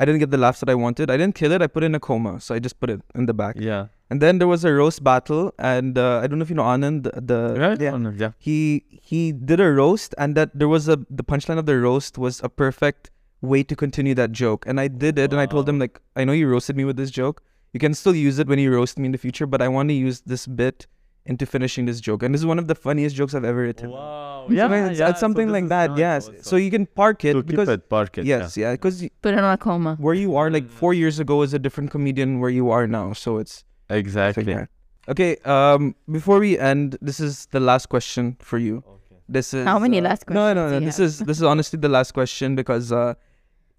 I 0.00 0.06
didn't 0.06 0.20
get 0.20 0.30
the 0.30 0.38
laughs 0.38 0.60
that 0.60 0.70
I 0.70 0.74
wanted. 0.74 1.10
I 1.10 1.18
didn't 1.18 1.34
kill 1.34 1.52
it. 1.52 1.60
I 1.60 1.66
put 1.66 1.82
it 1.82 1.86
in 1.86 1.94
a 1.94 2.00
coma, 2.00 2.40
so 2.40 2.54
I 2.54 2.58
just 2.58 2.80
put 2.80 2.88
it 2.88 3.02
in 3.14 3.26
the 3.26 3.34
back. 3.34 3.56
Yeah. 3.58 3.88
And 4.08 4.22
then 4.22 4.38
there 4.38 4.48
was 4.48 4.64
a 4.64 4.72
roast 4.72 5.04
battle, 5.04 5.52
and 5.58 5.98
uh, 5.98 6.20
I 6.22 6.26
don't 6.26 6.38
know 6.38 6.42
if 6.42 6.48
you 6.48 6.56
know 6.56 6.62
Anand. 6.62 7.10
The, 7.30 7.40
Right? 7.64 7.80
yeah, 7.80 7.96
no, 7.96 8.10
yeah. 8.10 8.32
he 8.38 8.84
he 8.90 9.32
did 9.32 9.60
a 9.60 9.70
roast, 9.70 10.14
and 10.16 10.34
that 10.38 10.58
there 10.58 10.68
was 10.68 10.88
a 10.88 10.96
the 11.10 11.22
punchline 11.22 11.58
of 11.58 11.66
the 11.66 11.78
roast 11.78 12.16
was 12.16 12.40
a 12.42 12.48
perfect 12.48 13.10
way 13.42 13.62
to 13.62 13.76
continue 13.76 14.14
that 14.14 14.32
joke. 14.32 14.64
And 14.66 14.80
I 14.80 14.88
did 14.88 15.18
it, 15.18 15.32
and 15.32 15.40
I 15.40 15.46
told 15.46 15.68
him 15.68 15.78
like, 15.78 16.00
I 16.16 16.24
know 16.24 16.32
you 16.32 16.48
roasted 16.48 16.76
me 16.76 16.84
with 16.84 16.96
this 16.96 17.10
joke. 17.10 17.42
You 17.74 17.78
can 17.78 17.94
still 17.94 18.14
use 18.14 18.38
it 18.38 18.48
when 18.48 18.58
you 18.58 18.72
roast 18.74 18.98
me 18.98 19.06
in 19.06 19.12
the 19.12 19.18
future, 19.18 19.46
but 19.46 19.62
I 19.62 19.68
want 19.68 19.90
to 19.90 19.94
use 19.94 20.22
this 20.22 20.46
bit 20.46 20.86
into 21.26 21.46
finishing 21.46 21.84
this 21.86 22.00
joke. 22.00 22.22
And 22.22 22.34
this 22.34 22.40
is 22.40 22.46
one 22.46 22.58
of 22.58 22.66
the 22.66 22.74
funniest 22.74 23.14
jokes 23.14 23.34
I've 23.34 23.44
ever 23.44 23.62
written. 23.62 23.90
Wow. 23.90 24.46
So 24.48 24.54
Yeah, 24.54 24.86
it's, 24.88 24.98
yeah. 24.98 25.08
it's 25.10 25.20
something 25.20 25.48
so 25.48 25.52
like 25.52 25.68
that. 25.68 25.96
yes. 25.96 26.28
also. 26.28 26.40
So 26.42 26.56
you 26.56 26.70
can 26.70 26.86
park 26.86 27.24
it 27.24 27.34
to 27.34 27.42
because 27.42 27.68
keep 27.68 27.74
it 27.78 27.88
park 27.90 28.18
it. 28.18 28.24
yes, 28.24 28.56
yeah, 28.56 28.72
because 28.72 29.02
Put 29.22 29.34
it 29.34 29.38
on 29.38 29.52
a 29.52 29.58
coma. 29.58 29.96
where 30.00 30.14
you 30.14 30.36
are 30.36 30.50
like 30.50 30.64
Mm. 30.64 30.70
four 30.70 30.94
years 30.94 31.18
ago 31.20 31.42
is 31.42 31.52
a 31.54 31.58
different 31.58 31.90
comedian 31.90 32.40
where 32.40 32.50
you 32.50 32.70
are 32.70 32.86
now. 32.86 33.12
So 33.12 33.38
it's 33.38 33.64
Yeah. 33.90 33.96
Exactly. 33.96 34.44
figure. 34.44 34.68
Okay. 35.08 35.36
Um. 35.44 35.94
Before 36.10 36.38
we 36.38 36.58
end, 36.58 36.96
this 37.02 37.20
is 37.20 37.46
the 37.50 37.60
last 37.60 37.86
question 37.88 38.36
for 38.40 38.58
you. 38.58 38.76
Okay. 38.78 39.16
This 39.28 39.52
is 39.54 39.64
How 39.66 39.78
many 39.78 39.98
uh, 39.98 40.02
last 40.02 40.26
questions? 40.26 40.34
No, 40.34 40.54
no, 40.54 40.70
no. 40.70 40.78
do 40.78 40.84
you 40.84 40.88
This 40.90 40.98
have? 40.98 41.06
is 41.06 41.18
this 41.20 41.36
is 41.38 41.42
honestly 41.42 41.78
the 41.78 41.88
last 41.88 42.12
question 42.12 42.54
because 42.56 42.92
uh, 42.92 43.14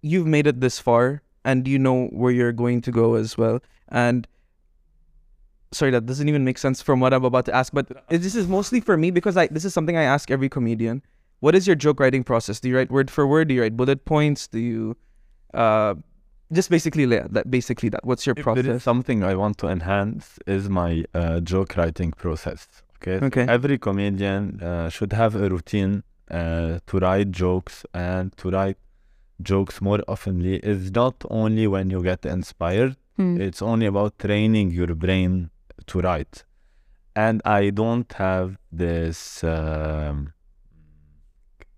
you've 0.02 0.28
made 0.28 0.48
it 0.48 0.60
this 0.62 0.80
far 0.80 1.22
and 1.44 1.68
you 1.68 1.80
know 1.80 2.08
where 2.08 2.32
you're 2.32 2.52
going 2.54 2.82
to 2.82 2.92
go 2.92 3.16
as 3.16 3.38
well. 3.38 3.60
And 3.90 4.28
sorry, 5.72 5.92
that 5.92 6.06
doesn't 6.06 6.28
even 6.30 6.44
make 6.44 6.58
sense 6.58 6.82
from 6.82 7.00
what 7.00 7.14
I'm 7.14 7.24
about 7.26 7.46
to 7.46 7.56
ask. 7.56 7.74
But 7.74 7.88
this 8.10 8.36
is 8.36 8.48
mostly 8.48 8.80
for 8.82 8.98
me 8.98 9.12
because 9.12 9.38
I 9.38 9.48
this 9.48 9.66
is 9.66 9.74
something 9.74 9.98
I 9.98 10.04
ask 10.04 10.30
every 10.32 10.50
comedian. 10.50 11.02
What 11.40 11.56
is 11.56 11.66
your 11.66 11.76
joke 11.76 12.00
writing 12.00 12.24
process? 12.24 12.60
Do 12.60 12.70
you 12.70 12.76
write 12.78 12.92
word 12.92 13.10
for 13.10 13.26
word? 13.26 13.48
Do 13.48 13.54
you 13.56 13.62
write 13.62 13.76
bullet 13.76 14.06
points? 14.06 14.48
Do 14.48 14.60
you 14.60 14.96
uh, 15.54 15.96
just 16.54 16.70
basically 16.70 17.06
la- 17.06 17.28
that? 17.32 17.50
Basically 17.50 17.90
that. 17.90 18.06
What's 18.06 18.26
your 18.28 18.36
If 18.38 18.46
there 18.46 18.58
is 18.58 18.66
process? 18.66 18.84
something 18.84 19.24
I 19.24 19.36
want 19.36 19.58
to 19.60 19.68
enhance 19.68 20.38
is 20.46 20.70
my 20.70 21.04
uh, 21.14 21.40
joke 21.40 21.76
writing 21.78 22.12
process. 22.12 22.68
Okay. 23.02 23.20
So 23.20 23.26
Okay. 23.26 23.46
every 23.48 23.78
comedian 23.80 24.62
uh, 24.62 24.90
should 24.90 25.14
have 25.14 25.36
a 25.36 25.50
routine 25.50 26.04
uh, 26.30 26.80
to 26.88 27.00
write 27.00 27.32
jokes 27.32 27.84
and 27.94 28.36
to 28.38 28.52
write 28.52 28.78
jokes 29.42 29.82
more 29.82 30.00
oftenly. 30.08 30.60
Is 30.64 30.92
not 30.92 31.16
only 31.30 31.66
when 31.68 31.90
you 31.90 32.04
get 32.04 32.26
inspired. 32.26 32.96
Hmm. 33.18 33.42
It's 33.42 33.62
only 33.62 33.88
about 33.88 34.18
training 34.20 34.72
your 34.72 34.94
brain 34.96 35.50
to 35.88 36.00
write. 36.00 36.44
And 37.16 37.42
I 37.44 37.72
don't 37.72 38.12
have 38.14 38.58
this 38.72 39.44
um, 39.44 40.34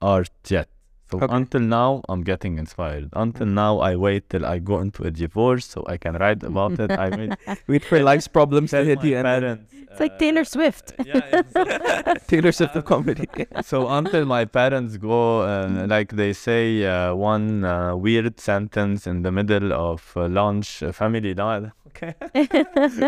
art 0.01 0.31
yet. 0.47 0.69
So 1.11 1.17
Okay. 1.19 1.35
until 1.35 1.61
now, 1.61 2.01
I'm 2.09 2.23
getting 2.23 2.57
inspired. 2.57 3.09
Until 3.13 3.45
now, 3.45 3.79
I 3.79 3.95
wait 3.95 4.29
till 4.31 4.45
I 4.45 4.57
go 4.59 4.79
into 4.79 5.03
a 5.03 5.11
divorce 5.11 5.65
so 5.65 5.83
I 5.87 5.97
can 5.97 6.15
write 6.15 6.41
about 6.43 6.79
it. 6.79 6.89
I 6.91 7.09
wait 7.15 7.31
Wait 7.67 7.85
for 7.85 8.01
life's 8.01 8.27
problems 8.27 8.71
to 8.71 8.83
hit 8.83 8.99
my 8.99 9.05
you 9.09 9.17
and 9.17 9.25
then 9.27 9.41
parents. 9.41 9.73
It's 9.91 9.99
like 9.99 10.17
Taylor 10.17 10.43
Swift. 10.43 10.93
uh, 10.97 11.03
yeah, 11.09 11.21
exactly. 11.37 12.15
Taylor 12.27 12.51
Swift 12.51 12.75
of 12.75 12.85
comedy. 12.85 13.27
so 13.61 13.87
until 13.89 14.25
my 14.25 14.45
parents 14.45 14.97
go, 14.97 15.41
uh, 15.41 15.85
like 15.87 16.09
they 16.13 16.33
say, 16.33 16.83
uh, 16.83 17.13
one 17.13 17.63
uh, 17.63 17.95
weird 17.95 18.39
sentence 18.39 19.05
in 19.05 19.21
the 19.21 19.31
middle 19.31 19.71
of 19.71 20.01
uh, 20.15 20.27
lunch, 20.27 20.81
uh, 20.81 20.91
family 20.91 21.35
died. 21.35 21.71
Okay, 21.93 22.15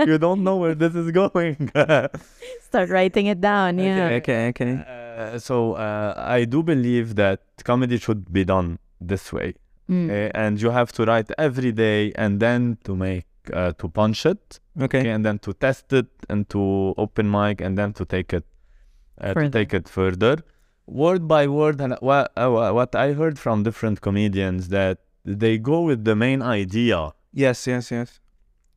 you 0.05 0.19
don't 0.19 0.43
know 0.43 0.57
where 0.57 0.75
this 0.75 0.93
is 0.93 1.09
going. 1.09 1.71
Start 2.61 2.89
writing 2.89 3.25
it 3.25 3.41
down. 3.41 3.79
Yeah. 3.79 4.05
Okay, 4.05 4.15
okay, 4.17 4.47
okay. 4.49 4.73
Uh, 5.15 5.39
so 5.39 5.73
uh, 5.73 6.13
I 6.39 6.45
do 6.45 6.61
believe 6.63 7.15
that 7.15 7.39
comedy 7.63 7.97
should 7.97 8.23
be 8.33 8.43
done 8.43 8.69
this 9.11 9.31
way, 9.37 9.53
Mm. 9.89 10.05
okay? 10.05 10.31
and 10.33 10.59
you 10.61 10.71
have 10.71 10.91
to 10.97 11.05
write 11.05 11.29
every 11.37 11.71
day, 11.71 12.11
and 12.23 12.39
then 12.39 12.77
to 12.83 12.95
make 12.95 13.25
uh, 13.53 13.71
to 13.81 13.87
punch 13.99 14.25
it, 14.25 14.59
Okay. 14.85 14.99
okay, 15.01 15.09
and 15.15 15.23
then 15.23 15.37
to 15.39 15.53
test 15.53 15.93
it, 15.93 16.07
and 16.31 16.49
to 16.49 16.93
open 16.97 17.25
mic, 17.29 17.61
and 17.61 17.77
then 17.77 17.93
to 17.93 18.03
take 18.15 18.33
it 18.39 18.45
uh, 19.21 19.27
to 19.27 19.33
Further. 19.33 19.49
take 19.57 19.71
it 19.79 19.87
further, 19.87 20.35
word 20.87 21.27
by 21.27 21.43
word. 21.47 21.79
And 21.79 21.93
what 22.01 22.31
uh, 22.35 22.71
what 22.79 22.91
I 22.95 23.13
heard 23.13 23.37
from 23.39 23.63
different 23.63 24.01
comedians 24.01 24.69
that 24.69 24.97
they 25.23 25.57
go 25.71 25.77
with 25.89 26.03
the 26.03 26.15
main 26.15 26.41
idea 26.41 26.99
Yes, 27.31 27.67
yes, 27.67 27.91
yes. 27.91 28.19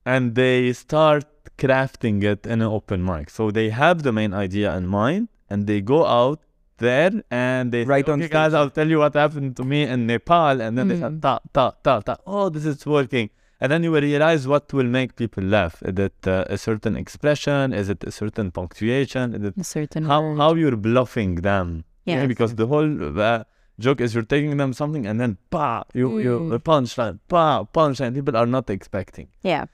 and 0.05 0.35
they 0.35 0.73
start 0.75 1.25
crafting 1.63 2.23
it 2.23 2.47
in 2.47 2.61
an 2.67 2.69
open 2.79 3.01
mic. 3.05 3.31
So 3.31 3.51
they 3.51 3.69
have 3.71 4.03
the 4.03 4.13
main 4.13 4.33
idea 4.35 4.69
in 4.77 4.87
mind 4.87 5.29
and 5.51 5.67
they 5.67 5.81
go 5.81 6.05
out 6.07 6.41
there 6.79 7.11
and 7.31 7.73
they 7.73 7.85
Right 7.85 8.07
say, 8.07 8.13
on 8.13 8.23
okay, 8.23 8.33
guys. 8.33 8.55
I'll 8.55 8.71
tell 8.71 8.89
you 8.89 8.99
what 8.99 9.15
happened 9.15 9.57
to 9.57 9.65
me 9.65 9.83
in 9.83 10.07
Nepal. 10.07 10.61
And 10.61 10.79
then 10.79 10.87
they 10.89 10.97
say, 10.97 11.03
Mm. 11.11 11.21
ta, 11.23 11.41
ta, 11.53 11.73
ta, 11.83 12.01
ta. 12.01 12.17
Oh, 12.27 12.49
this 12.51 12.65
is 12.65 12.85
working. 12.87 13.31
And 13.61 13.73
then 13.73 13.83
you 13.83 13.91
will 13.91 14.03
realize 14.03 14.47
what 14.47 14.73
will 14.73 14.85
make 14.99 15.17
people 15.17 15.43
laugh. 15.43 15.83
Is 15.83 15.99
it 15.99 16.15
uh, 16.29 16.45
a 16.49 16.57
certain 16.57 16.95
expression? 16.97 17.73
Is 17.73 17.89
it 17.89 18.05
a 18.05 18.13
certain 18.13 18.53
punctuation? 18.53 19.35
Is 19.35 19.43
it 19.49 19.55
A 19.59 19.65
certain 19.65 20.05
how, 20.05 20.23
word. 20.23 20.37
how 20.39 20.55
you're 20.55 20.77
bluffing 20.77 21.37
them? 21.37 21.85
Yeah. 22.05 22.25
Because 22.27 22.55
the 22.55 22.69
whole 22.69 23.19
uh, 23.21 23.43
joke 23.81 24.01
is 24.01 24.15
you're 24.15 24.23
taking 24.23 24.57
them 24.59 24.73
something 24.73 25.05
and 25.07 25.21
then 25.21 25.37
pa, 25.51 25.83
you, 25.95 26.19
you 26.21 26.39
Mm. 26.39 26.51
the 26.51 26.61
punchline, 26.61 27.19
pa, 27.29 27.65
punchline. 27.65 28.15
People 28.15 28.37
are 28.37 28.47
not 28.47 28.71
expecting. 28.71 29.27
Yeah. 29.43 29.65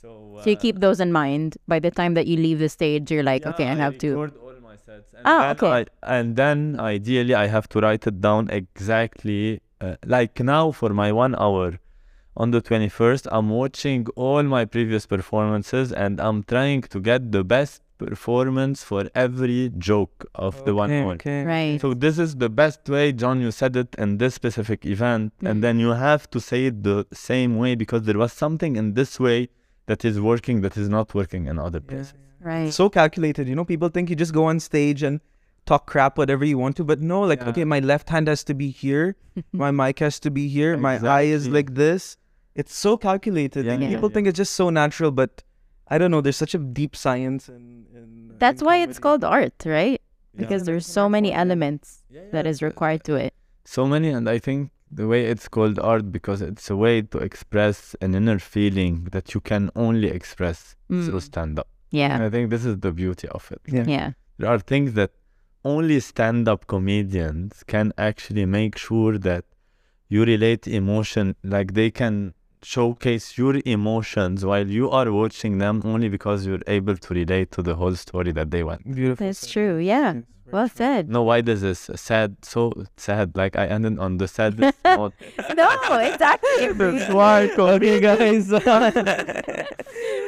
So, 0.00 0.40
So 0.42 0.48
you 0.50 0.56
uh, 0.56 0.60
keep 0.60 0.80
those 0.80 0.98
in 1.00 1.12
mind. 1.12 1.58
By 1.68 1.78
the 1.78 1.90
time 1.90 2.14
that 2.14 2.26
you 2.26 2.36
leave 2.38 2.58
the 2.58 2.68
stage, 2.70 3.10
you're 3.10 3.22
like, 3.22 3.44
okay, 3.46 3.66
I 3.68 3.74
have 3.74 3.98
to. 3.98 4.32
Record 4.86 4.94
all 4.94 5.02
my 5.02 5.02
sets. 5.02 5.14
And 5.14 5.26
Ah, 5.26 5.54
then 5.54 5.56
okay. 5.56 5.90
I, 6.02 6.16
and 6.18 6.36
then 6.36 6.80
ideally, 6.80 7.34
I 7.34 7.46
have 7.46 7.68
to 7.70 7.80
write 7.80 8.06
it 8.06 8.20
down 8.20 8.48
exactly. 8.50 9.60
Uh, 9.80 9.96
like 10.06 10.40
now, 10.40 10.70
for 10.72 10.90
my 10.90 11.12
one 11.12 11.34
hour 11.36 11.78
on 12.36 12.50
the 12.50 12.60
21st, 12.60 13.28
I'm 13.30 13.50
watching 13.50 14.06
all 14.16 14.42
my 14.42 14.64
previous 14.64 15.06
performances 15.06 15.92
and 15.92 16.20
I'm 16.20 16.42
trying 16.44 16.82
to 16.82 17.00
get 17.00 17.32
the 17.32 17.44
best 17.44 17.82
performance 17.98 18.82
for 18.82 19.08
every 19.14 19.70
joke 19.78 20.26
of 20.34 20.64
the 20.64 20.74
one 20.74 20.90
hour. 20.90 21.12
okay. 21.12 21.44
Right. 21.44 21.80
So 21.80 21.94
this 21.94 22.18
is 22.18 22.36
the 22.36 22.48
best 22.48 22.88
way, 22.88 23.12
John. 23.12 23.40
You 23.40 23.50
said 23.52 23.76
it 23.76 23.94
in 23.98 24.18
this 24.18 24.34
specific 24.34 24.84
event, 24.84 25.32
Mm. 25.40 25.50
and 25.50 25.56
then 25.64 25.78
you 25.78 25.90
have 25.90 26.28
to 26.30 26.40
say 26.40 26.66
it 26.66 26.82
the 26.82 27.06
same 27.12 27.56
way 27.56 27.74
because 27.76 28.02
there 28.02 28.18
was 28.18 28.32
something 28.32 28.74
in 28.76 28.94
this 28.94 29.20
way 29.20 29.48
that 29.86 30.04
is 30.04 30.20
working 30.20 30.60
that 30.62 30.76
is 30.76 30.88
not 30.88 31.14
working 31.14 31.46
in 31.46 31.58
other 31.58 31.80
Yeah. 31.88 31.98
Places. 32.44 32.64
right. 32.66 32.72
So 32.74 32.88
calculated. 32.88 33.48
You 33.48 33.54
know, 33.54 33.64
people 33.64 33.88
think 33.88 34.10
you 34.10 34.16
just 34.16 34.32
go 34.34 34.44
on 34.46 34.60
stage 34.60 35.02
and 35.02 35.20
talk 35.66 35.86
crap 35.86 36.18
whatever 36.18 36.44
you 36.44 36.58
want 36.58 36.76
to, 36.76 36.84
but 36.84 37.00
no, 37.00 37.22
like, 37.22 37.40
Yeah. 37.40 37.48
okay, 37.48 37.64
my 37.64 37.80
left 37.80 38.08
hand 38.10 38.28
has 38.28 38.44
to 38.44 38.54
be 38.54 38.68
here, 38.70 39.16
my 39.52 39.70
mic 39.70 39.98
has 40.00 40.20
to 40.20 40.30
be 40.30 40.48
here, 40.48 40.76
my 40.76 40.98
eye 40.98 41.22
is 41.22 41.48
like 41.48 41.74
this. 41.74 42.16
It's 42.54 42.74
so 42.74 42.96
calculated. 42.96 43.64
Yeah, 43.66 43.72
and 43.72 43.82
yeah, 43.82 43.88
people 43.88 44.10
yeah. 44.10 44.14
think 44.14 44.26
it's 44.28 44.36
just 44.36 44.52
so 44.54 44.70
natural, 44.70 45.10
but 45.10 45.42
I 45.88 45.98
don't 45.98 46.10
know. 46.10 46.20
There's 46.20 46.36
such 46.36 46.54
a 46.54 46.58
deep 46.58 46.94
science 46.94 47.48
and, 47.48 47.86
in 47.94 48.34
That's 48.38 48.60
in 48.62 48.66
why 48.66 48.76
it's 48.84 48.98
called 48.98 49.24
art, 49.24 49.54
right? 49.66 50.00
Yeah. 50.34 50.40
Because 50.40 50.64
there's 50.64 50.86
so 50.86 51.08
many 51.08 51.32
elements 51.32 52.02
that 52.32 52.46
is 52.46 52.62
required 52.62 53.02
to 53.04 53.14
it. 53.16 53.32
so 53.64 53.86
many, 53.86 54.08
and 54.10 54.28
I 54.28 54.38
think 54.38 54.70
the 54.92 55.06
way 55.08 55.24
it's 55.32 55.48
called 55.48 55.78
art 55.78 56.12
because 56.12 56.40
it's 56.42 56.68
a 56.70 56.76
way 56.76 57.02
to 57.02 57.18
express 57.18 57.96
an 58.00 58.14
inner 58.14 58.38
feeling 58.38 59.08
that 59.12 59.34
you 59.34 59.40
can 59.40 59.70
only 59.74 60.08
express 60.08 60.76
through 60.88 61.18
Mm. 61.20 61.22
stand 61.22 61.58
up. 61.58 61.68
Yeah. 61.94 62.24
I 62.26 62.30
think 62.30 62.50
this 62.50 62.64
is 62.64 62.76
the 62.86 62.92
beauty 62.92 63.28
of 63.28 63.50
it. 63.54 63.60
Yeah. 63.66 63.84
Yeah. 63.86 64.10
There 64.38 64.50
are 64.50 64.58
things 64.58 64.94
that 64.94 65.10
only 65.64 65.98
stand 66.00 66.48
up 66.48 66.66
comedians 66.66 67.62
can 67.66 67.92
actually 67.96 68.46
make 68.46 68.76
sure 68.76 69.16
that 69.18 69.44
you 70.08 70.24
relate 70.24 70.66
emotion, 70.68 71.36
like 71.42 71.74
they 71.74 71.90
can 71.90 72.34
showcase 72.62 73.38
your 73.38 73.60
emotions 73.64 74.44
while 74.44 74.68
you 74.78 74.90
are 74.90 75.10
watching 75.12 75.58
them 75.58 75.82
only 75.84 76.08
because 76.08 76.46
you're 76.46 76.66
able 76.66 76.96
to 76.96 77.14
relate 77.14 77.50
to 77.52 77.62
the 77.62 77.74
whole 77.74 77.94
story 77.94 78.32
that 78.32 78.50
they 78.50 78.62
went. 78.62 78.82
Beautiful. 78.94 79.26
That's 79.26 79.46
true. 79.50 79.76
Yeah. 79.78 80.20
Well 80.54 80.68
said. 80.68 81.10
No, 81.10 81.24
why 81.24 81.40
does 81.40 81.62
this 81.62 81.90
sad, 81.96 82.36
so 82.42 82.72
sad? 82.96 83.36
Like 83.36 83.56
I 83.56 83.66
ended 83.66 83.98
on 83.98 84.18
the 84.18 84.28
saddest 84.28 84.78
note. 84.84 85.12
No, 85.56 85.68
exactly. 85.98 86.70
why, 87.12 87.50
okay, 87.58 87.98
guys. 87.98 88.52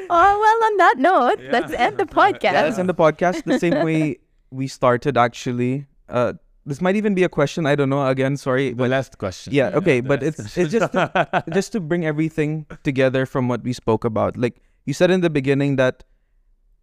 Oh, 0.09 0.39
well, 0.41 0.71
on 0.71 0.77
that 0.79 0.95
note, 0.99 1.41
let's 1.51 1.73
end 1.73 1.99
the 1.99 2.07
podcast. 2.07 2.55
Yeah, 2.55 2.63
let's 2.63 2.79
end 2.79 2.89
the 2.89 2.95
podcast 2.95 3.43
the 3.43 3.59
same 3.59 3.85
way 3.85 4.19
we 4.51 4.69
started. 4.69 5.17
Actually, 5.17 5.87
uh, 6.09 6.35
this 6.65 6.81
might 6.81 6.95
even 6.95 7.15
be 7.15 7.25
a 7.25 7.29
question. 7.29 7.67
I 7.67 7.75
don't 7.75 7.89
know. 7.89 8.07
Again, 8.07 8.37
sorry. 8.37 8.73
The 8.73 8.87
last 8.87 9.19
question. 9.19 9.53
Yeah, 9.53 9.71
okay, 9.75 10.01
the 10.01 10.09
but 10.09 10.23
last 10.23 10.39
it's 10.39 10.59
it's 10.59 10.73
just 10.73 10.93
to, 10.93 11.45
just 11.53 11.73
to 11.73 11.81
bring 11.81 12.07
everything 12.07 12.67
together 12.85 13.27
from 13.27 13.49
what 13.49 13.65
we 13.65 13.73
spoke 13.73 14.05
about. 14.05 14.37
Like 14.37 14.63
you 14.85 14.95
said 14.95 15.11
in 15.11 15.23
the 15.23 15.31
beginning 15.31 15.75
that 15.77 16.05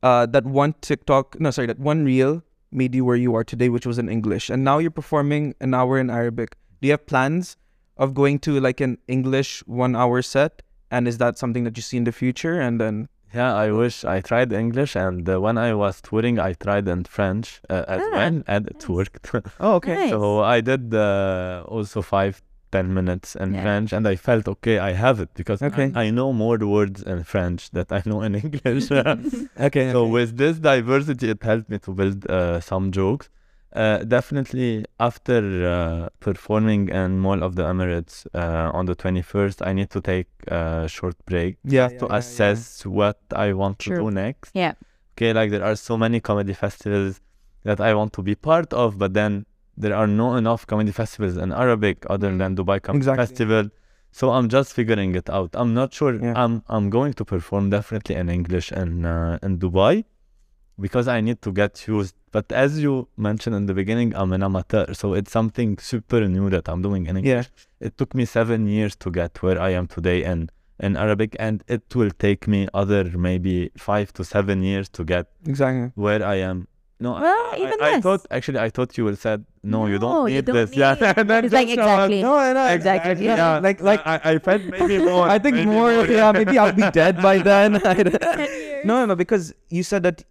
uh 0.02 0.26
that 0.28 0.46
one 0.46 0.76
TikTok, 0.82 1.40
no, 1.40 1.52
sorry, 1.52 1.68
that 1.68 1.80
one 1.80 2.04
reel 2.04 2.44
made 2.74 2.94
you 2.96 3.06
where 3.06 3.16
you 3.16 3.36
are 3.36 3.44
today, 3.44 3.70
which 3.70 3.86
was 3.86 3.98
in 4.00 4.10
English, 4.10 4.50
and 4.50 4.64
now 4.64 4.78
you're 4.80 4.92
performing 4.92 5.54
an 5.62 5.74
hour 5.74 6.00
in 6.00 6.10
Arabic. 6.10 6.56
Do 6.82 6.88
you 6.88 6.94
have 6.94 7.06
plans 7.06 7.58
of 7.98 8.14
going 8.14 8.40
to 8.40 8.60
like 8.60 8.82
an 8.82 8.98
English 9.08 9.64
one 9.68 9.96
hour 9.96 10.22
set? 10.22 10.62
And 10.92 11.08
is 11.08 11.18
that 11.18 11.38
something 11.38 11.64
that 11.64 11.76
you 11.78 11.82
see 11.84 11.98
in 11.98 12.04
the 12.04 12.12
future? 12.12 12.60
And 12.60 12.80
then 12.82 13.08
Yeah, 13.34 13.54
I 13.56 13.72
wish 13.72 14.06
I 14.06 14.22
tried 14.22 14.54
English, 14.54 14.96
and 14.96 15.28
uh, 15.28 15.42
when 15.42 15.58
I 15.58 15.74
was 15.74 16.02
touring, 16.02 16.38
I 16.40 16.54
tried 16.54 16.88
in 16.88 17.04
French 17.06 17.62
uh, 17.70 17.84
as 17.88 18.02
Ah, 18.02 18.10
well, 18.12 18.44
and 18.48 18.68
it 18.68 18.88
worked. 18.90 19.26
oh, 19.60 19.76
okay, 19.76 19.96
Nice. 19.96 20.10
so 20.12 20.42
I 20.42 20.62
did 20.62 20.94
uh, 20.94 21.64
also 21.68 22.02
five, 22.04 22.42
ten 22.76 22.88
minutes 23.00 23.30
in 23.44 23.50
Yeah. 23.54 23.64
French, 23.66 23.90
and 23.96 24.04
I 24.14 24.16
felt 24.28 24.46
okay. 24.56 24.78
I 24.90 24.92
have 25.06 25.18
it 25.26 25.30
because 25.40 25.60
Okay. 25.70 25.88
I, 25.96 26.06
I 26.06 26.08
know 26.18 26.30
more 26.46 26.58
words 26.78 27.00
in 27.12 27.20
French 27.34 27.62
that 27.78 27.90
I 27.98 28.02
know 28.10 28.20
in 28.28 28.34
English. 28.46 28.86
okay, 29.68 29.86
so 29.96 30.00
okay. 30.04 30.12
with 30.18 30.30
this 30.42 30.56
diversity, 30.72 31.26
it 31.36 31.42
helped 31.52 31.70
me 31.74 31.78
to 31.86 31.92
build 32.00 32.18
uh, 32.30 32.60
some 32.72 32.86
jokes. 33.02 33.28
Uh, 33.76 33.98
definitely 34.18 34.86
after 35.10 35.40
uh, 35.76 36.08
performing 36.28 36.82
in 37.02 37.10
Mall 37.26 37.42
of 37.48 37.52
the 37.58 37.64
Emirates 37.74 38.16
uh, 38.36 38.78
on 38.78 38.84
the 38.90 38.96
21st, 39.04 39.58
I 39.70 39.72
need 39.74 39.90
to 39.96 40.00
take 40.14 40.30
a 40.48 40.88
short 40.88 41.16
break 41.26 41.58
yeah, 41.78 41.88
to 42.00 42.06
assess 42.20 42.86
what 42.86 43.20
I 43.46 43.48
want 43.62 43.76
to 43.86 43.90
do 44.02 44.12
next. 44.12 44.52
Yeah. 44.64 44.74
Okay, 45.14 45.32
like 45.34 45.50
there 45.54 45.64
are 45.70 45.76
so 45.90 45.94
many 45.98 46.20
comedy 46.30 46.54
festivals 46.54 47.14
that 47.68 47.80
I 47.90 47.92
want 48.00 48.12
to 48.14 48.22
be 48.30 48.36
part 48.36 48.70
of, 48.84 48.88
but 49.02 49.12
then 49.20 49.32
there 49.78 49.96
are 49.96 50.08
not 50.08 50.38
enough 50.38 50.66
comedy 50.68 50.92
festivals 50.92 51.36
in 51.38 51.52
Arabic 51.52 51.98
other 52.10 52.30
Mm. 52.32 52.38
than 52.40 52.56
Dubai 52.56 52.78
Comedy 52.82 53.00
Exactly. 53.02 53.26
Festival. 53.26 53.66
So 54.12 54.30
I'm 54.32 54.48
just 54.48 54.74
figuring 54.74 55.16
it 55.16 55.28
out. 55.30 55.50
I'm 55.54 55.74
not 55.74 55.90
sure. 55.94 56.14
Yeah. 56.16 56.34
I'm 56.42 56.64
I'm 56.70 56.90
going 56.98 57.14
to 57.20 57.26
perform 57.26 57.70
definitely 57.78 58.16
in 58.22 58.30
English 58.30 58.68
in 58.72 59.06
uh, 59.06 59.40
in 59.46 59.58
Dubai 59.58 59.96
because 60.86 61.08
I 61.08 61.20
need 61.22 61.42
to 61.42 61.52
get 61.52 61.74
used. 61.88 62.16
But 62.32 62.52
as 62.52 62.80
you 62.80 63.08
mentioned 63.18 63.56
in 63.56 63.66
the 63.68 63.74
beginning, 63.82 64.10
I'm 64.16 64.32
an 64.34 64.44
amateur, 64.44 64.94
so 64.94 65.14
it's 65.14 65.32
something 65.32 65.78
super 65.78 66.22
new 66.28 66.50
that 66.56 66.68
I'm 66.70 66.82
doing 66.82 67.06
in 67.08 67.18
English. 67.18 67.48
Yeah. 67.80 67.88
It 67.88 67.98
took 68.00 68.14
me 68.20 68.26
seven 68.26 68.68
years 68.68 68.96
to 69.04 69.12
get 69.12 69.32
where 69.44 69.60
I 69.62 69.70
am 69.80 69.86
today 69.88 70.24
in 70.24 70.50
in 70.80 70.92
Arabic, 70.98 71.36
and 71.40 71.64
it 71.68 71.84
will 71.96 72.14
take 72.26 72.48
me 72.54 72.68
other 72.74 73.04
maybe 73.28 73.56
five 73.78 74.08
to 74.14 74.24
seven 74.36 74.58
years 74.64 74.88
to 74.98 75.02
get 75.14 75.26
Exactly. 75.46 75.92
where 75.96 76.24
I 76.36 76.38
am. 76.52 76.68
No, 77.06 77.10
I- 77.16 77.22
Well, 77.26 77.44
I, 77.54 77.56
even 77.66 77.80
I, 77.82 77.92
less. 77.92 78.04
thought 78.06 78.22
actually 78.38 78.60
I 78.68 78.70
thought 78.76 78.98
you 78.98 79.04
will 79.08 79.16
said 79.26 79.40
no, 79.74 79.80
you 79.92 79.98
don't 80.04 80.30
you 80.30 80.36
need 80.38 80.46
don't 80.46 80.56
this. 80.60 80.70
need 80.76 80.80
yeah, 80.84 80.94
it. 81.10 81.18
and 81.20 81.30
then 81.30 81.46
It's 81.46 81.54
like, 81.54 81.68
just 81.68 81.80
come 81.80 81.90
exactly. 82.12 82.22
No, 82.28 82.54
no, 82.60 82.66
Exactly, 82.78 83.26
yeah. 83.26 83.36
Yeah, 83.42 83.60
like 83.68 83.80
like 83.90 84.02
I, 84.14 84.16
I 84.32 84.34
felt 84.48 84.62
maybe 84.76 84.98
more. 85.10 85.26
I 85.36 85.38
think 85.44 85.56
maybe 85.58 85.70
more. 85.80 85.92
Yeah, 86.18 86.32
maybe 86.40 86.56
I'll 86.62 86.78
be 86.86 86.90
dead 87.02 87.22
by 87.30 87.36
then. 87.50 87.70
I 87.94 87.94
don't- 88.04 88.40
years. 88.40 88.86
no, 88.86 89.06
no, 89.10 89.16
because 89.24 89.54
you 89.78 89.84
said 89.92 90.04
that 90.08 90.24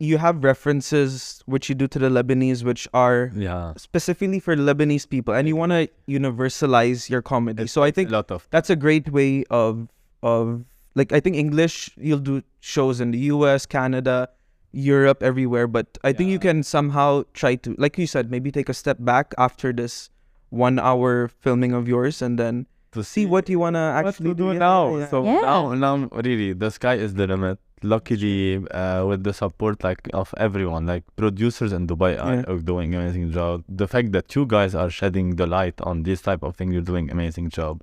you 0.00 0.18
have 0.18 0.42
references 0.52 1.42
which 1.46 1.68
you 1.68 1.74
do 1.82 1.86
to 1.94 1.98
the 2.04 2.10
Lebanese, 2.18 2.60
which 2.70 2.82
are 2.92 3.30
Yeah, 3.34 3.72
specifically 3.76 4.40
for 4.46 4.54
Lebanese 4.56 5.06
people, 5.08 5.32
and 5.34 5.46
you 5.50 5.56
want 5.62 5.70
to 5.72 5.82
universalize 6.08 7.08
your 7.08 7.22
comedy. 7.22 7.66
So 7.66 7.82
I 7.82 7.90
think 7.90 8.08
a 8.10 8.12
lot 8.12 8.30
of 8.30 8.46
that's 8.50 8.70
a 8.70 8.76
great 8.76 9.10
way 9.10 9.44
of 9.50 9.88
of 10.22 10.64
like 10.94 11.12
I 11.12 11.20
think 11.20 11.36
English 11.36 11.90
you'll 11.96 12.18
do 12.32 12.42
shows 12.60 13.00
in 13.00 13.10
the 13.12 13.18
U.S., 13.34 13.66
Canada, 13.66 14.28
Europe, 14.74 15.22
everywhere. 15.22 15.66
But 15.66 15.98
I 16.04 16.12
think 16.12 16.30
you 16.30 16.38
can 16.38 16.62
somehow 16.62 17.24
try 17.32 17.54
to, 17.56 17.74
like 17.78 17.96
you 17.98 18.06
said, 18.06 18.30
maybe 18.30 18.50
take 18.50 18.68
a 18.68 18.74
step 18.74 18.98
back 19.00 19.32
after 19.38 19.72
this 19.72 20.10
one 20.50 20.78
hour 20.78 21.28
filming 21.28 21.72
of 21.72 21.88
yours, 21.88 22.20
and 22.22 22.38
then 22.38 22.66
to 22.92 23.02
see 23.02 23.26
what 23.26 23.48
you 23.48 23.58
wanna 23.58 23.94
actually 23.98 24.30
to 24.30 24.34
do 24.34 24.46
Yeah, 24.52 24.58
now. 24.58 24.82
yeah, 24.94 24.98
yeah. 25.00 25.08
So 25.08 25.24
Yeah. 25.24 25.40
now, 25.42 25.74
now 25.74 25.94
really, 26.22 26.52
the 26.52 26.70
sky 26.70 26.94
is 26.94 27.14
the 27.14 27.26
limit. 27.26 27.58
Luckily, 27.82 28.64
uh, 28.70 29.04
with 29.04 29.24
the 29.24 29.32
support 29.34 29.84
like 29.84 30.08
of 30.14 30.32
everyone, 30.38 30.86
like 30.86 31.04
producers 31.16 31.72
in 31.72 31.86
Dubai 31.86 32.12
are, 32.22 32.34
Yeah. 32.36 32.44
are 32.50 32.58
doing 32.72 32.94
amazing 32.94 33.30
job. 33.30 33.62
The 33.68 33.86
fact 33.86 34.12
that 34.12 34.34
you 34.34 34.46
guys 34.46 34.74
are 34.74 34.88
shedding 34.90 35.36
the 35.36 35.46
light 35.46 35.80
on 35.82 36.02
this 36.04 36.22
type 36.22 36.42
of 36.42 36.56
thing, 36.56 36.72
you're 36.72 36.88
doing 36.94 37.10
amazing 37.10 37.50
job. 37.50 37.82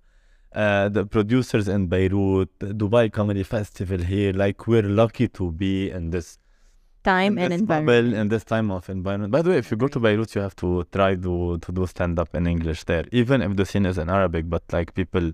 Uh, 0.54 0.90
the 0.90 1.06
producers 1.06 1.68
in 1.68 1.88
Beirut, 1.88 2.50
the 2.60 2.74
Dubai 2.74 3.12
Comedy 3.12 3.44
Festival 3.44 4.00
here, 4.00 4.34
like 4.34 4.66
we're 4.68 4.90
lucky 5.04 5.28
to 5.40 5.52
be 5.52 5.90
in 5.92 6.10
this 6.10 6.38
Time 7.04 7.38
in 7.38 7.46
and 7.46 7.54
environment. 7.62 7.88
bubble, 8.12 8.14
in 8.22 8.28
this 8.30 8.44
time 8.44 8.70
of 8.72 8.90
environment. 8.90 9.32
By 9.32 9.42
the 9.42 9.50
way, 9.52 9.58
if 9.58 9.72
you 9.72 9.78
go 9.78 9.88
to 9.88 10.00
Beirut, 10.00 10.36
you 10.36 10.42
have 10.42 10.56
to 10.58 10.84
try 10.92 11.16
to 11.16 11.58
to 11.58 11.72
do 11.72 11.88
stand 11.88 12.20
up 12.20 12.36
in 12.36 12.46
English 12.48 12.84
there, 12.84 13.06
even 13.12 13.42
if 13.42 13.56
the 13.56 13.66
scene 13.66 13.86
is 13.88 13.98
in 13.98 14.10
Arabic. 14.10 14.50
But 14.50 14.64
like 14.72 14.94
people 14.94 15.32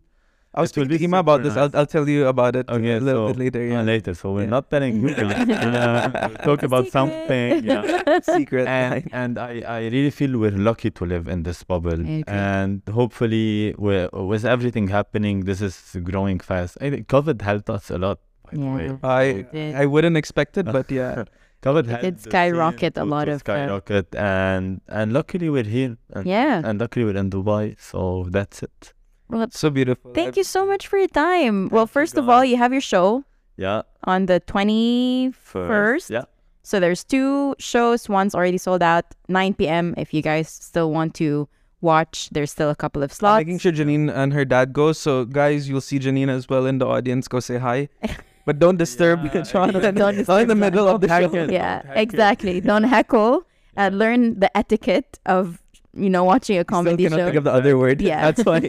I 0.57 0.61
was 0.61 0.72
It 0.72 0.77
will 0.77 0.85
speaking 0.85 0.98
to 0.98 0.99
be 0.99 1.06
Ima 1.06 1.18
about 1.19 1.39
super 1.44 1.49
this. 1.49 1.57
I'll. 1.57 1.80
I'll 1.80 1.85
tell 1.85 2.07
you 2.10 2.26
about 2.27 2.56
it 2.56 2.68
Okay, 2.69 2.94
a 2.95 2.99
little 2.99 3.27
so- 3.27 3.34
bit 3.34 3.39
later. 3.44 3.77
uh, 3.80 3.84
later, 3.84 4.14
so 4.15 4.31
we're 4.34 4.44
Yeah. 4.44 4.49
not 4.57 4.69
telling 4.72 5.02
you. 5.02 5.14
guys. 5.14 5.49
Uh, 5.77 6.30
talk 6.49 6.64
about 6.64 6.88
something. 6.88 7.64
Yeah. 7.64 8.19
Secret. 8.35 8.65
And 8.68 9.10
and 9.11 9.38
I, 9.38 9.61
I 9.68 9.80
really 9.95 10.10
feel 10.19 10.39
we're 10.39 10.57
lucky 10.69 10.89
to 10.99 11.06
live 11.06 11.27
in 11.27 11.44
this 11.44 11.64
bubble, 11.64 12.02
I 12.02 12.23
and 12.27 12.81
hopefully, 12.99 13.76
we 13.77 14.07
with 14.31 14.45
everything 14.45 14.88
happening, 14.88 15.44
this 15.52 15.61
is 15.61 15.76
growing 16.11 16.39
fast. 16.39 16.77
I 16.81 16.89
think 16.91 17.07
COVID 17.07 17.41
helped 17.41 17.69
us 17.69 17.91
a 17.91 17.98
lot. 17.98 18.19
By 18.49 18.57
the 18.57 18.65
way. 18.77 18.85
Yeah. 18.88 18.98
I 19.23 19.26
did. 19.52 19.76
I 19.76 19.85
wouldn't 19.85 20.18
expect 20.23 20.57
it, 20.57 20.65
but 20.77 20.89
yeah. 20.89 21.26
COVID 21.63 21.79
It 21.85 21.88
helped 21.88 22.03
did 22.03 22.19
skyrocket 22.21 22.97
a 22.97 23.03
lot 23.03 23.25
to 23.25 23.31
of, 23.31 23.35
uh, 23.38 23.39
skyrocket, 23.39 24.15
and 24.15 24.81
and 24.88 25.11
luckily 25.13 25.49
we're 25.49 25.63
here, 25.77 25.97
and, 26.13 26.25
Yeah. 26.25 26.61
and 26.63 26.79
luckily 26.79 27.05
we're 27.05 27.17
in 27.17 27.29
Dubai, 27.29 27.75
so 27.79 28.27
that's 28.29 28.61
it. 28.63 28.93
Well, 29.29 29.47
So 29.51 29.69
beautiful. 29.69 30.13
thank 30.13 30.38
you 30.38 30.43
so 30.43 30.65
much 30.65 30.88
for 30.88 30.97
your 30.97 31.09
time. 31.09 31.67
well, 31.69 31.85
Thank 31.85 31.89
you, 31.89 31.99
first 31.99 32.17
of 32.17 32.29
all, 32.29 32.45
you 32.45 32.57
have 32.57 32.71
your 32.71 32.81
show 32.93 33.23
Yeah, 33.57 33.81
on 34.03 34.27
the 34.27 34.39
21st. 34.39 36.09
yeah. 36.09 36.23
So 36.63 36.79
there's 36.79 37.03
two 37.03 37.55
shows. 37.59 38.09
One's 38.09 38.35
already 38.35 38.57
sold 38.57 38.84
out, 38.84 39.05
9 39.29 39.53
p.m. 39.55 39.93
If 39.97 40.13
you 40.13 40.21
guys 40.21 40.49
still 40.49 40.91
want 40.91 41.13
to 41.15 41.47
watch, 41.81 42.29
there's 42.31 42.51
still 42.51 42.69
a 42.69 42.75
couple 42.75 43.01
of 43.03 43.11
I'm 43.11 43.15
slots. 43.15 43.39
making 43.39 43.59
sure 43.59 43.71
Janine 43.71 44.11
and 44.13 44.34
her 44.34 44.43
dad 44.45 44.73
go. 44.73 44.91
So 44.91 45.23
guys, 45.25 45.69
you'll 45.69 45.81
see 45.81 45.97
Janine 45.99 46.29
as 46.29 46.49
well 46.49 46.65
in 46.65 46.77
the 46.79 46.85
audience. 46.88 47.27
Go 47.27 47.39
say 47.39 47.57
hi, 47.57 47.88
but 48.48 48.57
don't 48.64 48.78
disturb 48.86 49.18
Yeah, 49.26 49.41
Jonathan. 49.53 49.94
Don't 49.95 49.95
Not 49.95 50.14
in 50.15 50.19
disturb 50.24 50.48
the 50.48 50.56
middle 50.65 50.88
of 50.88 51.02
the 51.03 51.07
show. 51.10 51.30
yeah, 51.60 51.84
Don't 51.84 51.98
exactly. 52.06 52.56
Don't 52.72 52.88
heckle. 52.95 53.44
Uh, 53.78 53.90
learn 53.94 54.40
the 54.44 54.49
etiquette 54.61 55.19
of 55.28 55.61
you 55.94 56.10
know 56.10 56.24
watching 56.24 56.57
a 56.57 56.61
Still 56.65 56.76
comedy 56.76 57.03
cannot 57.06 57.18
show. 57.19 57.26
think 57.30 57.38
of 57.38 57.45
the 57.49 57.53
other 57.60 57.74
word. 57.78 58.02
Yeah. 58.02 58.22
that's 58.32 58.44
why. 58.49 58.60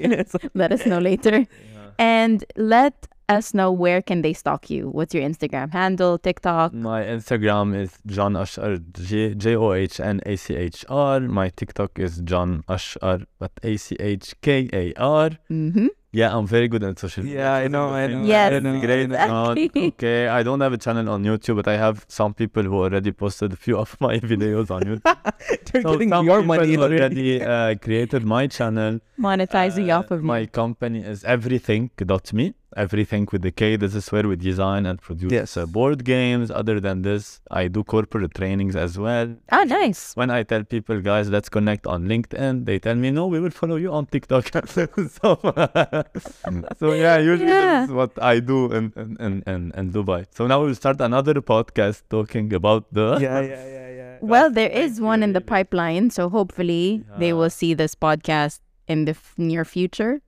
Let 0.63 0.71
us 0.77 0.83
know 0.91 0.99
later, 1.11 1.37
Yeah. 1.49 1.91
and 2.17 2.45
let 2.57 2.95
us 3.29 3.53
know 3.55 3.71
where 3.71 4.01
can 4.03 4.23
they 4.23 4.33
stalk 4.33 4.71
you. 4.71 4.89
What's 4.89 5.15
your 5.15 5.23
Instagram 5.23 5.73
handle, 5.73 6.19
TikTok? 6.19 6.73
My 6.73 7.03
Instagram 7.05 7.77
is 7.77 7.99
John 8.07 8.35
Achkar, 8.35 8.81
J 8.93 9.35
J 9.35 9.57
O 9.57 9.73
H 9.73 10.01
N 10.01 10.21
A 10.27 10.37
C 10.37 10.55
H 10.57 10.85
R. 10.89 11.21
My 11.21 11.51
TikTok 11.51 11.99
is 11.99 12.19
John 12.25 12.65
Achkar, 12.69 13.27
but 13.39 13.53
A 13.63 13.77
C 13.77 13.97
H 14.01 14.35
K 14.41 14.69
A 14.73 14.93
R. 14.97 15.31
Mm-hmm. 15.51 15.89
Yeah, 16.11 16.35
I'm 16.35 16.47
very 16.47 16.69
good 16.69 16.83
at 16.85 16.99
social 16.99 17.23
media. 17.23 17.41
Yeah, 17.41 17.53
I 17.55 17.69
know, 17.69 17.91
I 17.91 18.07
know. 18.07 18.25
Yes. 18.25 18.53
I 18.55 18.59
know, 18.61 18.81
Great. 18.81 19.13
I 19.13 19.27
know. 19.27 19.53
Not- 19.53 19.59
okay, 19.77 20.27
I 20.29 20.43
don't 20.43 20.61
have 20.63 20.73
a 20.73 20.79
channel 20.79 21.11
on 21.11 21.23
YouTube, 21.23 21.57
but 21.57 21.69
I 21.69 21.77
have 21.77 22.07
some 22.09 22.33
people 22.33 22.63
who 22.63 22.77
already 22.83 23.13
posted 23.13 23.53
a 23.53 23.57
few 23.57 23.77
of 23.77 23.95
my 24.01 24.19
videos 24.33 24.71
on 24.71 24.83
YouTube. 24.85 25.03
They're 25.71 25.83
So 25.83 25.93
getting 25.93 26.09
some 26.09 26.25
your 26.25 26.41
people 26.41 26.57
money 26.57 26.77
already. 26.79 27.43
already 27.43 27.43
uh, 27.43 27.75
created 27.75 28.25
my 28.25 28.47
channel. 28.47 29.01
Monetizing 29.21 29.91
Uh, 29.91 29.99
off 29.99 30.11
of 30.11 30.23
my 30.23 30.39
you. 30.41 30.47
company 30.47 31.01
is 31.03 31.25
everything.me. 31.25 32.55
everything 32.77 33.27
with 33.33 33.43
the 33.43 33.51
K. 33.51 33.77
This 33.77 33.95
is 33.95 34.11
where 34.13 34.27
we 34.29 34.37
design 34.37 34.87
and 34.87 35.01
produce 35.01 35.33
Yes. 35.33 35.57
uh, 35.57 35.67
board 35.67 36.05
games. 36.05 36.51
Other 36.51 36.81
than 36.81 37.03
this, 37.03 37.41
I 37.51 37.69
do 37.69 37.83
corporate 37.85 38.35
trainings 38.35 38.77
as 38.77 38.99
well. 38.99 39.35
Oh, 39.53 39.65
nice. 39.65 40.15
When 40.15 40.31
I 40.31 40.43
tell 40.43 40.65
people, 40.65 41.01
guys, 41.01 41.29
let's 41.31 41.49
connect 41.49 41.87
on 41.87 42.05
LinkedIn, 42.07 42.65
they 42.67 42.79
tell 42.79 42.95
me, 42.95 43.11
no, 43.11 43.27
we 43.27 43.41
will 43.41 43.51
follow 43.51 43.77
you 43.77 43.93
on 43.93 44.07
TikTok. 44.07 44.51
so, 44.67 44.87
so 46.79 46.93
yeah, 46.93 47.19
usually 47.19 47.51
Yeah. 47.51 47.81
this 47.81 47.89
is 47.91 47.95
what 47.95 48.13
I 48.23 48.41
do 48.41 48.73
in, 48.73 48.93
in, 48.97 49.17
in, 49.21 49.43
in, 49.47 49.73
in 49.77 49.93
Dubai. 49.93 50.27
So 50.31 50.47
now 50.47 50.63
we'll 50.63 50.75
start 50.75 51.01
another 51.01 51.35
podcast 51.35 52.03
talking 52.11 52.53
about 52.55 52.93
the. 52.93 53.19
yeah, 53.21 53.41
yeah, 53.53 53.67
yeah, 53.67 53.89
yeah. 54.01 54.19
Well, 54.21 54.51
there 54.51 54.69
is 54.69 54.75
thank 54.75 54.93
is 54.93 54.99
you, 54.99 55.05
one 55.05 55.23
in 55.23 55.33
the 55.33 55.41
really. 55.41 55.47
pipeline, 55.47 56.11
so 56.11 56.29
hopefully 56.29 57.05
they 57.19 57.33
will 57.33 57.51
see 57.51 57.75
this 57.75 57.95
podcast 57.95 58.61
in 58.89 59.05
the 59.05 59.13
f- 59.13 59.35
near 59.37 59.65
future, 59.65 60.21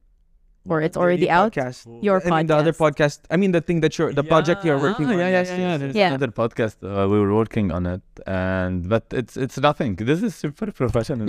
or 0.71 0.81
it's 0.81 0.95
The 0.95 1.01
already 1.03 1.27
new 1.27 1.33
out. 1.39 1.53
Podcast. 1.53 1.79
Your 2.03 2.17
I 2.27 2.31
mean, 2.39 2.47
the 2.47 2.57
other 2.57 2.73
podcast. 2.73 3.19
I 3.31 3.37
mean, 3.37 3.53
the 3.53 3.61
thing 3.61 3.81
that 3.85 3.93
you're, 3.99 4.13
the 4.13 4.23
project 4.25 4.65
you're 4.65 4.79
working 4.79 5.07
Ah, 5.07 5.13
on. 5.13 5.19
Yeah, 5.19 5.29
yeah, 5.37 5.43
yeah, 5.43 5.57
yeah. 5.67 5.77
There's 5.81 5.95
Yeah. 6.01 6.09
another 6.15 6.29
podcast. 6.43 6.77
Uh, 6.83 7.09
we 7.13 7.19
were 7.23 7.35
working 7.35 7.67
on 7.77 7.83
it, 7.95 8.03
and 8.27 8.89
but 8.89 9.05
it's 9.21 9.35
it's 9.45 9.59
nothing. 9.69 9.97
This 10.11 10.23
is 10.23 10.33
super 10.45 10.71
professional. 10.83 11.27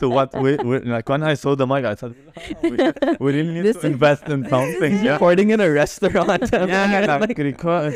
so 0.00 0.06
what 0.18 0.30
we 0.44 0.50
we 0.68 0.74
like 0.96 1.08
when 1.08 1.22
I 1.22 1.34
saw 1.42 1.54
the 1.54 1.66
mic, 1.72 1.84
I 1.84 1.94
said, 1.94 2.12
"Oh, 2.18 2.42
we, 2.62 2.76
we 3.24 3.28
really 3.38 3.52
need 3.56 3.64
This 3.70 3.78
to 3.82 3.86
invest 3.94 4.24
in 4.34 4.40
something. 4.54 4.92
yeah. 5.04 5.12
Recording 5.16 5.48
in 5.54 5.60
a 5.60 5.70
restaurant. 5.70 6.42
Yeah, 6.52 7.06
Like- 7.06 7.28
like 7.28 7.38
record 7.50 7.94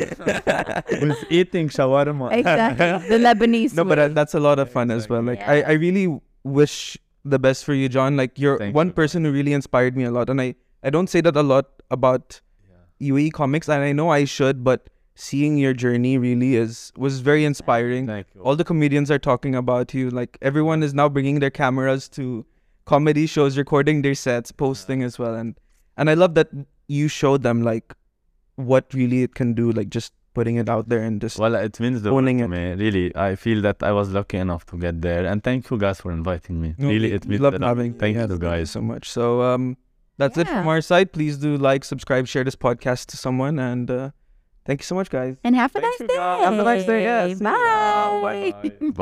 with 1.02 1.18
eating 1.38 1.66
shawarma. 1.68 2.32
Exactly, 2.32 3.08
the 3.10 3.18
Lebanese. 3.26 3.74
no, 3.74 3.84
but 3.84 3.98
uh, 3.98 4.08
that's 4.08 4.34
a 4.34 4.40
lot 4.40 4.58
of 4.62 4.70
fun 4.70 4.90
as 4.90 5.08
well. 5.08 5.22
Like 5.22 5.42
I, 5.54 5.56
I 5.62 5.72
really 5.86 6.06
wish 6.44 6.98
the 7.24 7.38
best 7.38 7.64
for 7.64 7.74
you, 7.74 7.88
John. 7.88 8.16
Like 8.16 8.38
you're 8.38 8.58
Thank 8.58 8.74
one 8.74 8.88
you. 8.88 8.92
person 8.92 9.24
who 9.24 9.32
really 9.32 9.52
inspired 9.52 9.96
me 9.96 10.04
a 10.04 10.10
lot, 10.10 10.28
and 10.30 10.40
I, 10.40 10.54
I 10.82 10.90
don't 10.90 11.08
say 11.08 11.20
that 11.20 11.36
a 11.36 11.42
lot 11.42 11.66
about 11.90 12.40
UAE 13.00 13.32
comics, 13.32 13.68
and 13.68 13.82
I 13.82 13.92
know 13.92 14.10
I 14.10 14.24
should, 14.24 14.64
but 14.64 14.88
seeing 15.14 15.58
your 15.58 15.74
journey 15.74 16.16
really 16.18 16.56
is 16.56 16.92
was 16.96 17.20
very 17.20 17.44
inspiring. 17.44 18.06
Thank 18.06 18.28
you. 18.34 18.40
All 18.42 18.56
the 18.56 18.64
comedians 18.64 19.10
are 19.10 19.18
talking 19.18 19.54
about 19.54 19.92
you. 19.92 20.10
Like 20.10 20.38
everyone 20.42 20.82
is 20.82 20.94
now 20.94 21.08
bringing 21.08 21.40
their 21.40 21.50
cameras 21.50 22.08
to 22.10 22.46
comedy 22.84 23.26
shows, 23.26 23.58
recording 23.58 24.02
their 24.02 24.14
sets, 24.14 24.52
posting 24.52 25.02
as 25.02 25.18
well, 25.18 25.34
and 25.34 25.58
and 25.96 26.08
I 26.08 26.14
love 26.14 26.34
that 26.34 26.48
you 26.88 27.08
showed 27.08 27.42
them 27.42 27.62
like 27.62 27.94
what 28.56 28.92
really 28.94 29.22
it 29.22 29.34
can 29.34 29.54
do, 29.54 29.72
like 29.72 29.90
just 29.90 30.12
putting 30.34 30.56
it 30.56 30.68
out 30.68 30.88
there 30.88 31.02
and 31.02 31.20
just 31.20 31.38
Well, 31.38 31.54
it 31.54 31.78
means 31.80 32.02
the 32.02 32.10
Owning 32.10 32.38
world 32.40 32.52
to 32.52 32.56
it. 32.56 32.76
me. 32.76 32.84
Really, 32.84 33.16
I 33.16 33.36
feel 33.36 33.60
that 33.62 33.82
I 33.82 33.92
was 33.92 34.10
lucky 34.10 34.38
enough 34.38 34.64
to 34.66 34.76
get 34.78 35.00
there, 35.02 35.26
and 35.26 35.42
thank 35.42 35.70
you 35.70 35.78
guys 35.78 36.00
for 36.00 36.10
inviting 36.12 36.60
me. 36.60 36.74
No, 36.78 36.88
really, 36.88 37.12
it 37.12 37.24
we 37.24 37.30
means 37.30 37.40
love 37.42 37.54
a 37.54 37.58
lot. 37.58 37.68
having 37.68 37.94
Thank 37.94 38.16
yes, 38.16 38.30
you 38.30 38.38
guys. 38.38 38.70
so 38.70 38.80
much. 38.80 39.08
So 39.10 39.42
um, 39.42 39.76
that's 40.18 40.36
it 40.38 40.48
from 40.48 40.66
our 40.68 40.80
side. 40.80 41.12
Please 41.12 41.36
do 41.38 41.56
like, 41.56 41.84
subscribe, 41.84 42.26
share 42.26 42.44
this 42.44 42.56
podcast 42.56 43.06
to 43.06 43.16
someone, 43.16 43.58
and 43.58 43.90
uh, 43.90 44.10
thank 44.64 44.80
you 44.80 44.84
so 44.84 44.94
much, 44.94 45.10
guys. 45.10 45.36
and 45.44 45.54
have 45.56 45.74
a 45.74 45.80
Thank 45.80 46.00
nice 46.00 46.08
day. 46.08 46.16
Have 46.16 46.54
a 46.58 46.64
nice 46.64 46.84
day, 46.84 47.02
yes. 47.02 47.40
Bye. 47.40 48.52
Bye. 48.62 48.72